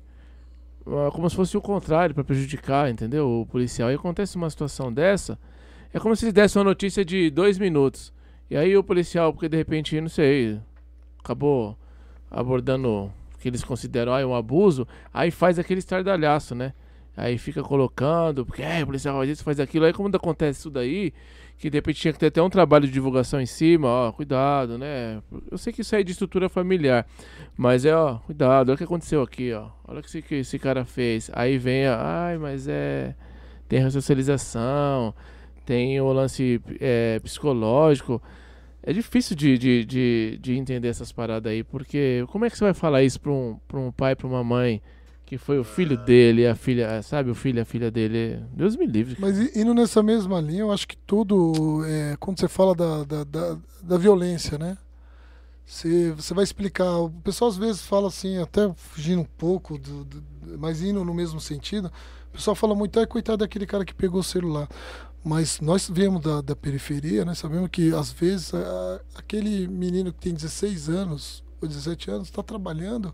ah, 0.85 1.11
como 1.11 1.29
se 1.29 1.35
fosse 1.35 1.55
o 1.57 1.61
contrário, 1.61 2.15
pra 2.15 2.23
prejudicar, 2.23 2.89
entendeu? 2.89 3.41
O 3.41 3.45
policial. 3.45 3.91
E 3.91 3.95
acontece 3.95 4.35
uma 4.35 4.49
situação 4.49 4.91
dessa, 4.91 5.37
é 5.93 5.99
como 5.99 6.15
se 6.15 6.31
desse 6.31 6.57
uma 6.57 6.63
notícia 6.63 7.05
de 7.05 7.29
dois 7.29 7.57
minutos. 7.57 8.13
E 8.49 8.57
aí 8.57 8.75
o 8.75 8.83
policial, 8.83 9.31
porque 9.33 9.47
de 9.47 9.57
repente, 9.57 9.99
não 10.01 10.09
sei, 10.09 10.59
acabou 11.19 11.77
abordando 12.29 13.11
que 13.41 13.49
eles 13.49 13.63
consideram 13.63 14.13
ah, 14.13 14.25
um 14.25 14.35
abuso, 14.35 14.87
aí 15.11 15.31
faz 15.31 15.57
aquele 15.57 15.79
estardalhaço, 15.79 16.53
né? 16.53 16.73
Aí 17.17 17.37
fica 17.37 17.61
colocando, 17.61 18.45
porque 18.45 18.61
é, 18.61 18.83
o 18.83 18.85
policial 18.85 19.17
faz 19.17 19.29
isso, 19.29 19.43
faz 19.43 19.59
aquilo. 19.59 19.85
Aí 19.85 19.91
como 19.91 20.15
acontece 20.15 20.59
isso 20.59 20.69
daí, 20.69 21.11
que 21.57 21.69
de 21.69 21.77
repente 21.77 21.99
tinha 21.99 22.13
que 22.13 22.19
ter 22.19 22.27
até 22.27 22.41
um 22.41 22.49
trabalho 22.49 22.85
de 22.85 22.93
divulgação 22.93 23.41
em 23.41 23.45
cima, 23.45 23.87
ó, 23.87 24.11
cuidado, 24.11 24.77
né? 24.77 25.21
Eu 25.51 25.57
sei 25.57 25.73
que 25.73 25.81
isso 25.81 25.95
aí 25.95 26.01
é 26.01 26.03
de 26.03 26.11
estrutura 26.11 26.47
familiar, 26.47 27.05
mas 27.57 27.83
é, 27.83 27.95
ó, 27.95 28.15
cuidado, 28.19 28.69
olha 28.69 28.75
o 28.75 28.77
que 28.77 28.83
aconteceu 28.83 29.21
aqui, 29.21 29.51
ó. 29.51 29.69
Olha 29.87 29.99
o 29.99 30.01
que 30.03 30.07
esse, 30.07 30.21
que 30.21 30.35
esse 30.35 30.59
cara 30.59 30.85
fez. 30.85 31.29
Aí 31.33 31.57
vem, 31.57 31.87
a, 31.87 32.27
ai, 32.27 32.37
mas 32.37 32.67
é. 32.67 33.15
Tem 33.67 33.79
ressocialização, 33.79 35.13
tem 35.65 35.99
o 35.99 36.11
lance 36.11 36.61
é, 36.79 37.19
psicológico. 37.19 38.21
É 38.83 38.91
difícil 38.91 39.35
de, 39.35 39.57
de, 39.57 39.85
de, 39.85 40.39
de 40.41 40.53
entender 40.57 40.87
essas 40.87 41.11
paradas 41.11 41.51
aí, 41.51 41.63
porque 41.63 42.25
como 42.31 42.45
é 42.45 42.49
que 42.49 42.57
você 42.57 42.63
vai 42.63 42.73
falar 42.73 43.03
isso 43.03 43.19
pra 43.19 43.31
um, 43.31 43.57
pra 43.67 43.79
um 43.79 43.91
pai, 43.91 44.15
pra 44.15 44.27
uma 44.27 44.43
mãe, 44.43 44.81
que 45.25 45.37
foi 45.37 45.59
o 45.59 45.63
filho 45.63 45.95
dele, 45.97 46.47
a 46.47 46.55
filha, 46.55 47.01
sabe, 47.03 47.29
o 47.29 47.35
filho 47.35 47.61
a 47.61 47.65
filha 47.65 47.91
dele? 47.91 48.39
Deus 48.53 48.75
me 48.75 48.87
livre. 48.87 49.15
Mas 49.19 49.55
indo 49.55 49.73
nessa 49.73 50.01
mesma 50.01 50.41
linha, 50.41 50.61
eu 50.61 50.71
acho 50.71 50.87
que 50.87 50.97
tudo, 50.97 51.83
é, 51.85 52.15
quando 52.19 52.39
você 52.39 52.47
fala 52.47 52.73
da, 52.75 53.03
da, 53.03 53.23
da, 53.23 53.57
da 53.83 53.97
violência, 53.97 54.57
né? 54.57 54.77
Você, 55.65 56.11
você 56.11 56.33
vai 56.33 56.43
explicar. 56.43 56.97
O 56.99 57.09
pessoal 57.09 57.49
às 57.49 57.57
vezes 57.57 57.81
fala 57.81 58.07
assim, 58.07 58.37
até 58.41 58.71
fugindo 58.75 59.21
um 59.21 59.25
pouco, 59.37 59.77
do, 59.77 60.03
do- 60.03 60.23
mas 60.59 60.81
indo 60.81 61.05
no 61.05 61.13
mesmo 61.13 61.39
sentido. 61.39 61.91
O 62.29 62.33
pessoal 62.33 62.55
fala 62.55 62.75
muito, 62.75 62.99
ai, 62.99 63.05
coitado 63.05 63.37
daquele 63.37 63.65
cara 63.65 63.85
que 63.85 63.93
pegou 63.93 64.19
o 64.21 64.23
celular. 64.23 64.67
Mas 65.23 65.59
nós 65.59 65.87
viemos 65.89 66.21
da, 66.21 66.41
da 66.41 66.55
periferia, 66.55 67.23
né? 67.23 67.35
Sabemos 67.35 67.69
que 67.71 67.93
às 67.93 68.11
vezes 68.11 68.53
a- 68.53 68.99
aquele 69.15 69.67
menino 69.67 70.11
que 70.11 70.19
tem 70.19 70.33
16 70.33 70.89
anos 70.89 71.43
ou 71.61 71.67
17 71.67 72.09
anos 72.09 72.27
está 72.27 72.41
trabalhando 72.41 73.13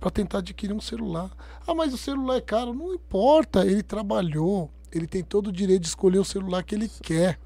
para 0.00 0.10
tentar 0.10 0.38
adquirir 0.38 0.74
um 0.74 0.80
celular. 0.80 1.30
Ah, 1.66 1.72
mas 1.74 1.94
o 1.94 1.98
celular 1.98 2.36
é 2.36 2.40
caro. 2.40 2.74
Não 2.74 2.92
importa, 2.92 3.64
ele 3.64 3.82
trabalhou, 3.82 4.68
ele 4.92 5.06
tem 5.06 5.22
todo 5.22 5.46
o 5.48 5.52
direito 5.52 5.82
de 5.82 5.88
escolher 5.88 6.18
o 6.18 6.24
celular 6.24 6.64
que 6.64 6.74
ele 6.74 6.88
quer. 7.02 7.38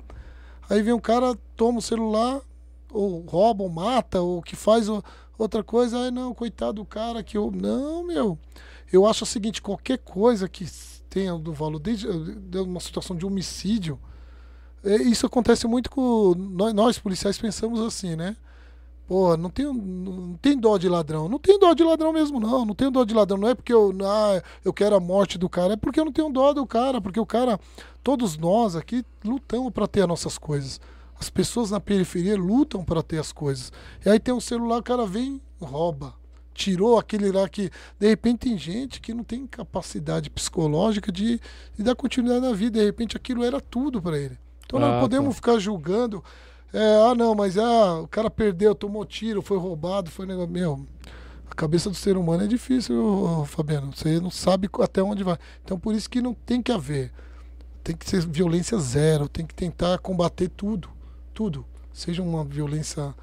Aí 0.71 0.83
vem 0.83 0.95
um 0.95 1.01
cara, 1.01 1.37
toma 1.55 1.79
o 1.79 1.83
celular, 1.83 2.41
ou 2.91 3.21
rouba, 3.21 3.63
ou 3.63 3.69
mata, 3.69 4.21
ou 4.23 4.43
que 4.43 4.57
faz 4.57 4.87
outra 5.39 5.63
coisa. 5.63 5.99
Ai, 5.99 6.11
não, 6.11 6.33
coitado 6.35 6.75
do 6.75 6.85
cara 6.85 7.23
que 7.23 7.37
eu. 7.37 7.51
Não, 7.51 8.05
meu. 8.07 8.39
Eu 8.91 9.07
acho 9.07 9.25
o 9.25 9.27
seguinte: 9.27 9.61
qualquer 9.61 9.99
coisa 9.99 10.49
que 10.49 10.67
tenha 11.09 11.37
do 11.37 11.53
valor, 11.53 11.79
desde 11.79 12.07
de 12.35 12.59
uma 12.59 12.81
situação 12.81 13.17
de 13.17 13.27
homicídio, 13.27 13.99
é, 14.85 14.97
isso 14.97 15.27
acontece 15.27 15.67
muito 15.67 15.91
com. 15.91 16.35
Nós, 16.37 16.73
nós, 16.73 16.99
policiais, 16.99 17.39
pensamos 17.39 17.81
assim, 17.81 18.15
né? 18.17 18.37
Pô, 19.07 19.37
não 19.39 19.49
tem, 19.49 19.65
não 19.73 20.35
tem 20.37 20.57
dó 20.59 20.77
de 20.77 20.89
ladrão. 20.89 21.29
Não 21.29 21.39
tem 21.39 21.59
dó 21.59 21.73
de 21.73 21.83
ladrão 21.83 22.13
mesmo, 22.13 22.39
não. 22.39 22.65
Não 22.65 22.75
tenho 22.75 22.91
dó 22.91 23.05
de 23.05 23.15
ladrão. 23.15 23.39
Não 23.39 23.49
é 23.49 23.55
porque 23.55 23.73
eu, 23.73 23.93
ah, 24.05 24.43
eu 24.65 24.73
quero 24.73 24.95
a 24.95 25.01
morte 25.01 25.39
do 25.39 25.49
cara. 25.49 25.73
É 25.73 25.77
porque 25.77 25.99
eu 25.99 26.05
não 26.05 26.13
tenho 26.13 26.31
dó 26.31 26.53
do 26.53 26.67
cara. 26.67 27.01
Porque 27.01 27.19
o 27.19 27.25
cara, 27.25 27.59
todos 28.03 28.37
nós 28.37 28.77
aqui 28.77 29.05
lutamos 29.25 29.73
para 29.73 29.87
ter 29.89 30.03
as 30.03 30.09
nossas 30.09 30.37
coisas. 30.37 30.79
As 31.19 31.31
pessoas 31.31 31.71
na 31.71 31.81
periferia 31.81 32.37
lutam 32.37 32.85
para 32.85 33.03
ter 33.03 33.19
as 33.19 33.33
coisas. 33.33 33.73
E 34.05 34.11
aí 34.11 34.21
tem 34.21 34.33
um 34.33 34.41
celular, 34.41 34.79
o 34.79 34.83
cara 34.83 35.07
vem, 35.07 35.41
rouba. 35.59 36.15
Tirou 36.59 36.99
aquele 36.99 37.31
lá 37.31 37.49
que. 37.49 37.71
De 38.01 38.09
repente 38.09 38.41
tem 38.49 38.59
gente 38.59 39.01
que 39.01 39.15
não 39.15 39.23
tem 39.23 39.47
capacidade 39.47 40.29
psicológica 40.29 41.13
de, 41.13 41.41
de 41.77 41.85
dar 41.85 41.95
continuidade 41.95 42.45
na 42.45 42.53
vida. 42.53 42.81
De 42.81 42.85
repente 42.85 43.17
aquilo 43.17 43.45
era 43.45 43.61
tudo 43.61 44.03
para 44.03 44.19
ele. 44.19 44.37
Então 44.67 44.81
não 44.81 44.99
Ah, 44.99 45.01
podemos 45.01 45.29
tá. 45.29 45.35
ficar 45.37 45.59
julgando. 45.61 46.23
É, 46.73 46.97
ah, 47.09 47.15
não, 47.15 47.33
mas 47.33 47.57
ah, 47.57 48.01
o 48.01 48.09
cara 48.09 48.29
perdeu, 48.29 48.75
tomou 48.75 49.05
tiro, 49.07 49.41
foi 49.41 49.57
roubado, 49.57 50.11
foi 50.11 50.27
negócio. 50.27 50.51
Meu, 50.51 50.85
a 51.49 51.55
cabeça 51.55 51.89
do 51.91 51.95
ser 51.95 52.17
humano 52.17 52.43
é 52.43 52.49
difícil, 52.49 53.45
Fabiano. 53.47 53.93
Você 53.95 54.19
não 54.21 54.31
sabe 54.31 54.69
até 54.81 55.01
onde 55.01 55.23
vai. 55.23 55.39
Então 55.65 55.79
por 55.79 55.95
isso 55.95 56.11
que 56.11 56.21
não 56.21 56.35
tem 56.35 56.61
que 56.61 56.73
haver. 56.73 57.13
Tem 57.85 57.97
que 57.97 58.11
ser 58.11 58.27
violência 58.27 58.77
zero, 58.79 59.29
tem 59.29 59.47
que 59.47 59.55
tentar 59.55 59.97
combater 59.99 60.49
tudo. 60.49 60.91
Tudo. 61.33 61.65
Seja 61.93 62.21
uma 62.21 62.45
violência 62.45 63.15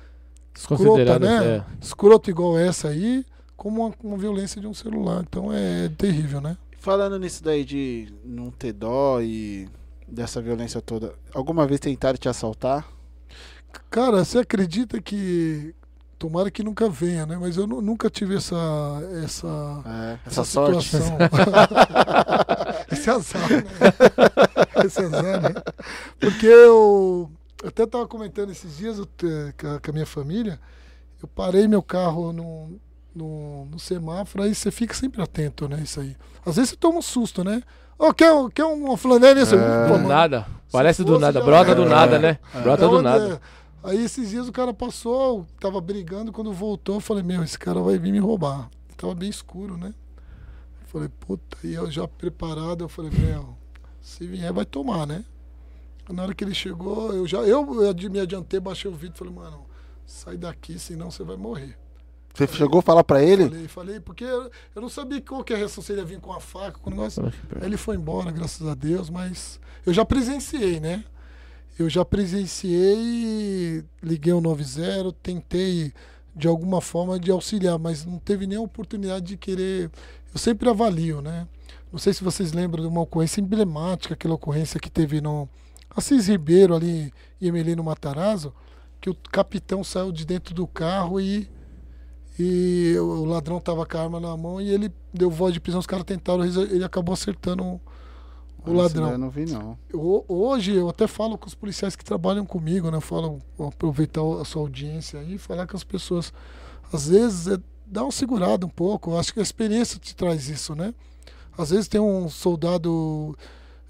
escrota, 0.55 1.19
né? 1.19 1.45
é. 1.57 1.63
Escrota 1.81 2.29
igual 2.29 2.57
essa 2.57 2.87
aí, 2.89 3.25
como 3.57 3.85
uma, 3.85 3.93
uma 4.03 4.17
violência 4.17 4.59
de 4.61 4.67
um 4.67 4.73
celular. 4.73 5.23
Então 5.27 5.51
é 5.51 5.89
terrível, 5.97 6.41
né? 6.41 6.57
Falando 6.79 7.17
nisso 7.19 7.43
daí 7.43 7.63
de 7.65 8.13
não 8.23 8.51
ter 8.51 8.71
dó 8.73 9.19
e 9.21 9.67
dessa 10.07 10.41
violência 10.41 10.81
toda, 10.81 11.13
alguma 11.33 11.65
vez 11.65 11.79
tentaram 11.79 12.17
te 12.17 12.29
assaltar? 12.29 12.85
Cara, 13.89 14.23
você 14.23 14.39
acredita 14.39 15.01
que. 15.01 15.73
Tomara 16.17 16.49
que 16.49 16.63
nunca 16.63 16.87
venha, 16.87 17.25
né? 17.25 17.37
Mas 17.39 17.57
eu 17.57 17.67
nu- 17.67 17.81
nunca 17.81 18.09
tive 18.09 18.37
essa. 18.37 18.55
essa 19.21 19.83
É, 19.85 20.19
essa, 20.25 20.43
sorte. 20.45 20.81
situação. 20.85 21.17
Esse 22.91 23.09
azar, 23.09 23.49
né? 23.49 23.63
Esse 24.85 24.99
azar, 25.01 25.41
né? 25.41 25.61
Porque 26.19 26.45
eu, 26.45 27.29
eu 27.65 27.69
até 27.69 27.83
estava 27.83 28.07
comentando 28.07 28.51
esses 28.51 28.77
dias 28.77 28.97
eu 28.99 29.05
com, 29.07 29.67
a, 29.67 29.79
com 29.79 29.91
a 29.91 29.93
minha 29.93 30.05
família. 30.05 30.59
Eu 31.21 31.27
parei 31.27 31.67
meu 31.67 31.81
carro 31.81 32.31
num, 32.31 32.77
no, 33.15 33.65
no 33.65 33.79
semáforo, 33.79 34.43
aí 34.43 34.53
você 34.53 34.69
fica 34.69 34.93
sempre 34.93 35.21
atento, 35.21 35.67
né? 35.67 35.81
Isso 35.83 35.99
aí. 35.99 36.15
Às 36.45 36.55
vezes 36.57 36.71
você 36.71 36.75
toma 36.75 36.99
um 36.99 37.01
susto, 37.01 37.43
né? 37.43 37.63
Ô, 37.97 38.13
quer, 38.13 38.31
um- 38.33 38.49
quer 38.49 38.65
uma 38.65 38.97
flanela? 38.97 39.39
Isso? 39.39 39.55
É. 39.55 39.87
Pô, 39.87 39.97
Do 39.97 40.07
nada. 40.07 40.45
Parece 40.71 41.03
do 41.03 41.17
nada. 41.17 41.41
Brota 41.41 41.73
do 41.73 41.85
nada, 41.85 42.19
né? 42.19 42.37
Brota 42.61 42.87
do 42.87 43.01
nada. 43.01 43.41
é, 43.83 43.89
Aí 43.89 44.03
esses 44.03 44.29
dias 44.31 44.47
o 44.47 44.51
cara 44.51 44.73
passou, 44.73 45.45
tava 45.59 45.79
brigando, 45.79 46.31
quando 46.31 46.51
voltou, 46.51 46.95
eu 46.95 46.99
falei, 47.01 47.23
meu, 47.23 47.43
esse 47.43 47.57
cara 47.57 47.79
vai 47.81 47.97
vir 47.97 48.11
me 48.11 48.19
roubar. 48.19 48.69
Tava 48.97 49.13
bem 49.15 49.29
escuro, 49.29 49.77
né? 49.77 49.93
Eu 50.81 50.87
falei, 50.87 51.07
puta, 51.19 51.57
e 51.63 51.73
eu 51.73 51.89
já 51.89 52.07
preparado, 52.07 52.83
eu 52.83 52.89
falei, 52.89 53.11
meu, 53.11 53.55
se 54.01 54.25
vier 54.27 54.51
vai 54.51 54.65
tomar, 54.65 55.05
né? 55.07 55.23
Na 56.09 56.23
hora 56.23 56.33
que 56.33 56.43
ele 56.43 56.53
chegou, 56.53 57.13
eu 57.13 57.25
já 57.27 57.39
eu, 57.39 57.83
eu 57.83 58.09
me 58.11 58.19
adiantei, 58.19 58.59
baixei 58.59 58.89
o 58.89 58.93
vidro 58.93 59.15
e 59.15 59.17
falei, 59.17 59.33
mano, 59.33 59.65
sai 60.05 60.37
daqui, 60.37 60.77
senão 60.77 61.09
você 61.09 61.23
vai 61.23 61.35
morrer. 61.35 61.77
Você 62.33 62.47
chegou 62.47 62.79
a 62.79 62.81
falar 62.81 63.03
pra 63.03 63.23
ele? 63.23 63.45
Falei, 63.45 63.67
falei, 63.67 63.99
porque 63.99 64.25
eu, 64.25 64.51
não 64.75 64.89
sabia 64.89 65.21
qual 65.21 65.43
que 65.43 65.53
é 65.53 65.55
a 65.55 65.59
reação, 65.59 65.81
se 65.81 65.93
ele 65.93 66.01
ia 66.01 66.05
vir 66.05 66.19
com 66.19 66.33
a 66.33 66.39
faca, 66.41 66.77
com 66.79 66.89
o 66.89 66.93
negócio. 66.93 67.25
Aí 67.25 67.31
ele 67.63 67.77
foi 67.77 67.95
embora, 67.95 68.29
graças 68.29 68.67
a 68.67 68.75
Deus, 68.75 69.09
mas 69.09 69.59
eu 69.85 69.93
já 69.93 70.03
presenciei, 70.03 70.79
né? 70.81 71.03
Eu 71.79 71.89
já 71.89 72.03
presenciei, 72.03 73.83
liguei 74.03 74.33
o 74.33 74.41
90, 74.41 75.13
tentei 75.23 75.93
de 76.35 76.47
alguma 76.47 76.81
forma 76.81 77.17
de 77.17 77.31
auxiliar, 77.31 77.79
mas 77.79 78.05
não 78.05 78.19
teve 78.19 78.45
nem 78.45 78.57
a 78.57 78.61
oportunidade 78.61 79.25
de 79.25 79.37
querer. 79.37 79.89
Eu 80.33 80.37
sempre 80.37 80.69
avalio, 80.69 81.21
né? 81.21 81.47
Não 81.89 81.97
sei 81.97 82.13
se 82.13 82.23
vocês 82.23 82.51
lembram 82.51 82.83
de 82.83 82.89
uma 82.89 83.01
ocorrência 83.01 83.39
emblemática, 83.39 84.13
aquela 84.13 84.33
ocorrência 84.33 84.79
que 84.79 84.91
teve 84.91 85.21
no 85.21 85.47
Assis 85.95 86.27
Ribeiro 86.27 86.75
ali 86.75 87.13
em 87.41 87.47
Emelino 87.47 87.83
Matarazzo, 87.83 88.53
que 88.99 89.09
o 89.09 89.15
capitão 89.31 89.83
saiu 89.83 90.11
de 90.11 90.25
dentro 90.25 90.53
do 90.53 90.65
carro 90.67 91.19
e 91.21 91.49
e 92.37 92.95
o 92.99 93.23
ladrão 93.23 93.61
tava 93.61 93.85
com 93.85 93.97
a 93.97 94.01
arma 94.01 94.19
na 94.19 94.35
mão 94.35 94.59
e 94.61 94.69
ele 94.69 94.91
deu 95.13 95.29
voz 95.31 95.53
de 95.53 95.59
prisão, 95.61 95.79
os 95.79 95.87
caras 95.87 96.03
tentaram, 96.03 96.43
ele 96.43 96.83
acabou 96.83 97.13
acertando 97.13 97.63
o 97.63 97.79
Esse 97.79 98.65
daí 98.65 98.75
ladrão. 98.75 99.11
Eu 99.11 99.17
não 99.17 99.29
vi, 99.29 99.45
não. 99.45 99.77
Ho- 99.93 100.25
Hoje 100.27 100.73
eu 100.75 100.89
até 100.89 101.07
falo 101.07 101.37
com 101.37 101.47
os 101.47 101.55
policiais 101.55 101.95
que 101.95 102.03
trabalham 102.03 102.45
comigo, 102.45 102.91
né? 102.91 102.97
Eu 102.97 103.01
falo, 103.01 103.39
aproveitar 103.57 104.19
a 104.41 104.43
sua 104.43 104.63
audiência 104.63 105.19
aí 105.21 105.35
e 105.35 105.37
falar 105.37 105.65
com 105.65 105.77
as 105.77 105.83
pessoas. 105.85 106.33
Às 106.91 107.07
vezes 107.07 107.47
é, 107.47 107.57
dá 107.85 108.03
uma 108.03 108.11
segurada 108.11 108.65
um 108.65 108.69
pouco. 108.69 109.11
Eu 109.11 109.19
acho 109.19 109.33
que 109.33 109.39
a 109.39 109.43
experiência 109.43 109.97
te 109.97 110.13
traz 110.13 110.49
isso, 110.49 110.75
né? 110.75 110.93
Às 111.57 111.69
vezes 111.69 111.87
tem 111.87 112.01
um 112.01 112.27
soldado 112.27 113.33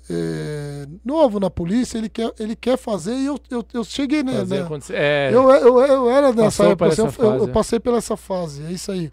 é, 0.09 0.87
novo 1.03 1.39
na 1.39 1.49
polícia, 1.49 1.97
ele 1.97 2.09
quer, 2.09 2.31
ele 2.39 2.55
quer 2.55 2.77
fazer 2.77 3.15
e 3.15 3.25
eu, 3.25 3.39
eu, 3.49 3.65
eu 3.73 3.83
cheguei 3.83 4.21
né, 4.23 4.43
né? 4.45 4.67
É, 4.91 5.29
Eu, 5.33 5.49
eu, 5.51 5.79
eu 5.81 6.09
era 6.09 6.31
nessa 6.31 6.65
época, 6.65 6.91
assim, 6.91 7.01
eu, 7.01 7.25
eu- 7.25 7.37
eu 7.37 7.43
é. 7.45 7.51
passei 7.51 7.79
pela 7.79 7.97
essa 7.97 8.15
fase, 8.15 8.63
é 8.63 8.71
isso 8.71 8.91
aí. 8.91 9.11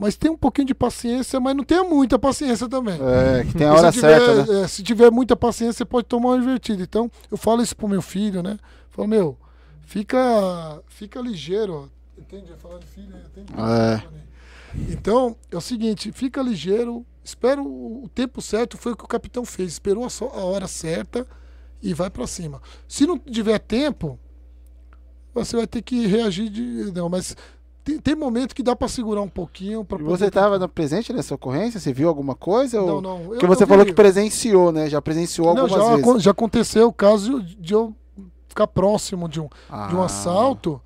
Mas 0.00 0.14
tem 0.16 0.30
um 0.30 0.36
pouquinho 0.36 0.68
de 0.68 0.74
paciência, 0.76 1.40
mas 1.40 1.56
não 1.56 1.64
tenha 1.64 1.82
muita 1.82 2.16
paciência 2.20 2.68
também. 2.68 2.94
É, 3.02 3.44
que 3.44 3.54
tem 3.54 3.66
a 3.66 3.72
hora 3.74 3.90
se 3.90 3.98
tiver, 3.98 4.20
certa, 4.20 4.52
né? 4.52 4.62
é, 4.62 4.68
se 4.68 4.82
tiver 4.84 5.10
muita 5.10 5.34
paciência, 5.34 5.72
você 5.78 5.84
pode 5.84 6.06
tomar 6.06 6.28
uma 6.30 6.36
invertida. 6.36 6.80
Então, 6.80 7.10
eu 7.28 7.36
falo 7.36 7.60
isso 7.62 7.74
pro 7.74 7.88
meu 7.88 8.00
filho, 8.00 8.40
né? 8.40 8.58
Falo, 8.90 9.08
meu, 9.08 9.36
fica, 9.82 10.80
fica 10.86 11.20
ligeiro. 11.20 11.90
Entende? 12.16 12.52
Falar 12.58 12.78
de 12.78 12.86
filho, 12.86 13.08
né? 13.08 13.22
Tem 13.34 13.44
que- 13.44 13.52
É. 13.60 14.02
Então, 14.92 15.34
é 15.50 15.56
o 15.56 15.60
seguinte, 15.60 16.12
fica 16.12 16.40
ligeiro, 16.42 17.04
espera 17.28 17.62
o, 17.62 18.08
tempo 18.14 18.40
certo, 18.40 18.76
foi 18.78 18.92
o 18.92 18.96
que 18.96 19.04
o 19.04 19.08
capitão 19.08 19.44
fez, 19.44 19.72
esperou 19.72 20.04
a, 20.04 20.36
hora 20.44 20.66
certa 20.66 21.26
e 21.82 21.92
vai 21.94 22.10
pra 22.10 22.26
cima. 22.26 22.60
Se 22.88 23.06
não 23.06 23.18
tiver 23.18 23.58
tempo, 23.58 24.18
você 25.34 25.56
vai 25.56 25.66
ter 25.66 25.82
que 25.82 26.06
reagir 26.06 26.48
de. 26.48 26.90
Não, 26.92 27.08
mas 27.08 27.36
tem, 27.84 27.98
tem 27.98 28.14
momento 28.14 28.54
que 28.54 28.62
dá 28.62 28.74
pra 28.74 28.88
segurar 28.88 29.22
um 29.22 29.28
pouquinho. 29.28 29.84
Pra 29.84 29.98
poder 29.98 30.10
você 30.10 30.26
estava 30.26 30.58
na- 30.58 30.68
presente 30.68 31.12
nessa 31.12 31.34
ocorrência? 31.34 31.78
Você 31.78 31.92
viu 31.92 32.08
alguma 32.08 32.34
coisa? 32.34 32.78
Não, 32.78 32.94
ou... 32.96 33.00
não. 33.00 33.18
Porque 33.26 33.46
você 33.46 33.66
falou 33.66 33.84
vi- 33.84 33.90
que 33.90 33.96
presenciou, 33.96 34.72
né? 34.72 34.88
Já 34.90 35.00
presenciou 35.00 35.54
Não, 35.54 35.62
algumas 35.62 35.84
já, 35.84 35.96
vezes. 35.96 36.22
já 36.22 36.30
aconteceu 36.32 36.88
o 36.88 36.92
caso 36.92 37.42
de 37.42 37.74
eu 37.74 37.94
ficar 38.48 38.66
próximo 38.66 39.28
de 39.28 39.40
um, 39.40 39.48
de 39.88 39.94
um 39.94 40.02
Ah. 40.02 40.06
assalto, 40.06 40.80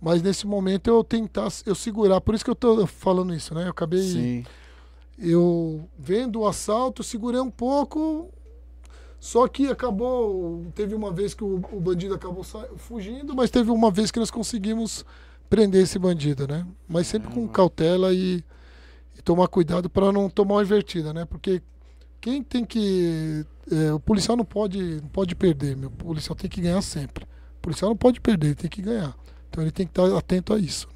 mas 0.00 0.20
nesse 0.20 0.46
momento 0.46 0.88
eu 0.88 1.02
tentar, 1.02 1.48
eu 1.64 1.74
segurar. 1.74 2.20
Por 2.20 2.34
isso 2.34 2.44
que 2.44 2.50
eu 2.50 2.54
tô 2.54 2.86
falando 2.86 3.32
isso, 3.34 3.54
né? 3.54 3.64
Eu 3.64 3.70
acabei, 3.70 4.02
Sim. 4.02 4.44
Eu 5.18 5.88
vendo 5.98 6.40
o 6.40 6.46
assalto, 6.46 7.02
segurei 7.02 7.40
um 7.40 7.50
pouco, 7.50 8.30
só 9.18 9.48
que 9.48 9.68
acabou, 9.68 10.66
teve 10.74 10.94
uma 10.94 11.10
vez 11.10 11.34
que 11.34 11.42
o, 11.42 11.56
o 11.72 11.80
bandido 11.80 12.14
acabou 12.14 12.44
fugindo, 12.76 13.34
mas 13.34 13.50
teve 13.50 13.70
uma 13.70 13.90
vez 13.90 14.10
que 14.10 14.20
nós 14.20 14.30
conseguimos 14.30 15.04
prender 15.48 15.82
esse 15.82 15.98
bandido, 15.98 16.46
né? 16.46 16.66
Mas 16.88 17.06
sempre 17.06 17.32
com 17.32 17.48
cautela 17.48 18.12
e, 18.12 18.44
e 19.16 19.22
tomar 19.22 19.48
cuidado 19.48 19.88
para 19.88 20.12
não 20.12 20.28
tomar 20.28 20.56
uma 20.56 20.62
invertida, 20.62 21.12
né? 21.12 21.24
Porque 21.24 21.62
quem 22.20 22.42
tem 22.42 22.64
que. 22.64 23.44
é, 23.70 23.92
o 23.92 24.00
policial 24.00 24.36
não 24.36 24.44
pode, 24.44 25.00
não 25.00 25.08
pode 25.08 25.34
perder, 25.34 25.76
meu. 25.76 25.88
O 25.88 25.92
policial 25.92 26.36
tem 26.36 26.50
que 26.50 26.60
ganhar 26.60 26.82
sempre. 26.82 27.24
O 27.24 27.60
policial 27.62 27.90
não 27.90 27.96
pode 27.96 28.20
perder, 28.20 28.48
ele 28.48 28.54
tem 28.54 28.70
que 28.70 28.82
ganhar. 28.82 29.16
Então 29.48 29.62
ele 29.62 29.72
tem 29.72 29.86
que 29.86 29.92
estar 29.92 30.16
atento 30.16 30.52
a 30.52 30.58
isso. 30.58 30.88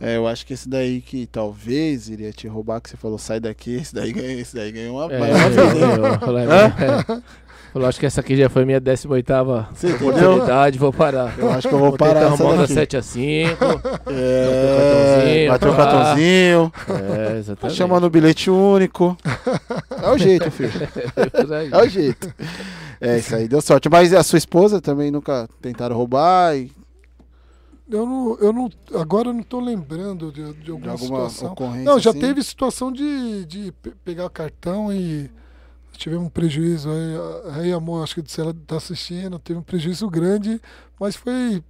É, 0.00 0.16
eu 0.16 0.26
acho 0.28 0.46
que 0.46 0.52
esse 0.54 0.68
daí 0.68 1.00
que 1.00 1.26
talvez 1.26 2.08
iria 2.08 2.30
te 2.32 2.46
roubar, 2.46 2.80
que 2.80 2.88
você 2.88 2.96
falou, 2.96 3.18
sai 3.18 3.40
daqui, 3.40 3.74
esse 3.76 3.92
daí 3.94 4.12
ganhou, 4.12 4.38
esse 4.40 4.54
daí 4.54 4.70
ganhou 4.70 4.96
uma, 4.96 5.12
É, 5.12 5.16
uma 5.18 5.26
hein? 5.26 5.32
eu- 6.22 6.32
eu 6.32 6.38
é. 7.84 7.88
Acho 7.88 8.00
que 8.00 8.06
essa 8.06 8.20
aqui 8.20 8.36
já 8.36 8.48
foi 8.48 8.64
minha 8.64 8.80
18 8.80 9.32
Você 9.74 9.88
entendeu? 9.88 10.08
oportunidade, 10.08 10.78
vou 10.78 10.92
parar. 10.92 11.34
Eu 11.38 11.50
acho 11.50 11.68
que 11.68 11.74
eu 11.74 11.78
vou 11.78 11.92
tentar 11.92 12.06
parar 12.14 12.26
arrumar 12.26 12.56
daqui. 12.56 12.72
7 12.74 12.96
a 12.96 13.02
5 13.02 13.64
É, 14.06 15.48
bateu 15.48 15.72
o 15.72 15.76
cartãozinho, 15.76 16.72
É, 16.88 17.26
tá 17.30 17.36
exatamente. 17.36 17.76
chamando 17.76 18.04
o 18.04 18.10
bilhete 18.10 18.50
único. 18.50 19.16
É 20.02 20.10
o 20.10 20.18
jeito, 20.18 20.50
filho. 20.50 20.72
Aí. 21.54 21.70
É 21.72 21.76
o 21.82 21.88
jeito. 21.88 22.32
É, 23.00 23.18
isso 23.18 23.36
aí 23.36 23.46
deu 23.46 23.60
sorte. 23.60 23.88
Mas 23.88 24.12
a 24.14 24.22
sua 24.22 24.38
esposa 24.38 24.80
também 24.80 25.10
nunca 25.10 25.48
tentaram 25.60 25.94
roubar 25.96 26.56
e 26.56 26.72
Eu 27.90 28.04
não, 28.06 28.36
eu 28.38 28.52
não, 28.52 28.70
agora 28.94 29.28
eu 29.28 29.32
não 29.32 29.40
estou 29.40 29.60
lembrando 29.60 30.30
de, 30.30 30.52
de 30.54 30.62
de 30.64 30.70
alguma, 30.70 30.92
alguma 30.92 31.28
situação. 31.30 31.54
Não, 31.84 31.98
já 31.98 32.10
assim? 32.10 32.20
teve 32.20 32.42
situação 32.42 32.92
de, 32.92 33.46
de 33.46 33.72
pe- 33.72 33.94
pegar 34.04 34.28
cartão 34.28 34.92
e 34.92 35.30
tivemos 35.96 36.26
um 36.26 36.30
prejuízo. 36.30 36.90
Aí, 36.90 37.60
aí 37.62 37.72
amor, 37.72 38.02
acho 38.04 38.20
que 38.22 38.30
se 38.30 38.40
ela 38.40 38.50
está 38.50 38.76
assistindo, 38.76 39.38
teve 39.38 39.58
um 39.58 39.62
prejuízo 39.62 40.08
grande, 40.08 40.60
mas 41.00 41.16
foi. 41.16 41.62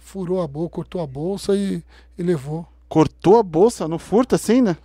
Furou 0.00 0.42
a 0.42 0.46
bolsa, 0.46 0.70
cortou 0.70 1.00
a 1.00 1.06
bolsa 1.06 1.56
e, 1.56 1.82
e 2.18 2.22
levou. 2.22 2.66
Cortou 2.88 3.38
a 3.38 3.42
bolsa 3.42 3.88
no 3.88 3.98
furto 3.98 4.34
assim, 4.34 4.60
né? 4.60 4.76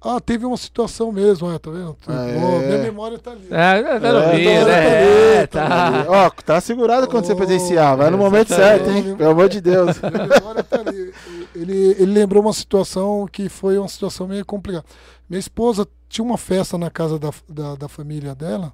Ah, 0.00 0.20
teve 0.20 0.44
uma 0.46 0.56
situação 0.56 1.10
mesmo, 1.10 1.50
é, 1.50 1.58
tá 1.58 1.70
vendo? 1.70 1.96
Ah, 2.06 2.12
Ó, 2.12 2.60
é. 2.62 2.66
Minha 2.66 2.78
memória 2.82 3.18
tá 3.18 3.32
ali. 3.32 3.46
É, 3.50 3.98
tá 3.98 4.12
no 4.12 4.18
É, 4.18 4.34
meio, 4.36 4.60
tá 4.60 4.66
né? 4.66 5.34
É, 5.42 5.46
tá 5.46 5.68
tá. 5.68 5.86
Ali. 6.00 6.08
Ó, 6.08 6.30
tá 6.30 6.60
segurado 6.60 7.08
quando 7.08 7.24
você 7.24 7.32
Oh, 7.32 7.36
presenciar. 7.36 7.96
Vai 7.96 8.10
no 8.10 8.18
momento 8.18 8.52
exatamente. 8.52 8.84
certo, 8.84 9.08
hein? 9.08 9.16
Pelo 9.16 9.30
amor 9.30 9.48
de 9.48 9.60
Deus. 9.60 9.96
Minha 10.00 10.26
memória 10.28 10.62
tá 10.62 10.80
ali. 10.80 11.12
Ele, 11.54 11.96
ele 11.98 12.12
lembrou 12.12 12.42
uma 12.42 12.52
situação 12.52 13.26
que 13.30 13.48
foi 13.48 13.78
uma 13.78 13.88
situação 13.88 14.28
meio 14.28 14.44
complicada. 14.44 14.84
Minha 15.28 15.40
esposa 15.40 15.88
tinha 16.08 16.24
uma 16.24 16.38
festa 16.38 16.76
na 16.78 16.90
casa 16.90 17.18
da, 17.18 17.30
da, 17.48 17.74
da 17.74 17.88
família 17.88 18.34
dela. 18.34 18.72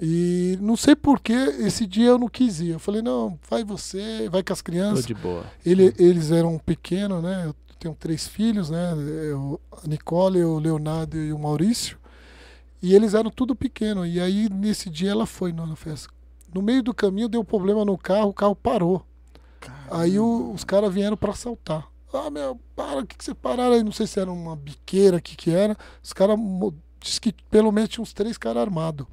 E 0.00 0.58
não 0.60 0.76
sei 0.76 0.94
por 0.94 1.18
que 1.18 1.32
esse 1.32 1.86
dia 1.86 2.08
eu 2.08 2.18
não 2.18 2.28
quis 2.28 2.60
ir. 2.60 2.72
Eu 2.72 2.78
falei, 2.78 3.00
não, 3.00 3.38
vai 3.48 3.64
você, 3.64 4.28
vai 4.30 4.42
com 4.42 4.52
as 4.52 4.60
Tô 4.60 4.64
crianças. 4.64 5.06
de 5.06 5.14
boa. 5.14 5.44
Ele, 5.64 5.94
eles 5.98 6.30
eram 6.30 6.58
pequenos, 6.58 7.22
né? 7.22 7.44
Eu 7.46 7.54
tenho 7.78 7.94
três 7.94 8.26
filhos, 8.26 8.70
né? 8.70 8.90
A 9.72 9.86
Nicole, 9.88 10.42
o 10.44 10.58
Leonardo 10.58 11.16
e 11.16 11.32
o 11.32 11.38
Maurício. 11.38 11.98
E 12.82 12.94
eles 12.94 13.14
eram 13.14 13.30
tudo 13.30 13.54
pequeno. 13.54 14.06
E 14.06 14.20
aí, 14.20 14.48
nesse 14.48 14.88
dia, 14.90 15.10
ela 15.10 15.26
foi 15.26 15.52
na 15.52 15.74
festa. 15.76 16.08
No 16.54 16.62
meio 16.62 16.82
do 16.82 16.94
caminho, 16.94 17.28
deu 17.28 17.44
problema 17.44 17.84
no 17.84 17.96
carro, 17.98 18.30
o 18.30 18.34
carro 18.34 18.54
parou. 18.56 19.04
Aí 19.90 20.18
o- 20.18 20.52
os 20.52 20.64
caras 20.64 20.92
vieram 20.92 21.16
para 21.16 21.32
assaltar. 21.32 21.88
Ah, 22.12 22.30
meu, 22.30 22.58
para, 22.74 23.00
o 23.00 23.06
que, 23.06 23.16
que 23.16 23.24
você 23.24 23.34
pararam 23.34 23.74
aí? 23.74 23.82
Não 23.82 23.92
sei 23.92 24.06
se 24.06 24.18
era 24.20 24.30
uma 24.30 24.56
biqueira, 24.56 25.16
o 25.16 25.22
que 25.22 25.36
que 25.36 25.50
era. 25.50 25.76
Os 26.02 26.12
caras, 26.12 26.38
diz 27.00 27.18
que 27.18 27.32
pelo 27.50 27.72
menos 27.72 27.90
tinha 27.90 28.02
uns 28.02 28.12
três 28.12 28.38
caras 28.38 28.62
armados. 28.62 29.06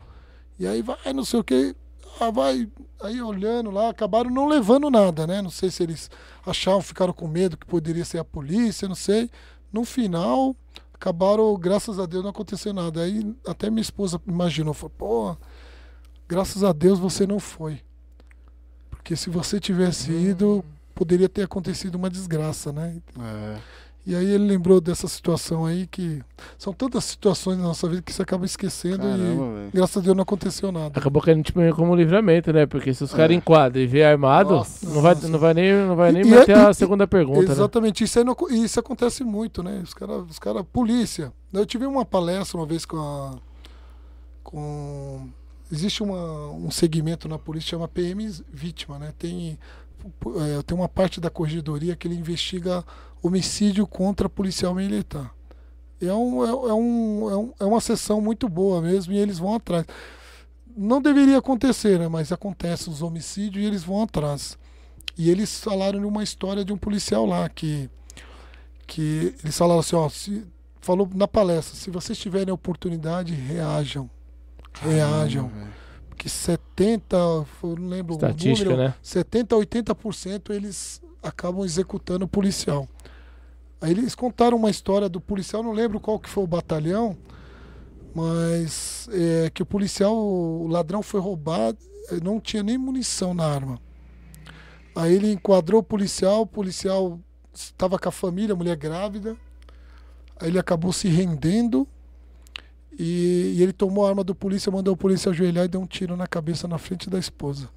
E 0.59 0.67
aí 0.67 0.81
vai, 0.81 0.97
não 1.13 1.25
sei 1.25 1.39
o 1.39 1.43
que. 1.43 1.75
Ah, 2.19 2.31
vai. 2.31 2.69
Aí 3.01 3.21
olhando 3.21 3.69
lá, 3.69 3.89
acabaram 3.89 4.29
não 4.29 4.47
levando 4.47 4.89
nada, 4.89 5.27
né? 5.27 5.41
Não 5.41 5.49
sei 5.49 5.69
se 5.69 5.83
eles 5.83 6.09
achavam, 6.45 6.81
ficaram 6.81 7.13
com 7.13 7.27
medo 7.27 7.57
que 7.57 7.65
poderia 7.65 8.05
ser 8.05 8.19
a 8.19 8.23
polícia, 8.23 8.87
não 8.87 8.95
sei. 8.95 9.29
No 9.71 9.83
final, 9.83 10.55
acabaram, 10.93 11.53
graças 11.57 11.99
a 11.99 12.05
Deus, 12.05 12.23
não 12.23 12.29
aconteceu 12.29 12.73
nada. 12.73 13.01
Aí 13.01 13.35
até 13.47 13.69
minha 13.69 13.81
esposa 13.81 14.21
imaginou, 14.27 14.73
falou, 14.73 14.93
pô, 14.97 15.37
graças 16.27 16.63
a 16.63 16.71
Deus 16.71 16.99
você 16.99 17.27
não 17.27 17.39
foi. 17.39 17.81
Porque 18.89 19.15
se 19.15 19.29
você 19.29 19.59
tivesse 19.59 20.11
ido, 20.11 20.63
poderia 20.95 21.27
ter 21.27 21.43
acontecido 21.43 21.95
uma 21.95 22.09
desgraça, 22.09 22.71
né? 22.71 23.01
É. 23.19 23.59
E 24.05 24.13
aí 24.15 24.25
ele 24.33 24.45
lembrou 24.45 24.81
dessa 24.81 25.07
situação 25.07 25.65
aí 25.65 25.87
que 25.87 26.21
são 26.57 26.73
tantas 26.73 27.05
situações 27.05 27.57
na 27.57 27.63
nossa 27.63 27.87
vida 27.87 28.01
que 28.01 28.11
você 28.11 28.21
acaba 28.21 28.43
esquecendo 28.45 28.97
Caramba, 28.97 29.69
e 29.69 29.71
graças 29.73 29.95
a 29.95 30.01
Deus 30.01 30.13
não 30.15 30.23
aconteceu 30.23 30.73
nada. 30.73 30.99
Acabou 30.99 31.21
que 31.21 31.29
a 31.31 31.33
gente 31.33 31.53
põe 31.53 31.71
como 31.71 31.95
livramento, 31.95 32.51
né? 32.51 32.65
Porque 32.65 32.93
se 32.93 33.01
os 33.01 33.13
caras 33.13 33.33
enquadram 33.35 33.81
e 33.81 33.87
vê 33.87 34.03
armado, 34.03 34.55
Nossa. 34.55 34.85
não, 34.85 35.01
vai, 35.01 35.15
não 35.15 35.39
vai 35.39 35.53
nem, 35.53 35.73
não 35.87 35.95
vai 35.95 36.11
nem 36.11 36.21
E- 36.23 36.25
meter 36.25 36.49
e- 36.57 36.59
a 36.59 36.69
e- 36.71 36.73
segunda 36.73 37.07
pergunta, 37.07 37.45
né? 37.47 37.51
Exatamente, 37.53 38.03
isso, 38.03 38.19
aí 38.19 38.25
não 38.25 38.35
isso 38.51 38.77
acontece 38.77 39.23
muito, 39.23 39.63
né? 39.63 39.79
Os 39.81 39.93
caras, 39.93 40.23
os 40.29 40.37
cara, 40.37 40.65
polícia. 40.65 41.31
Eu 41.53 41.65
tive 41.65 41.85
uma 41.85 42.03
palestra 42.03 42.57
uma 42.59 42.65
vez 42.65 42.83
com 42.85 42.97
a. 42.97 43.35
Com, 44.43 45.29
existe 45.71 46.03
uma, 46.03 46.49
um 46.51 46.69
segmento 46.69 47.27
na 47.27 47.39
polícia 47.39 47.67
que 47.67 47.71
chama 47.71 47.87
PM 47.87 48.29
Vítima, 48.51 48.99
né? 48.99 49.13
Tem, 49.17 49.57
é, 50.59 50.61
tem 50.63 50.77
uma 50.77 50.89
parte 50.89 51.19
da 51.19 51.29
corregedoria 51.29 51.95
que 51.95 52.07
ele 52.07 52.15
investiga 52.15 52.83
homicídio 53.21 53.87
contra 53.87 54.29
policial 54.29 54.73
militar. 54.75 55.33
É, 56.01 56.13
um, 56.13 56.43
é, 56.43 56.49
é 56.49 56.73
um, 56.73 57.29
é, 57.29 57.37
um, 57.37 57.53
é 57.61 57.65
uma 57.65 57.79
sessão 57.79 58.19
muito 58.19 58.49
boa 58.49 58.81
mesmo 58.81 59.13
e 59.13 59.17
eles 59.17 59.39
vão 59.39 59.55
atrás. 59.55 59.85
Não 60.75 61.01
deveria 61.01 61.37
acontecer, 61.37 61.99
né? 61.99 62.07
Mas 62.07 62.31
acontece 62.31 62.89
os 62.89 63.01
homicídios 63.01 63.63
e 63.63 63.67
eles 63.67 63.83
vão 63.83 64.03
atrás. 64.03 64.57
E 65.17 65.29
eles 65.29 65.59
falaram 65.59 65.99
de 65.99 66.05
uma 66.05 66.23
história 66.23 66.65
de 66.65 66.73
um 66.73 66.77
policial 66.77 67.25
lá 67.25 67.47
que 67.47 67.89
que 68.85 69.33
eles 69.43 69.57
falaram 69.57 69.79
assim, 69.79 69.95
ó, 69.95 70.09
se, 70.09 70.45
falou 70.81 71.09
na 71.15 71.27
palestra, 71.27 71.75
se 71.75 71.89
vocês 71.89 72.17
tiverem 72.17 72.53
oportunidade, 72.53 73.33
reajam. 73.33 74.09
Reajam. 74.81 75.49
Caramba, 75.49 75.72
Porque 76.13 76.29
70, 76.29 77.17
eu 77.17 77.75
não 77.75 77.89
lembro 77.89 78.13
Estatística, 78.13 78.69
o 78.69 78.71
número, 78.73 78.89
né? 78.89 78.95
70 79.01 79.55
a 79.55 79.59
80% 79.59 80.51
eles 80.51 81.01
acabam 81.23 81.65
executando 81.65 82.25
o 82.25 82.27
policial. 82.27 82.87
Aí 83.81 83.91
eles 83.91 84.13
contaram 84.13 84.55
uma 84.55 84.69
história 84.69 85.09
do 85.09 85.19
policial, 85.19 85.63
não 85.63 85.71
lembro 85.71 85.99
qual 85.99 86.19
que 86.19 86.29
foi 86.29 86.43
o 86.43 86.47
batalhão, 86.47 87.17
mas 88.13 89.09
é, 89.11 89.49
que 89.49 89.63
o 89.63 89.65
policial, 89.65 90.15
o 90.15 90.67
ladrão 90.67 91.01
foi 91.01 91.19
roubado, 91.19 91.79
eh, 92.11 92.19
não 92.23 92.39
tinha 92.39 92.61
nem 92.61 92.77
munição 92.77 93.33
na 93.33 93.45
arma. 93.45 93.79
Aí 94.95 95.15
ele 95.15 95.33
enquadrou 95.33 95.81
o 95.81 95.83
policial, 95.83 96.41
o 96.41 96.47
policial 96.47 97.19
estava 97.51 97.97
com 97.97 98.07
a 98.07 98.11
família, 98.11 98.53
a 98.53 98.55
mulher 98.55 98.77
grávida. 98.77 99.35
Aí 100.39 100.47
ele 100.49 100.59
acabou 100.59 100.93
se 100.93 101.07
rendendo 101.07 101.87
e, 102.97 103.55
e 103.57 103.63
ele 103.63 103.73
tomou 103.73 104.05
a 104.05 104.09
arma 104.09 104.23
do 104.23 104.35
polícia, 104.35 104.71
mandou 104.71 104.93
o 104.93 104.97
polícia 104.97 105.31
ajoelhar 105.31 105.65
e 105.65 105.67
deu 105.67 105.81
um 105.81 105.87
tiro 105.87 106.15
na 106.15 106.27
cabeça 106.27 106.67
na 106.67 106.77
frente 106.77 107.09
da 107.09 107.17
esposa. 107.17 107.69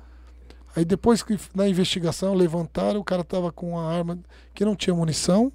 Aí 0.75 0.85
depois 0.85 1.23
que 1.23 1.39
na 1.55 1.67
investigação 1.67 2.35
levantaram, 2.35 3.01
o 3.01 3.05
cara 3.05 3.23
estava 3.23 3.51
com 3.51 3.79
a 3.79 3.91
arma 3.91 4.19
que 4.55 4.65
não 4.65 4.77
tinha 4.77 4.95
munição. 4.95 5.51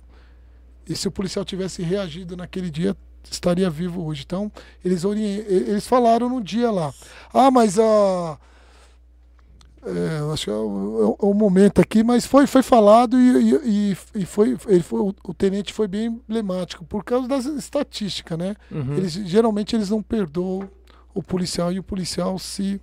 E 0.90 0.96
se 0.96 1.08
o 1.08 1.12
policial 1.12 1.46
tivesse 1.46 1.84
reagido 1.84 2.36
naquele 2.36 2.72
dia, 2.72 2.98
estaria 3.30 3.70
vivo 3.70 4.04
hoje. 4.04 4.24
Então, 4.26 4.52
eles, 4.84 5.04
eles 5.04 5.86
falaram 5.86 6.28
no 6.28 6.42
dia 6.42 6.72
lá. 6.72 6.92
Ah, 7.32 7.52
mas 7.52 7.78
a. 7.78 8.40
É, 9.84 10.20
eu 10.20 10.32
acho 10.32 10.46
que 10.46 10.50
é 10.52 10.54
o, 10.54 11.18
é 11.20 11.26
o 11.26 11.34
momento 11.34 11.82
aqui, 11.82 12.04
mas 12.04 12.26
foi, 12.26 12.46
foi 12.46 12.62
falado 12.62 13.18
e, 13.20 13.56
e, 13.66 13.98
e- 14.16 14.26
foi, 14.26 14.58
ele 14.68 14.84
foi, 14.84 15.00
o, 15.00 15.34
tenente 15.34 15.74
foi 15.74 15.88
bem 15.88 16.06
emblemático, 16.30 16.86
por 16.86 17.04
causa 17.04 17.28
das 17.28 17.46
estatísticas, 17.46 18.38
né? 18.38 18.56
Uhum. 18.72 18.96
Eles, 18.98 19.14
geralmente 19.14 19.76
eles 19.76 19.90
não 19.90 20.02
perdoam 20.02 20.70
o 21.14 21.24
policial 21.24 21.72
e 21.72 21.80
o 21.80 21.84
policial, 21.84 22.38
se, 22.38 22.80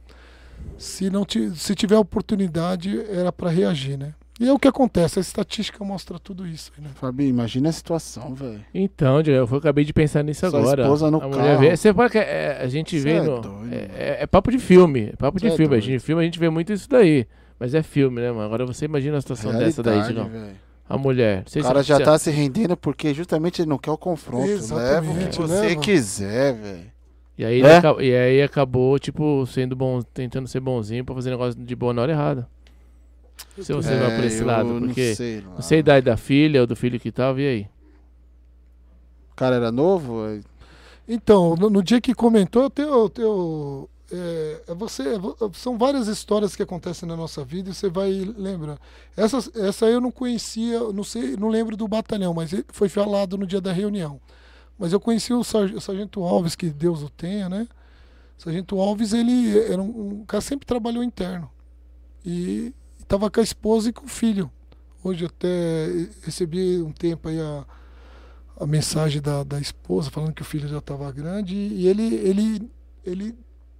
se, 0.76 1.08
não 1.08 1.24
se 1.54 1.74
tiver 1.74 1.96
oportunidade, 1.96 3.00
era 3.08 3.32
para 3.32 3.50
reagir, 3.50 3.96
né? 3.96 4.14
E 4.40 4.48
é 4.48 4.52
o 4.52 4.58
que 4.58 4.68
acontece, 4.68 5.18
a 5.18 5.22
estatística 5.22 5.82
mostra 5.84 6.18
tudo 6.18 6.46
isso. 6.46 6.70
Né? 6.78 6.88
Fabi, 6.94 7.26
imagina 7.26 7.68
a 7.68 7.72
situação, 7.72 8.34
velho. 8.34 8.64
Então, 8.72 9.20
Diego, 9.22 9.48
eu 9.52 9.58
acabei 9.58 9.84
de 9.84 9.92
pensar 9.92 10.22
nisso 10.22 10.48
Sua 10.48 10.60
agora. 10.60 10.82
esposa 10.82 11.10
no 11.10 11.18
a 11.18 11.28
carro. 11.28 11.58
vê, 11.58 11.76
você 11.76 11.92
pode, 11.92 12.12
que- 12.12 12.18
é, 12.18 12.58
a 12.62 12.68
gente 12.68 12.96
Cê 12.98 13.04
vê 13.04 13.10
é 13.16 13.22
no, 13.22 13.40
doido, 13.40 13.68
é, 13.72 13.76
é- 13.76 14.16
é 14.20 14.26
papo 14.26 14.50
de 14.52 14.58
filme, 14.60 15.10
é 15.12 15.16
papo 15.16 15.38
de 15.40 15.48
Cê 15.48 15.54
é 15.54 15.56
filme, 15.56 15.74
a 15.76 15.80
gente 15.80 15.98
filme, 15.98 16.22
a 16.22 16.24
gente 16.24 16.38
vê 16.38 16.48
muito 16.48 16.72
isso 16.72 16.88
daí. 16.88 17.26
Mas 17.58 17.74
é 17.74 17.82
filme, 17.82 18.20
né, 18.20 18.30
mano? 18.30 18.44
Agora 18.44 18.64
você 18.64 18.84
imagina 18.84 19.16
a 19.16 19.20
situação 19.20 19.52
dessa 19.52 19.82
daí, 19.82 19.98
Realidade, 20.00 20.30
Digão. 20.30 20.50
A 20.88 20.96
mulher. 20.96 21.44
O 21.56 21.62
cara 21.62 21.82
já 21.82 21.98
tá 22.00 22.16
se 22.16 22.30
rendendo 22.30 22.76
porque 22.76 23.12
justamente 23.12 23.60
ele 23.60 23.68
não 23.68 23.76
quer 23.76 23.90
o 23.90 23.98
confronto. 23.98 24.46
Leva 24.46 24.52
o 24.52 24.54
Exatamente, 24.54 25.36
que 25.36 25.42
você 25.42 25.60
leva. 25.68 25.80
quiser, 25.80 26.54
velho. 26.54 26.98
E 27.36 27.44
aí, 27.44 27.58
ele 27.58 27.66
É? 27.68 27.76
aca- 27.76 28.02
e 28.02 28.14
aí 28.16 28.42
acabou, 28.42 28.98
tipo, 28.98 29.44
sendo 29.46 29.76
bom, 29.76 30.00
tentando 30.02 30.48
ser 30.48 30.60
bonzinho 30.60 31.04
pra 31.04 31.14
fazer 31.14 31.30
negócio 31.30 31.60
de 31.60 31.76
boa 31.76 31.92
na 31.92 32.02
hora 32.02 32.12
errada. 32.12 32.48
Se 33.60 33.72
você 33.72 33.96
vai 33.96 34.16
por 34.16 34.24
esse 34.24 34.42
É, 34.42 34.44
lado, 34.44 34.68
não 34.74 34.80
porque 34.80 35.14
sei, 35.14 35.42
não 35.42 35.62
sei 35.62 35.78
a 35.78 35.80
idade 35.80 36.06
da 36.06 36.16
filha 36.16 36.60
ou 36.60 36.66
do 36.66 36.76
filho 36.76 36.98
que 37.00 37.10
tava, 37.10 37.40
e 37.40 37.46
aí? 37.48 37.66
O 39.32 39.34
cara 39.36 39.56
era 39.56 39.70
novo? 39.72 40.26
é- 40.26 40.40
Então, 41.06 41.56
no, 41.56 41.70
no 41.70 41.82
dia 41.82 42.00
que 42.00 42.14
comentou, 42.14 42.62
eu 42.64 42.70
tenho. 42.70 42.88
eu 42.88 43.08
tenho 43.08 43.88
é, 44.10 44.62
é 44.68 44.74
você, 44.74 45.02
é 45.02 45.18
são 45.52 45.76
várias 45.76 46.08
histórias 46.08 46.56
que 46.56 46.62
acontecem 46.62 47.06
na 47.08 47.14
nossa 47.16 47.44
vida 47.44 47.70
e 47.70 47.74
você 47.74 47.90
vai 47.90 48.10
lembrar. 48.10 48.78
Essa, 49.16 49.38
essa 49.54 49.86
eu 49.86 50.00
não 50.00 50.10
conhecia, 50.10 50.80
não 50.92 51.04
sei, 51.04 51.36
não 51.36 51.48
lembro 51.48 51.76
do 51.76 51.86
batalhão, 51.86 52.32
mas 52.32 52.52
ele 52.52 52.64
foi 52.68 52.88
falado 52.88 53.36
no 53.36 53.46
dia 53.46 53.60
da 53.60 53.70
reunião. 53.72 54.18
Mas 54.78 54.92
eu 54.92 55.00
conheci 55.00 55.34
o, 55.34 55.44
sar- 55.44 55.74
o 55.74 55.80
sargento 55.80 56.22
Alves, 56.22 56.54
que 56.56 56.70
Deus 56.70 57.02
o 57.02 57.10
tenha, 57.10 57.48
né? 57.50 57.68
O 58.38 58.42
sargento 58.42 58.78
Alves, 58.80 59.12
ele 59.12 59.58
era 59.58 59.82
um, 59.82 60.20
um 60.20 60.24
cara 60.26 60.42
que 60.42 60.48
sempre 60.48 60.66
trabalhou 60.66 61.02
interno. 61.04 61.50
E 62.24 62.72
estava 63.08 63.30
com 63.30 63.40
a 63.40 63.42
esposa 63.42 63.88
e 63.88 63.92
com 63.92 64.04
o 64.04 64.08
filho. 64.08 64.50
Hoje 65.02 65.24
até 65.24 66.08
recebi 66.22 66.82
um 66.82 66.92
tempo 66.92 67.28
aí 67.28 67.40
a, 67.40 67.64
a 68.60 68.66
mensagem 68.66 69.22
da, 69.22 69.42
da 69.42 69.58
esposa 69.58 70.10
falando 70.10 70.34
que 70.34 70.42
o 70.42 70.44
filho 70.44 70.68
já 70.68 70.76
estava 70.76 71.10
grande 71.10 71.56
e 71.56 71.88
ele, 71.88 72.14
ele, 72.16 72.70
ele 73.02 73.34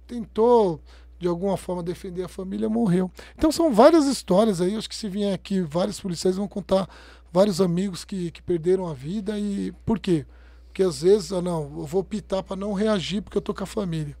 tentou 0.07 0.81
de 1.19 1.27
alguma 1.27 1.57
forma 1.57 1.83
defender 1.83 2.23
a 2.23 2.27
família 2.27 2.67
morreu. 2.67 3.11
Então 3.37 3.51
são 3.51 3.71
várias 3.71 4.07
histórias 4.07 4.61
aí, 4.61 4.75
acho 4.75 4.89
que 4.89 4.95
se 4.95 5.07
vier 5.07 5.33
aqui 5.33 5.61
vários 5.61 5.99
policiais 5.99 6.37
vão 6.37 6.47
contar 6.47 6.89
vários 7.31 7.61
amigos 7.61 8.03
que, 8.03 8.31
que 8.31 8.41
perderam 8.41 8.87
a 8.87 8.93
vida 8.95 9.37
e 9.37 9.71
por 9.85 9.99
quê? 9.99 10.25
Porque 10.67 10.81
às 10.81 11.03
vezes, 11.03 11.31
ah, 11.31 11.41
não, 11.41 11.61
eu 11.61 11.85
vou 11.85 12.01
optar 12.01 12.41
para 12.41 12.55
não 12.55 12.73
reagir 12.73 13.21
porque 13.21 13.37
eu 13.37 13.41
tô 13.41 13.53
com 13.53 13.63
a 13.63 13.67
família. 13.67 14.17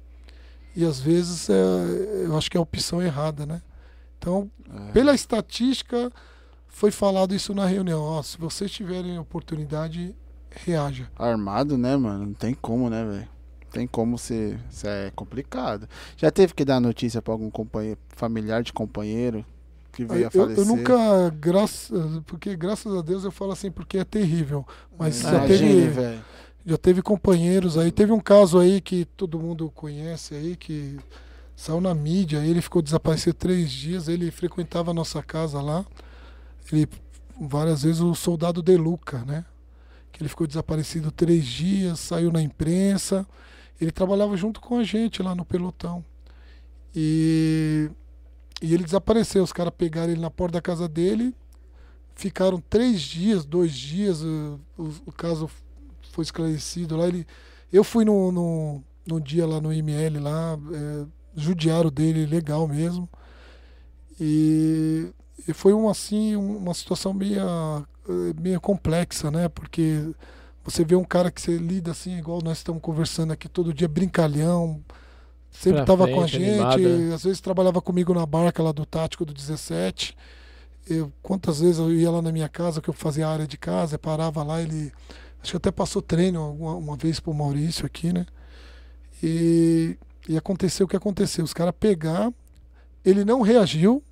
E 0.75 0.85
às 0.85 0.99
vezes 0.99 1.49
é, 1.49 2.25
eu 2.25 2.37
acho 2.37 2.51
que 2.51 2.57
é 2.57 2.59
a 2.59 2.61
opção 2.61 3.01
errada, 3.01 3.45
né? 3.45 3.61
Então, 4.19 4.51
é. 4.89 4.91
pela 4.91 5.15
estatística, 5.15 6.11
foi 6.67 6.91
falado 6.91 7.33
isso 7.33 7.53
na 7.55 7.65
reunião. 7.65 8.01
Ó, 8.01 8.21
se 8.21 8.37
vocês 8.37 8.69
tiverem 8.69 9.17
oportunidade, 9.17 10.13
reaja. 10.51 11.09
Armado, 11.17 11.77
né, 11.77 11.95
mano? 11.95 12.27
Não 12.27 12.33
tem 12.33 12.53
como, 12.53 12.89
né, 12.89 13.03
velho? 13.03 13.27
Não 13.63 13.71
Tem 13.71 13.87
como 13.87 14.17
ser. 14.17 14.59
Isso 14.69 14.87
é 14.87 15.11
complicado. 15.15 15.87
Já 16.17 16.29
teve 16.31 16.53
que 16.53 16.65
dar 16.65 16.79
notícia 16.79 17.21
pra 17.21 17.33
algum 17.33 17.49
companheiro, 17.49 17.99
familiar 18.09 18.61
de 18.61 18.73
companheiro 18.73 19.45
que 19.93 20.03
veio 20.05 20.25
a 20.25 20.27
Eu, 20.27 20.31
falecer? 20.31 20.63
eu 20.63 20.65
nunca, 20.67 21.29
graças, 21.39 22.19
porque 22.25 22.55
graças 22.55 22.93
a 22.93 23.01
Deus 23.01 23.23
eu 23.23 23.31
falo 23.31 23.51
assim 23.53 23.71
porque 23.71 23.97
é 23.99 24.03
terrível. 24.03 24.65
Mas 24.97 25.19
já 25.21 25.29
Imagine, 25.45 25.57
teve, 25.57 25.87
velho. 25.89 26.25
já 26.65 26.77
teve 26.77 27.01
companheiros 27.01 27.77
aí. 27.77 27.91
Teve 27.91 28.11
um 28.11 28.19
caso 28.19 28.59
aí 28.59 28.81
que 28.81 29.05
todo 29.05 29.39
mundo 29.39 29.71
conhece 29.73 30.33
aí 30.35 30.55
que 30.55 30.97
saiu 31.61 31.81
na 31.81 31.93
mídia. 31.93 32.39
Ele 32.45 32.61
ficou 32.61 32.81
desaparecido 32.81 33.33
três 33.33 33.71
dias. 33.71 34.07
Ele 34.07 34.31
frequentava 34.31 34.91
a 34.91 34.93
nossa 34.93 35.21
casa 35.21 35.61
lá. 35.61 35.85
Ele 36.71 36.87
várias 37.39 37.83
vezes 37.83 38.01
o 38.01 38.13
soldado 38.15 38.61
De 38.61 38.77
Luca, 38.77 39.23
né? 39.25 39.45
Que 40.11 40.21
ele 40.21 40.29
ficou 40.29 40.47
desaparecido 40.47 41.11
três 41.11 41.45
dias, 41.45 41.99
saiu 41.99 42.31
na 42.31 42.41
imprensa. 42.41 43.25
Ele 43.79 43.91
trabalhava 43.91 44.35
junto 44.37 44.59
com 44.59 44.77
a 44.77 44.83
gente 44.83 45.21
lá 45.23 45.33
no 45.35 45.45
pelotão. 45.45 46.03
E, 46.95 47.89
e 48.61 48.73
ele 48.73 48.83
desapareceu. 48.83 49.43
Os 49.43 49.53
caras 49.53 49.73
pegaram 49.77 50.11
ele 50.11 50.21
na 50.21 50.29
porta 50.31 50.53
da 50.53 50.61
casa 50.61 50.87
dele. 50.87 51.33
Ficaram 52.15 52.61
três 52.69 53.01
dias, 53.01 53.45
dois 53.45 53.73
dias. 53.73 54.21
O, 54.21 54.59
o- 54.77 54.93
o 55.07 55.11
caso 55.11 55.49
foi 56.11 56.23
esclarecido 56.23 56.97
lá. 56.97 57.07
Ele, 57.07 57.25
eu 57.71 57.83
fui 57.83 58.03
no, 58.03 58.31
no, 58.31 58.83
no 59.05 59.21
dia 59.21 59.45
lá 59.47 59.61
no 59.61 59.71
IML 59.73 60.19
lá, 60.19 60.57
é, 60.73 61.05
judiaram 61.35 61.89
dele 61.91 62.25
legal 62.25 62.67
mesmo. 62.67 63.09
E, 64.19 65.11
e 65.47 65.53
foi 65.53 65.73
um, 65.73 65.89
assim, 65.89 66.35
um- 66.35 66.57
uma 66.57 66.73
situação 66.73 67.13
meio, 67.13 67.41
meio 68.39 68.59
complexa, 68.59 69.31
né? 69.31 69.47
Porque 69.49 70.09
você 70.63 70.83
vê 70.83 70.95
um 70.95 71.03
cara 71.03 71.31
que 71.31 71.41
você 71.41 71.57
lida 71.57 71.91
assim, 71.91 72.17
igual 72.17 72.41
nós 72.43 72.57
estamos 72.59 72.81
conversando 72.81 73.31
aqui 73.33 73.47
todo 73.47 73.73
dia, 73.73 73.87
brincalhão, 73.87 74.81
sempre 75.51 75.81
estava 75.81 76.07
com 76.07 76.21
a 76.21 76.27
gente, 76.27 76.43
animado, 76.51 76.81
né? 77.09 77.15
às 77.15 77.23
vezes 77.23 77.41
trabalhava 77.41 77.81
comigo 77.81 78.13
na 78.13 78.25
barca 78.25 78.61
lá 78.63 78.71
do 78.71 78.85
Tático 78.85 79.25
do 79.25 79.33
17. 79.33 80.15
Eu, 80.87 81.11
quantas 81.21 81.59
vezes 81.61 81.79
eu 81.79 81.93
ia 81.93 82.11
lá 82.11 82.21
na 82.21 82.31
minha 82.31 82.49
casa, 82.49 82.81
que 82.81 82.89
eu 82.89 82.93
fazia 82.93 83.27
a 83.27 83.31
área 83.31 83.47
de 83.47 83.57
casa, 83.57 83.95
eu 83.95 83.99
parava 83.99 84.43
lá, 84.43 84.61
ele. 84.61 84.91
Acho 85.41 85.51
que 85.53 85.57
até 85.57 85.71
passou 85.71 86.01
treino 86.01 86.41
alguma, 86.41 86.75
uma 86.75 86.97
vez 86.97 87.19
pro 87.19 87.33
Maurício 87.33 87.85
aqui, 87.85 88.11
né? 88.13 88.25
E, 89.23 89.97
e 90.27 90.37
aconteceu 90.37 90.85
o 90.85 90.89
que 90.89 90.95
aconteceu. 90.95 91.43
Os 91.43 91.53
caras 91.53 91.73
pegar, 91.79 92.31
ele 93.03 93.23
não 93.23 93.41
reagiu, 93.41 94.03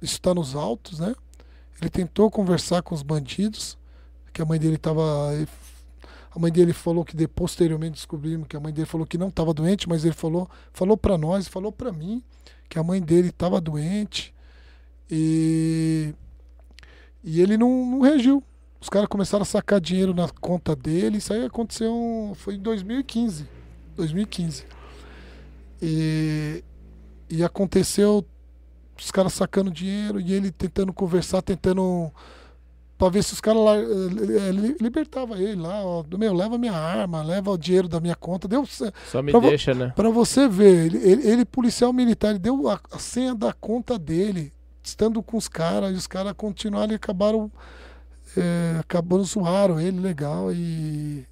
isso 0.00 0.14
está 0.14 0.34
nos 0.34 0.54
autos, 0.54 0.98
né? 0.98 1.14
Ele 1.80 1.90
tentou 1.90 2.30
conversar 2.30 2.82
com 2.82 2.94
os 2.94 3.02
bandidos, 3.02 3.76
que 4.32 4.40
a 4.40 4.44
mãe 4.44 4.58
dele 4.58 4.76
estava. 4.76 5.02
A 6.34 6.38
mãe 6.38 6.50
dele 6.50 6.72
falou 6.72 7.04
que 7.04 7.16
de, 7.16 7.28
posteriormente 7.28 7.94
descobrimos 7.94 8.46
que 8.48 8.56
a 8.56 8.60
mãe 8.60 8.72
dele 8.72 8.86
falou 8.86 9.06
que 9.06 9.18
não 9.18 9.28
estava 9.28 9.52
doente, 9.52 9.88
mas 9.88 10.04
ele 10.04 10.14
falou, 10.14 10.48
falou 10.72 10.96
para 10.96 11.18
nós, 11.18 11.46
falou 11.46 11.70
para 11.70 11.92
mim 11.92 12.22
que 12.68 12.78
a 12.78 12.82
mãe 12.82 13.02
dele 13.02 13.28
estava 13.28 13.60
doente 13.60 14.32
e, 15.10 16.14
e 17.22 17.40
ele 17.40 17.58
não, 17.58 17.84
não 17.84 18.00
reagiu. 18.00 18.42
Os 18.80 18.88
caras 18.88 19.08
começaram 19.08 19.42
a 19.42 19.46
sacar 19.46 19.80
dinheiro 19.80 20.14
na 20.14 20.28
conta 20.28 20.74
dele. 20.74 21.18
Isso 21.18 21.32
aí 21.32 21.44
aconteceu. 21.44 22.32
Foi 22.36 22.54
em 22.54 22.58
2015. 22.58 23.46
2015. 23.94 24.64
E, 25.82 26.62
e 27.28 27.42
aconteceu 27.42 28.24
os 28.96 29.10
caras 29.10 29.32
sacando 29.32 29.68
dinheiro 29.70 30.20
e 30.20 30.32
ele 30.32 30.52
tentando 30.52 30.92
conversar, 30.92 31.42
tentando. 31.42 32.10
Pra 32.96 33.08
ver 33.08 33.24
se 33.24 33.32
os 33.32 33.40
caras 33.40 33.60
lá. 33.64 33.76
eh, 33.76 34.52
li- 34.52 34.76
Libertava 34.80 35.36
ele 35.36 35.60
lá, 35.60 35.84
ó. 35.84 36.04
Meu, 36.16 36.32
leva 36.32 36.56
minha 36.56 36.72
arma, 36.74 37.20
leva 37.20 37.50
o 37.50 37.58
dinheiro 37.58 37.88
da 37.88 37.98
minha 37.98 38.14
conta. 38.14 38.46
Deu. 38.46 38.64
Só 39.10 39.20
me 39.20 39.32
deixa, 39.48 39.74
né? 39.74 39.92
Pra 39.96 40.08
você 40.08 40.46
ver, 40.46 40.86
ele, 40.86 40.98
ele- 40.98 41.26
ele, 41.28 41.44
policial 41.44 41.92
militar, 41.92 42.30
ele 42.30 42.38
deu 42.38 42.68
a, 42.68 42.78
a 42.92 42.98
senha 43.00 43.34
da 43.34 43.52
conta 43.52 43.98
dele, 43.98 44.52
estando 44.84 45.20
com 45.20 45.36
os 45.36 45.48
caras, 45.48 45.90
e 45.92 45.94
os 45.94 46.06
caras 46.06 46.32
continuaram 46.36 46.92
e 46.92 46.96
acabaram. 46.96 47.50
É, 48.36 48.76
acabando 48.78 49.24
zoaram 49.24 49.80
ele, 49.80 49.98
legal. 49.98 50.52
E. 50.52 51.26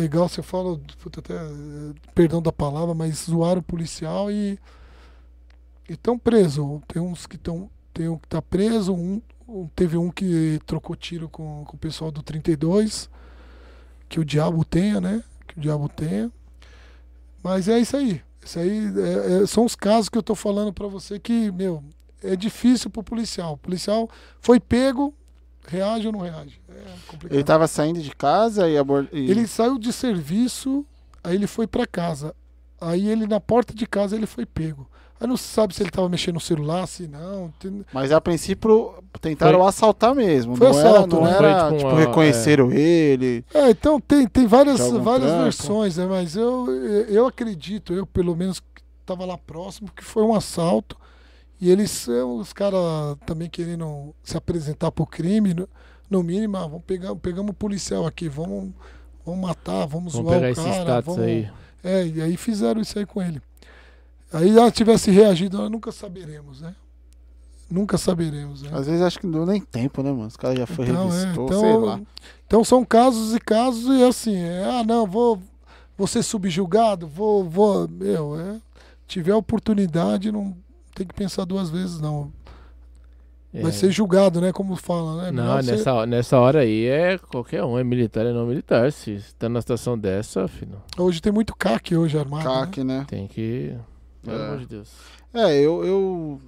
Legal, 0.00 0.26
você 0.30 0.40
fala, 0.42 0.80
puta, 1.02 1.20
até, 1.20 1.34
eh, 1.34 1.94
perdão 2.14 2.40
da 2.40 2.50
palavra, 2.50 2.94
mas 2.94 3.26
zoaram 3.28 3.60
o 3.60 3.62
policial 3.62 4.30
e. 4.30 4.58
estão 5.88 6.18
presos. 6.18 6.80
Tem 6.88 7.02
uns 7.02 7.26
que 7.26 7.36
estão. 7.36 7.68
Tem 7.92 8.08
um 8.08 8.16
que 8.16 8.26
tá 8.28 8.40
preso, 8.40 8.94
um, 8.94 9.20
teve 9.76 9.98
um 9.98 10.10
que 10.10 10.58
trocou 10.64 10.96
tiro 10.96 11.28
com, 11.28 11.64
com 11.66 11.76
o 11.76 11.78
pessoal 11.78 12.10
do 12.10 12.22
32. 12.22 13.10
Que 14.08 14.18
o 14.18 14.24
diabo 14.24 14.64
tenha, 14.64 15.00
né? 15.00 15.22
Que 15.46 15.58
o 15.58 15.60
diabo 15.60 15.86
tenha. 15.88 16.32
Mas 17.42 17.68
é 17.68 17.78
isso 17.78 17.96
aí. 17.96 18.22
Isso 18.42 18.58
aí 18.58 18.90
é- 18.96 19.42
é- 19.42 19.46
são 19.46 19.64
os 19.66 19.74
casos 19.76 20.08
que 20.08 20.16
eu 20.16 20.22
tô 20.22 20.34
falando 20.34 20.72
pra 20.72 20.86
você 20.88 21.18
que, 21.18 21.50
meu, 21.52 21.84
é 22.22 22.34
difícil 22.36 22.88
pro 22.90 23.02
policial. 23.02 23.52
O 23.54 23.58
policial 23.58 24.08
foi 24.40 24.58
pego, 24.58 25.14
reage 25.70 26.06
ou 26.06 26.12
não 26.12 26.20
reage. 26.20 26.60
É 26.68 26.74
complicado. 27.06 27.34
Ele 27.36 27.44
tava 27.44 27.66
saindo 27.66 28.00
de 28.00 28.10
casa 28.14 28.68
e 28.68 28.76
abordou. 28.76 29.10
Ele 29.18 29.46
saiu 29.46 29.78
de 29.78 29.92
serviço, 29.92 30.84
aí 31.22 31.34
ele 31.36 31.46
foi 31.46 31.66
pra 31.66 31.86
casa. 31.86 32.34
Aí 32.80 33.08
ele 33.08 33.26
na 33.26 33.38
porta 33.40 33.74
de 33.74 33.86
casa 33.86 34.16
ele 34.16 34.26
foi 34.26 34.44
pego. 34.46 34.88
Aí 35.20 35.26
não 35.28 35.36
se 35.36 35.44
sabe 35.44 35.74
se 35.74 35.82
ele 35.82 35.90
tava 35.90 36.08
mexendo 36.08 36.36
no 36.36 36.40
celular, 36.40 36.86
se 36.88 37.06
não. 37.06 37.52
Mas 37.92 38.10
a 38.10 38.18
princípio 38.22 38.94
tentaram 39.20 39.58
Foi- 39.58 39.68
assaltar 39.68 40.14
mesmo. 40.14 40.56
Foi 40.56 40.66
não 40.70 40.78
era, 40.78 40.88
assalto, 40.90 41.16
não 41.16 41.24
né? 41.24 41.30
era 41.36 41.40
Foi, 41.68 41.76
tipo, 41.76 41.76
tipo, 41.78 41.90
uma- 41.90 42.00
reconheceram 42.00 42.72
ele. 42.72 43.44
É, 43.52 43.68
então 43.68 44.00
tem, 44.00 44.26
tem 44.26 44.46
várias, 44.46 44.80
várias 44.80 45.30
versões, 45.42 45.98
né? 45.98 46.06
Mas 46.06 46.36
eu, 46.36 46.66
eu 47.08 47.26
acredito, 47.26 47.92
eu 47.92 48.06
pelo 48.06 48.34
menos 48.34 48.60
que 48.60 48.66
estava 49.02 49.26
lá 49.26 49.36
próximo, 49.36 49.90
que 49.94 50.02
foi 50.02 50.22
um 50.22 50.34
assalto. 50.34 50.96
E 51.60 51.70
eles 51.70 51.90
são 51.90 52.36
os 52.38 52.52
caras 52.52 52.80
também 53.26 53.48
querendo 53.50 54.14
se 54.22 54.36
apresentar 54.36 54.90
pro 54.90 55.04
crime, 55.04 55.52
no, 55.52 55.68
no 56.08 56.22
mínimo, 56.22 56.56
ah, 56.56 56.66
vamos 56.66 56.84
pegar, 56.86 57.14
pegamos 57.16 57.50
um 57.50 57.54
policial 57.54 58.06
aqui, 58.06 58.28
vamos, 58.28 58.72
vamos 59.26 59.40
matar, 59.40 59.86
vamos, 59.86 60.14
Vamos 60.14 60.30
zoar 60.30 60.40
pegar 60.40 60.48
o 60.48 60.50
esse 60.52 60.62
cara. 60.62 60.82
status 60.82 61.16
vamos... 61.16 61.30
aí. 61.30 61.50
É, 61.84 62.06
e 62.06 62.22
aí 62.22 62.36
fizeram 62.36 62.80
isso 62.80 62.98
aí 62.98 63.04
com 63.04 63.22
ele. 63.22 63.42
Aí 64.32 64.50
ela 64.56 64.70
tivesse 64.70 65.10
reagido, 65.10 65.58
nós 65.58 65.70
nunca 65.70 65.92
saberemos, 65.92 66.60
né? 66.60 66.74
Nunca 67.70 67.98
saberemos, 67.98 68.62
né? 68.62 68.70
Às 68.72 68.86
vezes 68.86 69.02
acho 69.02 69.18
que 69.18 69.26
não 69.26 69.32
deu 69.32 69.46
nem 69.46 69.60
tempo, 69.60 70.02
né, 70.02 70.10
mano? 70.10 70.26
Os 70.26 70.36
caras 70.36 70.58
já 70.58 70.66
foi 70.66 70.86
Então, 70.88 71.08
é, 71.08 71.20
revistou, 71.20 71.44
então- 71.46 71.60
sei 71.60 71.76
lá. 71.76 72.00
Então 72.46 72.64
são 72.64 72.84
casos 72.84 73.34
e 73.34 73.38
casos 73.38 73.84
e 73.96 74.02
assim, 74.02 74.36
é, 74.36 74.64
ah 74.64 74.82
não, 74.82 75.06
vou, 75.06 75.40
vou 75.96 76.06
ser 76.06 76.22
subjugado, 76.22 77.06
vou, 77.06 77.44
vou, 77.48 77.86
meu, 77.86 78.38
é, 78.40 78.56
tiver 79.06 79.34
oportunidade, 79.34 80.32
não 80.32 80.56
tem 81.00 81.06
que 81.06 81.14
pensar 81.14 81.44
duas 81.46 81.70
vezes 81.70 81.98
não. 82.00 82.30
É. 83.52 83.62
Vai 83.62 83.72
ser 83.72 83.90
julgado, 83.90 84.40
né, 84.40 84.52
como 84.52 84.76
fala, 84.76 85.22
né? 85.24 85.30
Não, 85.32 85.42
Melhor 85.44 85.64
ser- 85.64 85.72
nessa, 85.72 86.06
nessa 86.06 86.38
hora 86.38 86.60
aí 86.60 86.84
é 86.86 87.18
qualquer 87.18 87.64
um, 87.64 87.76
é 87.78 87.82
militar 87.82 88.24
é 88.24 88.32
não 88.32 88.46
militar. 88.46 88.92
Se 88.92 89.18
tá 89.38 89.48
na 89.48 89.60
situação 89.60 89.98
dessa, 89.98 90.46
filho, 90.46 90.80
Hoje 90.96 91.20
tem 91.20 91.32
muito 91.32 91.56
CAC 91.56 91.96
hoje 91.96 92.16
armado, 92.18 92.44
né? 92.48 92.54
CAC, 92.60 92.84
né? 92.84 93.04
tem 93.08 93.26
que. 93.26 93.74
Pelo 94.22 94.36
É. 94.38 94.46
amor 94.46 94.58
de 94.58 94.66
Deus. 94.66 94.92
É, 95.34 95.58
eu. 95.58 95.84
eu... 95.84 96.40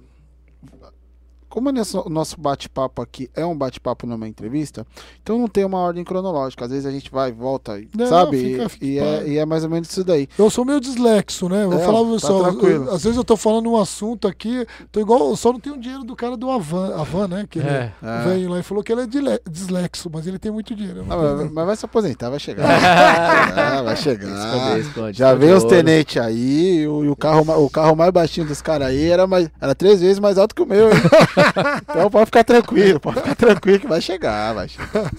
Como 1.53 1.69
nesse- 1.69 1.95
o 1.95 2.09
nosso 2.09 2.35
bate-papo 2.41 2.99
aqui 2.99 3.29
é 3.35 3.45
um 3.45 3.55
bate-papo 3.55 4.07
numa 4.07 4.27
entrevista, 4.27 4.87
então 5.21 5.37
não 5.37 5.47
tem 5.47 5.63
uma 5.63 5.77
ordem 5.77 6.03
cronológica. 6.03 6.65
Às 6.65 6.71
vezes 6.71 6.85
a 6.87 6.91
gente 6.91 7.11
vai 7.11 7.29
e 7.29 7.31
volta, 7.31 7.77
e- 7.79 7.87
Não, 7.95 8.07
sabe? 8.07 8.37
fica- 8.39 8.63
E- 8.63 8.69
fica 8.69 8.85
e, 8.85 8.97
é, 8.97 9.27
e 9.27 9.37
é 9.37 9.45
mais 9.45 9.63
ou 9.63 9.69
menos 9.69 9.87
isso 9.87 10.03
daí. 10.03 10.27
Eu 10.35 10.49
sou 10.49 10.65
meio 10.65 10.79
dislexo, 10.81 11.47
né? 11.47 11.63
Eu 11.65 11.69
Vou 11.69 11.79
É, 11.79 11.85
falar 11.85 11.99
tá 12.19 12.67
eu- 12.67 12.91
às 12.91 13.03
vezes 13.03 13.15
eu 13.17 13.23
tô 13.23 13.37
falando 13.37 13.69
um 13.69 13.77
assunto 13.79 14.27
aqui, 14.27 14.65
tô 14.91 14.99
igual, 14.99 15.29
eu 15.29 15.35
só 15.35 15.53
não 15.53 15.59
tenho 15.59 15.77
dinheiro 15.77 16.03
do 16.03 16.15
cara 16.15 16.35
do 16.35 16.49
Avan, 16.49 16.95
Avan 16.95 17.27
né? 17.27 17.45
Que 17.47 17.59
ele 17.59 17.67
É. 17.69 17.91
É. 18.01 18.21
veio 18.29 18.49
lá 18.49 18.57
e 18.59 18.63
falou 18.63 18.83
que 18.83 18.91
ele 18.91 19.01
é 19.01 19.39
dislexo, 19.47 20.09
mas 20.11 20.25
ele 20.25 20.39
tem 20.39 20.51
muito 20.51 20.73
dinheiro. 20.73 21.05
Ah, 21.07 21.15
mas, 21.15 21.51
mas 21.51 21.65
vai 21.67 21.75
se 21.75 21.85
aposentar, 21.85 22.31
vai 22.31 22.39
chegar. 22.39 22.63
Ah, 23.77 23.81
vai 23.83 23.95
chegar. 23.95 24.27
Esconde, 24.27 24.79
esconde, 24.87 25.17
Já 25.19 25.35
veio 25.35 25.55
os 25.57 25.63
tenentes 25.65 26.17
aí, 26.19 26.79
e 26.81 26.87
o, 26.87 27.05
e 27.05 27.09
o 27.09 27.15
carro, 27.15 27.63
o 27.63 27.69
carro 27.69 27.95
mais 27.95 28.11
baixinho 28.11 28.47
dos 28.47 28.59
caras 28.59 28.87
aí 28.87 29.07
era, 29.07 29.27
mais, 29.27 29.49
era 29.61 29.75
três 29.75 30.01
vezes 30.01 30.17
mais 30.19 30.39
alto 30.39 30.55
que 30.55 30.61
o 30.63 30.65
meu, 30.65 30.89
hein? 30.89 30.95
então 31.89 32.09
pode 32.09 32.25
ficar 32.27 32.43
tranquilo, 32.43 32.99
pode 32.99 33.17
ficar 33.21 33.35
tranquilo 33.35 33.79
que 33.79 33.87
vai 33.87 34.01
chegar, 34.01 34.53
vai 34.53 34.67
chegar. 34.69 35.11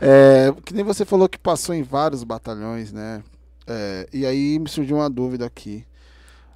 É, 0.00 0.52
que 0.64 0.74
nem 0.74 0.84
você 0.84 1.04
falou 1.04 1.28
que 1.28 1.38
passou 1.38 1.74
em 1.74 1.82
vários 1.82 2.24
batalhões, 2.24 2.92
né? 2.92 3.22
É, 3.66 4.06
e 4.12 4.26
aí 4.26 4.58
me 4.58 4.68
surgiu 4.68 4.96
uma 4.96 5.08
dúvida 5.08 5.46
aqui. 5.46 5.84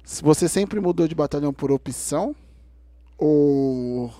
Se 0.03 0.21
você 0.21 0.47
sempre 0.47 0.79
mudou 0.79 1.07
de 1.07 1.15
batalhão 1.15 1.53
por 1.53 1.71
opção? 1.71 2.35
Ou. 3.17 4.11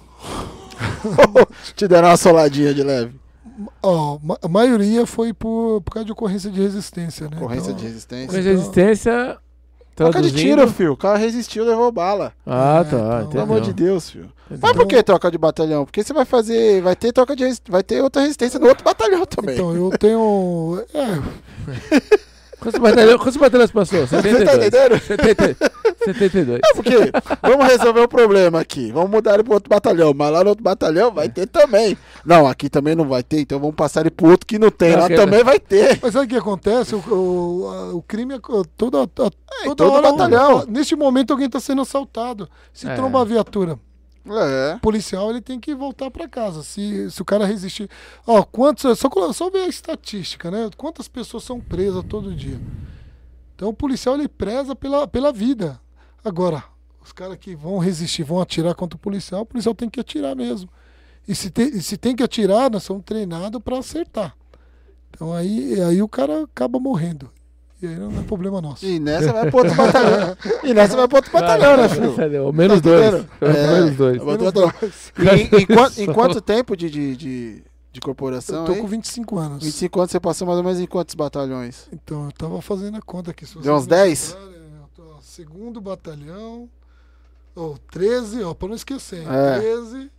te 1.75 1.87
deram 1.87 2.09
uma 2.09 2.17
soladinha 2.17 2.73
de 2.73 2.83
leve? 2.83 3.13
Ó, 3.83 4.17
ma- 4.21 4.37
a 4.41 4.47
maioria 4.47 5.05
foi 5.05 5.33
por, 5.33 5.81
por 5.81 5.91
causa 5.93 6.05
de 6.05 6.11
ocorrência 6.11 6.49
de 6.49 6.61
resistência, 6.61 7.27
né? 7.29 7.37
Ocorrência 7.37 7.71
Então, 7.71 7.81
de 7.81 7.87
resistência? 7.87 8.27
Com 8.27 8.33
resistência. 8.35 9.37
Troca 10.05 10.21
de 10.21 10.31
tiro, 10.31 10.67
filho. 10.69 10.93
O 10.93 10.97
cara 10.97 11.17
resistiu, 11.17 11.63
levou 11.65 11.91
bala. 11.91 12.33
Ah, 12.45 12.79
É, 12.79 12.83
tá. 12.83 12.87
então, 12.89 13.07
entendeu. 13.15 13.29
Pelo 13.29 13.43
amor 13.43 13.61
de 13.61 13.73
Deus, 13.73 14.09
filho. 14.09 14.29
Mas 14.49 14.57
Entendeu? 14.59 14.75
por 14.75 14.87
que 14.87 15.03
troca 15.03 15.29
de 15.29 15.37
batalhão? 15.37 15.85
Porque 15.85 16.03
você 16.03 16.11
vai 16.13 16.25
fazer. 16.25 16.81
Vai 16.81 16.95
ter 16.95 17.11
troca 17.11 17.35
de 17.35 17.45
vai 17.67 17.83
ter 17.83 18.01
outra 18.01 18.21
resistência 18.23 18.59
no 18.59 18.67
outro 18.67 18.83
batalhão 18.83 19.25
também. 19.25 19.53
Então, 19.55 19.75
eu 19.75 19.91
tenho. 19.97 20.83
É, 20.93 22.19
Quantos 22.59 22.79
batalhões, 22.79 23.17
quantos 23.17 23.37
batalhões 23.37 23.71
passou? 23.71 24.05
você 24.07 24.15
tá 24.17 24.21
72. 24.21 24.67
entendendo? 24.67 24.99
70, 25.01 25.71
72. 26.05 26.59
É 26.63 26.73
porque 26.73 26.95
vamos 27.41 27.65
resolver 27.67 28.01
o 28.01 28.07
problema 28.07 28.59
aqui. 28.59 28.91
Vamos 28.91 29.09
mudar 29.09 29.35
ele 29.35 29.43
pro 29.43 29.53
outro 29.53 29.69
batalhão. 29.69 30.13
Mas 30.15 30.31
lá 30.31 30.43
no 30.43 30.49
outro 30.49 30.63
batalhão 30.63 31.11
vai 31.11 31.29
ter 31.29 31.47
também. 31.47 31.97
Não, 32.25 32.47
aqui 32.47 32.69
também 32.69 32.95
não 32.95 33.07
vai 33.07 33.23
ter, 33.23 33.39
então 33.39 33.59
vamos 33.59 33.75
passar 33.75 34.01
ele 34.01 34.11
pro 34.11 34.29
outro 34.29 34.45
que 34.45 34.59
não 34.59 34.69
tem. 34.69 34.91
Não, 34.91 34.99
Lá 34.99 35.07
que- 35.07 35.15
também 35.15 35.43
vai 35.43 35.59
ter. 35.59 35.99
mas 36.01 36.13
sabe 36.13 36.25
o 36.25 36.29
que 36.29 36.35
acontece? 36.35 36.95
O, 36.95 36.99
o, 36.99 37.67
a- 37.69 37.93
o 37.95 38.01
crime 38.01 38.35
é 38.35 38.39
toda, 38.75 39.03
a- 39.03 39.07
toda 39.07 39.31
todo 39.75 39.91
hora. 39.93 40.11
batalhão. 40.11 40.65
Neste 40.67 40.95
momento 40.95 41.31
alguém 41.31 41.47
está 41.47 41.59
sendo 41.59 41.81
assaltado. 41.81 42.49
Se 42.73 42.87
É. 42.89 42.95
tromba 42.95 43.21
a 43.21 43.25
viatura 43.25 43.79
É. 44.25 44.77
policial, 44.79 45.29
ele 45.29 45.41
tem 45.41 45.59
que 45.59 45.73
voltar 45.73 46.11
para 46.11 46.27
casa. 46.27 46.61
Se, 46.63 47.09
se 47.09 47.21
o 47.21 47.25
cara 47.25 47.45
resistir. 47.45 47.89
Ó, 48.27 48.43
quantos. 48.43 48.99
Só, 48.99 49.09
só 49.33 49.49
ver 49.49 49.61
a 49.61 49.67
estatística, 49.67 50.51
né? 50.51 50.69
Quantas 50.77 51.07
pessoas 51.07 51.43
são 51.43 51.59
presas 51.59 52.03
todo 52.07 52.33
dia. 52.35 52.59
Então 53.55 53.69
o 53.69 53.73
policial 53.73 54.15
ele 54.15 54.27
preza 54.27 54.75
pela, 54.75 55.07
pela 55.07 55.31
vida. 55.31 55.79
Agora, 56.23 56.63
os 57.03 57.11
caras 57.11 57.37
que 57.37 57.55
vão 57.55 57.77
resistir, 57.77 58.23
vão 58.23 58.39
atirar 58.39 58.75
contra 58.75 58.95
o 58.95 58.99
policial, 58.99 59.41
o 59.41 59.45
policial 59.45 59.73
tem 59.73 59.89
que 59.89 59.99
atirar 59.99 60.35
mesmo. 60.35 60.69
E 61.27 61.35
se 61.35 61.49
tem, 61.49 61.67
e 61.67 61.81
se 61.81 61.97
tem 61.97 62.15
que 62.15 62.23
atirar, 62.23 62.71
nós 62.71 62.83
somos 62.83 63.03
treinados 63.03 63.61
para 63.61 63.77
acertar. 63.79 64.35
Então 65.09 65.33
aí, 65.33 65.81
aí 65.81 66.01
o 66.01 66.07
cara 66.07 66.43
acaba 66.43 66.79
morrendo. 66.79 67.31
E 67.81 67.87
aí 67.87 67.95
não 67.95 68.11
é 68.19 68.23
problema 68.23 68.61
nosso. 68.61 68.85
E 68.85 68.99
nessa 68.99 69.31
vai 69.31 69.49
pro 69.49 69.59
outro 69.59 69.75
batalhão. 69.75 70.37
E 70.63 70.73
nessa 70.73 70.97
vai 70.97 71.07
pro 71.07 71.17
outro 71.17 71.31
batalhão, 71.31 71.77
né, 71.77 71.87
filho? 71.89 72.47
O 72.49 72.51
menos 72.53 72.81
Tá 72.81 72.89
dois. 72.89 73.05
entendendo? 73.13 73.29
O 73.41 73.45
menos 73.47 73.95
dois. 73.95 74.21
outro 74.21 74.45
batalhão. 74.45 74.73
E 75.17 75.29
em, 75.29 75.61
em 75.63 75.65
quanto, 75.65 76.01
em 76.01 76.05
quanto 76.13 76.41
tempo 76.41 76.75
de, 76.75 76.89
de, 76.89 77.15
de, 77.15 77.63
de 77.93 78.01
corporação? 78.01 78.61
Eu 78.61 78.65
tô 78.65 78.71
aí? 78.73 78.81
com 78.81 78.87
25 78.87 79.37
anos. 79.39 79.63
25 79.63 79.99
anos 79.99 80.11
você 80.11 80.19
passou 80.19 80.45
mais 80.45 80.57
ou 80.57 80.63
menos 80.65 80.79
em 80.79 80.85
quantos 80.87 81.15
batalhões? 81.15 81.87
Então, 81.93 82.25
eu 82.25 82.31
tava 82.33 82.61
fazendo 82.61 82.97
a 82.97 83.01
conta 83.01 83.31
aqui. 83.31 83.45
Se 83.45 83.57
Deu 83.59 83.73
uns 83.75 83.85
vocês 83.85 83.87
10? 83.87 84.33
lembrarem, 84.33 84.59
eu 84.81 84.87
tô, 84.95 85.03
ó, 85.15 85.21
segundo 85.21 85.79
batalhão. 85.79 86.69
Ó, 87.55 87.75
13, 87.91 88.43
ó, 88.43 88.53
pra 88.53 88.67
não 88.67 88.75
esquecer. 88.75 89.21
hein? 89.21 89.27
É. 89.29 89.59
13. 89.59 90.11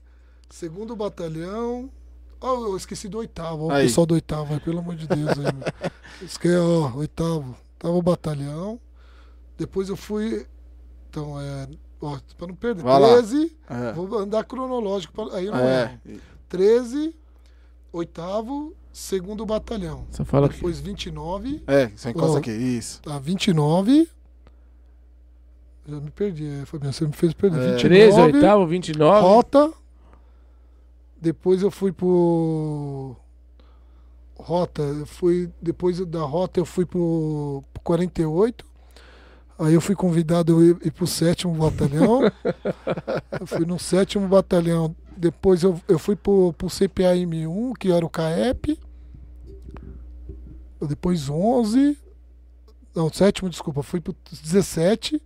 Segundo 0.49 0.97
batalhão. 0.97 1.91
Ó, 2.40 2.54
eu 2.68 2.76
esqueci 2.76 3.08
do 3.08 3.18
oitavo. 3.18 3.64
Ó, 3.64 3.66
o 3.68 3.70
pessoal 3.70 4.06
do 4.06 4.14
oitavo, 4.14 4.58
pelo 4.60 4.78
amor 4.78 4.94
de 4.96 5.06
Deus. 5.06 5.28
Aí, 5.30 5.44
meu. 5.44 5.90
Esque, 6.22 6.48
ó, 6.56 6.96
oitavo. 6.96 7.54
Tava 7.78 8.00
batalhão. 8.02 8.80
Depois 9.58 9.88
eu 9.88 9.96
fui. 9.96 10.46
Então, 11.08 11.40
é. 11.40 11.68
Ó, 12.00 12.18
pra 12.38 12.46
não 12.46 12.54
perder. 12.54 12.82
Vai 12.82 12.98
lá. 13.00 13.08
13. 13.08 13.56
É. 13.68 13.92
Vou 13.92 14.18
andar 14.18 14.44
cronológico. 14.44 15.12
pra- 15.12 15.36
aí 15.36 15.46
eu 15.46 15.52
não 15.52 15.60
É. 15.60 15.98
erro. 16.06 16.20
13, 16.48 17.14
oitavo, 17.92 18.74
segundo 18.92 19.44
batalhão. 19.44 20.06
Só 20.10 20.24
fala 20.24 20.48
que. 20.48 20.54
Depois 20.54 20.80
29, 20.80 21.62
É, 21.66 21.88
você 21.88 22.10
encosta 22.10 22.36
Ô. 22.36 22.38
aqui, 22.38 22.50
isso. 22.50 23.00
a 23.06 23.18
29. 23.18 24.08
Já 25.86 26.00
me 26.00 26.10
perdi, 26.10 26.46
é, 26.46 26.64
Fabiano, 26.66 26.92
você 26.92 27.06
me 27.06 27.12
fez 27.12 27.32
perder. 27.32 27.58
É. 27.58 27.72
29, 27.72 27.80
13, 27.88 28.20
oitavo, 28.20 28.66
29. 28.66 29.20
Rota. 29.20 29.72
Depois 31.20 31.62
eu 31.62 31.70
fui 31.70 31.92
pro. 31.92 33.14
Rota, 34.36 34.82
eu 34.82 35.06
fui. 35.06 35.51
Depois 35.60 36.05
da 36.06 36.22
rota 36.22 36.59
eu 36.59 36.64
fui 36.64 36.86
pro, 36.86 37.62
pro 37.72 37.82
48. 37.82 38.64
Aí 39.59 39.74
eu 39.74 39.80
fui 39.82 39.94
convidado 39.94 40.59
a 40.59 40.64
ir, 40.64 40.78
ir 40.86 40.90
pro 40.90 41.06
sétimo 41.06 41.55
batalhão. 41.55 42.22
eu 43.38 43.47
fui 43.47 43.66
no 43.66 43.78
sétimo 43.78 44.26
batalhão. 44.26 44.97
Depois 45.14 45.62
eu, 45.62 45.78
eu 45.86 45.98
fui 45.98 46.16
pro, 46.16 46.55
pro 46.55 46.68
CPAM1, 46.68 47.76
que 47.78 47.92
era 47.92 48.06
o 48.06 48.09
CAEP. 48.09 48.78
Depois 50.88 51.28
11. 51.28 51.98
Não, 52.94 53.12
sétimo, 53.12 53.51
desculpa. 53.51 53.82
Fui 53.82 54.01
pro 54.01 54.16
17. 54.42 55.22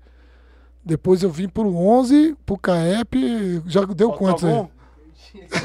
Depois 0.85 1.23
eu 1.23 1.31
vim 1.31 1.49
pro 1.49 1.73
11, 1.75 2.37
pro 2.45 2.59
CAEP. 2.59 3.63
Já 3.67 3.85
deu 3.85 4.13
quantos 4.13 4.45
aí? 4.45 4.69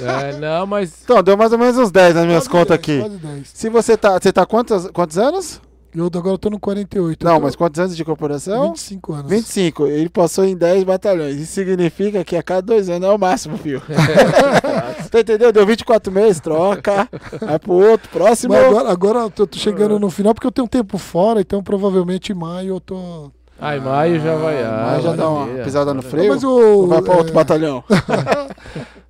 É, 0.02 0.38
não, 0.38 0.66
mas. 0.66 1.02
Então, 1.04 1.22
deu 1.22 1.38
mais 1.38 1.52
ou 1.52 1.58
menos 1.58 1.78
uns 1.78 1.92
10 1.92 2.16
nas 2.16 2.26
minhas 2.26 2.48
Quase 2.48 2.50
contas 2.50 2.78
10, 2.78 2.80
aqui. 2.80 3.00
Quase 3.00 3.18
10. 3.18 3.48
Se 3.54 3.70
você 3.70 3.98
tá. 3.98 4.20
Você 4.20 4.32
tá 4.32 4.46
quantos, 4.46 4.88
quantos 4.92 5.18
anos? 5.18 5.62
Eu 5.96 6.06
agora 6.06 6.38
tô 6.38 6.52
no 6.52 6.60
48. 6.60 7.26
Não, 7.26 7.38
tô 7.38 7.42
mas 7.42 7.56
quantos 7.56 7.80
anos 7.80 7.98
de 7.98 8.06
corporação? 8.06 8.70
25 8.70 9.14
anos. 9.14 9.30
25. 9.32 9.88
Ele 9.88 10.08
passou 10.08 10.46
em 10.46 10.56
10 10.56 10.84
batalhões. 10.84 11.36
Isso 11.38 11.54
significa 11.54 12.24
que 12.24 12.36
a 12.36 12.44
cada 12.44 12.62
dois 12.62 12.90
anos 12.90 13.10
é 13.10 13.12
o 13.12 13.18
máximo, 13.18 13.58
filho. 13.58 13.82
Você 15.12 15.22
entendeu? 15.22 15.52
Deu 15.52 15.66
24 15.66 16.12
meses, 16.14 16.40
troca. 16.40 17.10
Vai 17.42 17.58
pro 17.58 17.74
outro, 17.74 18.08
próximo. 18.10 18.54
Mas 18.54 18.66
agora, 18.66 18.92
agora 18.92 19.20
eu 19.20 19.30
tô 19.32 19.48
tô 19.48 19.58
chegando 19.58 19.98
no 20.00 20.12
final 20.12 20.36
porque 20.36 20.46
eu 20.46 20.52
tenho 20.52 20.68
tempo 20.68 20.98
fora, 21.00 21.42
então 21.42 21.64
provavelmente 21.64 22.32
em 22.32 22.36
maio 22.36 22.76
eu 22.76 22.80
tô. 22.80 23.32
Ai, 23.60 23.80
maio 23.80 24.20
já 24.22 24.36
vai. 24.36 24.64
Ah, 24.64 24.70
Ah, 24.70 24.92
maio 24.92 25.02
já 25.02 25.16
dá 25.16 25.30
uma 25.30 25.64
pisada 25.64 25.94
no 25.94 26.04
Não, 26.04 26.10
freio. 26.10 26.32
mas 26.34 26.44
o. 26.44 26.86
vai 26.86 27.02
pra 27.02 27.16
outro 27.18 27.32
é, 27.32 27.36
batalhão. 27.36 27.84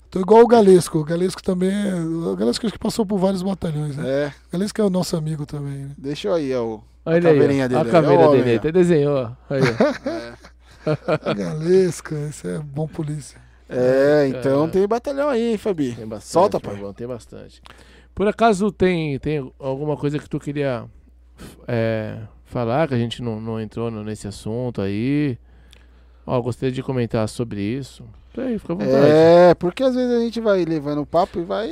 Tô 0.09 0.19
igual 0.19 0.43
o 0.43 0.47
Galesco. 0.47 0.99
O 0.99 1.03
Galesco 1.03 1.41
também. 1.43 1.71
é- 1.71 1.93
O 1.95 2.35
Galesco 2.35 2.65
acho 2.65 2.73
que 2.73 2.79
passou 2.79 3.05
por 3.05 3.17
vários 3.19 3.43
batalhões, 3.43 3.95
né? 3.95 4.03
É, 4.07 4.27
O 4.49 4.51
Galesco 4.53 4.81
é 4.81 4.83
o 4.83 4.89
nosso 4.89 5.15
amigo 5.15 5.45
também, 5.45 5.85
né? 5.85 5.91
deixa 5.97 6.27
eu 6.29 6.33
aí, 6.33 6.53
ó. 6.55 6.79
Olha 7.05 7.17
A 7.17 7.21
caveirinha 7.21 7.63
aí, 7.63 7.69
dele 7.69 7.79
ó, 7.79 7.83
aí, 7.83 7.89
a 7.89 7.91
caveira 7.91 8.23
ó 8.23 8.29
o 8.29 8.35
dele 8.35 8.53
ó. 8.53 8.57
Até 8.57 8.71
desenhou. 8.71 9.31
Aí, 9.49 9.61
ó. 10.85 11.31
O 11.31 11.35
Galesco, 11.35 12.15
esse 12.15 12.47
é 12.47 12.59
bom 12.59 12.87
polícia. 12.87 13.39
É, 13.67 14.27
então 14.29 14.65
É. 14.65 14.69
tem 14.69 14.87
batalhão 14.87 15.29
aí, 15.29 15.51
hein, 15.51 15.57
Fabi. 15.57 15.93
Tem 15.93 16.07
bastante. 16.07 16.31
Solta, 16.31 16.59
pai. 16.59 16.75
Tem 16.95 17.07
bastante. 17.07 17.61
Por 18.15 18.27
acaso 18.27 18.71
tem, 18.71 19.17
tem 19.19 19.51
alguma 19.59 19.95
coisa 19.95 20.17
que 20.17 20.27
tu 20.27 20.39
queria 20.39 20.85
é, 21.67 22.17
falar 22.45 22.87
que 22.87 22.95
a 22.95 22.97
gente 22.97 23.21
não, 23.21 23.39
não 23.39 23.61
entrou 23.61 23.91
nesse 23.91 24.27
assunto 24.27 24.81
aí? 24.81 25.37
Ó, 26.25 26.41
gostaria 26.41 26.73
de 26.73 26.81
comentar 26.83 27.27
sobre 27.29 27.61
isso. 27.61 28.03
Aí, 28.37 28.57
fica 28.59 28.73
à 28.73 28.75
vontade. 28.75 29.07
É, 29.07 29.53
porque 29.55 29.83
às 29.83 29.95
vezes 29.95 30.15
a 30.15 30.19
gente 30.19 30.39
vai 30.39 30.63
levando 30.63 31.01
o 31.01 31.05
papo 31.05 31.39
e 31.39 31.43
vai. 31.43 31.69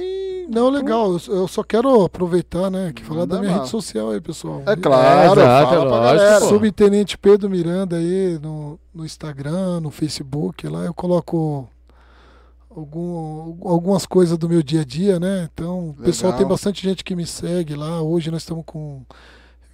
Não, 0.50 0.70
legal. 0.70 1.12
Eu, 1.14 1.36
eu 1.36 1.48
só 1.48 1.64
quero 1.64 2.04
aproveitar, 2.04 2.70
né? 2.70 2.92
Que 2.94 3.04
falar 3.04 3.26
da 3.26 3.40
minha 3.40 3.52
bala. 3.52 3.64
rede 3.64 3.70
social 3.70 4.12
aí, 4.12 4.22
pessoal. 4.22 4.64
É 4.66 4.76
claro, 4.76 5.40
É, 5.40 5.44
exato, 5.44 5.90
fala 5.90 6.40
pô. 6.40 6.46
Subtenente 6.48 7.18
Pedro 7.18 7.50
Miranda 7.50 7.98
aí 7.98 8.40
no, 8.42 8.80
no 8.94 9.06
Instagram, 9.06 9.80
no 9.82 9.92
Facebook, 9.92 10.68
lá 10.68 10.86
eu 10.86 10.94
coloco 10.94 11.70
algum, 12.70 13.58
algumas 13.68 14.06
coisas 14.06 14.38
do 14.38 14.48
meu 14.48 14.62
dia 14.62 14.82
a 14.82 14.86
dia, 14.86 15.20
né? 15.20 15.50
Então, 15.54 15.90
o 15.90 15.94
pessoal 16.04 16.34
tem 16.34 16.48
bastante 16.48 16.84
gente 16.84 17.04
que 17.04 17.16
me 17.16 17.26
segue 17.26 17.76
lá. 17.76 18.02
Hoje 18.02 18.32
nós 18.32 18.42
estamos 18.42 18.64
com 18.66 19.04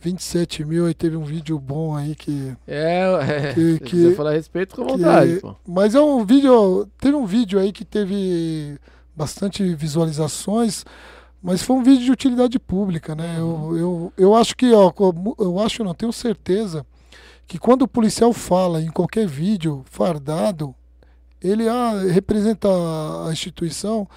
27 0.03 0.65
mil, 0.65 0.85
aí 0.85 0.93
teve 0.93 1.15
um 1.15 1.23
vídeo 1.23 1.57
bom 1.57 1.95
aí 1.95 2.13
que. 2.15 2.53
É, 2.67 3.03
é. 3.21 3.53
Que- 3.53 3.73
se 3.73 3.79
que- 3.79 3.85
quiser 3.85 4.15
falar 4.15 4.31
a 4.31 4.33
respeito, 4.33 4.75
com 4.75 4.83
vontade, 4.85 5.35
que- 5.35 5.39
pô. 5.41 5.55
Mas 5.67 5.95
é 5.95 6.01
um 6.01 6.25
vídeo. 6.25 6.87
Teve 6.99 7.15
um 7.15 7.25
vídeo 7.25 7.59
aí 7.59 7.71
que 7.71 7.85
teve 7.85 8.77
bastante 9.15 9.63
visualizações, 9.75 10.83
mas 11.41 11.61
foi 11.61 11.75
um 11.77 11.83
vídeo 11.83 12.03
de 12.05 12.11
utilidade 12.11 12.59
pública, 12.59 13.15
né? 13.15 13.35
Eu, 13.37 13.77
eu, 13.77 14.13
eu 14.17 14.35
acho 14.35 14.55
que, 14.55 14.71
ó, 14.73 14.91
eu 15.39 15.59
acho, 15.59 15.83
não, 15.83 15.93
tenho 15.93 16.11
certeza 16.13 16.85
que 17.47 17.57
quando 17.57 17.83
o 17.83 17.87
policial 17.87 18.33
fala 18.33 18.81
em 18.81 18.89
qualquer 18.89 19.27
vídeo 19.27 19.83
fardado, 19.89 20.73
ele 21.41 21.67
ah, 21.67 21.93
representa 22.11 22.67
a 22.69 23.29
instituição. 23.31 24.07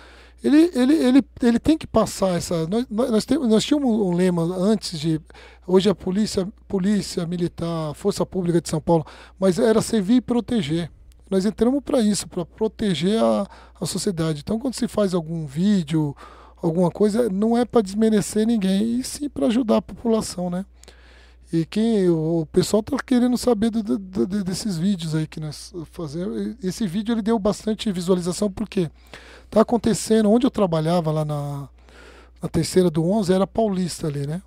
Ele, 0.45 0.71
ele, 0.75 0.95
ele, 0.95 1.25
ele 1.43 1.59
tem 1.59 1.77
que 1.79 1.87
passar 1.87 2.37
essa. 2.37 2.67
Nós, 2.67 2.87
nós, 2.91 3.25
temos- 3.25 3.49
nós 3.49 3.65
tínhamos 3.65 3.91
um 3.91 4.13
lema 4.15 4.43
antes 4.43 4.99
de. 4.99 5.21
Hoje 5.67 5.89
a 5.91 5.95
polícia, 5.95 6.47
polícia 6.69 7.27
militar, 7.27 7.93
força 7.95 8.25
pública 8.25 8.61
de 8.61 8.69
São 8.69 8.81
Paulo, 8.81 9.05
mas 9.41 9.59
era 9.59 9.83
servir 9.83 10.17
e 10.17 10.21
proteger. 10.21 10.91
Nós 11.29 11.45
entramos 11.45 11.83
para 11.83 12.01
isso, 12.01 12.29
para 12.29 12.45
proteger 12.45 13.21
a, 13.21 13.47
a 13.81 13.87
sociedade. 13.87 14.41
Então, 14.45 14.61
quando 14.61 14.75
se 14.75 14.87
faz 14.87 15.13
algum 15.13 15.45
vídeo, 15.45 16.15
alguma 16.63 16.89
coisa, 16.91 17.29
não 17.29 17.59
é 17.59 17.65
para 17.65 17.81
desmerecer 17.83 18.47
ninguém, 18.47 19.01
e 19.01 19.03
sim 19.03 19.29
para 19.29 19.47
ajudar 19.47 19.79
a 19.79 19.83
população, 19.83 20.49
né? 20.49 20.65
E 21.53 21.65
quem 21.65 22.09
o 22.09 22.47
pessoal 22.53 22.83
tá 22.83 22.97
querendo 23.05 23.37
saber 23.39 23.71
do- 23.71 23.83
do- 23.99 24.45
desses 24.45 24.77
vídeos 24.77 25.15
aí 25.17 25.27
que 25.27 25.41
nós 25.41 25.73
fazemos. 25.93 26.57
Esse 26.63 26.87
vídeo 26.87 27.13
ele 27.13 27.23
deu 27.23 27.39
bastante 27.39 27.91
visualização 27.91 28.51
porque 28.51 28.89
tá 29.51 29.61
acontecendo 29.61 30.31
onde 30.31 30.47
eu 30.47 30.51
trabalhava 30.51 31.11
lá 31.11 31.25
na, 31.25 31.69
na 32.43 32.49
terceira 32.49 32.91
do 32.91 33.05
11 33.09 33.33
era 33.33 33.47
paulista 33.47 34.07
ali, 34.07 34.27
né? 34.27 34.43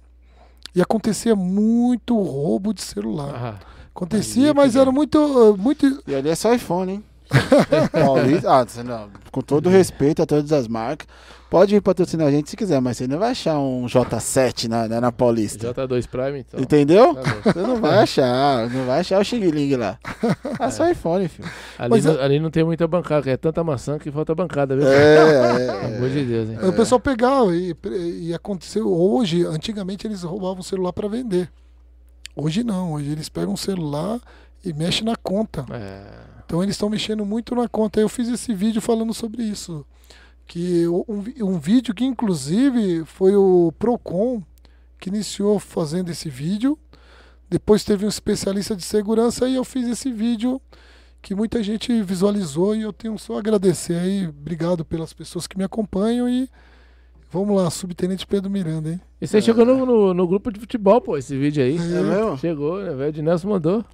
E 0.76 0.82
acontecia 0.82 1.36
muito 1.36 2.16
roubo 2.22 2.74
de 2.74 2.82
celular. 2.82 3.34
Ah, 3.34 3.80
Acontecia, 3.94 4.54
mas 4.54 4.76
era 4.76 4.92
muito 4.92 5.58
muito 5.58 6.02
E 6.08 6.16
ali 6.16 6.30
é 6.30 6.36
só 6.36 6.54
iPhone, 6.54 6.94
hein? 6.94 7.04
Paulista, 7.92 8.50
ah, 8.50 9.08
com 9.32 9.42
todo 9.42 9.70
respeito 9.70 10.22
a 10.22 10.26
todas 10.26 10.52
as 10.52 10.68
marcas, 10.68 11.08
pode 11.50 11.74
vir 11.74 11.82
patrocinar 11.82 12.28
a 12.28 12.32
gente 12.32 12.50
se 12.50 12.56
quiser, 12.56 12.80
mas 12.80 12.98
você 12.98 13.08
não 13.08 13.18
vai 13.20 13.32
achar 13.32 13.60
um 13.60 13.86
J7 13.86 14.68
na, 14.68 14.88
na, 14.88 15.02
na 15.02 15.12
Paulista. 15.12 15.74
J2 15.74 16.08
Prime, 16.08 16.40
então. 16.40 16.60
Entendeu? 16.60 17.16
Tá. 17.16 17.22
Você 17.44 17.60
não 17.60 17.78
vai 17.78 18.00
achar, 18.00 18.70
não 18.70 18.86
vai 18.86 19.00
achar 19.00 19.20
o 19.20 19.24
Xing 19.24 19.40
Ling 19.40 19.76
lá. 19.76 19.98
É 20.60 20.70
só 20.70 20.90
iPhone, 20.90 21.28
filho. 21.28 21.50
Ali, 21.78 21.90
Mas 21.90 22.06
não, 22.06 22.20
ali 22.20 22.40
não 22.40 22.52
tem 22.52 22.64
muita 22.64 22.86
bancada, 22.86 23.24
que 23.24 23.30
é 23.30 23.38
tanta 23.38 23.64
maçã 23.64 23.98
que 23.98 24.12
falta 24.12 24.36
bancada, 24.36 24.76
viu? 24.76 24.86
É, 24.86 25.16
Pelo 25.56 25.94
é, 25.94 25.96
amor 25.96 26.10
de 26.10 26.26
Deus, 26.26 26.50
hein? 26.50 26.58
O 26.68 26.74
pessoal 26.74 27.00
pegava 27.00 27.56
e, 27.56 27.74
e 28.20 28.34
aconteceu 28.34 28.92
hoje, 28.92 29.46
antigamente 29.46 30.06
eles 30.06 30.24
roubavam 30.24 30.60
o 30.60 30.64
celular 30.64 30.92
para 30.92 31.08
vender. 31.08 31.50
Hoje 32.36 32.64
não, 32.64 32.94
hoje 32.94 33.10
eles 33.10 33.30
pegam 33.30 33.54
o 33.54 33.58
celular 33.58 34.20
e 34.64 34.74
mexem 34.74 35.06
na 35.06 35.16
conta. 35.16 35.66
É. 35.72 36.02
Então 36.46 36.62
eles 36.64 36.76
estão 36.76 36.90
mexendo 36.90 37.26
muito 37.26 37.56
na 37.56 37.68
conta. 37.68 38.00
Eu 38.00 38.10
fiz 38.10 38.28
esse 38.28 38.54
vídeo 38.54 38.82
falando 38.82 39.14
sobre 39.14 39.44
isso. 39.44 39.86
Que 40.50 40.88
um, 40.88 41.24
um 41.42 41.60
vídeo 41.60 41.94
que 41.94 42.04
inclusive 42.04 43.06
foi 43.06 43.36
o 43.36 43.72
Procon 43.78 44.42
que 45.00 45.08
iniciou 45.08 45.60
fazendo 45.60 46.10
esse 46.10 46.28
vídeo. 46.28 46.76
Depois 47.48 47.84
teve 47.84 48.04
um 48.04 48.10
especialista 48.10 48.76
de 48.76 48.82
segurança 48.82 49.48
e 49.48 49.54
eu 49.54 49.64
fiz 49.64 49.88
esse 49.88 50.12
vídeo 50.12 50.60
que 51.22 51.36
muita 51.36 51.62
gente 51.62 52.02
visualizou 52.02 52.76
e 52.76 52.82
eu 52.82 52.92
tenho 52.92 53.16
só 53.20 53.36
a 53.36 53.40
agradecer 53.40 53.94
aí. 53.94 54.28
Obrigado 54.28 54.84
pelas 54.84 55.14
pessoas 55.14 55.46
que 55.46 55.56
me 55.56 55.64
acompanham 55.64 56.28
e 56.28 56.50
vamos 57.32 57.56
lá, 57.56 57.70
Subtenente 57.70 58.26
Pedro 58.26 58.50
Miranda, 58.50 58.90
hein? 58.90 59.02
Esse 59.22 59.36
aí 59.36 59.44
chegou 59.44 59.64
no, 59.64 59.86
no, 59.86 60.14
no 60.16 60.28
grupo 60.28 60.52
de 60.52 60.60
futebol, 60.60 61.00
pô, 61.00 61.16
esse 61.16 61.38
vídeo 61.38 61.64
aí. 61.64 61.78
é 61.78 62.02
mesmo? 62.02 62.38
Chegou, 62.40 62.82
né, 62.82 62.92
velho? 62.96 63.20
O 63.20 63.24
Nelson 63.24 63.50
mandou. 63.50 63.86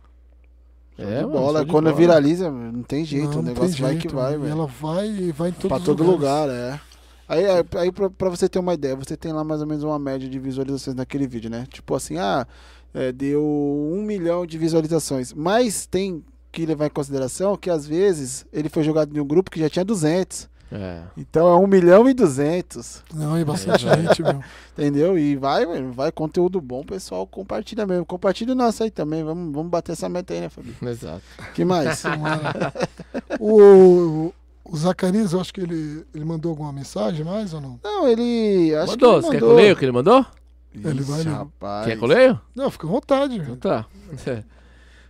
Show 0.97 1.05
É, 1.05 1.17
de 1.19 1.25
mano, 1.25 1.29
bola. 1.31 1.65
de 1.65 1.71
Quando 1.71 1.85
bola. 1.85 1.95
viraliza, 1.95 2.49
não 2.51 2.83
tem 2.83 3.03
jeito, 3.05 3.29
Não, 3.31 3.39
o 3.39 3.41
negócio 3.43 3.71
tem 3.73 3.81
vai 3.81 3.91
jeito, 3.93 4.07
que 4.07 4.13
vai, 4.13 4.37
velho. 4.37 4.51
Ela 4.51 4.65
vai 4.67 5.07
e 5.09 5.31
vai 5.31 5.49
em 5.49 5.53
todos 5.53 5.67
Pra 5.77 5.79
todo 5.85 6.03
lugares. 6.03 6.19
lugar, 6.19 6.49
é. 6.49 6.79
Aí, 7.27 7.45
aí, 7.45 7.65
aí 7.77 7.91
pra, 7.91 8.09
pra 8.09 8.29
você 8.29 8.47
ter 8.47 8.59
uma 8.59 8.73
ideia, 8.73 8.95
você 8.95 9.17
tem 9.17 9.33
lá 9.33 9.43
mais 9.43 9.59
ou 9.61 9.67
menos 9.67 9.83
uma 9.83 9.97
média 9.97 10.29
de 10.29 10.37
visualizações 10.39 10.95
naquele 10.95 11.25
vídeo, 11.27 11.49
né? 11.49 11.65
Tipo 11.71 11.95
assim, 11.95 12.17
ah, 12.17 12.45
é, 12.93 13.11
deu 13.11 13.43
um 13.43 14.03
milhão 14.03 14.45
de 14.45 14.57
visualizações. 14.57 15.33
Mas 15.33 15.85
tem 15.87 16.23
que 16.51 16.65
levar 16.65 16.85
em 16.85 16.89
consideração 16.91 17.57
que 17.57 17.69
às 17.69 17.85
vezes 17.85 18.45
ele 18.53 18.69
foi 18.69 18.83
jogado 18.83 19.15
em 19.15 19.19
um 19.19 19.25
grupo 19.25 19.49
que 19.51 19.59
já 19.59 19.69
tinha 19.69 19.83
200. 19.83 20.47
É. 20.71 21.01
Então 21.15 21.47
é 21.47 21.55
um 21.57 21.67
milhão 21.67 22.09
e 22.09 22.13
200, 22.13 23.03
Não, 23.13 23.39
e 23.39 23.45
bastante 23.45 23.87
É, 23.87 23.95
gente, 24.01 24.21
meu. 24.23 24.41
entendeu? 24.73 25.17
E 25.17 25.35
vai, 25.35 25.65
mano, 25.65 25.93
vai 25.93 26.11
conteúdo 26.11 26.59
bom, 26.59 26.83
pessoal, 26.83 27.25
compartilha 27.27 27.85
mesmo. 27.85 28.05
Compartilha 28.05 28.51
o 28.53 28.55
nosso 28.55 28.83
aí 28.83 28.89
também, 28.91 29.23
vamos, 29.23 29.53
vamos 29.53 29.69
bater 29.69 29.91
essa 29.91 30.09
meta 30.09 30.33
aí, 30.33 30.41
né, 30.41 30.49
Fabi? 30.49 30.75
Exato. 30.81 31.21
que 31.53 31.63
mais? 31.63 32.03
O, 33.39 34.33
o 34.63 34.77
Zacarias, 34.77 35.33
eu 35.33 35.39
acho 35.41 35.53
que 35.53 35.61
ele, 35.61 36.05
ele 36.13 36.25
mandou 36.25 36.49
alguma 36.49 36.73
mensagem 36.73 37.23
mais 37.23 37.53
ou 37.53 37.61
não? 37.61 37.79
Não, 37.83 38.07
ele... 38.07 38.73
Acho 38.75 38.91
mandou, 38.91 39.11
que 39.11 39.15
ele 39.15 39.21
você 39.21 39.31
quer 39.31 39.37
que 39.37 39.41
mandou. 39.43 39.49
eu 39.51 39.55
leia 39.55 39.73
o 39.73 39.75
que 39.75 39.85
ele 39.85 39.91
mandou? 39.91 40.25
Ele 40.73 41.03
vai 41.03 41.19
Ixi, 41.19 41.29
ler. 41.29 41.35
rapaz. 41.35 41.85
Quer 41.85 41.97
que 41.97 42.03
eu 42.03 42.07
leio? 42.07 42.41
Não, 42.53 42.69
fica 42.71 42.87
à 42.87 42.89
vontade. 42.89 43.37
Então 43.37 43.55
tá. 43.55 43.85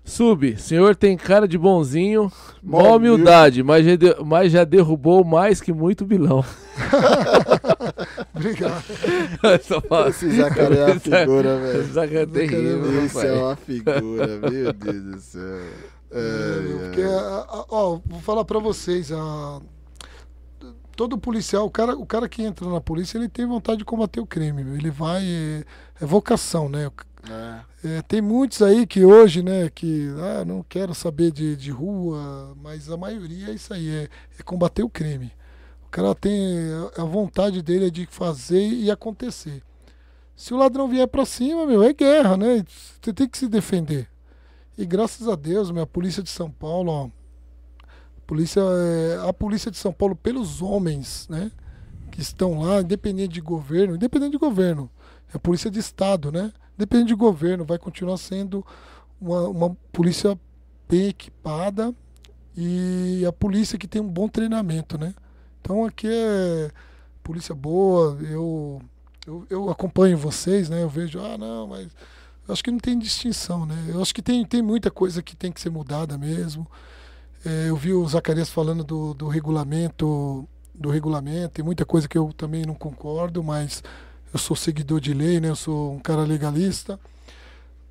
Sub, 0.05 0.55
senhor 0.57 0.95
tem 0.95 1.17
cara 1.17 1.47
de 1.47 1.57
bonzinho, 1.57 2.31
mó 2.61 2.95
humildade, 2.95 3.63
mas 3.63 3.83
já, 3.85 3.95
de- 3.95 4.15
mas 4.23 4.51
já 4.51 4.63
derrubou 4.63 5.23
mais 5.25 5.59
que 5.59 5.73
muito 5.73 6.05
bilão. 6.05 6.45
Obrigado. 8.35 8.83
Fala- 9.89 10.09
Esse 10.09 10.29
Zacarias 10.35 10.79
é 10.79 10.91
uma 10.91 10.99
figura, 10.99 11.57
velho. 11.59 11.81
Esse 11.81 11.91
Zacarias 11.93 12.21
é 12.21 12.25
terrível, 12.27 13.05
Isso 13.05 13.19
é 13.19 13.33
uma 13.33 13.55
figura, 13.55 14.27
meu 14.49 14.73
Deus 14.73 15.03
do 15.03 15.19
céu. 15.19 15.59
É, 16.11 16.19
Ai, 16.21 16.79
porque, 16.83 17.01
ai. 17.01 17.09
a- 17.09 17.45
a- 17.49 17.65
ó, 17.69 17.99
vou 18.05 18.19
falar 18.21 18.45
pra 18.45 18.59
vocês, 18.59 19.11
a, 19.11 19.59
todo 20.95 21.17
policial, 21.17 21.65
o 21.65 21.69
cara, 21.71 21.97
o 21.97 22.05
cara 22.05 22.29
que 22.29 22.43
entra 22.43 22.69
na 22.69 22.79
polícia, 22.79 23.17
ele 23.17 23.27
tem 23.27 23.45
vontade 23.45 23.79
de 23.79 23.85
combater 23.85 24.19
o 24.19 24.25
crime, 24.25 24.61
ele 24.77 24.91
vai, 24.91 25.23
é, 25.25 25.63
é 25.99 26.05
vocação, 26.05 26.69
né? 26.69 26.89
É. 27.29 27.97
É, 27.97 28.01
tem 28.01 28.21
muitos 28.21 28.61
aí 28.61 28.85
que 28.85 29.03
hoje, 29.03 29.41
né, 29.41 29.69
que 29.69 30.09
ah, 30.19 30.45
não 30.45 30.63
quero 30.63 30.93
saber 30.93 31.31
de, 31.31 31.55
de 31.55 31.71
rua, 31.71 32.55
mas 32.61 32.89
a 32.89 32.97
maioria 32.97 33.49
é 33.49 33.53
isso 33.53 33.73
aí, 33.73 33.89
é, 33.89 34.09
é 34.39 34.43
combater 34.43 34.83
o 34.83 34.89
crime. 34.89 35.31
O 35.85 35.89
cara 35.89 36.13
tem 36.13 36.35
a 36.97 37.01
a 37.01 37.05
vontade 37.05 37.61
dele 37.61 37.87
é 37.87 37.89
de 37.89 38.05
fazer 38.05 38.67
e 38.67 38.91
acontecer. 38.91 39.63
Se 40.35 40.53
o 40.53 40.57
ladrão 40.57 40.87
vier 40.87 41.07
pra 41.07 41.25
cima, 41.25 41.65
meu, 41.65 41.81
é 41.83 41.93
guerra, 41.93 42.35
né? 42.35 42.65
Você 43.01 43.13
tem 43.13 43.27
que 43.27 43.37
se 43.37 43.47
defender. 43.47 44.09
E 44.77 44.85
graças 44.85 45.27
a 45.29 45.35
Deus, 45.35 45.71
minha 45.71 45.87
polícia 45.87 46.21
de 46.21 46.29
São 46.29 46.51
Paulo, 46.51 46.91
ó, 46.91 47.09
polícia, 48.27 48.59
é, 48.61 49.29
a 49.29 49.31
polícia 49.31 49.71
de 49.71 49.77
São 49.77 49.93
Paulo 49.93 50.15
pelos 50.15 50.61
homens, 50.61 51.27
né, 51.29 51.51
que 52.11 52.21
estão 52.21 52.59
lá, 52.59 52.81
independente 52.81 53.33
de 53.33 53.41
governo, 53.41 53.95
independente 53.95 54.31
de 54.33 54.37
governo, 54.37 54.89
é 55.33 55.37
a 55.37 55.39
polícia 55.39 55.71
de 55.71 55.79
estado, 55.79 56.31
né? 56.31 56.51
Independente 56.77 57.09
de 57.09 57.15
governo, 57.15 57.65
vai 57.65 57.77
continuar 57.77 58.17
sendo 58.17 58.65
uma, 59.19 59.47
uma 59.47 59.77
polícia 59.91 60.37
bem 60.89 61.07
equipada 61.07 61.93
e 62.55 63.23
a 63.27 63.31
polícia 63.31 63.77
que 63.77 63.87
tem 63.87 64.01
um 64.01 64.07
bom 64.07 64.27
treinamento, 64.27 64.97
né? 64.97 65.13
Então 65.61 65.85
aqui 65.85 66.07
é 66.07 66.71
polícia 67.23 67.55
boa, 67.55 68.17
eu, 68.21 68.81
eu, 69.25 69.47
eu 69.49 69.69
acompanho 69.69 70.17
vocês, 70.17 70.69
né? 70.69 70.83
Eu 70.83 70.89
vejo, 70.89 71.19
ah, 71.19 71.37
não, 71.37 71.67
mas 71.67 71.87
acho 72.47 72.63
que 72.63 72.71
não 72.71 72.79
tem 72.79 72.97
distinção, 72.99 73.65
né? 73.65 73.75
Eu 73.89 74.01
acho 74.01 74.13
que 74.13 74.21
tem, 74.21 74.45
tem 74.45 74.61
muita 74.61 74.91
coisa 74.91 75.23
que 75.23 75.35
tem 75.35 75.51
que 75.51 75.59
ser 75.59 75.69
mudada 75.69 76.17
mesmo. 76.17 76.67
É, 77.43 77.69
eu 77.69 77.75
vi 77.75 77.93
o 77.93 78.07
Zacarias 78.07 78.49
falando 78.49 78.83
do, 78.83 79.13
do 79.13 79.27
regulamento, 79.27 80.47
do 80.73 80.89
regulamento, 80.89 81.55
tem 81.55 81.65
muita 81.65 81.85
coisa 81.85 82.07
que 82.07 82.17
eu 82.17 82.31
também 82.33 82.65
não 82.65 82.75
concordo, 82.75 83.43
mas 83.43 83.83
eu 84.35 84.39
sou 84.39 84.55
seguidor 84.55 84.99
de 84.99 85.13
lei, 85.13 85.39
né? 85.39 85.49
Eu 85.49 85.55
sou 85.55 85.93
um 85.93 85.99
cara 85.99 86.23
legalista. 86.23 86.99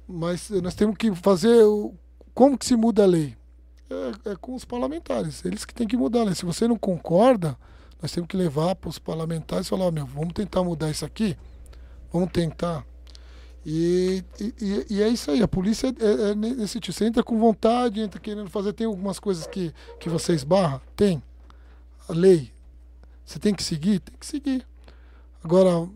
Mas 0.06 0.50
nós 0.50 0.74
temos 0.74 0.94
que 0.98 1.14
fazer 1.14 1.64
o, 1.64 1.94
como 2.34 2.58
que 2.58 2.66
se 2.66 2.76
muda 2.76 3.02
a 3.02 3.06
lei? 3.06 3.34
É, 3.88 4.32
é 4.32 4.36
com 4.36 4.54
os 4.54 4.64
parlamentares, 4.64 5.42
eles 5.44 5.64
que 5.64 5.72
têm 5.72 5.88
que 5.88 5.96
mudar 5.96 6.20
a 6.20 6.24
lei. 6.24 6.34
Se 6.34 6.44
você 6.44 6.68
não 6.68 6.76
concorda, 6.76 7.56
nós 8.00 8.12
temos 8.12 8.28
que 8.28 8.36
levar 8.36 8.74
para 8.74 8.90
os 8.90 8.98
parlamentares 8.98 9.66
e 9.66 9.70
falar, 9.70 9.86
ó, 9.86 9.90
meu, 9.90 10.04
vamos 10.04 10.34
tentar 10.34 10.62
mudar 10.62 10.90
isso 10.90 11.06
aqui? 11.06 11.34
Vamos 12.12 12.30
tentar. 12.30 12.84
E, 13.64 14.22
e, 14.38 14.86
e 14.90 15.02
é 15.02 15.08
isso 15.08 15.30
aí, 15.30 15.42
a 15.42 15.48
polícia 15.48 15.86
é, 15.86 16.30
é 16.30 16.34
nesse 16.34 16.78
tipo. 16.78 16.94
Você 16.94 17.06
entra 17.06 17.22
com 17.22 17.38
vontade, 17.38 18.00
entra 18.00 18.20
querendo 18.20 18.50
fazer. 18.50 18.74
Tem 18.74 18.86
algumas 18.86 19.18
coisas 19.18 19.46
que, 19.46 19.72
que 19.98 20.10
você 20.10 20.34
esbarra? 20.34 20.82
Tem. 20.94 21.22
A 22.06 22.12
lei. 22.12 22.52
Você 23.24 23.38
tem 23.38 23.54
que 23.54 23.62
seguir? 23.62 24.00
Tem 24.00 24.14
que 24.20 24.26
seguir. 24.26 24.66
Agora, 25.42 25.88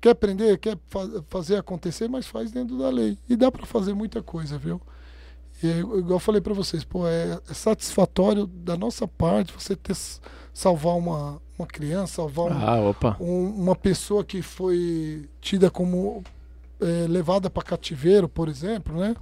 quer 0.00 0.10
aprender, 0.10 0.58
quer 0.58 0.78
fa- 0.88 1.22
fazer 1.28 1.56
acontecer, 1.56 2.08
mas 2.08 2.26
faz 2.26 2.50
dentro 2.50 2.78
da 2.78 2.88
lei. 2.90 3.18
E 3.28 3.36
dá 3.36 3.50
para 3.50 3.66
fazer 3.66 3.94
muita 3.94 4.22
coisa, 4.22 4.56
viu? 4.58 4.80
E 5.62 5.68
é, 5.68 5.78
igual 5.80 6.02
eu 6.10 6.18
falei 6.18 6.40
para 6.40 6.54
vocês, 6.54 6.84
pô, 6.84 7.06
é, 7.06 7.38
é 7.48 7.54
satisfatório 7.54 8.46
da 8.46 8.76
nossa 8.76 9.06
parte 9.06 9.52
você 9.52 9.76
ter 9.76 9.94
salvar 10.54 10.96
uma, 10.96 11.40
uma 11.58 11.66
criança, 11.66 12.14
salvar 12.14 12.50
Ah, 12.50 12.56
um- 13.20 13.50
uma 13.62 13.76
pessoa 13.76 14.24
que 14.24 14.40
foi 14.42 15.28
tida 15.40 15.70
como 15.70 16.24
é, 16.80 17.06
levada 17.06 17.50
para 17.50 17.62
cativeiro, 17.62 18.26
por 18.28 18.48
exemplo, 18.48 18.98
né? 18.98 19.14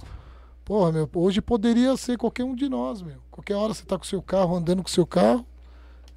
Porra, 0.63 0.91
meu, 0.93 1.09
hoje 1.15 1.41
poderia 1.41 1.97
ser 1.97 2.17
qualquer 2.17 2.43
um 2.45 2.55
de 2.55 2.69
nós, 2.69 3.01
meu. 3.01 3.17
Qualquer 3.29 3.55
hora 3.55 3.73
você 3.73 3.83
tá 3.83 3.97
com 3.97 4.03
o 4.05 4.07
seu 4.07 4.21
carro, 4.21 4.55
andando 4.55 4.81
com 4.81 4.87
o 4.87 4.91
seu 4.91 5.05
carro, 5.05 5.45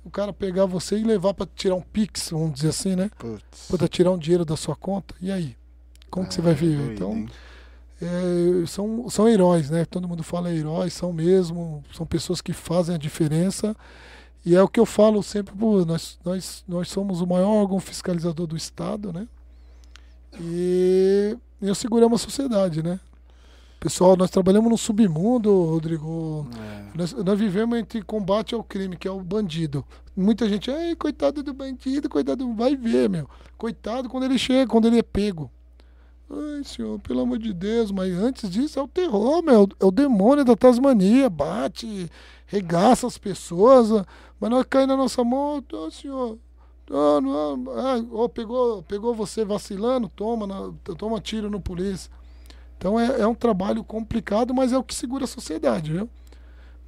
o 0.05 0.11
cara 0.11 0.33
pegar 0.33 0.67
você 0.67 0.99
e 0.99 1.05
levar 1.05 1.33
para 1.35 1.49
tirar 1.55 1.75
um 1.77 1.81
pix, 1.81 2.31
vamos 2.31 2.55
dizer 2.55 2.69
assim, 2.69 2.97
né? 2.97 3.11
Para 3.69 3.89
tirar 3.89 4.11
um 4.11 4.19
dinheiro 4.19 4.45
da 4.45 4.57
sua 4.57 4.75
conta. 4.77 5.15
E 5.21 5.31
aí? 5.31 5.57
Como 6.11 6.27
que 6.27 6.35
você 6.35 6.41
vai 6.43 6.53
É, 6.53 6.55
viver? 6.55 6.77
doido, 6.77 6.93
Então, 6.95 7.27
é, 8.03 8.67
são, 8.67 9.09
são 9.09 9.29
heróis, 9.29 9.71
né? 9.71 9.85
Todo 9.85 10.09
mundo 10.09 10.23
fala 10.23 10.53
heróis, 10.53 10.93
são 10.93 11.13
mesmo, 11.13 11.83
são 11.95 12.05
pessoas 12.05 12.41
que 12.41 12.53
fazem 12.53 12.95
a 12.95 12.99
diferença. 12.99 13.77
E 14.45 14.57
é 14.57 14.63
o 14.63 14.67
que 14.69 14.81
eu 14.81 14.87
falo 14.87 15.23
sempre, 15.23 15.55
pô, 15.55 15.85
nós, 15.85 16.19
nós, 16.25 16.65
nós 16.67 16.89
somos 16.89 17.21
o 17.21 17.27
maior 17.27 17.49
órgão 17.49 17.79
fiscalizador 17.79 18.47
do 18.47 18.57
Estado, 18.57 19.13
né? 19.13 19.29
E 20.41 21.37
eu 21.61 21.75
seguramos 21.75 22.21
a 22.21 22.25
sociedade, 22.25 22.83
né? 22.83 22.99
Pessoal, 23.83 24.17
nós 24.17 24.31
trabalhamos 24.31 24.71
no 24.71 24.79
submundo, 24.79 25.51
Rodrigo. 25.65 26.47
É. 26.57 26.97
Nós, 26.97 27.13
nós 27.15 27.37
vivemos 27.37 27.77
entre 27.77 28.01
combate 28.01 28.55
ao 28.55 28.63
crime, 28.63 28.97
que 28.97 29.09
é 29.09 29.11
o 29.11 29.19
bandido. 29.19 29.85
Muita 30.17 30.49
gente, 30.49 30.71
ai, 30.71 30.95
coitado 30.95 31.43
do 31.43 31.53
bandido, 31.53 32.09
coitado, 32.09 32.47
do-" 32.47 32.55
vai 32.55 32.77
ver, 32.77 33.11
meu. 33.11 33.29
Coitado 33.59 34.09
quando 34.09 34.23
ele 34.23 34.39
chega, 34.39 34.71
quando 34.71 34.87
ele 34.87 35.01
é 35.01 35.03
pego. 35.03 35.51
Ai, 36.31 36.63
senhor, 36.63 37.01
pelo 37.01 37.23
amor 37.23 37.41
de 37.41 37.53
Deus, 37.53 37.91
mas 37.91 38.13
antes 38.13 38.49
disso 38.49 38.79
é 38.79 38.83
o 38.83 38.87
terror, 38.87 39.43
meu. 39.43 39.69
É 39.81 39.85
o 39.85 39.91
demônio 39.91 40.45
da 40.45 40.55
Tasmania, 40.55 41.29
bate, 41.29 42.09
regaça 42.47 43.09
as 43.09 43.19
pessoas, 43.19 43.91
ah, 43.91 44.07
mas 44.39 44.49
nós 44.49 44.65
cai 44.71 44.87
na 44.87 44.97
nossa 44.97 45.25
mão, 45.25 45.61
ô 45.73 45.91
senhor. 45.91 46.39
Não, 46.89 47.21
não, 47.21 47.73
ah, 47.73 48.05
ó, 48.13 48.29
pegou, 48.29 48.85
pegou 48.85 49.13
você 49.13 49.45
vacilando, 49.45 50.09
toma, 50.09 50.73
toma 50.97 51.21
tiro 51.21 51.51
no 51.51 51.61
polícia. 51.61 52.09
Então 52.83 52.99
é, 52.99 53.21
é 53.21 53.27
um 53.29 53.35
trabalho 53.35 53.85
complicado, 53.85 54.53
mas 54.53 54.73
é 54.73 54.77
o 54.77 54.83
que 54.83 54.93
segura 54.93 55.23
a 55.23 55.29
sociedade, 55.29 55.93
viu? 55.93 56.09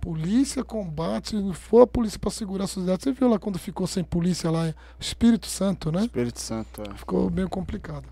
Polícia 0.00 0.64
combate, 0.64 1.30
se 1.30 1.36
não 1.36 1.52
for 1.52 1.82
a 1.82 1.86
polícia 1.86 2.18
para 2.18 2.30
segurar 2.32 2.64
a 2.64 2.66
sociedade. 2.66 3.04
Você 3.04 3.12
viu 3.12 3.28
lá 3.28 3.38
quando 3.38 3.60
ficou 3.60 3.86
sem 3.86 4.02
polícia 4.02 4.50
lá, 4.50 4.66
em 4.68 4.74
Espírito 4.98 5.46
Santo, 5.46 5.92
né? 5.92 6.00
Espírito 6.00 6.40
Santo. 6.40 6.82
é. 6.82 6.94
Ficou 6.94 7.30
meio 7.30 7.48
complicado. 7.48 8.02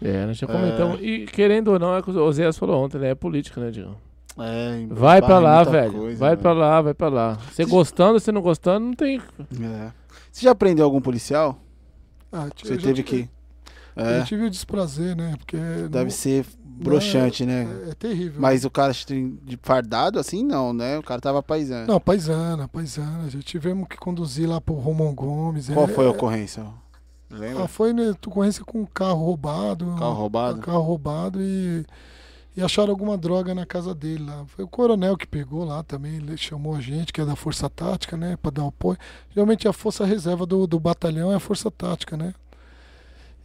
É, 0.00 0.24
nós 0.24 0.36
já 0.38 0.46
comentamos. 0.46 1.00
E 1.02 1.26
querendo 1.26 1.72
ou 1.72 1.78
não, 1.80 1.94
é 1.94 1.98
o 1.98 2.02
que 2.04 2.12
o 2.12 2.24
Oséias 2.24 2.56
falou 2.56 2.84
ontem, 2.84 2.98
né? 2.98 3.10
É 3.10 3.14
política, 3.16 3.60
né, 3.60 3.72
Diego? 3.72 3.96
É, 4.38 4.86
Vai 4.88 5.18
em 5.18 5.28
lá, 5.28 5.64
velho. 5.64 5.92
coisa, 5.92 6.18
vai 6.20 6.30
né? 6.30 6.36
pra 6.36 6.52
lá, 6.52 6.80
vai 6.80 6.94
pra 6.94 7.08
lá. 7.08 7.34
Você 7.52 7.64
gostando, 7.64 8.18
você 8.20 8.30
não 8.30 8.40
gostando, 8.40 8.86
não 8.86 8.94
tem. 8.94 9.18
É. 9.60 9.90
Você 10.30 10.42
já 10.44 10.54
prendeu 10.54 10.84
algum 10.84 11.00
policial? 11.00 11.60
Ah, 12.32 12.48
Você 12.56 12.72
eu 12.74 12.78
teve 12.78 13.02
tive- 13.02 13.02
que. 13.02 13.28
Eu 13.94 14.06
É, 14.06 14.18
já 14.20 14.24
tive 14.24 14.44
o 14.44 14.50
desprazer, 14.50 15.14
né? 15.14 15.34
Porque 15.38 15.56
deve 15.90 16.04
não- 16.04 16.10
ser 16.10 16.46
broxante, 16.72 17.44
né? 17.44 17.66
É, 17.86 17.90
é 17.90 17.94
terrível. 17.94 18.40
Mas 18.40 18.64
o 18.64 18.70
cara 18.70 18.92
de 18.92 19.58
fardado 19.62 20.18
assim, 20.18 20.42
não, 20.44 20.72
né? 20.72 20.98
O 20.98 21.02
cara 21.02 21.20
tava 21.20 21.42
paisando. 21.42 21.92
Não, 21.92 22.00
paisana, 22.00 22.68
paisana. 22.68 23.28
Já 23.28 23.40
tivemos 23.40 23.86
que 23.88 23.96
conduzir 23.96 24.48
lá 24.48 24.60
pro 24.60 24.74
Romão 24.74 25.14
Gomes. 25.14 25.68
Qual 25.68 25.86
é- 25.86 25.92
foi 25.92 26.06
a 26.06 26.10
ocorrência? 26.10 26.64
Lembra? 27.30 27.64
Ah, 27.64 27.68
foi 27.68 27.92
né, 27.92 28.10
ocorrência 28.26 28.62
com 28.64 28.84
carro 28.86 29.24
roubado. 29.24 29.86
Carro 29.98 30.12
roubado? 30.12 30.60
Carro 30.60 30.82
roubado 30.82 31.40
e, 31.40 31.84
e 32.54 32.62
acharam 32.62 32.90
alguma 32.90 33.16
droga 33.16 33.54
na 33.54 33.64
casa 33.64 33.94
dele 33.94 34.24
lá. 34.26 34.44
Foi 34.48 34.64
o 34.64 34.68
coronel 34.68 35.16
que 35.16 35.26
pegou 35.26 35.64
lá 35.64 35.82
também, 35.82 36.16
ele 36.16 36.36
chamou 36.36 36.74
a 36.76 36.80
gente, 36.80 37.10
que 37.10 37.22
é 37.22 37.24
da 37.24 37.34
Força 37.34 37.70
Tática, 37.70 38.18
né, 38.18 38.36
pra 38.36 38.50
dar 38.50 38.66
apoio. 38.66 38.98
Geralmente 39.30 39.66
a 39.66 39.72
força 39.72 40.04
reserva 40.04 40.44
do, 40.44 40.66
do 40.66 40.78
batalhão 40.78 41.32
é 41.32 41.36
a 41.36 41.40
Força 41.40 41.70
Tática, 41.70 42.18
né. 42.18 42.34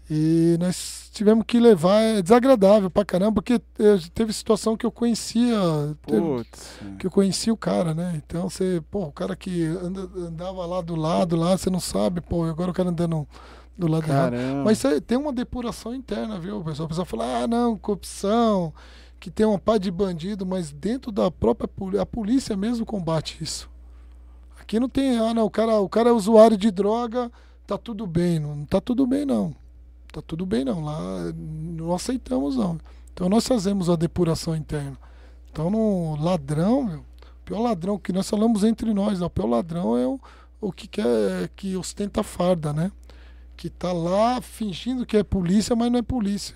E 0.10 0.56
nós 0.60 1.10
tivemos 1.12 1.44
que 1.46 1.60
levar, 1.60 2.00
é 2.02 2.22
desagradável 2.22 2.90
pra 2.90 3.04
caramba, 3.04 3.34
porque 3.42 3.56
eh, 3.80 3.98
teve 4.14 4.32
situação 4.32 4.78
que 4.78 4.86
eu 4.86 4.92
conhecia, 4.92 5.58
Putz. 6.02 6.80
que 6.98 7.08
eu 7.08 7.12
conhecia 7.12 7.52
o 7.54 7.58
cara, 7.58 7.94
né? 7.94 8.14
Então 8.26 8.50
você, 8.50 8.82
pô, 8.90 9.04
o 9.04 9.12
cara 9.12 9.36
que 9.36 9.66
anda- 9.66 10.10
andava 10.18 10.66
lá 10.66 10.80
do 10.82 10.96
lado, 10.96 11.36
lá, 11.36 11.58
você 11.58 11.70
não 11.70 11.80
sabe, 11.82 12.22
pô, 12.22 12.46
agora 12.46 12.72
o 12.72 12.74
cara 12.74 12.90
andando 12.90 13.28
do 13.78 13.88
lado 13.88 14.08
errado. 14.08 14.32
Caramba. 14.32 14.64
Mas 14.64 14.78
isso 14.78 14.88
aí 14.88 15.02
tem 15.02 15.18
uma 15.18 15.34
depuração 15.34 15.94
interna, 15.94 16.40
viu? 16.40 16.64
Pessoal, 16.64 16.86
o 16.86 16.90
pessoal 16.90 17.06
fala, 17.06 17.44
ah, 17.44 17.48
não, 17.48 17.78
corrupção, 17.78 18.74
que 19.20 19.30
tem 19.30 19.46
uma 19.46 19.60
pá 19.60 19.78
de 19.78 19.92
bandido, 19.92 20.46
mas 20.46 20.72
dentro 20.72 21.12
da 21.12 21.30
própria 21.30 21.68
polícia, 21.68 22.02
a 22.02 22.06
polícia 22.06 22.56
mesmo 22.56 22.86
combate 22.86 23.44
isso. 23.44 23.70
Aqui 24.60 24.80
não 24.80 24.88
tem, 24.88 25.18
ah, 25.20 25.34
não, 25.34 25.46
o 25.46 25.50
cara, 25.52 25.80
o 25.82 25.90
cara 25.90 26.10
é 26.10 26.14
usuário 26.14 26.56
de 26.58 26.72
droga, 26.72 27.30
tá 27.66 27.78
tudo 27.78 28.08
bem. 28.08 28.40
Não 28.40 28.66
tá 28.66 28.80
tudo 28.80 29.06
bem, 29.06 29.26
não. 29.26 29.54
Tá 30.12 30.22
tudo 30.22 30.46
bem, 30.46 30.64
não. 30.64 30.84
Lá 30.84 31.32
não 31.36 31.94
aceitamos, 31.94 32.56
não. 32.56 32.80
Então 33.14 33.28
nós 33.30 33.48
fazemos 33.48 33.90
a 33.90 33.96
depuração 33.96 34.56
interna. 34.56 34.98
Então 35.52 35.70
no 35.70 36.16
ladrão, 36.22 36.84
meu, 36.84 37.00
o 37.00 37.44
pior 37.46 37.60
ladrão 37.60 37.98
que 37.98 38.14
nós 38.14 38.30
falamos 38.30 38.64
entre 38.64 38.94
nós, 38.94 39.20
né? 39.20 39.26
o 39.26 39.30
pior 39.30 39.48
ladrão 39.48 39.98
é 39.98 40.06
o, 40.06 40.20
o 40.62 40.72
que 40.72 40.88
quer, 40.88 41.50
que 41.56 41.76
ostenta 41.76 42.22
farda, 42.24 42.72
né? 42.74 42.92
que 43.58 43.70
tá 43.72 43.92
lá 43.92 44.40
fingindo 44.40 45.06
que 45.06 45.18
é 45.18 45.24
polícia, 45.24 45.76
mas 45.76 45.92
não 45.92 45.98
é 46.00 46.04
polícia. 46.04 46.56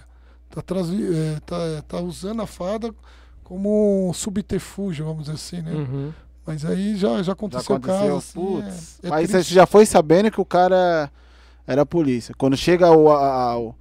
Tá, 0.50 0.62
é, 0.62 1.40
tá, 1.40 1.82
tá 1.88 2.00
usando 2.00 2.42
a 2.42 2.46
farda 2.46 2.94
como 3.44 4.10
um 4.10 4.14
subterfúgio, 4.14 5.06
vamos 5.06 5.24
dizer 5.24 5.34
assim, 5.36 5.62
né? 5.62 5.72
Uhum. 5.72 6.14
Mas 6.46 6.64
aí 6.64 6.96
já, 6.96 7.18
já 7.18 7.24
Já 7.24 7.32
aconteceu, 7.34 7.76
aconteceu? 7.76 8.00
caso. 8.00 8.18
Assim, 8.18 8.34
Putz. 8.40 9.00
é, 9.04 9.08
é 9.08 9.10
Mas 9.10 9.30
triste. 9.30 9.48
você 9.50 9.56
já 9.56 9.66
foi 9.66 9.86
sabendo 9.86 10.30
que 10.30 10.40
o 10.40 10.46
cara 10.46 11.12
Era 11.66 11.84
a 11.84 11.86
polícia. 11.86 12.34
Quando 12.38 12.58
chega 12.58 12.92
o, 12.92 13.10
a, 13.12 13.52
a- 13.52 13.60
o- 13.60 13.76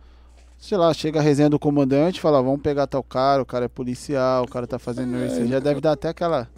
sei 0.58 0.76
lá, 0.76 0.92
chega 0.92 1.18
a 1.20 1.22
resenha 1.22 1.48
do 1.50 1.58
comandante, 1.58 2.20
fala, 2.20 2.42
vamos 2.42 2.60
pegar 2.60 2.86
tal 2.86 3.02
cara, 3.02 3.42
o 3.42 3.46
cara 3.46 3.64
é 3.64 3.68
policial, 3.68 4.44
o 4.44 4.48
cara 4.48 4.66
tá 4.66 4.78
fazendo 4.78 5.16
isso. 5.24 5.36
Você 5.36 5.46
já 5.46 5.58
deve 5.58 5.80
dar 5.80 5.92
até 5.92 6.08
aquela. 6.08 6.48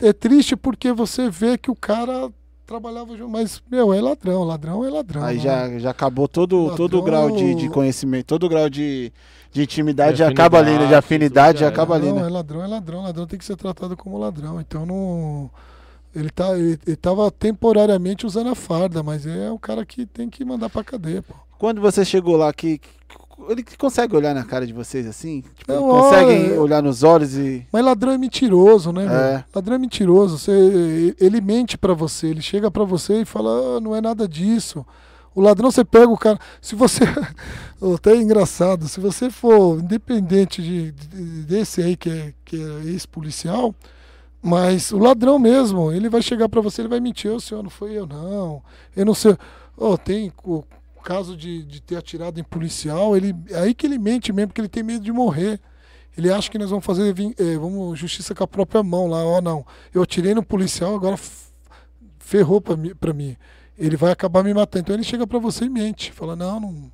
É, 0.00 0.08
é 0.08 0.12
triste 0.12 0.56
porque 0.56 0.92
você 0.92 1.28
vê 1.28 1.58
que 1.58 1.70
o 1.70 1.74
cara 1.76 2.30
trabalhava 2.66 3.16
junto, 3.16 3.30
mas, 3.30 3.62
meu, 3.70 3.92
é 3.92 4.00
ladrão, 4.00 4.42
ladrão 4.44 4.84
é 4.84 4.90
ladrão. 4.90 5.22
Aí 5.24 5.36
né? 5.36 5.42
já, 5.42 5.78
já 5.78 5.90
acabou 5.90 6.26
todo, 6.28 6.58
Ladrão- 6.60 6.76
todo 6.76 6.98
o 6.98 7.02
grau 7.02 7.30
de, 7.30 7.54
de 7.54 7.68
conhecimento, 7.68 8.26
todo 8.26 8.44
o 8.44 8.48
grau 8.48 8.70
de, 8.70 9.12
de 9.52 9.62
intimidade 9.62 10.18
já 10.18 10.28
acaba 10.28 10.58
ali, 10.58 10.78
né? 10.78 10.86
De 10.86 10.94
afinidade 10.94 11.58
já 11.58 11.66
já 11.66 11.72
acaba 11.72 11.94
ali, 11.94 12.08
Não, 12.08 12.16
né? 12.16 12.26
é 12.26 12.30
ladrão, 12.30 12.62
é 12.62 12.66
ladrão. 12.66 13.02
Ladrão 13.02 13.26
tem 13.26 13.38
que 13.38 13.44
ser 13.44 13.56
tratado 13.56 13.96
como 13.96 14.16
ladrão. 14.18 14.60
Então 14.60 14.86
não. 14.86 15.50
Ele, 16.14 16.30
tá, 16.30 16.56
ele, 16.56 16.78
ele 16.86 16.96
tava 16.96 17.30
temporariamente 17.30 18.24
usando 18.26 18.48
a 18.50 18.54
farda, 18.54 19.02
mas 19.02 19.26
é 19.26 19.50
o 19.50 19.58
cara 19.58 19.84
que 19.84 20.06
tem 20.06 20.30
que 20.30 20.44
mandar 20.44 20.70
pra 20.70 20.84
cadeia, 20.84 21.22
pô. 21.22 21.34
Quando 21.58 21.80
você 21.80 22.04
chegou 22.04 22.36
lá, 22.36 22.52
que, 22.52 22.78
que- 22.78 22.88
ele 23.48 23.64
consegue 23.76 24.14
olhar 24.16 24.32
na 24.34 24.44
cara 24.44 24.66
de 24.66 24.72
vocês 24.72 25.06
assim? 25.06 25.42
Tipo, 25.56 25.72
Não, 25.72 25.82
conseguem 25.88 26.50
olha, 26.52 26.60
olhar 26.60 26.82
nos 26.82 27.02
olhos 27.02 27.36
e. 27.36 27.66
Mas 27.72 27.84
ladrão 27.84 28.12
é 28.12 28.18
mentiroso, 28.18 28.92
né? 28.92 29.04
É. 29.06 29.44
Ladrão 29.54 29.74
é 29.74 29.78
mentiroso. 29.78 30.38
Você, 30.38 31.14
ele 31.20 31.40
mente 31.40 31.76
pra 31.76 31.94
você, 31.94 32.28
ele 32.28 32.40
chega 32.42 32.70
pra 32.70 32.84
você 32.84 33.22
e 33.22 33.24
fala, 33.24 33.50
"Ah, 33.76 33.80
não 33.80 33.94
é 33.94 34.00
nada 34.00 34.28
disso. 34.28 34.86
O 35.34 35.40
ladrão, 35.40 35.68
você 35.70 35.84
pega 35.84 36.08
o 36.08 36.16
cara. 36.16 36.38
Se 36.62 36.76
você. 36.76 37.00
Até 37.96 38.12
é 38.12 38.16
engraçado, 38.22 38.86
se 38.88 39.00
você 39.00 39.28
for 39.30 39.80
independente 39.80 40.62
de, 40.62 40.92
de- 40.92 41.42
desse 41.42 41.82
aí 41.82 41.96
que 41.96 42.08
é, 42.08 42.32
que 42.44 42.56
é 42.56 42.88
ex-policial, 42.88 43.74
mas 44.46 44.92
o 44.92 44.98
ladrão 44.98 45.38
mesmo, 45.38 45.90
ele 45.90 46.10
vai 46.10 46.20
chegar 46.20 46.50
pra 46.50 46.60
você, 46.60 46.82
ele 46.82 46.88
vai 46.88 47.00
mentir, 47.00 47.30
ô 47.30 47.40
senhor, 47.40 47.62
não 47.62 47.70
foi 47.70 47.92
eu 47.92 48.06
não. 48.06 48.62
Eu 48.94 49.06
não 49.06 49.14
sei. 49.14 49.38
Ó, 49.74 49.96
tem 49.96 50.30
o 50.44 50.62
caso 51.02 51.34
de, 51.34 51.62
de 51.62 51.80
ter 51.80 51.96
atirado 51.96 52.38
em 52.38 52.44
policial, 52.44 53.16
ele, 53.16 53.34
é 53.48 53.60
aí 53.60 53.72
que 53.72 53.86
ele 53.86 53.98
mente 53.98 54.34
mesmo, 54.34 54.48
porque 54.48 54.60
ele 54.60 54.68
tem 54.68 54.82
medo 54.82 55.02
de 55.02 55.10
morrer. 55.10 55.58
Ele 56.14 56.30
acha 56.30 56.50
que 56.50 56.58
nós 56.58 56.68
vamos 56.68 56.84
fazer 56.84 57.14
eh, 57.38 57.56
vamos 57.58 57.98
justiça 57.98 58.34
com 58.34 58.44
a 58.44 58.46
própria 58.46 58.82
mão 58.82 59.06
lá. 59.08 59.24
Ó, 59.24 59.40
não. 59.40 59.64
Eu 59.94 60.02
atirei 60.02 60.34
no 60.34 60.44
policial, 60.44 60.94
agora 60.94 61.18
ferrou 62.18 62.60
pra 62.60 63.14
mim. 63.14 63.36
Ele 63.78 63.96
vai 63.96 64.12
acabar 64.12 64.44
me 64.44 64.52
matando. 64.52 64.82
Então 64.82 64.94
ele 64.94 65.04
chega 65.04 65.26
pra 65.26 65.38
você 65.38 65.64
e 65.64 65.70
mente. 65.70 66.12
Fala, 66.12 66.36
não, 66.36 66.60
não, 66.60 66.92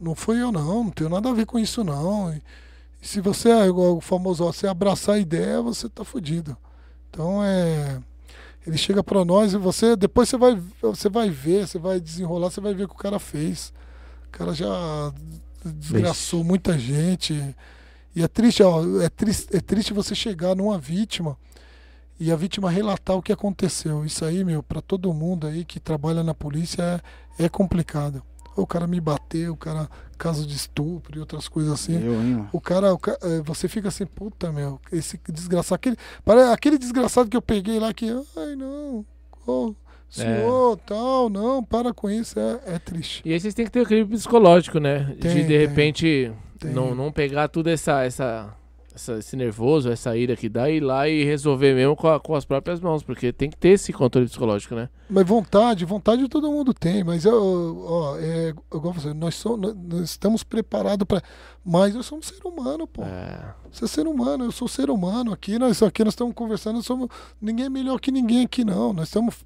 não 0.00 0.14
foi 0.14 0.40
eu 0.40 0.50
não, 0.50 0.84
não 0.84 0.90
tenho 0.90 1.10
nada 1.10 1.28
a 1.28 1.34
ver 1.34 1.44
com 1.44 1.58
isso 1.58 1.84
não. 1.84 2.32
E, 2.32 2.42
se 3.02 3.20
você 3.20 3.50
é 3.50 3.70
o 3.70 4.00
famoso, 4.00 4.44
você 4.44 4.66
abraçar 4.66 5.16
a 5.16 5.18
ideia, 5.18 5.60
você 5.60 5.88
tá 5.88 6.04
fudido. 6.04 6.56
Então 7.10 7.44
é. 7.44 8.00
Ele 8.66 8.78
chega 8.78 9.02
pra 9.02 9.24
nós 9.24 9.52
e 9.52 9.56
você. 9.56 9.96
Depois 9.96 10.28
você 10.28 10.36
vai, 10.36 10.62
você 10.80 11.08
vai 11.08 11.30
ver, 11.30 11.66
você 11.66 11.78
vai 11.78 12.00
desenrolar, 12.00 12.50
você 12.50 12.60
vai 12.60 12.74
ver 12.74 12.84
o 12.84 12.88
que 12.88 12.94
o 12.94 12.98
cara 12.98 13.18
fez. 13.18 13.72
O 14.28 14.30
cara 14.30 14.54
já 14.54 15.12
desgraçou 15.64 16.44
muita 16.44 16.78
gente. 16.78 17.54
E 18.14 18.22
é 18.22 18.28
triste, 18.28 18.62
ó, 18.62 18.82
é 19.00 19.08
triste, 19.08 19.56
é 19.56 19.60
triste 19.60 19.92
você 19.92 20.14
chegar 20.14 20.54
numa 20.56 20.78
vítima 20.78 21.36
e 22.18 22.30
a 22.30 22.36
vítima 22.36 22.70
relatar 22.70 23.16
o 23.16 23.22
que 23.22 23.32
aconteceu. 23.32 24.04
Isso 24.04 24.24
aí, 24.24 24.44
meu, 24.44 24.62
pra 24.62 24.82
todo 24.82 25.12
mundo 25.14 25.46
aí 25.46 25.64
que 25.64 25.80
trabalha 25.80 26.22
na 26.22 26.34
polícia 26.34 27.02
é, 27.38 27.46
é 27.46 27.48
complicado. 27.48 28.22
O 28.56 28.66
cara 28.66 28.86
me 28.86 29.00
bateu, 29.00 29.52
o 29.52 29.56
cara 29.56 29.88
caso 30.18 30.46
de 30.46 30.54
estupro 30.54 31.16
e 31.16 31.20
outras 31.20 31.48
coisas 31.48 31.72
assim. 31.72 31.94
Eu? 32.02 32.46
O 32.52 32.60
cara, 32.60 32.92
o 32.92 32.98
ca- 32.98 33.16
eh, 33.22 33.40
você 33.44 33.68
fica 33.68 33.88
assim, 33.88 34.04
puta, 34.04 34.52
meu, 34.52 34.78
esse 34.92 35.18
desgraçado, 35.30 35.76
aquele, 35.76 35.96
para 36.24 36.52
aquele 36.52 36.76
desgraçado 36.76 37.28
que 37.30 37.36
eu 37.36 37.40
peguei 37.42 37.78
lá 37.78 37.94
que, 37.94 38.10
ai 38.36 38.54
não, 38.56 39.04
ô, 39.46 39.74
senhor, 40.10 40.76
tal, 40.84 41.30
não, 41.30 41.62
para 41.64 41.94
com 41.94 42.10
isso, 42.10 42.38
é, 42.38 42.60
é 42.74 42.78
triste. 42.78 43.22
E 43.24 43.32
aí 43.32 43.40
vocês 43.40 43.54
têm 43.54 43.64
que 43.64 43.70
ter 43.70 43.80
o 43.80 43.84
equilíbrio 43.84 44.18
psicológico, 44.18 44.78
né? 44.78 45.04
Tem, 45.20 45.32
de 45.34 45.42
de 45.42 45.46
tem. 45.46 45.58
repente 45.58 46.32
Tem. 46.58 46.72
não, 46.72 46.94
não 46.94 47.10
pegar 47.12 47.48
tudo 47.48 47.70
essa, 47.70 48.02
essa, 48.02 48.54
essa- 48.94 49.18
esse 49.18 49.36
nervoso, 49.36 49.90
essa 49.90 50.16
ira 50.16 50.36
que 50.36 50.48
dá 50.48 50.68
ir 50.70 50.80
lá 50.80 51.08
e 51.08 51.24
resolver 51.24 51.74
mesmo 51.74 51.94
com, 51.96 52.08
a- 52.08 52.18
com 52.20 52.34
as 52.34 52.44
próprias 52.44 52.80
mãos, 52.80 53.02
porque 53.02 53.32
tem 53.32 53.48
que 53.50 53.56
ter 53.56 53.70
esse 53.70 53.92
controle 53.92 54.26
psicológico, 54.26 54.74
né? 54.74 54.88
Mas 55.08 55.26
vontade, 55.26 55.84
vontade 55.84 56.28
todo 56.28 56.50
mundo 56.50 56.74
tem, 56.74 57.02
mas 57.04 57.24
eu, 57.24 57.84
ó, 57.88 58.16
é, 58.18 58.54
igual 58.74 58.92
você, 58.92 59.12
nós, 59.14 59.34
somos, 59.36 59.74
nós 59.76 60.00
estamos 60.10 60.42
preparados 60.42 61.06
para, 61.06 61.22
mas 61.64 61.94
eu 61.94 62.02
sou 62.02 62.18
um 62.18 62.22
ser 62.22 62.40
humano, 62.44 62.86
pô. 62.86 63.02
É, 63.02 63.54
Você 63.72 63.84
é 63.84 63.88
ser 63.88 64.06
humano, 64.08 64.44
eu 64.44 64.52
sou 64.52 64.66
ser 64.68 64.90
humano 64.90 65.32
aqui, 65.32 65.58
nós 65.58 65.82
aqui 65.82 66.02
nós 66.04 66.12
estamos 66.14 66.34
conversando, 66.34 66.82
somos, 66.82 67.08
ninguém 67.40 67.66
é 67.66 67.70
melhor 67.70 68.00
que 68.00 68.10
ninguém 68.10 68.44
aqui 68.44 68.64
não, 68.64 68.92
nós 68.92 69.08
estamos 69.08 69.36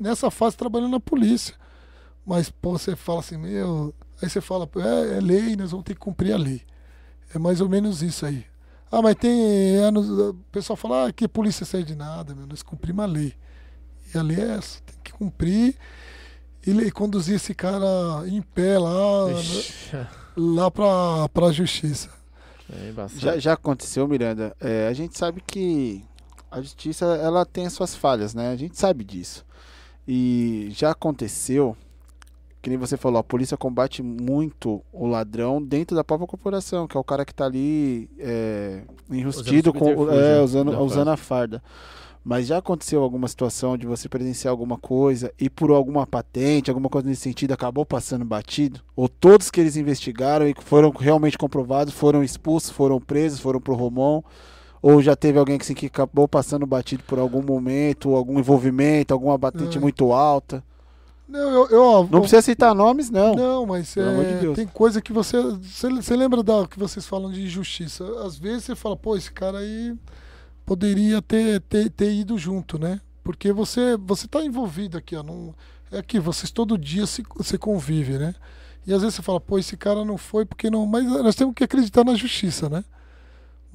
nessa 0.00 0.30
fase 0.30 0.56
trabalhando 0.56 0.90
na 0.92 1.00
polícia. 1.00 1.54
Mas 2.26 2.50
pô, 2.50 2.72
você 2.72 2.96
fala 2.96 3.20
assim, 3.20 3.36
meu, 3.36 3.94
aí 4.20 4.28
você 4.28 4.40
fala, 4.40 4.68
é, 4.76 5.18
é 5.18 5.20
lei, 5.20 5.54
nós 5.54 5.70
vamos 5.70 5.84
ter 5.84 5.94
que 5.94 6.00
cumprir 6.00 6.32
a 6.32 6.36
lei. 6.36 6.62
É 7.32 7.38
mais 7.38 7.60
ou 7.60 7.68
menos 7.68 8.02
isso 8.02 8.26
aí. 8.26 8.44
Ah, 8.90 9.02
mas 9.02 9.14
tem 9.16 9.76
anos, 9.76 10.08
o 10.08 10.34
pessoal 10.52 10.76
fala, 10.76 11.08
ah, 11.08 11.12
que 11.12 11.26
polícia 11.26 11.66
serve 11.66 11.86
de 11.86 11.96
nada, 11.96 12.34
meu, 12.34 12.46
nós 12.46 12.62
cumprimos 12.62 13.04
a 13.04 13.08
lei. 13.08 13.34
E 14.14 14.18
a 14.18 14.22
lei 14.22 14.40
é 14.40 14.52
essa, 14.56 14.80
tem 14.82 14.96
que 15.02 15.12
cumprir 15.12 15.76
e 16.66 16.90
conduzir 16.90 17.36
esse 17.36 17.54
cara 17.54 17.86
em 18.26 18.42
pé 18.42 18.78
lá, 18.78 19.30
Ixi, 19.32 20.06
lá 20.36 20.70
pra, 20.70 21.28
pra 21.28 21.52
justiça. 21.52 22.10
é. 23.16 23.20
Já, 23.20 23.38
já 23.38 23.52
aconteceu, 23.52 24.06
Miranda. 24.08 24.56
É, 24.60 24.88
a 24.88 24.92
gente 24.92 25.16
sabe 25.16 25.40
que 25.46 26.04
a 26.50 26.60
justiça 26.60 27.04
ela 27.04 27.46
tem 27.46 27.66
as 27.66 27.72
suas 27.72 27.94
falhas, 27.94 28.34
né? 28.34 28.50
A 28.50 28.56
gente 28.56 28.78
sabe 28.78 29.04
disso. 29.04 29.44
E 30.06 30.68
já 30.70 30.90
aconteceu, 30.90 31.76
que 32.66 32.70
nem 32.70 32.76
você 32.76 32.96
falou, 32.96 33.20
a 33.20 33.22
polícia 33.22 33.56
combate 33.56 34.02
muito 34.02 34.82
o 34.92 35.06
ladrão 35.06 35.62
dentro 35.62 35.94
da 35.94 36.02
própria 36.02 36.26
corporação, 36.26 36.88
que 36.88 36.96
é 36.96 37.00
o 37.00 37.04
cara 37.04 37.24
que 37.24 37.32
tá 37.32 37.44
ali 37.44 38.10
é, 38.18 38.82
enrustido, 39.08 39.70
Usando 39.70 39.78
com, 39.78 40.10
é, 40.10 40.42
usando, 40.42 40.72
da 40.72 40.80
usando 40.80 41.08
a 41.10 41.16
farda. 41.16 41.62
Mas 42.24 42.48
já 42.48 42.58
aconteceu 42.58 43.04
alguma 43.04 43.28
situação 43.28 43.78
de 43.78 43.86
você 43.86 44.08
presenciar 44.08 44.50
alguma 44.50 44.76
coisa 44.76 45.32
e 45.38 45.48
por 45.48 45.70
alguma 45.70 46.04
patente, 46.08 46.68
alguma 46.68 46.88
coisa 46.88 47.08
nesse 47.08 47.20
sentido, 47.20 47.52
acabou 47.52 47.86
passando 47.86 48.24
batido? 48.24 48.80
Ou 48.96 49.08
todos 49.08 49.48
que 49.48 49.60
eles 49.60 49.76
investigaram 49.76 50.48
e 50.48 50.52
que 50.52 50.64
foram 50.64 50.90
realmente 50.90 51.38
comprovados 51.38 51.94
foram 51.94 52.24
expulsos, 52.24 52.70
foram 52.70 53.00
presos, 53.00 53.38
foram 53.38 53.60
pro 53.60 53.76
Romão? 53.76 54.24
Ou 54.82 55.00
já 55.00 55.14
teve 55.14 55.38
alguém 55.38 55.56
que, 55.56 55.62
assim, 55.62 55.74
que 55.74 55.86
acabou 55.86 56.26
passando 56.26 56.66
batido 56.66 57.04
por 57.04 57.20
algum 57.20 57.44
momento, 57.44 58.16
algum 58.16 58.40
envolvimento, 58.40 59.14
alguma 59.14 59.38
batente 59.38 59.76
Não. 59.76 59.82
muito 59.82 60.12
alta? 60.12 60.64
Não, 61.28 61.50
eu, 61.50 61.68
eu, 61.70 61.82
ó, 61.82 62.02
Não 62.04 62.20
precisa 62.20 62.40
citar 62.40 62.74
nomes, 62.74 63.10
não. 63.10 63.34
Não, 63.34 63.66
mas 63.66 63.94
de 63.94 64.00
é, 64.00 64.38
Deus. 64.40 64.54
tem 64.54 64.66
coisa 64.66 65.02
que 65.02 65.12
você, 65.12 65.40
você. 65.42 65.88
Você 65.88 66.16
lembra 66.16 66.42
da 66.42 66.66
que 66.68 66.78
vocês 66.78 67.04
falam 67.04 67.30
de 67.32 67.48
justiça? 67.48 68.04
Às 68.24 68.38
vezes 68.38 68.64
você 68.64 68.76
fala, 68.76 68.96
pô, 68.96 69.16
esse 69.16 69.32
cara 69.32 69.58
aí 69.58 69.94
poderia 70.64 71.20
ter, 71.20 71.60
ter, 71.62 71.90
ter 71.90 72.12
ido 72.12 72.38
junto, 72.38 72.78
né? 72.78 73.00
Porque 73.24 73.52
você 73.52 73.96
você 73.96 74.28
tá 74.28 74.44
envolvido 74.44 74.96
aqui, 74.96 75.16
ó. 75.16 75.22
Não, 75.22 75.52
é 75.90 75.98
aqui, 75.98 76.18
vocês 76.20 76.50
todo 76.50 76.78
dia 76.78 77.06
se, 77.06 77.24
se 77.42 77.58
convivem, 77.58 78.18
né? 78.18 78.34
E 78.86 78.92
às 78.92 79.00
vezes 79.02 79.16
você 79.16 79.22
fala, 79.22 79.40
pô, 79.40 79.58
esse 79.58 79.76
cara 79.76 80.04
não 80.04 80.16
foi 80.16 80.44
porque 80.44 80.70
não. 80.70 80.86
Mas 80.86 81.04
nós 81.04 81.34
temos 81.34 81.54
que 81.54 81.64
acreditar 81.64 82.04
na 82.04 82.14
justiça, 82.14 82.68
né? 82.68 82.84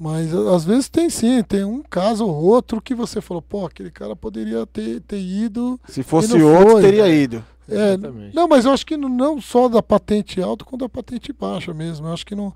Mas 0.02 0.34
às 0.34 0.64
vezes 0.64 0.88
tem 0.88 1.08
sim, 1.08 1.44
tem 1.44 1.62
um 1.64 1.80
caso 1.80 2.26
ou 2.26 2.34
outro 2.34 2.82
que 2.82 2.92
você 2.92 3.20
falou, 3.20 3.40
pô, 3.40 3.64
aquele 3.66 3.88
cara 3.90 4.16
poderia 4.16 4.66
ter, 4.66 5.00
ter 5.02 5.20
ido. 5.20 5.78
Se 5.88 6.02
fosse 6.02 6.34
E 6.34 6.38
não 6.40 6.52
outro, 6.52 6.70
foi. 6.72 6.82
teria 6.82 7.08
ido. 7.08 7.44
É, 7.68 7.94
Exatamente. 7.94 8.34
não, 8.34 8.48
mas 8.48 8.64
eu 8.64 8.72
acho 8.72 8.84
que 8.84 8.96
não- 8.96 9.40
só 9.40 9.68
da 9.68 9.80
patente 9.80 10.42
alta, 10.42 10.64
quanto 10.64 10.80
da 10.82 10.88
patente 10.88 11.32
baixa 11.32 11.72
mesmo. 11.72 12.08
Eu 12.08 12.12
acho 12.12 12.26
que 12.26 12.34
não. 12.34 12.52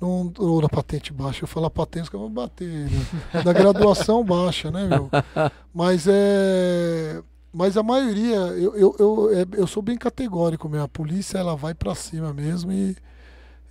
não 0.00 0.32
ou 0.36 0.60
da 0.60 0.68
patente 0.68 1.12
baixa, 1.12 1.44
eu 1.44 1.48
falar 1.48 1.70
patente 1.70 2.10
que 2.10 2.16
eu 2.16 2.20
vou 2.20 2.28
bater. 2.28 2.66
né? 2.68 3.42
Da 3.44 3.52
graduação 3.52 4.24
baixa, 4.24 4.68
né, 4.72 4.88
meu? 4.88 5.08
Mas 5.72 6.06
é. 6.08 7.22
Mas 7.52 7.76
a 7.76 7.84
maioria, 7.84 8.34
eu, 8.36 8.74
eu, 8.76 8.96
eu, 8.98 9.30
é- 9.32 9.46
eu 9.60 9.66
sou 9.68 9.80
bem 9.82 9.96
categórico 9.96 10.68
mesmo. 10.68 10.84
A 10.86 10.88
polícia 10.88 11.38
ela 11.38 11.54
vai 11.54 11.72
pra 11.72 11.94
cima 11.94 12.32
mesmo 12.32 12.72
e, 12.72 12.96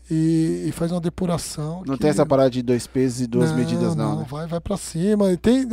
e, 0.09 0.65
e 0.67 0.71
faz 0.71 0.91
uma 0.91 1.01
depuração. 1.01 1.83
Não 1.85 1.95
que- 1.95 2.01
tem 2.01 2.09
essa 2.09 2.25
parada 2.25 2.49
de 2.49 2.61
dois 2.61 2.87
pesos 2.87 3.21
e 3.21 3.27
duas 3.27 3.51
medidas, 3.51 3.95
não. 3.95 4.19
né? 4.19 4.25
Vai, 4.29 4.47
vai 4.47 4.59
para 4.59 4.77
cima. 4.77 5.31
E 5.31 5.37
tem, 5.37 5.67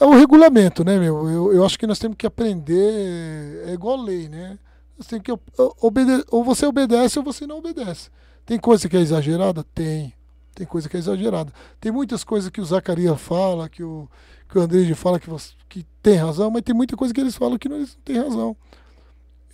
é 0.00 0.04
o 0.04 0.10
regulamento, 0.10 0.84
né, 0.84 0.98
meu? 0.98 1.28
Eu, 1.28 1.52
eu 1.54 1.64
acho 1.64 1.78
que 1.78 1.86
nós 1.86 1.98
temos 1.98 2.16
que 2.16 2.26
aprender. 2.26 3.64
É 3.66 3.72
igual 3.72 3.96
lei, 4.00 4.28
né? 4.28 4.58
Nós 4.98 5.06
temos 5.06 5.24
que 5.24 5.32
obede 5.80 6.24
ou 6.30 6.44
você 6.44 6.66
obedece 6.66 7.18
ou 7.18 7.24
você 7.24 7.46
não 7.46 7.58
obedece. 7.58 8.10
Tem 8.44 8.58
coisa 8.58 8.88
que 8.88 8.96
é 8.96 9.00
exagerada? 9.00 9.64
Tem. 9.74 10.12
Tem 10.54 10.66
coisa 10.66 10.88
que 10.88 10.96
é 10.96 11.00
exagerada. 11.00 11.52
Tem 11.80 11.90
muitas 11.90 12.22
coisas 12.24 12.50
que 12.50 12.60
o 12.60 12.64
Zacarias 12.64 13.18
fala, 13.20 13.68
que 13.68 13.82
o, 13.82 14.08
que 14.48 14.58
o 14.58 14.60
André 14.60 14.92
fala 14.94 15.18
que, 15.18 15.30
você, 15.30 15.52
que 15.68 15.86
tem 16.02 16.16
razão, 16.16 16.50
mas 16.50 16.62
tem 16.62 16.74
muita 16.74 16.96
coisa 16.96 17.14
que 17.14 17.20
eles 17.20 17.34
falam 17.36 17.56
que 17.56 17.68
não, 17.68 17.76
eles 17.76 17.94
não 17.96 18.02
têm 18.04 18.18
razão. 18.22 18.56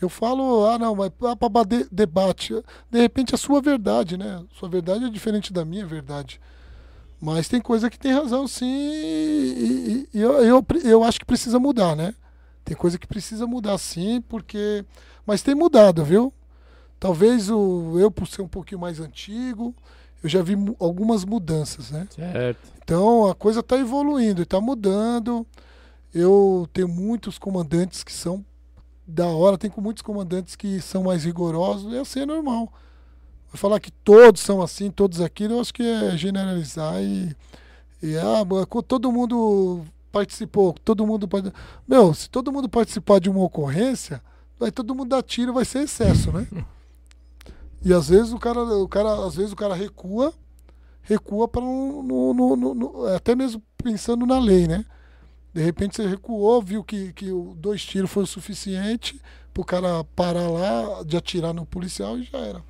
Eu 0.01 0.09
falo, 0.09 0.67
ah, 0.67 0.79
não, 0.79 0.95
mas 0.95 1.11
para 1.11 1.65
debate. 1.91 2.55
De 2.91 2.99
repente 3.01 3.35
a 3.35 3.39
sua 3.39 3.61
verdade, 3.63 4.17
né? 4.17 4.45
Sua 4.59 4.69
verdade 4.69 5.05
é 5.05 5.11
diferente 5.11 5.53
da 5.53 5.65
minha 5.65 5.87
verdade. 5.87 6.41
Mas 7.21 7.49
tem 7.49 7.61
coisa 7.63 7.89
que 7.89 7.99
tem 7.99 8.13
razão, 8.13 8.47
sim, 8.47 8.67
e, 8.67 10.07
e- 10.13 10.19
e 10.19 10.21
eu, 10.21 10.33
eu, 10.45 10.67
eu 10.85 11.03
acho 11.03 11.19
que 11.19 11.25
precisa 11.25 11.59
mudar, 11.59 11.97
né? 11.97 12.15
Tem 12.63 12.77
coisa 12.77 12.99
que 12.99 13.07
precisa 13.07 13.47
mudar 13.47 13.79
sim, 13.79 14.21
porque. 14.29 14.85
Mas 15.25 15.43
tem 15.43 15.55
mudado, 15.55 16.05
viu? 16.05 16.33
Talvez 17.01 17.49
o 17.51 17.99
eu, 17.99 18.11
por 18.11 18.27
ser 18.27 18.43
um 18.43 18.49
pouquinho 18.49 18.81
mais 18.81 19.01
antigo, 19.01 19.75
eu 20.23 20.29
já 20.29 20.43
vi 20.43 20.55
algumas 20.79 21.25
mudanças, 21.25 21.91
né? 21.91 22.07
Certo. 22.11 22.59
Então 22.83 23.27
a 23.31 23.35
coisa 23.35 23.61
está 23.61 23.79
evoluindo, 23.79 24.43
está 24.43 24.61
mudando. 24.61 25.47
Eu 26.15 26.69
tenho 26.73 26.89
muitos 26.89 27.39
comandantes 27.39 28.03
que 28.03 28.13
são 28.13 28.45
da 29.07 29.27
hora, 29.27 29.59
tem 29.59 29.71
com 29.71 29.81
muitos 29.81 30.03
comandantes 30.03 30.57
que 30.57 30.81
são 30.81 31.05
mais 31.05 31.25
rigorosos, 31.25 31.93
e 31.93 31.99
assim 31.99 32.21
é 32.21 32.27
normal. 32.27 32.73
Falar 33.55 33.81
que 33.81 33.91
todos 33.91 34.43
são 34.43 34.61
assim, 34.61 34.91
todos 34.91 35.21
aquilo, 35.21 35.55
eu 35.55 35.61
acho 35.61 35.73
que 35.73 35.83
é 35.83 36.17
generalizar 36.17 37.01
e, 37.03 37.35
e 38.03 38.17
ah, 38.19 38.45
todo 38.87 39.11
mundo 39.11 39.83
participou, 40.13 40.75
todo 40.85 41.07
mundo 41.07 41.27
pode. 41.27 41.53
Meu, 41.87 42.13
se 42.13 42.29
todo 42.29 42.53
mundo 42.53 42.69
participar 42.69 43.19
de 43.19 43.31
uma 43.31 43.43
ocorrência, 43.43 44.23
vai 44.59 44.71
todo 44.71 44.95
mundo 44.95 45.11
dar 45.11 45.23
tiro, 45.23 45.55
vai 45.55 45.65
ser 45.65 45.81
excesso, 45.85 46.33
né? 46.33 46.47
E 47.85 47.93
às 47.93 48.09
vezes 48.09 48.33
o 48.33 48.39
cara, 48.39 48.61
o 48.61 48.89
cara, 48.89 49.27
às 49.27 49.37
vezes 49.37 49.53
o 49.53 49.57
cara 49.57 49.73
recua, 49.75 50.35
recua 51.03 51.47
para 51.47 51.63
no- 51.63 53.07
até 53.15 53.35
mesmo 53.35 53.63
pensando 53.77 54.27
na 54.27 54.41
lei, 54.41 54.67
né? 54.67 54.85
De 55.57 55.63
repente 55.63 55.97
você 55.97 56.07
recuou, 56.07 56.61
viu 56.61 56.85
que, 56.85 57.15
que 57.15 57.33
o 57.33 57.55
dois 57.57 57.83
tiros 57.83 58.11
foi 58.11 58.25
o 58.25 58.27
suficiente 58.27 59.19
pro 59.55 59.65
cara 59.65 60.05
parar 60.15 60.51
lá 60.51 61.03
de 61.03 61.17
atirar 61.17 61.55
no 61.55 61.65
policial 61.65 62.19
e 62.19 62.25
já 62.31 62.37
era. 62.37 62.61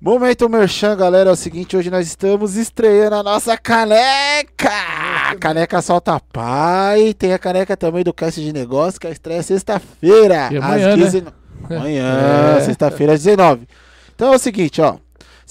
Momento 0.00 0.48
Merchan, 0.48 0.96
galera, 0.96 1.28
é 1.28 1.32
o 1.34 1.36
seguinte, 1.36 1.76
hoje 1.76 1.90
nós 1.90 2.06
estamos 2.06 2.56
estreando 2.56 3.16
a 3.16 3.22
nossa 3.22 3.54
caneca! 3.58 4.70
Caneca 5.38 5.82
Solta 5.82 6.18
Pai, 6.32 7.12
tem 7.12 7.34
a 7.34 7.38
caneca 7.38 7.76
também 7.76 8.02
do 8.02 8.14
Caixa 8.14 8.40
de 8.40 8.50
Negócios, 8.50 8.98
que 8.98 9.06
a 9.06 9.10
estreia 9.10 9.40
é 9.40 9.42
sexta-feira, 9.42 10.48
E 10.50 10.56
amanhã, 10.56 10.96
né? 10.96 11.04
19 11.04 11.36
Amanhã, 11.70 12.56
É. 12.56 12.60
sexta-feira, 12.62 13.12
às 13.12 13.22
19 13.22 13.68
Então 14.14 14.32
é 14.32 14.36
o 14.36 14.38
seguinte, 14.38 14.80
ó, 14.80 14.96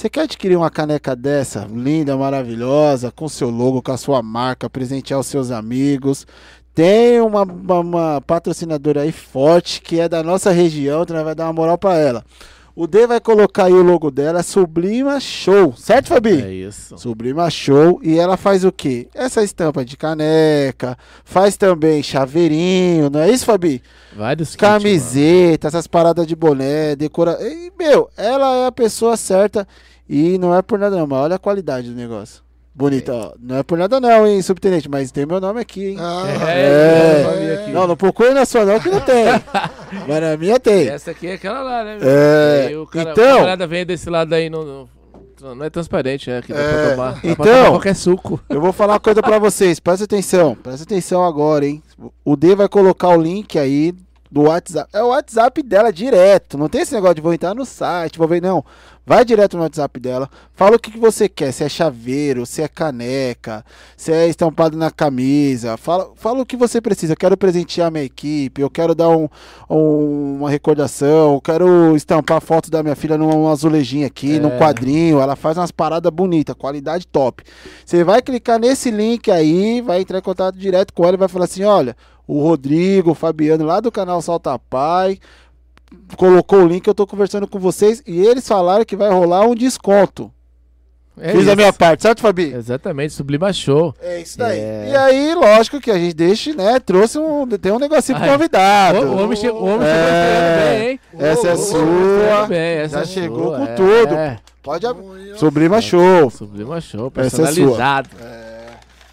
você 0.01 0.09
quer 0.09 0.21
adquirir 0.21 0.55
uma 0.57 0.71
caneca 0.71 1.15
dessa, 1.15 1.67
linda, 1.71 2.17
maravilhosa, 2.17 3.11
com 3.11 3.29
seu 3.29 3.51
logo, 3.51 3.83
com 3.83 3.91
a 3.91 3.97
sua 3.97 4.21
marca, 4.23 4.67
presentear 4.67 5.19
os 5.19 5.27
seus 5.27 5.51
amigos, 5.51 6.25
tem 6.73 7.21
uma, 7.21 7.43
uma- 7.43 7.79
uma 7.79 8.21
patrocinadora 8.21 9.01
aí 9.01 9.11
forte, 9.11 9.79
que 9.79 9.99
é 9.99 10.09
da 10.09 10.23
nossa 10.23 10.49
região, 10.51 11.03
então 11.03 11.15
nós 11.15 11.23
vai 11.25 11.35
dar 11.35 11.45
uma 11.45 11.53
moral 11.53 11.77
pra 11.77 11.97
ela. 11.97 12.23
O 12.73 12.87
D 12.87 13.05
vai 13.05 13.19
colocar 13.19 13.65
aí 13.65 13.73
o 13.73 13.83
logo 13.83 14.09
dela, 14.09 14.41
Sublima 14.41 15.19
Show, 15.19 15.75
certo, 15.75 16.07
Fabi? 16.07 16.41
É 16.41 16.51
isso. 16.53 16.97
Sublima 16.97 17.49
Show. 17.49 17.99
E 18.01 18.17
ela 18.17 18.37
faz 18.37 18.63
o 18.63 18.71
quê? 18.71 19.09
Essa 19.13 19.43
estampa 19.43 19.83
de 19.83 19.97
caneca, 19.97 20.97
faz 21.25 21.57
também 21.57 22.01
chaveirinho, 22.01 23.09
não 23.09 23.19
é 23.19 23.29
isso, 23.29 23.45
Fabi? 23.45 23.83
Vários. 24.15 24.55
Camiseta, 24.55 25.67
essas 25.67 25.85
paradas 25.85 26.25
de 26.25 26.33
boné, 26.35 26.95
decora. 26.95 27.37
E, 27.41 27.71
meu, 27.77 28.09
ela 28.15 28.55
é 28.63 28.67
a 28.67 28.71
pessoa 28.71 29.17
certa 29.17 29.67
e 30.09 30.37
não 30.37 30.55
é 30.55 30.61
por 30.61 30.77
nada 30.79 30.95
não, 30.95 31.07
mas 31.07 31.19
olha 31.19 31.35
a 31.35 31.39
qualidade 31.39 31.89
do 31.89 31.95
negócio. 31.95 32.41
Bonita, 32.73 33.13
ó. 33.13 33.33
Não 33.37 33.57
é 33.57 33.63
por 33.63 33.77
nada 33.77 33.99
não, 33.99 34.25
hein, 34.25 34.41
subtenente, 34.41 34.87
mas 34.89 35.11
tem 35.11 35.25
meu 35.25 35.41
nome 35.41 35.59
aqui, 35.59 35.87
hein? 35.89 35.97
Ah, 35.99 36.23
É, 36.49 37.23
sabia 37.23 37.57
que- 37.65 37.71
Não, 37.71 37.85
não 37.85 37.97
procure 37.97 38.33
na 38.33 38.45
sua 38.45 38.63
não 38.65 38.79
que 38.79 38.89
não 38.89 39.01
tem. 39.01 39.25
mas 40.07 40.21
na 40.21 40.37
minha 40.37 40.57
tem. 40.59 40.87
Essa 40.87 41.11
aqui 41.11 41.27
é 41.27 41.33
aquela 41.33 41.61
lá, 41.61 41.83
né? 41.83 41.97
É, 42.01 42.77
o 42.77 42.87
cara, 42.87 43.11
então- 43.11 43.65
O 43.65 43.67
vem 43.67 43.85
desse 43.85 44.09
lado 44.09 44.33
aí, 44.33 44.49
não, 44.49 44.63
não, 44.63 45.55
não 45.55 45.65
é 45.65 45.69
transparente, 45.69 46.29
né? 46.29 46.41
Que 46.41 46.53
dá 46.53 46.59
É, 46.59 46.71
pra 46.85 46.91
tomar. 46.91 47.11
Dá 47.13 47.19
pra 47.19 47.29
então- 47.31 47.45
tomar 47.45 47.69
qualquer 47.71 47.95
suco. 47.95 48.39
Eu 48.49 48.61
vou 48.61 48.71
falar 48.71 48.93
uma 48.93 48.99
coisa 49.01 49.21
pra 49.21 49.37
vocês, 49.37 49.77
presta 49.79 50.05
atenção, 50.05 50.55
presta 50.55 50.83
atenção 50.83 51.25
agora, 51.25 51.65
hein? 51.65 51.83
O 52.23 52.37
D 52.37 52.55
vai 52.55 52.69
colocar 52.69 53.09
o 53.09 53.21
link 53.21 53.59
aí 53.59 53.93
do 54.31 54.43
WhatsApp. 54.43 54.89
É 54.93 55.03
o 55.03 55.07
WhatsApp 55.09 55.61
dela 55.61 55.91
direto, 55.91 56.57
não 56.57 56.69
tem 56.69 56.81
esse 56.81 56.93
negócio 56.93 57.15
de 57.15 57.21
vou 57.21 57.33
entrar 57.33 57.53
no 57.53 57.65
site, 57.65 58.17
vou 58.17 58.29
ver, 58.29 58.41
não. 58.41 58.63
Vai 59.03 59.25
direto 59.25 59.57
no 59.57 59.63
WhatsApp 59.63 59.99
dela, 59.99 60.29
fala 60.53 60.75
o 60.75 60.79
que, 60.79 60.91
que 60.91 60.99
você 60.99 61.27
quer, 61.27 61.51
se 61.51 61.63
é 61.63 61.69
chaveiro, 61.69 62.45
se 62.45 62.61
é 62.61 62.67
caneca, 62.67 63.65
se 63.97 64.11
é 64.13 64.27
estampado 64.27 64.77
na 64.77 64.91
camisa, 64.91 65.75
fala, 65.75 66.11
fala 66.15 66.41
o 66.41 66.45
que 66.45 66.55
você 66.55 66.79
precisa. 66.79 67.13
Eu 67.13 67.17
quero 67.17 67.35
presentear 67.35 67.91
minha 67.91 68.03
equipe, 68.03 68.61
eu 68.61 68.69
quero 68.69 68.93
dar 68.93 69.09
um, 69.09 69.27
um- 69.67 70.37
uma 70.37 70.49
recordação, 70.51 71.33
eu 71.33 71.41
quero 71.41 71.95
estampar 71.95 72.37
a 72.37 72.41
foto 72.41 72.69
da 72.69 72.83
minha 72.83 72.95
filha 72.95 73.17
num 73.17 73.47
azulejinho 73.47 74.05
aqui, 74.05 74.35
É. 74.35 74.39
num 74.39 74.57
quadrinho, 74.57 75.19
ela 75.19 75.35
faz 75.35 75.57
umas 75.57 75.71
paradas 75.71 76.11
bonitas, 76.11 76.55
qualidade 76.55 77.07
top. 77.07 77.43
Você 77.83 78.03
vai 78.03 78.21
clicar 78.21 78.59
nesse 78.59 78.91
link 78.91 79.31
aí, 79.31 79.81
vai 79.81 80.01
entrar 80.01 80.19
em 80.19 80.21
contato 80.21 80.57
direto 80.57 80.93
com 80.93 81.03
ela 81.05 81.15
e 81.15 81.17
vai 81.19 81.27
falar 81.27 81.45
assim: 81.45 81.63
olha, 81.63 81.97
o 82.27 82.41
Rodrigo, 82.43 83.11
o 83.11 83.15
Fabiano 83.15 83.65
lá 83.65 83.79
do 83.79 83.91
canal 83.91 84.21
Salta 84.21 84.57
Pai 84.59 85.17
colocou 86.15 86.63
o 86.63 86.67
link, 86.67 86.85
eu 86.87 86.93
tô 86.95 87.05
conversando 87.07 87.47
com 87.47 87.59
vocês 87.59 88.01
e 88.05 88.19
eles 88.21 88.47
falaram 88.47 88.85
que 88.85 88.95
vai 88.95 89.09
rolar 89.09 89.45
um 89.45 89.55
desconto. 89.55 90.31
É 91.19 91.31
Fiz 91.33 91.41
isso. 91.41 91.51
a 91.51 91.55
minha 91.55 91.73
parte, 91.73 92.01
certo, 92.03 92.21
Fabi? 92.21 92.53
Exatamente, 92.53 93.13
Sublima 93.13 93.51
Show. 93.51 93.93
É 94.01 94.21
isso 94.21 94.37
daí. 94.37 94.57
É. 94.57 94.89
E 94.91 94.95
aí, 94.95 95.35
lógico 95.35 95.79
que 95.79 95.91
a 95.91 95.97
gente 95.99 96.15
deixa, 96.15 96.53
né? 96.53 96.79
Trouxe 96.79 97.19
um. 97.19 97.45
Tem 97.47 97.71
um 97.71 97.77
negocinho 97.77 98.17
pro 98.17 98.27
convidado. 98.29 98.99
O, 98.99 99.17
o 99.17 99.23
homem, 99.23 99.37
che 99.37 99.49
o 99.49 99.55
homem 99.63 99.87
É. 99.87 99.93
chegou 99.93 100.09
estreando 100.09 100.79
bem, 100.79 100.89
hein? 100.89 100.99
Essa 101.19 101.47
é 101.49 101.55
sua. 101.57 102.47
bem, 102.47 102.77
essa 102.77 102.95
Já 102.97 103.01
é 103.01 103.05
chegou 103.05 103.47
sua, 103.49 103.57
com 103.57 103.63
é. 103.65 103.75
tudo. 103.75 104.13
É. 104.15 104.39
Pode 104.63 104.87
abrir. 104.87 105.37
Sublima 105.37 105.81
Show. 105.81 106.29
Sublima 106.31 106.79
Show, 106.79 107.11
Essa 107.15 107.41
é 107.41 107.45
personalizado. 107.45 108.09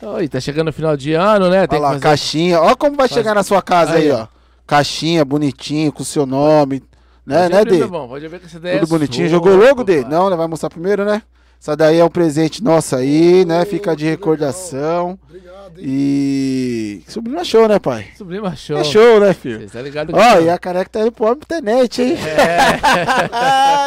Oi, 0.00 0.28
tá 0.28 0.38
chegando 0.40 0.68
o 0.68 0.72
final 0.72 0.96
de 0.96 1.12
ano, 1.14 1.50
né? 1.50 1.66
Tem 1.66 1.78
Olha 1.78 1.82
lá, 1.82 1.92
fazer... 1.94 2.02
caixinha. 2.02 2.60
Olha 2.60 2.76
como 2.76 2.96
vai 2.96 3.08
chegar 3.08 3.34
na 3.34 3.42
sua 3.42 3.60
casa 3.60 3.94
aí, 3.94 4.04
Aí, 4.04 4.12
ó. 4.12 4.28
Caixinha, 4.68 5.24
bonitinho, 5.24 5.90
com 5.90 6.04
seu 6.04 6.24
nome. 6.26 6.82
Né, 7.26 7.40
Pode 7.42 7.52
né, 7.54 7.60
abrir, 7.60 7.78
Dê? 7.80 7.86
Pode 7.88 8.28
ver 8.28 8.38
que 8.40 8.46
essa 8.46 8.56
ideia 8.58 8.78
Tudo 8.80 8.88
é 8.88 8.90
bonitinho. 8.98 9.28
sua, 9.28 9.38
Jogou 9.38 9.56
logo. 9.56 9.82
Dê? 9.82 10.04
Não, 10.04 10.30
né? 10.30 10.36
Vai 10.36 10.46
mostrar 10.46 10.70
primeiro, 10.70 11.04
né? 11.04 11.22
Essa 11.60 11.74
daí 11.76 11.98
é 11.98 12.04
um 12.04 12.08
presente 12.08 12.62
nosso 12.62 12.94
aí, 12.94 13.44
né? 13.44 13.64
Fica 13.64 13.96
de 13.96 14.04
recordação. 14.06 15.18
Obrigado, 15.28 15.78
hein? 15.80 15.84
E. 15.88 17.02
Sublima 17.08 17.42
show, 17.44 17.66
né, 17.66 17.78
pai? 17.80 18.06
Sublima 18.16 18.54
Show. 18.54 18.78
É 18.78 18.84
show, 18.84 19.18
né, 19.20 19.32
filho? 19.34 19.60
Você 19.68 19.76
tá 19.76 19.82
ligado 19.82 20.12
Ó, 20.14 20.36
que 20.36 20.42
e 20.44 20.50
a 20.50 20.56
caneca 20.58 20.88
tá 20.90 21.00
indo 21.00 21.10
pro 21.12 21.24
homem 21.26 21.40
tenente, 21.48 22.00
hein? 22.02 22.16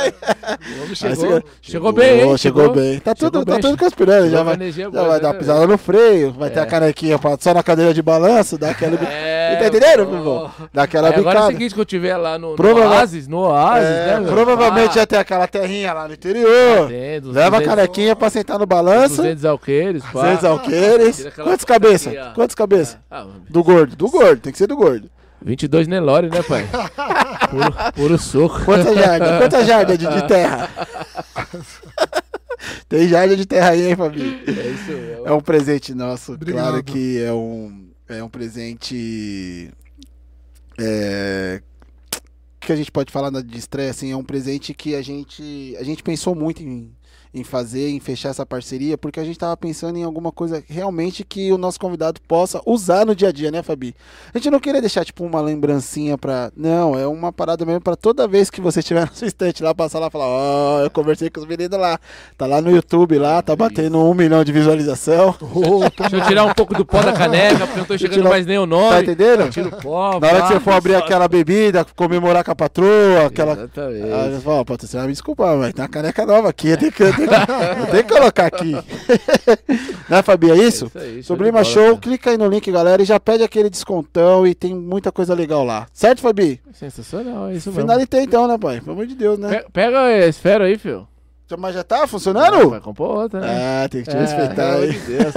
O 0.02 0.84
Aí 0.90 0.96
chegou, 0.96 1.16
você- 1.16 1.44
chegou, 1.62 1.92
bem, 1.94 2.22
hein? 2.22 2.38
Chegou, 2.38 2.74
bem. 2.74 3.00
Tá 3.00 3.14
tudo, 3.16 3.40
chegou 3.40 3.46
tá 3.46 3.52
bem. 3.54 3.62
tudo 3.62 3.78
conspirando. 3.78 4.30
Já 4.30 4.38
Chegou 4.40 4.46
vai, 4.58 4.72
já 4.72 4.90
boa, 4.90 5.08
vai 5.08 5.20
dar 5.22 5.28
uma 5.28 5.34
né, 5.34 5.40
pisada 5.40 5.68
no 5.68 5.78
freio, 5.78 6.32
vai 6.34 6.50
ter 6.50 6.60
É. 6.60 6.64
a 6.64 6.66
canequinha 6.66 7.18
pra- 7.20 7.38
só 7.40 7.54
na 7.54 7.64
cadeira 7.64 7.94
de 7.94 8.02
balanço, 8.02 8.58
dá 8.58 8.72
aquela. 8.72 8.98
É, 9.10 9.41
tá 9.62 9.78
entendendo, 9.78 10.06
pô. 10.06 10.12
meu 10.12 10.20
irmão? 10.20 10.52
Dá 10.74 10.84
aquela 10.84 11.10
Aí 11.10 11.16
agora 11.16 11.40
é 11.40 11.44
o 11.44 11.48
seguinte, 11.48 11.74
que 11.76 11.82
eu 11.82 11.86
tiver 11.86 12.18
lá 12.18 12.38
no, 12.38 12.52
no 12.52 12.56
Prova- 12.56 12.88
Oasis, 12.88 13.28
no 13.28 13.38
Oasis, 13.40 13.88
É, 13.90 14.20
né, 14.20 14.28
provavelmente 14.30 15.00
Ah, 15.00 15.06
tem 15.08 15.20
aquela 15.20 15.48
terrinha 15.48 15.94
lá 15.94 16.08
no 16.08 16.14
interior. 16.14 16.88
tem, 16.88 17.22
dos 17.22 17.34
Leva 17.36 17.58
a 17.58 17.60
200 17.60 17.68
canequinha 17.68 18.16
pra 18.16 18.30
sentar 18.30 18.60
no 18.60 18.66
balanço. 18.66 19.18
200 19.18 19.46
alqueires, 19.46 20.04
pá. 20.04 20.22
200 20.22 20.46
alqueires. 20.46 21.28
Quantas 21.36 21.66
cabeças? 21.66 22.14
Quantas 22.36 22.56
cabeças? 22.56 22.98
Ah, 23.10 23.26
Do 23.50 23.64
gordo. 23.64 23.96
Do 23.96 24.10
gordo, 24.10 24.40
tem 24.42 24.52
que 24.52 24.58
ser 24.58 24.68
do 24.68 24.76
gordo. 24.76 25.10
22 25.44 25.88
Nelore, 25.88 26.30
né, 26.30 26.44
pai? 26.44 26.68
Puro, 27.50 27.74
puro 27.96 28.18
soco. 28.20 28.64
Quantas 28.64 28.96
jardas? 28.96 29.38
Quantas 29.40 29.66
jardas 29.66 29.98
de, 29.98 30.06
de 30.08 30.22
terra? 30.30 30.70
tem 32.88 33.08
jarda 33.08 33.36
de 33.36 33.46
terra 33.46 33.70
aí, 33.72 33.90
hein, 33.90 33.96
Fabinho? 33.96 34.40
É 34.48 34.52
isso 34.52 34.92
mesmo. 34.92 35.28
É 35.28 35.32
um 35.32 35.42
presente 35.42 35.94
nosso. 35.94 36.34
Obrigado. 36.34 36.68
Claro 36.68 36.84
que 36.84 37.22
é 37.24 37.32
um, 37.32 37.81
é 38.16 38.24
um 38.24 38.30
presente. 38.30 39.72
É, 40.80 41.62
que 42.60 42.72
a 42.72 42.76
gente 42.76 42.92
pode 42.92 43.12
falar 43.12 43.30
de 43.42 43.58
estreia, 43.58 43.90
assim, 43.90 44.12
é 44.12 44.16
um 44.16 44.24
presente 44.24 44.74
que 44.74 44.96
a 44.96 45.02
gente, 45.02 45.76
a 45.80 45.84
gente 45.84 46.04
pensou 46.04 46.36
muito 46.36 46.62
em, 46.62 46.96
em 47.34 47.44
fazer, 47.46 47.90
em 47.90 48.00
fechar 48.00 48.30
essa 48.30 48.46
parceria, 48.46 48.98
porque 48.98 49.20
a 49.20 49.24
gente 49.24 49.40
tava 49.40 49.56
pensando 49.56 49.98
em 49.98 50.04
alguma 50.04 50.32
coisa 50.34 50.62
realmente 50.68 51.24
que 51.24 51.52
o 51.54 51.58
nosso 51.58 51.80
convidado 51.80 52.20
possa 52.28 52.62
usar 52.66 53.06
no 53.06 53.16
dia 53.16 53.30
a 53.30 53.32
dia, 53.32 53.50
né, 53.50 53.64
Fabi? 53.64 53.96
A 54.34 54.38
gente 54.38 54.50
não 54.50 54.60
queria 54.60 54.82
deixar, 54.82 55.06
tipo, 55.06 55.24
uma 55.24 55.40
lembrancinha 55.40 56.18
pra. 56.18 56.52
Não, 56.58 56.98
é 57.00 57.08
uma 57.08 57.32
parada 57.32 57.66
mesmo 57.66 57.80
pra 57.82 57.96
toda 57.96 58.28
vez 58.28 58.50
que 58.50 58.60
você 58.60 58.80
estiver 58.80 59.02
na 59.08 59.12
sua 59.14 59.28
estante 59.28 59.64
lá, 59.64 59.74
passar 59.74 60.00
lá 60.00 60.08
e 60.08 60.12
falar: 60.12 60.26
Ó, 60.28 60.80
eu 60.82 60.90
conversei 60.90 61.30
com 61.30 61.40
os 61.40 61.46
meninos 61.48 61.80
lá. 61.80 61.98
Tá 62.38 62.46
lá 62.46 62.62
no 62.62 62.70
YouTube 62.70 63.18
lá, 63.18 63.42
tá 63.42 63.56
batendo 63.56 63.98
um 64.00 64.14
milhão 64.14 64.44
de 64.44 64.52
visualização. 64.52 65.34
Deixa 65.98 66.16
eu 66.18 66.28
tirar 66.28 66.46
um 66.46 66.54
pouco 66.54 66.74
do 66.74 66.86
pó 66.86 67.02
da 67.02 67.14
caneca, 67.14 67.60
porque 67.60 67.74
eu 67.74 67.78
não 67.78 67.86
tô 67.86 67.98
chegando 67.98 68.18
tirar- 68.18 68.30
mais 68.30 68.46
nem 68.46 68.58
o 68.58 68.62
Tá 68.64 68.68
nome. 68.68 69.02
entendendo? 69.04 69.50
Tira 69.50 69.68
o 69.70 69.72
pó. 69.82 70.20
Na 70.20 70.28
hora 70.28 70.42
que 70.42 70.48
você 70.50 70.60
for 70.60 70.72
abrir 70.74 70.94
só- 70.94 71.00
aquela 71.00 71.28
bebida, 71.28 71.86
comemorar 71.96 72.44
com 72.44 72.52
a 72.52 72.56
patroa, 72.56 73.28
aquela. 73.28 73.54
Exatamente. 73.54 74.12
Ah, 74.12 74.30
você 74.32 74.40
fala, 74.42 74.56
ó, 74.58 74.64
patrão, 74.66 74.90
você 74.90 74.98
vai 74.98 75.06
me 75.08 75.14
desculpar, 75.14 75.56
mas 75.58 75.74
tem 75.74 75.82
uma 75.84 75.90
caneca 75.90 76.26
nova 76.26 76.50
aqui, 76.50 76.76
tem 76.78 76.92
que, 76.92 77.21
que, 77.28 77.92
tem 77.92 78.04
que 78.04 78.14
colocar 78.14 78.46
aqui. 78.48 78.72
né, 80.10 80.22
Fabi? 80.24 80.52
É 80.52 80.56
isso? 80.56 80.86
isso 80.88 80.98
aí, 80.98 81.14
show 81.16 81.24
Sublima 81.24 81.52
bola, 81.62 81.66
Show, 81.66 81.98
clica 81.98 82.30
aí 82.32 82.38
no 82.38 82.48
link, 82.48 82.72
galera, 82.72 83.02
e 83.02 83.06
já 83.06 83.20
pede 83.20 83.44
aquele 83.44 83.70
descontão 83.70 84.46
e 84.46 84.54
tem 84.56 84.74
muita 84.76 85.12
coisa 85.12 85.34
legal 85.34 85.64
lá. 85.64 85.88
Certo, 85.94 86.22
Fabi? 86.22 86.62
Sensacional, 86.74 87.50
é 87.50 87.54
isso 87.56 87.70
mesmo. 87.70 87.82
Finalitei 87.82 88.22
então, 88.24 88.48
né, 88.48 88.58
pai? 88.58 88.80
Pelo 88.82 88.94
amor 88.94 89.08
de 89.08 89.16
Deus, 89.16 89.38
né? 89.40 89.60
Pe- 89.60 89.66
Pega 89.72 90.00
a 90.02 90.28
esfera 90.28 90.66
aí, 90.66 90.78
filho. 90.78 91.08
Mas 91.60 91.76
já 91.76 91.84
tá 91.84 92.08
funcionando? 92.08 92.70
Vai 92.70 92.80
compor 92.80 93.10
outra, 93.24 93.42
né? 93.42 93.84
Ah, 93.84 93.90
tem 93.90 94.04
que 94.04 94.10
te 94.10 94.16
É, 94.16 94.20
respeitar 94.22 94.76
aí. 94.76 94.94
de 94.94 95.00
Deus. 95.00 95.34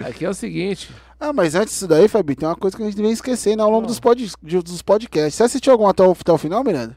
Aqui 0.08 0.24
é 0.24 0.30
o 0.30 0.32
seguinte. 0.32 0.88
Ah, 1.20 1.34
mas 1.34 1.54
antes 1.54 1.74
disso 1.74 1.86
daí, 1.86 2.08
Fabi, 2.08 2.34
tem 2.34 2.48
uma 2.48 2.56
coisa 2.56 2.74
que 2.74 2.82
a 2.82 2.86
gente 2.86 2.96
vem 3.02 3.10
esquecendo 3.10 3.62
ao 3.62 3.68
longo 3.68 3.86
dos, 3.86 4.00
pod, 4.00 4.26
dos 4.42 4.80
podcasts. 4.80 5.34
Você 5.34 5.42
assistiu 5.42 5.72
algum 5.72 5.86
até 5.86 6.02
o, 6.02 6.12
até 6.12 6.32
o 6.32 6.38
final, 6.38 6.64
Miranda? 6.64 6.96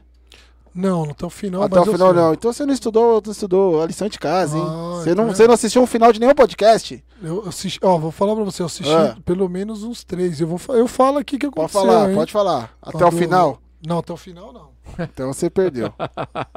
Não, 0.74 1.04
não 1.06 1.12
tá 1.14 1.26
o 1.26 1.30
final, 1.30 1.62
até 1.62 1.78
o 1.80 1.84
final 1.84 2.12
sei. 2.12 2.22
não. 2.22 2.32
Então 2.32 2.52
você 2.52 2.64
não 2.64 2.72
estudou, 2.72 3.22
não 3.24 3.32
estudou 3.32 3.82
a 3.82 3.86
lição 3.86 4.08
de 4.08 4.18
casa, 4.18 4.56
hein? 4.56 4.64
Ah, 4.66 5.00
você, 5.02 5.14
não, 5.14 5.24
então 5.24 5.28
é. 5.28 5.34
você 5.34 5.46
não 5.46 5.54
assistiu 5.54 5.82
o 5.82 5.86
final 5.86 6.12
de 6.12 6.18
nenhum 6.20 6.34
podcast? 6.34 7.04
Eu 7.22 7.44
assisti, 7.46 7.78
ó, 7.82 7.98
vou 7.98 8.10
falar 8.10 8.34
pra 8.34 8.44
você, 8.44 8.62
eu 8.62 8.66
assisti 8.66 8.92
Ah. 8.92 9.16
pelo 9.24 9.48
menos 9.48 9.82
uns 9.82 10.02
três. 10.02 10.40
Eu, 10.40 10.46
vou, 10.48 10.58
eu 10.76 10.88
falo 10.88 11.18
aqui 11.18 11.38
que 11.38 11.50
Pode 11.50 11.66
aconteceu. 11.70 11.80
falar, 11.92 12.08
hein? 12.10 12.16
pode 12.16 12.32
falar. 12.32 12.70
Até 12.80 12.98
Quando- 12.98 13.14
o 13.14 13.16
final? 13.18 13.58
Não, 13.86 13.98
até 13.98 14.12
o 14.12 14.16
final 14.16 14.52
não. 14.52 14.71
Então 14.98 15.32
você 15.32 15.48
perdeu. 15.48 15.92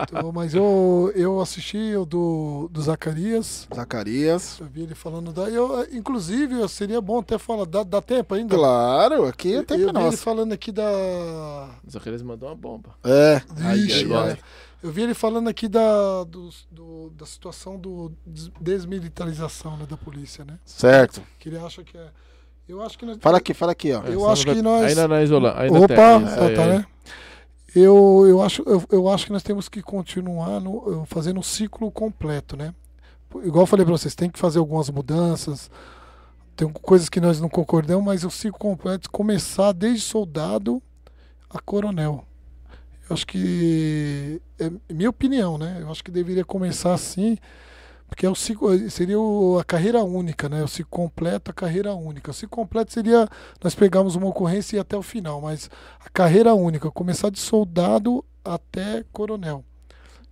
Então, 0.08 0.32
mas 0.32 0.54
eu, 0.54 1.12
eu 1.16 1.42
assisti 1.42 1.96
o 1.96 2.06
do, 2.06 2.70
do 2.72 2.82
Zacarias. 2.82 3.68
Zacarias. 3.74 4.60
Eu 4.60 4.68
vi 4.68 4.82
ele 4.84 4.94
falando 4.96 5.32
da. 5.32 5.44
Eu, 5.50 5.86
inclusive, 5.92 6.54
eu- 6.60 6.68
seria 6.68 7.02
bom 7.02 7.20
até 7.20 7.38
falar. 7.38 7.66
Dá, 7.66 7.84
dá 7.84 8.02
tempo 8.02 8.36
ainda? 8.36 8.56
Claro, 8.56 9.26
aqui 9.26 9.54
é 9.54 9.58
eu, 9.58 9.64
tempo 9.64 9.82
eu 9.82 9.94
vi 9.94 10.08
ele 10.08 10.18
falando 10.18 10.54
aqui 10.54 10.72
da. 10.72 10.84
O 11.86 11.90
Zacarias 11.92 12.22
mandou 12.22 12.50
uma 12.50 12.56
bomba. 12.56 12.92
É. 13.04 13.42
Vixe, 13.74 14.06
é. 14.14 14.38
Eu 14.84 14.92
vi 14.92 15.02
ele 15.02 15.14
falando 15.16 15.48
aqui 15.48 15.68
da, 15.68 16.24
do, 16.26 16.50
do- 16.70 17.10
da 17.12 17.26
situação 17.26 17.78
do 17.80 18.12
des- 18.26 18.52
desmilitarização 18.62 19.78
né, 19.78 19.86
da 19.90 19.98
polícia, 19.98 20.46
né? 20.46 20.60
Certo. 20.66 21.22
Que 21.40 21.50
ele 21.50 21.58
acha 21.58 21.84
que 21.84 21.98
é. 21.98 22.08
Eu 22.68 22.82
acho 22.82 22.98
que 22.98 23.06
nós- 23.06 23.18
Fala 23.20 23.38
aqui, 23.38 23.54
fala 23.54 23.72
aqui, 23.72 23.92
ó. 23.92 24.04
Eu 24.04 24.30
acho 24.30 24.46
que 24.46 24.62
nós- 24.62 24.86
Ainda 24.86 25.08
na 25.08 25.24
isola. 25.24 25.54
Ainda 25.60 25.80
Opa, 25.80 25.88
tem, 25.88 26.26
isso 26.26 26.36
tá, 26.36 26.46
aí, 26.46 26.56
tá, 26.56 26.64
aí. 26.64 26.70
né? 26.70 26.86
Eu, 27.76 28.26
eu, 28.28 28.42
acho, 28.42 28.64
eu, 28.66 28.84
eu 28.90 29.10
acho 29.10 29.26
que 29.26 29.34
nós 29.34 29.44
temos 29.44 29.68
que 29.70 29.82
continuar 29.82 30.62
no, 30.62 30.84
eu- 30.88 31.06
fazendo 31.06 31.40
um 31.40 31.44
ciclo 31.44 31.92
completo, 31.92 32.56
né? 32.56 32.74
Igual 33.44 33.64
eu 33.64 33.68
falei 33.68 33.86
pra 33.86 33.94
vocês, 33.94 34.16
tem 34.16 34.30
que 34.30 34.40
fazer 34.40 34.60
algumas 34.60 34.90
mudanças, 34.90 35.70
tem 36.56 36.70
coisas 36.70 37.10
que 37.10 37.22
nós 37.22 37.42
não 37.42 37.50
concordamos, 37.50 38.06
mas 38.06 38.24
o 38.26 38.32
ciclo 38.32 38.60
completo 38.60 39.10
começar 39.12 39.74
desde 39.74 40.02
soldado 40.02 40.82
a 41.50 41.60
coronel. 41.60 42.26
Eu 43.10 43.14
acho 43.16 43.28
que 43.28 44.42
é 44.60 44.72
minha 44.94 45.10
opinião, 45.10 45.58
né? 45.58 45.80
Eu 45.82 45.92
acho 45.92 46.04
que 46.04 46.12
deveria 46.12 46.46
começar 46.46 46.94
assim, 46.94 47.38
porque 48.08 48.26
é 48.26 48.30
o 48.30 48.36
ciclo, 48.36 48.90
seria 48.90 49.18
a 49.60 49.64
carreira 49.64 50.04
única, 50.04 50.48
né? 50.48 50.64
O 50.64 50.68
ciclo 50.68 50.90
completo, 50.92 51.52
a 51.52 51.54
carreira 51.54 51.94
única. 51.94 52.32
O 52.32 52.34
ciclo 52.34 52.56
completo 52.56 52.94
seria 52.94 53.28
nós 53.64 53.74
pegamos 53.74 54.16
uma 54.16 54.28
ocorrência 54.28 54.76
e 54.76 54.78
ir 54.78 54.82
até 54.82 54.96
o 54.96 55.02
final, 55.02 55.42
mas 55.42 55.70
a 56.00 56.10
carreira 56.10 56.54
única, 56.54 56.92
começar 56.92 57.30
de 57.30 57.40
soldado 57.40 58.24
até 58.44 59.04
coronel. 59.12 59.64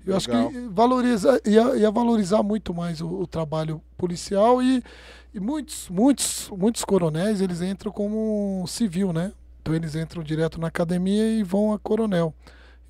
Eu 0.06 0.16
acho 0.18 0.30
Legal. 0.30 0.50
que 0.50 0.60
valoriza, 0.70 1.41
ia, 1.45 1.78
ia 1.78 1.90
valorizar 1.90 2.44
muito 2.44 2.74
mais 2.74 3.02
o, 3.02 3.08
o 3.08 3.28
trabalho 3.28 3.82
policial 3.98 4.62
e, 4.62 4.84
e 5.34 5.40
muitos, 5.40 5.90
muitos, 5.90 6.50
muitos 6.56 6.84
coronéis 6.84 7.41
eles 7.41 7.62
entram 7.62 7.91
como 7.91 8.66
civil, 8.68 9.14
né? 9.14 9.32
Então 9.62 9.74
eles 9.74 9.95
entram 9.95 10.22
direto 10.22 10.60
na 10.60 10.68
academia 10.68 11.26
e 11.26 11.41
vão 11.41 11.74
a 11.74 11.80
coronel. 11.80 12.34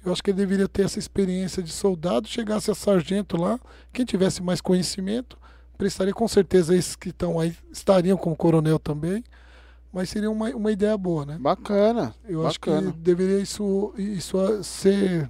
Eu 0.05 0.11
acho 0.11 0.21
que 0.21 0.31
ele 0.31 0.37
deveria 0.37 0.67
ter 0.67 0.83
essa 0.83 0.99
experiência 0.99 1.63
de 1.63 1.71
soldado, 1.71 2.27
chegasse 2.27 2.69
a 2.69 2.75
sargento 2.75 3.37
lá, 3.37 3.59
quem 3.91 4.05
tivesse 4.05 4.43
mais 4.43 4.59
conhecimento, 4.59 5.37
prestaria 5.77 6.13
com 6.13 6.27
certeza 6.27 6.75
esses 6.75 6.95
que 6.95 7.09
estão 7.09 7.39
aí 7.39 7.55
estariam 7.71 8.17
como 8.17 8.35
coronel 8.35 8.77
também, 8.77 9.23
mas 9.91 10.09
seria 10.09 10.29
uma, 10.29 10.49
uma 10.49 10.71
ideia 10.71 10.97
boa, 10.97 11.25
né? 11.25 11.37
Bacana. 11.39 12.13
Eu 12.27 12.45
acho 12.45 12.59
que 12.59 12.69
Bacana. 12.69 12.93
deveria 12.97 13.39
isso, 13.39 13.93
isso 13.97 14.37
ser, 14.63 15.29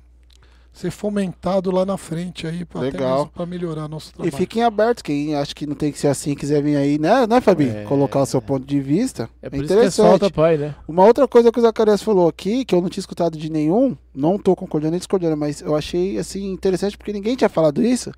ser 0.73 0.89
fomentado 0.89 1.69
lá 1.69 1.85
na 1.85 1.97
frente 1.97 2.47
aí, 2.47 2.65
para 2.65 3.45
melhorar 3.45 3.87
nosso 3.87 4.09
E 4.09 4.13
trabalho. 4.13 4.35
fiquem 4.35 4.63
abertos, 4.63 5.03
quem 5.03 5.35
acha 5.35 5.53
que 5.53 5.67
não 5.67 5.75
tem 5.75 5.91
que 5.91 5.99
ser 5.99 6.07
assim, 6.07 6.33
quiser 6.33 6.63
vir 6.63 6.75
aí, 6.75 6.97
né, 6.97 7.27
né 7.27 7.39
Fabi? 7.39 7.69
É. 7.69 7.83
Colocar 7.83 8.21
o 8.21 8.25
seu 8.25 8.41
ponto 8.41 8.65
de 8.65 8.81
vista. 8.81 9.29
É 9.41 9.47
É, 9.47 9.49
por 9.51 9.63
isso 9.63 9.75
que 9.77 9.83
é 9.83 9.87
interessante. 9.87 10.07
solta 10.07 10.31
pai, 10.31 10.57
né? 10.57 10.73
Uma 10.87 11.05
outra 11.05 11.27
coisa 11.27 11.51
que 11.51 11.59
o 11.59 11.61
Zacarias 11.61 12.01
falou 12.01 12.27
aqui, 12.27 12.65
que 12.65 12.73
eu 12.73 12.81
não 12.81 12.89
tinha 12.89 13.01
escutado 13.01 13.37
de 13.37 13.51
nenhum, 13.51 13.95
não 14.15 14.39
tô 14.39 14.55
concordando 14.55 14.91
nem 14.91 14.99
discordando, 14.99 15.37
mas 15.37 15.61
eu 15.61 15.75
achei 15.75 16.17
assim 16.17 16.51
interessante 16.51 16.97
porque 16.97 17.13
ninguém 17.13 17.35
tinha 17.35 17.49
falado 17.49 17.83
isso, 17.83 18.11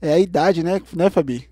é 0.00 0.12
a 0.12 0.18
idade, 0.18 0.62
né, 0.62 0.82
né 0.94 1.08
Fabi? 1.08 1.48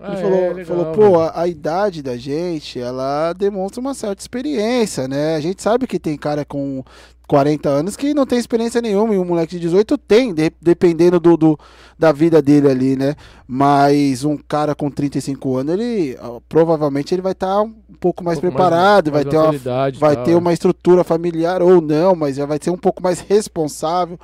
Ele 0.00 0.12
Ah, 0.12 0.16
falou, 0.16 0.38
é, 0.38 0.52
legal, 0.54 0.64
falou 0.64 0.92
pô, 0.94 1.20
a, 1.20 1.40
a 1.42 1.48
idade 1.48 2.02
da 2.02 2.16
gente, 2.16 2.78
ela 2.80 3.32
demonstra 3.32 3.80
uma 3.80 3.92
certa 3.94 4.22
experiência, 4.22 5.06
né? 5.08 5.34
A 5.34 5.40
gente 5.40 5.60
sabe 5.60 5.86
que 5.88 5.98
tem 5.98 6.16
cara 6.16 6.44
com 6.44 6.84
40 7.28 7.68
anos 7.68 7.94
que 7.96 8.12
não 8.14 8.26
tem 8.26 8.38
experiência 8.38 8.80
nenhuma 8.80 9.14
e 9.14 9.18
um 9.18 9.24
moleque 9.24 9.52
de 9.54 9.60
18 9.60 9.96
tem, 9.98 10.34
de- 10.34 10.50
dependendo 10.60 11.20
do, 11.20 11.36
do- 11.36 11.58
da 11.98 12.10
vida 12.10 12.42
dele 12.42 12.68
ali, 12.68 12.96
né? 12.96 13.14
Mas 13.46 14.24
um 14.24 14.36
cara 14.36 14.74
com 14.74 14.90
35 14.90 15.56
anos, 15.58 15.74
ele 15.74 16.16
provavelmente 16.48 17.14
ele 17.14 17.22
vai 17.22 17.32
estar 17.32 17.62
um 17.62 17.72
pouco 18.00 18.24
mais 18.24 18.38
Um 18.38 18.40
pouco 18.40 18.56
preparado, 18.56 19.10
vai 19.12 19.24
mais 19.24 19.30
ter 19.30 19.36
uma 19.38 19.52
vai 20.00 20.16
ter 20.24 20.34
uma 20.36 20.52
estrutura 20.52 21.04
familiar 21.04 21.62
ou 21.62 21.80
não, 21.80 22.16
mas 22.16 22.36
já 22.36 22.46
vai 22.46 22.58
ser 22.60 22.70
um 22.70 22.76
pouco 22.76 23.02
mais 23.02 23.20
responsável, 23.28 24.18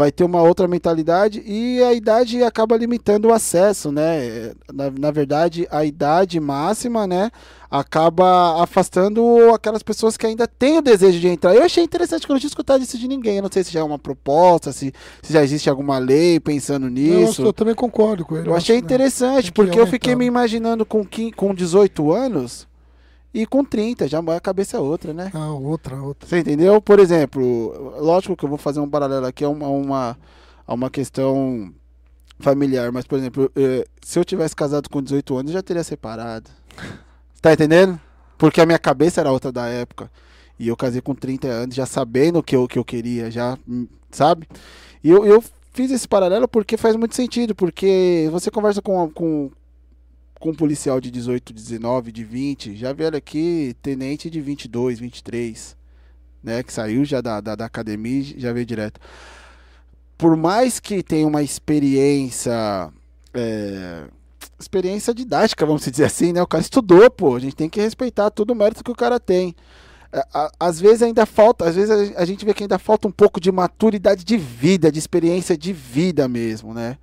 vai 0.00 0.10
ter 0.10 0.24
uma 0.24 0.40
outra 0.40 0.66
mentalidade 0.66 1.42
e 1.44 1.82
a 1.82 1.92
idade 1.92 2.42
acaba 2.42 2.74
limitando 2.74 3.28
o 3.28 3.34
acesso, 3.34 3.92
né? 3.92 4.54
Na, 4.72 4.90
na 4.90 5.10
verdade, 5.10 5.68
a 5.70 5.84
idade 5.84 6.40
máxima, 6.40 7.06
né? 7.06 7.30
Acaba 7.70 8.62
afastando 8.62 9.22
aquelas 9.54 9.82
pessoas 9.82 10.16
que 10.16 10.26
ainda 10.26 10.48
têm 10.48 10.78
o 10.78 10.82
desejo 10.82 11.20
de 11.20 11.28
entrar. 11.28 11.54
Eu 11.54 11.62
achei 11.62 11.84
interessante 11.84 12.24
que 12.24 12.32
eu 12.32 12.34
não 12.34 12.40
tinha 12.40 12.48
escutado 12.48 12.82
isso 12.82 12.96
de 12.96 13.06
ninguém. 13.06 13.36
Eu 13.36 13.42
não 13.42 13.52
sei 13.52 13.62
se 13.62 13.72
já 13.72 13.80
é 13.80 13.82
uma 13.82 13.98
proposta, 13.98 14.72
se, 14.72 14.90
se 15.20 15.34
já 15.34 15.44
existe 15.44 15.68
alguma 15.68 15.98
lei 15.98 16.40
pensando 16.40 16.88
nisso. 16.88 17.42
eu 17.42 17.52
também 17.52 17.74
concordo 17.74 18.24
com 18.24 18.38
ele. 18.38 18.48
Eu 18.48 18.56
achei 18.56 18.76
acho, 18.76 18.82
né? 18.82 18.86
interessante, 18.86 19.44
que 19.48 19.52
porque 19.52 19.78
eu 19.78 19.86
fiquei 19.86 20.14
me 20.14 20.24
né? 20.24 20.28
imaginando 20.28 20.86
com, 20.86 21.06
com 21.36 21.54
18 21.54 22.10
anos 22.10 22.69
e 23.32 23.46
com 23.46 23.64
30, 23.64 24.08
já 24.08 24.18
a 24.18 24.40
cabeça 24.40 24.76
é 24.76 24.80
outra, 24.80 25.12
né? 25.14 25.30
Ah, 25.32 25.52
outra, 25.52 25.96
outra. 25.96 26.28
Você 26.28 26.38
entendeu? 26.40 26.80
Por 26.80 26.98
exemplo, 26.98 27.94
lógico 28.00 28.36
que 28.36 28.44
eu 28.44 28.48
vou 28.48 28.58
fazer 28.58 28.80
um 28.80 28.90
paralelo 28.90 29.26
aqui 29.26 29.44
a 29.44 29.48
uma, 29.48 29.68
uma, 29.68 30.18
a 30.66 30.74
uma 30.74 30.90
questão 30.90 31.72
familiar, 32.40 32.90
mas, 32.90 33.06
por 33.06 33.18
exemplo, 33.18 33.50
eh, 33.54 33.86
se 34.02 34.18
eu 34.18 34.24
tivesse 34.24 34.56
casado 34.56 34.88
com 34.88 35.02
18 35.02 35.36
anos, 35.36 35.50
eu 35.50 35.54
já 35.54 35.62
teria 35.62 35.84
separado. 35.84 36.50
Tá 37.42 37.54
entendendo? 37.54 37.98
Porque 38.36 38.60
a 38.60 38.66
minha 38.66 38.78
cabeça 38.78 39.18
era 39.18 39.32
outra 39.32 39.50
da 39.50 39.66
época. 39.66 40.10
E 40.58 40.68
eu 40.68 40.76
casei 40.76 41.00
com 41.00 41.14
30 41.14 41.48
anos, 41.48 41.74
já 41.74 41.86
sabendo 41.86 42.40
o 42.40 42.42
que 42.42 42.54
eu, 42.54 42.68
que 42.68 42.78
eu 42.78 42.84
queria, 42.84 43.30
já, 43.30 43.56
hum, 43.66 43.86
sabe? 44.10 44.46
E 45.02 45.08
eu, 45.08 45.24
eu 45.24 45.42
fiz 45.72 45.90
esse 45.90 46.06
paralelo 46.06 46.46
porque 46.46 46.76
faz 46.76 46.96
muito 46.96 47.14
sentido, 47.16 47.54
porque 47.54 48.28
você 48.30 48.50
conversa 48.50 48.82
com, 48.82 49.08
com, 49.10 49.50
com 50.40 50.54
policial 50.54 51.00
de 51.00 51.10
18, 51.10 51.52
19, 51.52 52.10
de 52.10 52.24
20, 52.24 52.74
já 52.74 52.92
vieram 52.94 53.18
aqui 53.18 53.76
tenente 53.82 54.30
de 54.30 54.40
22, 54.40 54.98
23, 54.98 55.76
né? 56.42 56.62
Que 56.62 56.72
saiu 56.72 57.04
já 57.04 57.20
da, 57.20 57.40
da, 57.42 57.54
da 57.54 57.66
academia 57.66 58.20
e 58.20 58.40
já 58.40 58.50
veio 58.50 58.64
direto. 58.64 58.98
Por 60.16 60.36
mais 60.36 60.80
que 60.80 61.02
tenha 61.02 61.26
uma 61.26 61.42
experiência. 61.42 62.90
é, 63.34 64.04
experiência 64.58 65.14
didática, 65.14 65.66
vamos 65.66 65.84
dizer 65.84 66.04
assim, 66.04 66.32
né? 66.32 66.42
O 66.42 66.46
cara 66.46 66.62
estudou, 66.62 67.10
pô. 67.10 67.36
A 67.36 67.40
gente 67.40 67.54
tem 67.54 67.68
que 67.68 67.80
respeitar 67.80 68.30
todo 68.30 68.50
o 68.52 68.54
mérito 68.54 68.82
que 68.82 68.90
o 68.90 68.96
cara 68.96 69.20
tem. 69.20 69.54
É, 70.10 70.24
Às 70.58 70.80
vezes 70.80 71.02
ainda 71.02 71.26
falta, 71.26 71.66
às 71.66 71.76
vezes 71.76 72.16
a 72.16 72.24
gente 72.24 72.46
vê 72.46 72.54
que 72.54 72.64
ainda 72.64 72.78
falta 72.78 73.06
um 73.06 73.12
pouco 73.12 73.38
de 73.38 73.52
maturidade 73.52 74.24
de 74.24 74.38
vida, 74.38 74.90
de 74.90 74.98
experiência 74.98 75.56
de 75.56 75.72
vida 75.72 76.26
mesmo, 76.26 76.72
né? 76.72 76.96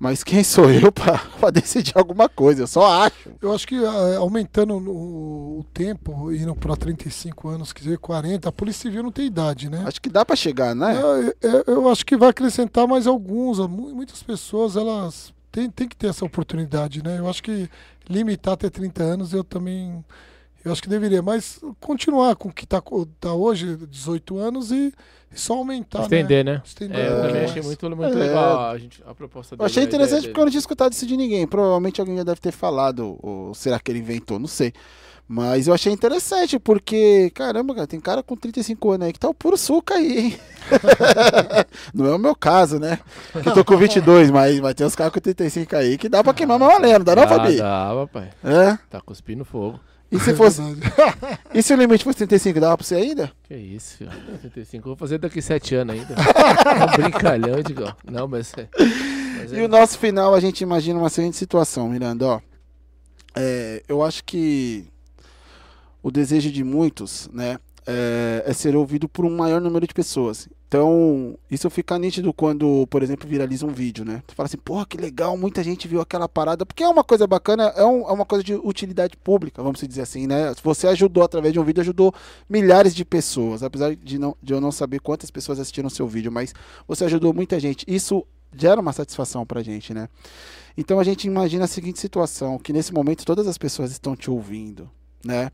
Mas 0.00 0.24
quem 0.24 0.42
sou 0.42 0.70
eu 0.70 0.90
pra 0.90 1.50
decidir 1.52 1.92
alguma 1.94 2.26
coisa? 2.26 2.62
Eu 2.62 2.66
só 2.66 3.02
acho. 3.04 3.30
Eu 3.40 3.52
acho 3.54 3.68
que 3.68 3.76
ah, 3.76 4.16
aumentando 4.16 4.74
o, 4.74 5.58
o 5.60 5.64
tempo, 5.74 6.32
indo 6.32 6.54
para 6.56 6.74
35 6.74 7.48
anos, 7.50 7.70
quer 7.70 7.82
dizer, 7.84 7.98
40, 7.98 8.48
a 8.48 8.52
Polícia 8.52 8.82
Civil 8.88 9.02
não 9.02 9.12
tem 9.12 9.26
idade, 9.26 9.68
né? 9.68 9.84
Acho 9.86 10.00
que 10.00 10.08
dá 10.08 10.24
pra 10.24 10.34
chegar, 10.34 10.74
né? 10.74 10.98
Eu, 10.98 11.34
eu- 11.42 11.64
eu 11.66 11.88
acho 11.90 12.06
que 12.06 12.16
vai 12.16 12.30
acrescentar 12.30 12.88
mais 12.88 13.06
alguns. 13.06 13.58
mu- 13.58 13.94
Muitas 13.94 14.22
pessoas, 14.22 14.74
elas 14.74 15.34
têm, 15.52 15.68
têm 15.68 15.86
que 15.86 15.96
ter 15.96 16.06
essa 16.06 16.24
oportunidade, 16.24 17.02
né? 17.04 17.18
Eu 17.18 17.28
acho 17.28 17.42
que 17.42 17.68
limitar 18.08 18.54
até 18.54 18.70
30 18.70 19.02
anos, 19.02 19.34
eu 19.34 19.44
também... 19.44 20.02
Eu 20.64 20.72
acho 20.72 20.82
que 20.82 20.88
deveria, 20.88 21.22
mas 21.22 21.58
continuar 21.80 22.36
com 22.36 22.48
o 22.48 22.52
que 22.52 22.64
está 22.64 22.82
tá 23.18 23.32
hoje, 23.32 23.76
18 23.88 24.36
anos, 24.38 24.70
e, 24.70 24.92
e 25.32 25.40
só 25.40 25.54
aumentar, 25.54 26.02
Estender, 26.02 26.44
né? 26.44 26.54
né? 26.54 26.62
Estender 26.64 26.98
É, 26.98 27.08
eu 27.08 27.16
também 27.16 27.30
pouco 27.32 27.44
achei 27.50 27.62
muito, 27.62 27.90
muito 27.96 28.18
É. 28.18 28.20
legal 28.20 28.60
a, 28.70 28.78
gente, 28.78 29.02
a 29.06 29.14
proposta 29.14 29.54
Eu 29.54 29.58
dele. 29.58 29.66
achei 29.66 29.82
a 29.82 29.86
ideia 29.86 29.96
interessante 30.02 30.28
porque 30.28 30.40
eu 30.40 30.44
não 30.44 30.50
tinha 30.50 30.58
escutado 30.60 30.92
isso 30.92 31.06
de 31.06 31.16
ninguém. 31.16 31.46
Provavelmente 31.46 32.00
alguém 32.00 32.16
já 32.18 32.24
deve 32.24 32.40
ter 32.40 32.52
falado, 32.52 33.16
ou 33.22 33.54
será 33.54 33.78
que 33.80 33.90
ele 33.90 34.00
inventou? 34.00 34.38
Não 34.38 34.46
sei. 34.46 34.72
Mas 35.32 35.68
eu 35.68 35.72
achei 35.72 35.92
interessante 35.92 36.58
porque, 36.58 37.30
caramba, 37.34 37.72
cara, 37.72 37.86
tem 37.86 38.00
cara 38.00 38.20
com 38.20 38.36
35 38.36 38.90
anos 38.90 39.06
aí 39.06 39.12
que 39.12 39.18
tá 39.20 39.28
o 39.28 39.34
puro 39.34 39.56
suco 39.56 39.94
aí, 39.94 40.18
hein? 40.18 40.38
não 41.94 42.06
é 42.06 42.14
o 42.14 42.18
meu 42.18 42.34
caso, 42.34 42.80
né? 42.80 42.98
Que 43.40 43.48
eu 43.48 43.54
tô 43.54 43.64
com 43.64 43.76
22, 43.76 44.30
mas 44.30 44.58
vai 44.58 44.74
ter 44.74 44.84
uns 44.84 44.96
caras 44.96 45.12
com 45.12 45.20
35 45.20 45.76
aí 45.76 45.96
que 45.96 46.08
dá 46.08 46.22
pra 46.24 46.34
queimar 46.34 46.56
uma 46.56 46.76
lenda, 46.78 47.14
dá 47.14 47.16
não, 47.16 47.22
Dá, 47.22 47.28
Fabi? 47.28 47.56
Dá, 47.56 47.92
papai. 47.94 48.30
É? 48.42 48.76
Tá 48.90 49.00
cuspindo 49.00 49.44
fogo. 49.44 49.78
E 50.10 50.18
se 50.18 50.30
É 50.30 50.34
fosse. 50.34 50.60
e 51.54 51.62
se 51.62 51.72
o 51.72 51.76
limite 51.76 52.02
fosse 52.04 52.18
35, 52.18 52.58
dava 52.60 52.76
pra 52.76 52.84
você 52.86 52.96
ainda? 52.96 53.30
Que 53.44 53.54
isso, 53.54 53.98
filho. 53.98 54.10
75. 54.42 54.78
Eu 54.88 54.90
vou 54.90 54.96
fazer 54.96 55.18
daqui 55.18 55.40
7 55.40 55.74
anos 55.76 55.94
ainda. 55.94 56.14
é 56.18 56.84
um 56.84 57.02
brincalhão, 57.02 57.62
Digão. 57.62 57.94
Não, 58.10 58.26
mas 58.26 58.52
é. 58.56 58.68
Mas 59.38 59.52
E 59.52 59.58
é 59.58 59.62
o 59.64 59.68
nosso 59.68 59.98
final, 59.98 60.34
a 60.34 60.40
gente 60.40 60.60
imagina 60.62 60.98
uma 60.98 61.08
seguinte 61.10 61.36
situação, 61.36 61.88
Miranda, 61.88 62.26
ó. 62.26 62.40
é, 63.36 63.82
eu 63.88 64.02
acho 64.02 64.24
que 64.24 64.86
o 66.02 66.10
desejo 66.10 66.50
de 66.50 66.64
muitos, 66.64 67.28
né, 67.32 67.58
é, 67.86 68.42
é 68.46 68.52
ser 68.52 68.74
ouvido 68.74 69.08
por 69.08 69.24
um 69.24 69.36
maior 69.36 69.60
número 69.60 69.86
de 69.86 69.94
pessoas. 69.94 70.48
Então, 70.70 71.36
isso 71.50 71.68
fica 71.68 71.98
nítido 71.98 72.32
quando, 72.32 72.86
por 72.86 73.02
exemplo, 73.02 73.28
viraliza 73.28 73.66
um 73.66 73.70
vídeo, 73.72 74.04
né? 74.04 74.22
Você 74.28 74.36
fala 74.36 74.46
assim, 74.46 74.56
porra, 74.56 74.86
que 74.86 74.96
legal, 74.96 75.36
muita 75.36 75.64
gente 75.64 75.88
viu 75.88 76.00
aquela 76.00 76.28
parada, 76.28 76.64
porque 76.64 76.84
é 76.84 76.88
uma 76.88 77.02
coisa 77.02 77.26
bacana, 77.26 77.72
é, 77.74 77.84
um- 77.84 78.08
é 78.08 78.12
uma 78.12 78.24
coisa 78.24 78.44
de 78.44 78.54
utilidade 78.54 79.16
pública, 79.16 79.64
vamos 79.64 79.80
dizer 79.80 80.02
assim, 80.02 80.28
né? 80.28 80.54
Você 80.62 80.86
ajudou 80.86 81.24
através 81.24 81.52
de 81.52 81.58
um 81.58 81.64
vídeo, 81.64 81.80
ajudou 81.80 82.14
milhares 82.48 82.94
de 82.94 83.04
pessoas, 83.04 83.64
apesar 83.64 83.96
de, 83.96 84.16
não, 84.16 84.36
de 84.40 84.52
eu 84.52 84.60
não 84.60 84.70
saber 84.70 85.00
quantas 85.00 85.28
pessoas 85.28 85.58
assistiram 85.58 85.90
seu 85.90 86.06
vídeo, 86.06 86.30
mas 86.30 86.54
você 86.86 87.04
ajudou 87.04 87.34
muita 87.34 87.58
gente. 87.58 87.84
Isso 87.88 88.24
gera 88.56 88.80
uma 88.80 88.92
satisfação 88.92 89.44
pra 89.44 89.64
gente, 89.64 89.92
né? 89.92 90.08
Então 90.78 91.00
a 91.00 91.04
gente 91.04 91.26
imagina 91.26 91.64
a 91.64 91.68
seguinte 91.68 91.98
situação, 91.98 92.60
que 92.60 92.72
nesse 92.72 92.94
momento 92.94 93.24
todas 93.24 93.48
as 93.48 93.58
pessoas 93.58 93.90
estão 93.90 94.14
te 94.14 94.30
ouvindo, 94.30 94.88
né? 95.24 95.50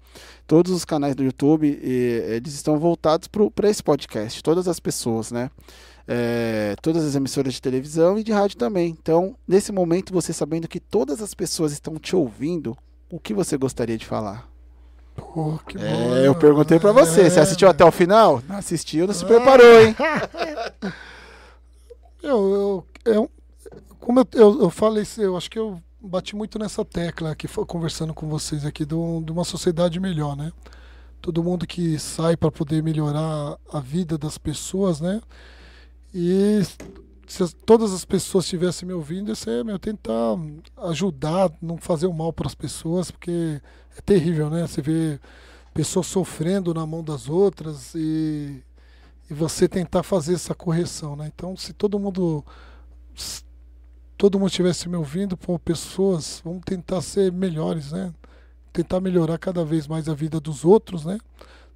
Todos 0.47 0.73
os 0.73 0.85
canais 0.85 1.15
do 1.15 1.23
YouTube, 1.25 1.79
eles 1.83 2.55
estão 2.55 2.79
voltados 2.79 3.29
para 3.55 3.69
esse 3.71 3.83
podcast, 3.83 4.43
todas 4.43 4.69
as 4.69 4.79
pessoas, 4.81 5.31
né? 5.33 5.51
É, 6.09 6.77
todas 6.81 7.05
as 7.05 7.15
emissoras 7.17 7.55
de 7.55 7.61
televisão 7.61 8.17
e 8.19 8.23
de 8.23 8.31
rádio 8.33 8.57
também. 8.57 8.97
Então, 9.01 9.35
nesse 9.47 9.73
momento, 9.73 10.13
você 10.13 10.33
sabendo 10.33 10.69
que 10.69 10.79
todas 10.79 11.21
as 11.21 11.35
pessoas 11.35 11.73
estão 11.73 11.97
te 11.97 12.15
ouvindo, 12.15 12.77
o 13.11 13.19
que 13.19 13.35
você 13.35 13.57
gostaria 13.57 13.99
de 13.99 14.07
falar? 14.07 14.49
Pô, 15.17 15.59
que. 15.67 15.77
É, 15.79 16.27
eu 16.27 16.35
perguntei 16.35 16.79
pra 16.79 16.93
você. 16.93 17.29
Você 17.29 17.39
É. 17.41 17.43
assistiu 17.43 17.69
até 17.69 17.85
o 17.85 17.91
final? 17.91 18.41
Não 18.49 18.57
assistiu, 18.57 19.07
não 19.07 19.15
se 19.15 19.25
preparou, 19.25 19.81
hein? 19.81 19.97
Eu, 22.23 22.85
eu, 23.05 23.13
eu- 23.13 23.31
como 24.01 24.21
eu, 24.21 24.27
eu, 24.35 24.63
eu 24.63 24.71
falei, 24.71 25.05
eu 25.19 25.37
acho 25.37 25.51
que 25.51 25.59
eu 25.59 25.81
bati 26.07 26.37
muito 26.37 26.59
nessa 26.59 26.85
tecla 26.85 27.33
aqui, 27.33 27.49
fo- 27.49 27.67
conversando 27.67 28.15
com 28.15 28.29
vocês 28.29 28.65
aqui, 28.65 28.85
do- 28.85 29.23
de 29.25 29.33
uma 29.33 29.45
sociedade 29.45 30.01
melhor, 30.01 30.37
né? 30.37 30.53
Todo 31.23 31.43
mundo 31.45 31.67
que 31.67 31.99
sai 31.99 32.37
para 32.37 32.51
poder 32.53 32.83
melhorar 32.83 33.59
a 33.73 33.81
vida 33.81 34.19
das 34.19 34.39
pessoas, 34.39 35.01
né? 35.01 35.21
E 36.15 36.63
se 37.27 37.43
as- 37.43 37.53
todas 37.67 37.93
as 37.93 38.05
pessoas 38.05 38.45
estivessem 38.45 38.87
me 38.87 38.95
ouvindo, 38.95 39.33
isso 39.33 39.51
é 39.51 39.65
meu, 39.65 39.79
tentar 39.79 40.37
ajudar, 40.89 41.51
não 41.61 41.77
fazer 41.79 42.07
o 42.07 42.13
mal 42.15 42.33
para 42.33 42.47
as 42.47 42.55
pessoas, 42.55 43.11
porque 43.11 43.61
é 43.99 44.01
terrível, 44.03 44.51
né? 44.51 44.67
Você 44.67 44.81
vê 44.83 45.21
pessoas 45.75 46.07
sofrendo 46.07 46.73
na 46.75 46.87
mão 46.87 47.03
das 47.05 47.29
outras 47.29 47.95
e 47.95 48.63
e 49.31 49.35
você 49.35 49.69
tentar 49.69 50.03
fazer 50.05 50.35
essa 50.35 50.55
correção, 50.55 51.17
né? 51.17 51.31
Então, 51.35 51.57
se 51.57 51.73
todo 51.73 51.99
mundo 51.99 52.45
todo 54.17 54.39
mundo 54.39 54.49
estivesse 54.49 54.89
me 54.89 54.97
ouvindo, 54.97 55.37
pô, 55.37 55.59
pessoas, 55.59 56.41
vamos 56.45 56.63
tentar 56.65 57.01
ser 57.03 57.31
melhores, 57.33 57.93
né? 57.93 58.13
Tentar 58.73 59.01
melhorar 59.01 59.39
cada 59.39 59.65
vez 59.65 59.87
mais 59.87 60.09
a 60.09 60.15
vida 60.15 60.39
dos 60.41 60.65
outros, 60.65 61.05
né? 61.05 61.19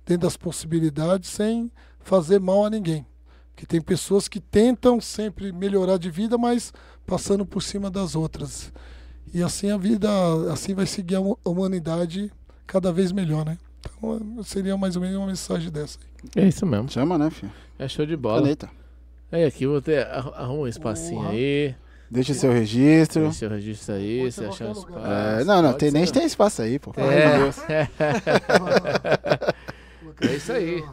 Dentro 0.06 0.22
das 0.26 0.36
possibilidades, 0.36 1.30
sem 1.30 1.70
fazer 2.00 2.40
mal 2.40 2.64
a 2.64 2.70
ninguém. 2.70 3.06
Porque 3.54 3.66
tem 3.66 3.80
pessoas 3.80 4.26
que 4.28 4.40
tentam 4.40 5.00
sempre 5.00 5.52
melhorar 5.52 5.98
de 5.98 6.10
vida, 6.10 6.36
mas 6.38 6.72
passando 7.06 7.44
por 7.44 7.62
cima 7.62 7.90
das 7.90 8.14
outras. 8.16 8.72
E 9.32 9.42
assim 9.42 9.70
a 9.70 9.76
vida, 9.76 10.08
assim 10.52 10.74
vai 10.74 10.86
seguir 10.86 11.16
a 11.16 11.20
hu- 11.20 11.38
a 11.44 11.48
humanidade 11.50 12.32
cada 12.66 12.92
vez 12.92 13.12
melhor, 13.12 13.44
né? 13.44 13.58
Então, 13.80 14.42
seria 14.42 14.76
mais 14.76 14.96
ou 14.96 15.02
menos 15.02 15.16
uma 15.16 15.26
mensagem 15.26 15.70
dessa. 15.70 15.98
aí. 16.36 16.44
É 16.44 16.48
isso 16.48 16.66
mesmo. 16.66 16.88
Chama, 16.90 17.16
né, 17.16 17.30
filho? 17.30 17.52
É 17.78 17.86
show 17.88 18.04
de 18.04 18.16
bola. 18.16 18.42
Caneta. 18.42 18.70
Aí 19.32 19.44
aqui, 19.44 19.66
vou 19.66 19.80
ter, 19.80 20.06
arru- 20.06 20.34
arruma 20.34 20.60
um 20.62 20.66
espacinho 20.66 21.20
Porra. 21.20 21.30
aí. 21.30 21.74
Deixa 22.10 22.34
seu 22.34 22.52
registro. 22.52 23.22
Tem 23.22 23.32
seu 23.32 23.48
registro 23.48 23.94
aí, 23.94 24.20
Pode 24.22 24.32
se 24.32 24.44
achar 24.44 24.68
um 24.68 24.72
espaço. 24.72 25.06
É, 25.06 25.44
não, 25.44 25.62
não, 25.62 25.72
tem, 25.74 25.90
nem 25.92 26.04
tem 26.06 26.24
espaço 26.24 26.62
aí, 26.62 26.78
pô. 26.78 26.92
É. 26.96 27.38
Deus. 27.38 27.56
É 30.22 30.34
isso 30.34 30.52
aí. 30.52 30.84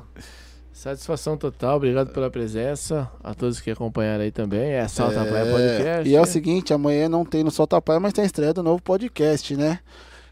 Satisfação 0.72 1.36
total, 1.36 1.76
obrigado 1.76 2.14
pela 2.14 2.30
presença. 2.30 3.12
A 3.22 3.34
todos 3.34 3.60
que 3.60 3.70
acompanharam 3.70 4.24
aí 4.24 4.32
também. 4.32 4.72
É 4.72 4.88
Salta 4.88 5.20
É, 5.20 5.26
Praia 5.26 5.52
Podcast. 5.52 6.10
E 6.10 6.16
é 6.16 6.22
o 6.22 6.26
seguinte, 6.26 6.74
amanhã 6.74 7.10
não 7.10 7.26
tem 7.26 7.44
no 7.44 7.52
Solta 7.52 7.82
Praia, 7.82 8.00
mas 8.00 8.14
tem 8.14 8.24
a 8.24 8.26
estreia 8.26 8.54
do 8.54 8.64
novo 8.64 8.82
podcast, 8.82 9.54
né? 9.58 9.80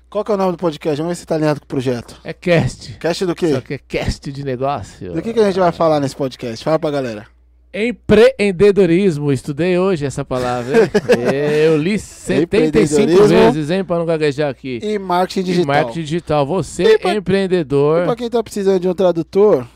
Qual 0.10 0.24
que 0.24 0.32
é 0.32 0.36
o 0.36 0.38
nome 0.38 0.54
do 0.54 0.58
podcast? 0.58 0.96
Vamos 0.98 1.18
ver 1.18 1.20
se 1.20 1.26
tá 1.26 1.36
alinhado 1.36 1.60
com 1.60 1.66
o 1.66 1.68
projeto. 1.68 2.22
É 2.24 2.32
cast. 2.32 2.94
Cast 3.00 3.26
do 3.26 3.36
quê? 3.36 3.54
Só 3.54 3.60
que 3.60 3.74
é 3.74 3.78
cast 3.80 4.32
de 4.32 4.44
negócio. 4.46 5.12
Do 5.12 5.22
que, 5.22 5.34
que 5.34 5.40
a 5.40 5.46
gente 5.46 5.60
vai 5.60 5.72
falar 5.74 6.00
nesse 6.00 6.16
podcast? 6.16 6.64
Fala 6.64 6.80
pra 6.80 6.92
galera. 6.92 7.28
Empreendedorismo. 7.76 9.32
Estudei 9.32 9.78
hoje 9.78 10.06
essa 10.06 10.24
palavra. 10.24 10.90
Eu 11.66 11.78
li 11.78 12.00
75 12.00 12.42
Empreendedorismo. 12.44 13.28
vezes, 13.28 13.70
hein, 13.70 13.84
pra 13.84 13.98
não 14.00 14.06
gaguejar 14.06 14.50
aqui. 14.50 14.80
E 14.82 14.98
marketing 14.98 15.40
E 15.42 15.44
digital. 15.44 15.76
marketing 15.76 16.00
digital. 16.02 16.46
Você, 16.48 16.84
E 16.84 16.98
pra- 17.00 17.14
empreendedor. 17.16 18.06
Pra 18.06 18.16
quem 18.16 18.30
tá 18.30 18.42
precisando 18.42 18.80
de 18.80 18.88
um 18.88 18.94
tradutor, 18.94 19.68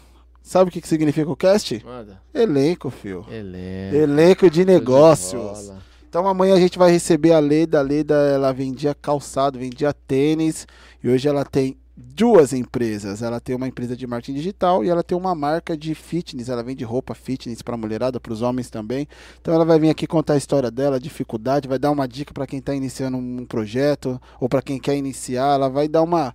sabe 0.41 0.69
o 0.69 0.71
que, 0.71 0.79
que 0.81 0.87
significa 0.87 1.29
o 1.29 1.35
cast? 1.35 1.83
Manda. 1.85 2.21
Elenco, 2.33 2.89
fio. 2.89 3.25
Helena. 3.29 3.95
Elenco 3.97 4.49
de 4.49 4.63
negócios. 4.63 5.41
Bola. 5.67 5.79
Então 6.07 6.27
amanhã 6.27 6.55
a 6.55 6.59
gente 6.59 6.77
vai 6.79 6.91
receber 6.91 7.33
a 7.33 7.39
Leda. 7.39 7.79
A 7.79 7.83
Leda 7.83 8.15
ela 8.33 8.51
vendia 8.51 8.95
calçado, 8.95 9.59
vendia 9.59 9.93
tênis 9.93 10.65
e 11.03 11.09
hoje 11.09 11.27
ela 11.27 11.45
tem 11.45 11.75
duas 11.99 12.53
empresas. 12.53 13.21
Ela 13.21 13.39
tem 13.39 13.55
uma 13.55 13.67
empresa 13.67 13.95
de 13.95 14.07
marketing 14.07 14.37
digital 14.37 14.83
e 14.83 14.89
ela 14.89 15.03
tem 15.03 15.17
uma 15.17 15.35
marca 15.35 15.77
de 15.77 15.93
fitness. 15.93 16.49
Ela 16.49 16.63
vende 16.63 16.83
roupa 16.83 17.13
fitness 17.13 17.61
para 17.61 17.75
mulherada, 17.75 18.19
para 18.19 18.33
os 18.33 18.41
homens 18.41 18.69
também. 18.69 19.07
Então 19.41 19.53
ela 19.53 19.65
vai 19.65 19.79
vir 19.79 19.89
aqui 19.89 20.07
contar 20.07 20.33
a 20.33 20.37
história 20.37 20.71
dela, 20.71 20.95
a 20.95 20.99
dificuldade, 20.99 21.67
vai 21.67 21.77
dar 21.77 21.91
uma 21.91 22.07
dica 22.07 22.33
para 22.33 22.47
quem 22.47 22.59
está 22.59 22.73
iniciando 22.73 23.17
um 23.17 23.45
projeto 23.45 24.19
ou 24.39 24.47
para 24.47 24.61
quem 24.61 24.79
quer 24.79 24.95
iniciar. 24.95 25.55
Ela 25.55 25.69
vai 25.69 25.87
dar 25.87 26.01
uma 26.01 26.33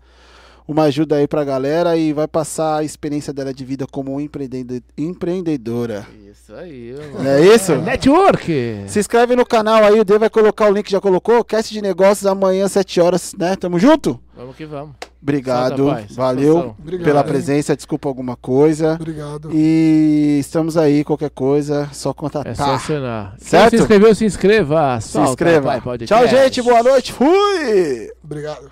uma 0.66 0.84
ajuda 0.84 1.16
aí 1.16 1.26
pra 1.28 1.44
galera 1.44 1.96
e 1.96 2.12
vai 2.12 2.26
passar 2.26 2.78
a 2.78 2.84
experiência 2.84 3.32
dela 3.32 3.52
de 3.52 3.64
vida 3.64 3.86
como 3.90 4.20
empreende- 4.20 4.82
empreendedora. 4.96 6.06
Isso 6.30 6.54
aí, 6.54 6.94
mano. 7.12 7.28
é 7.28 7.40
isso? 7.54 7.74
Network. 7.76 8.84
Se 8.88 8.98
inscreve 8.98 9.34
no 9.34 9.46
canal 9.46 9.82
aí, 9.84 9.98
o 9.98 10.04
D 10.04 10.18
vai 10.18 10.28
colocar 10.28 10.68
o 10.70 10.72
link, 10.72 10.90
já 10.90 11.00
colocou? 11.00 11.42
Cast 11.44 11.72
de 11.72 11.80
negócios 11.80 12.26
amanhã, 12.26 12.68
7 12.68 13.00
horas, 13.00 13.34
né? 13.38 13.56
Tamo 13.56 13.78
junto? 13.78 14.20
Vamos 14.36 14.54
que 14.56 14.66
vamos. 14.66 14.94
Obrigado, 15.22 15.86
pai. 15.86 16.06
valeu. 16.10 16.74
Obrigado, 16.78 17.04
pela 17.06 17.20
hein? 17.20 17.26
presença, 17.26 17.74
desculpa 17.74 18.08
alguma 18.08 18.36
coisa. 18.36 18.94
Obrigado. 19.00 19.48
E 19.54 20.36
estamos 20.38 20.76
aí, 20.76 21.02
qualquer 21.02 21.30
coisa, 21.30 21.88
só 21.94 22.10
É 22.10 22.14
contatar. 22.14 22.54
só 22.56 22.74
acionar. 22.74 23.36
Quem 23.38 23.48
Certo? 23.48 23.70
se 23.70 23.76
inscreveu, 23.82 24.14
se 24.14 24.24
insceva. 24.26 25.00
Se 25.00 25.08
Solta, 25.12 25.30
inscreva. 25.30 25.80
pai. 25.80 25.98
Tchau, 25.98 26.28
gente, 26.28 26.60
boa 26.60 26.82
noite, 26.82 27.10
fui! 27.10 28.10
Obrigado. 28.22 28.70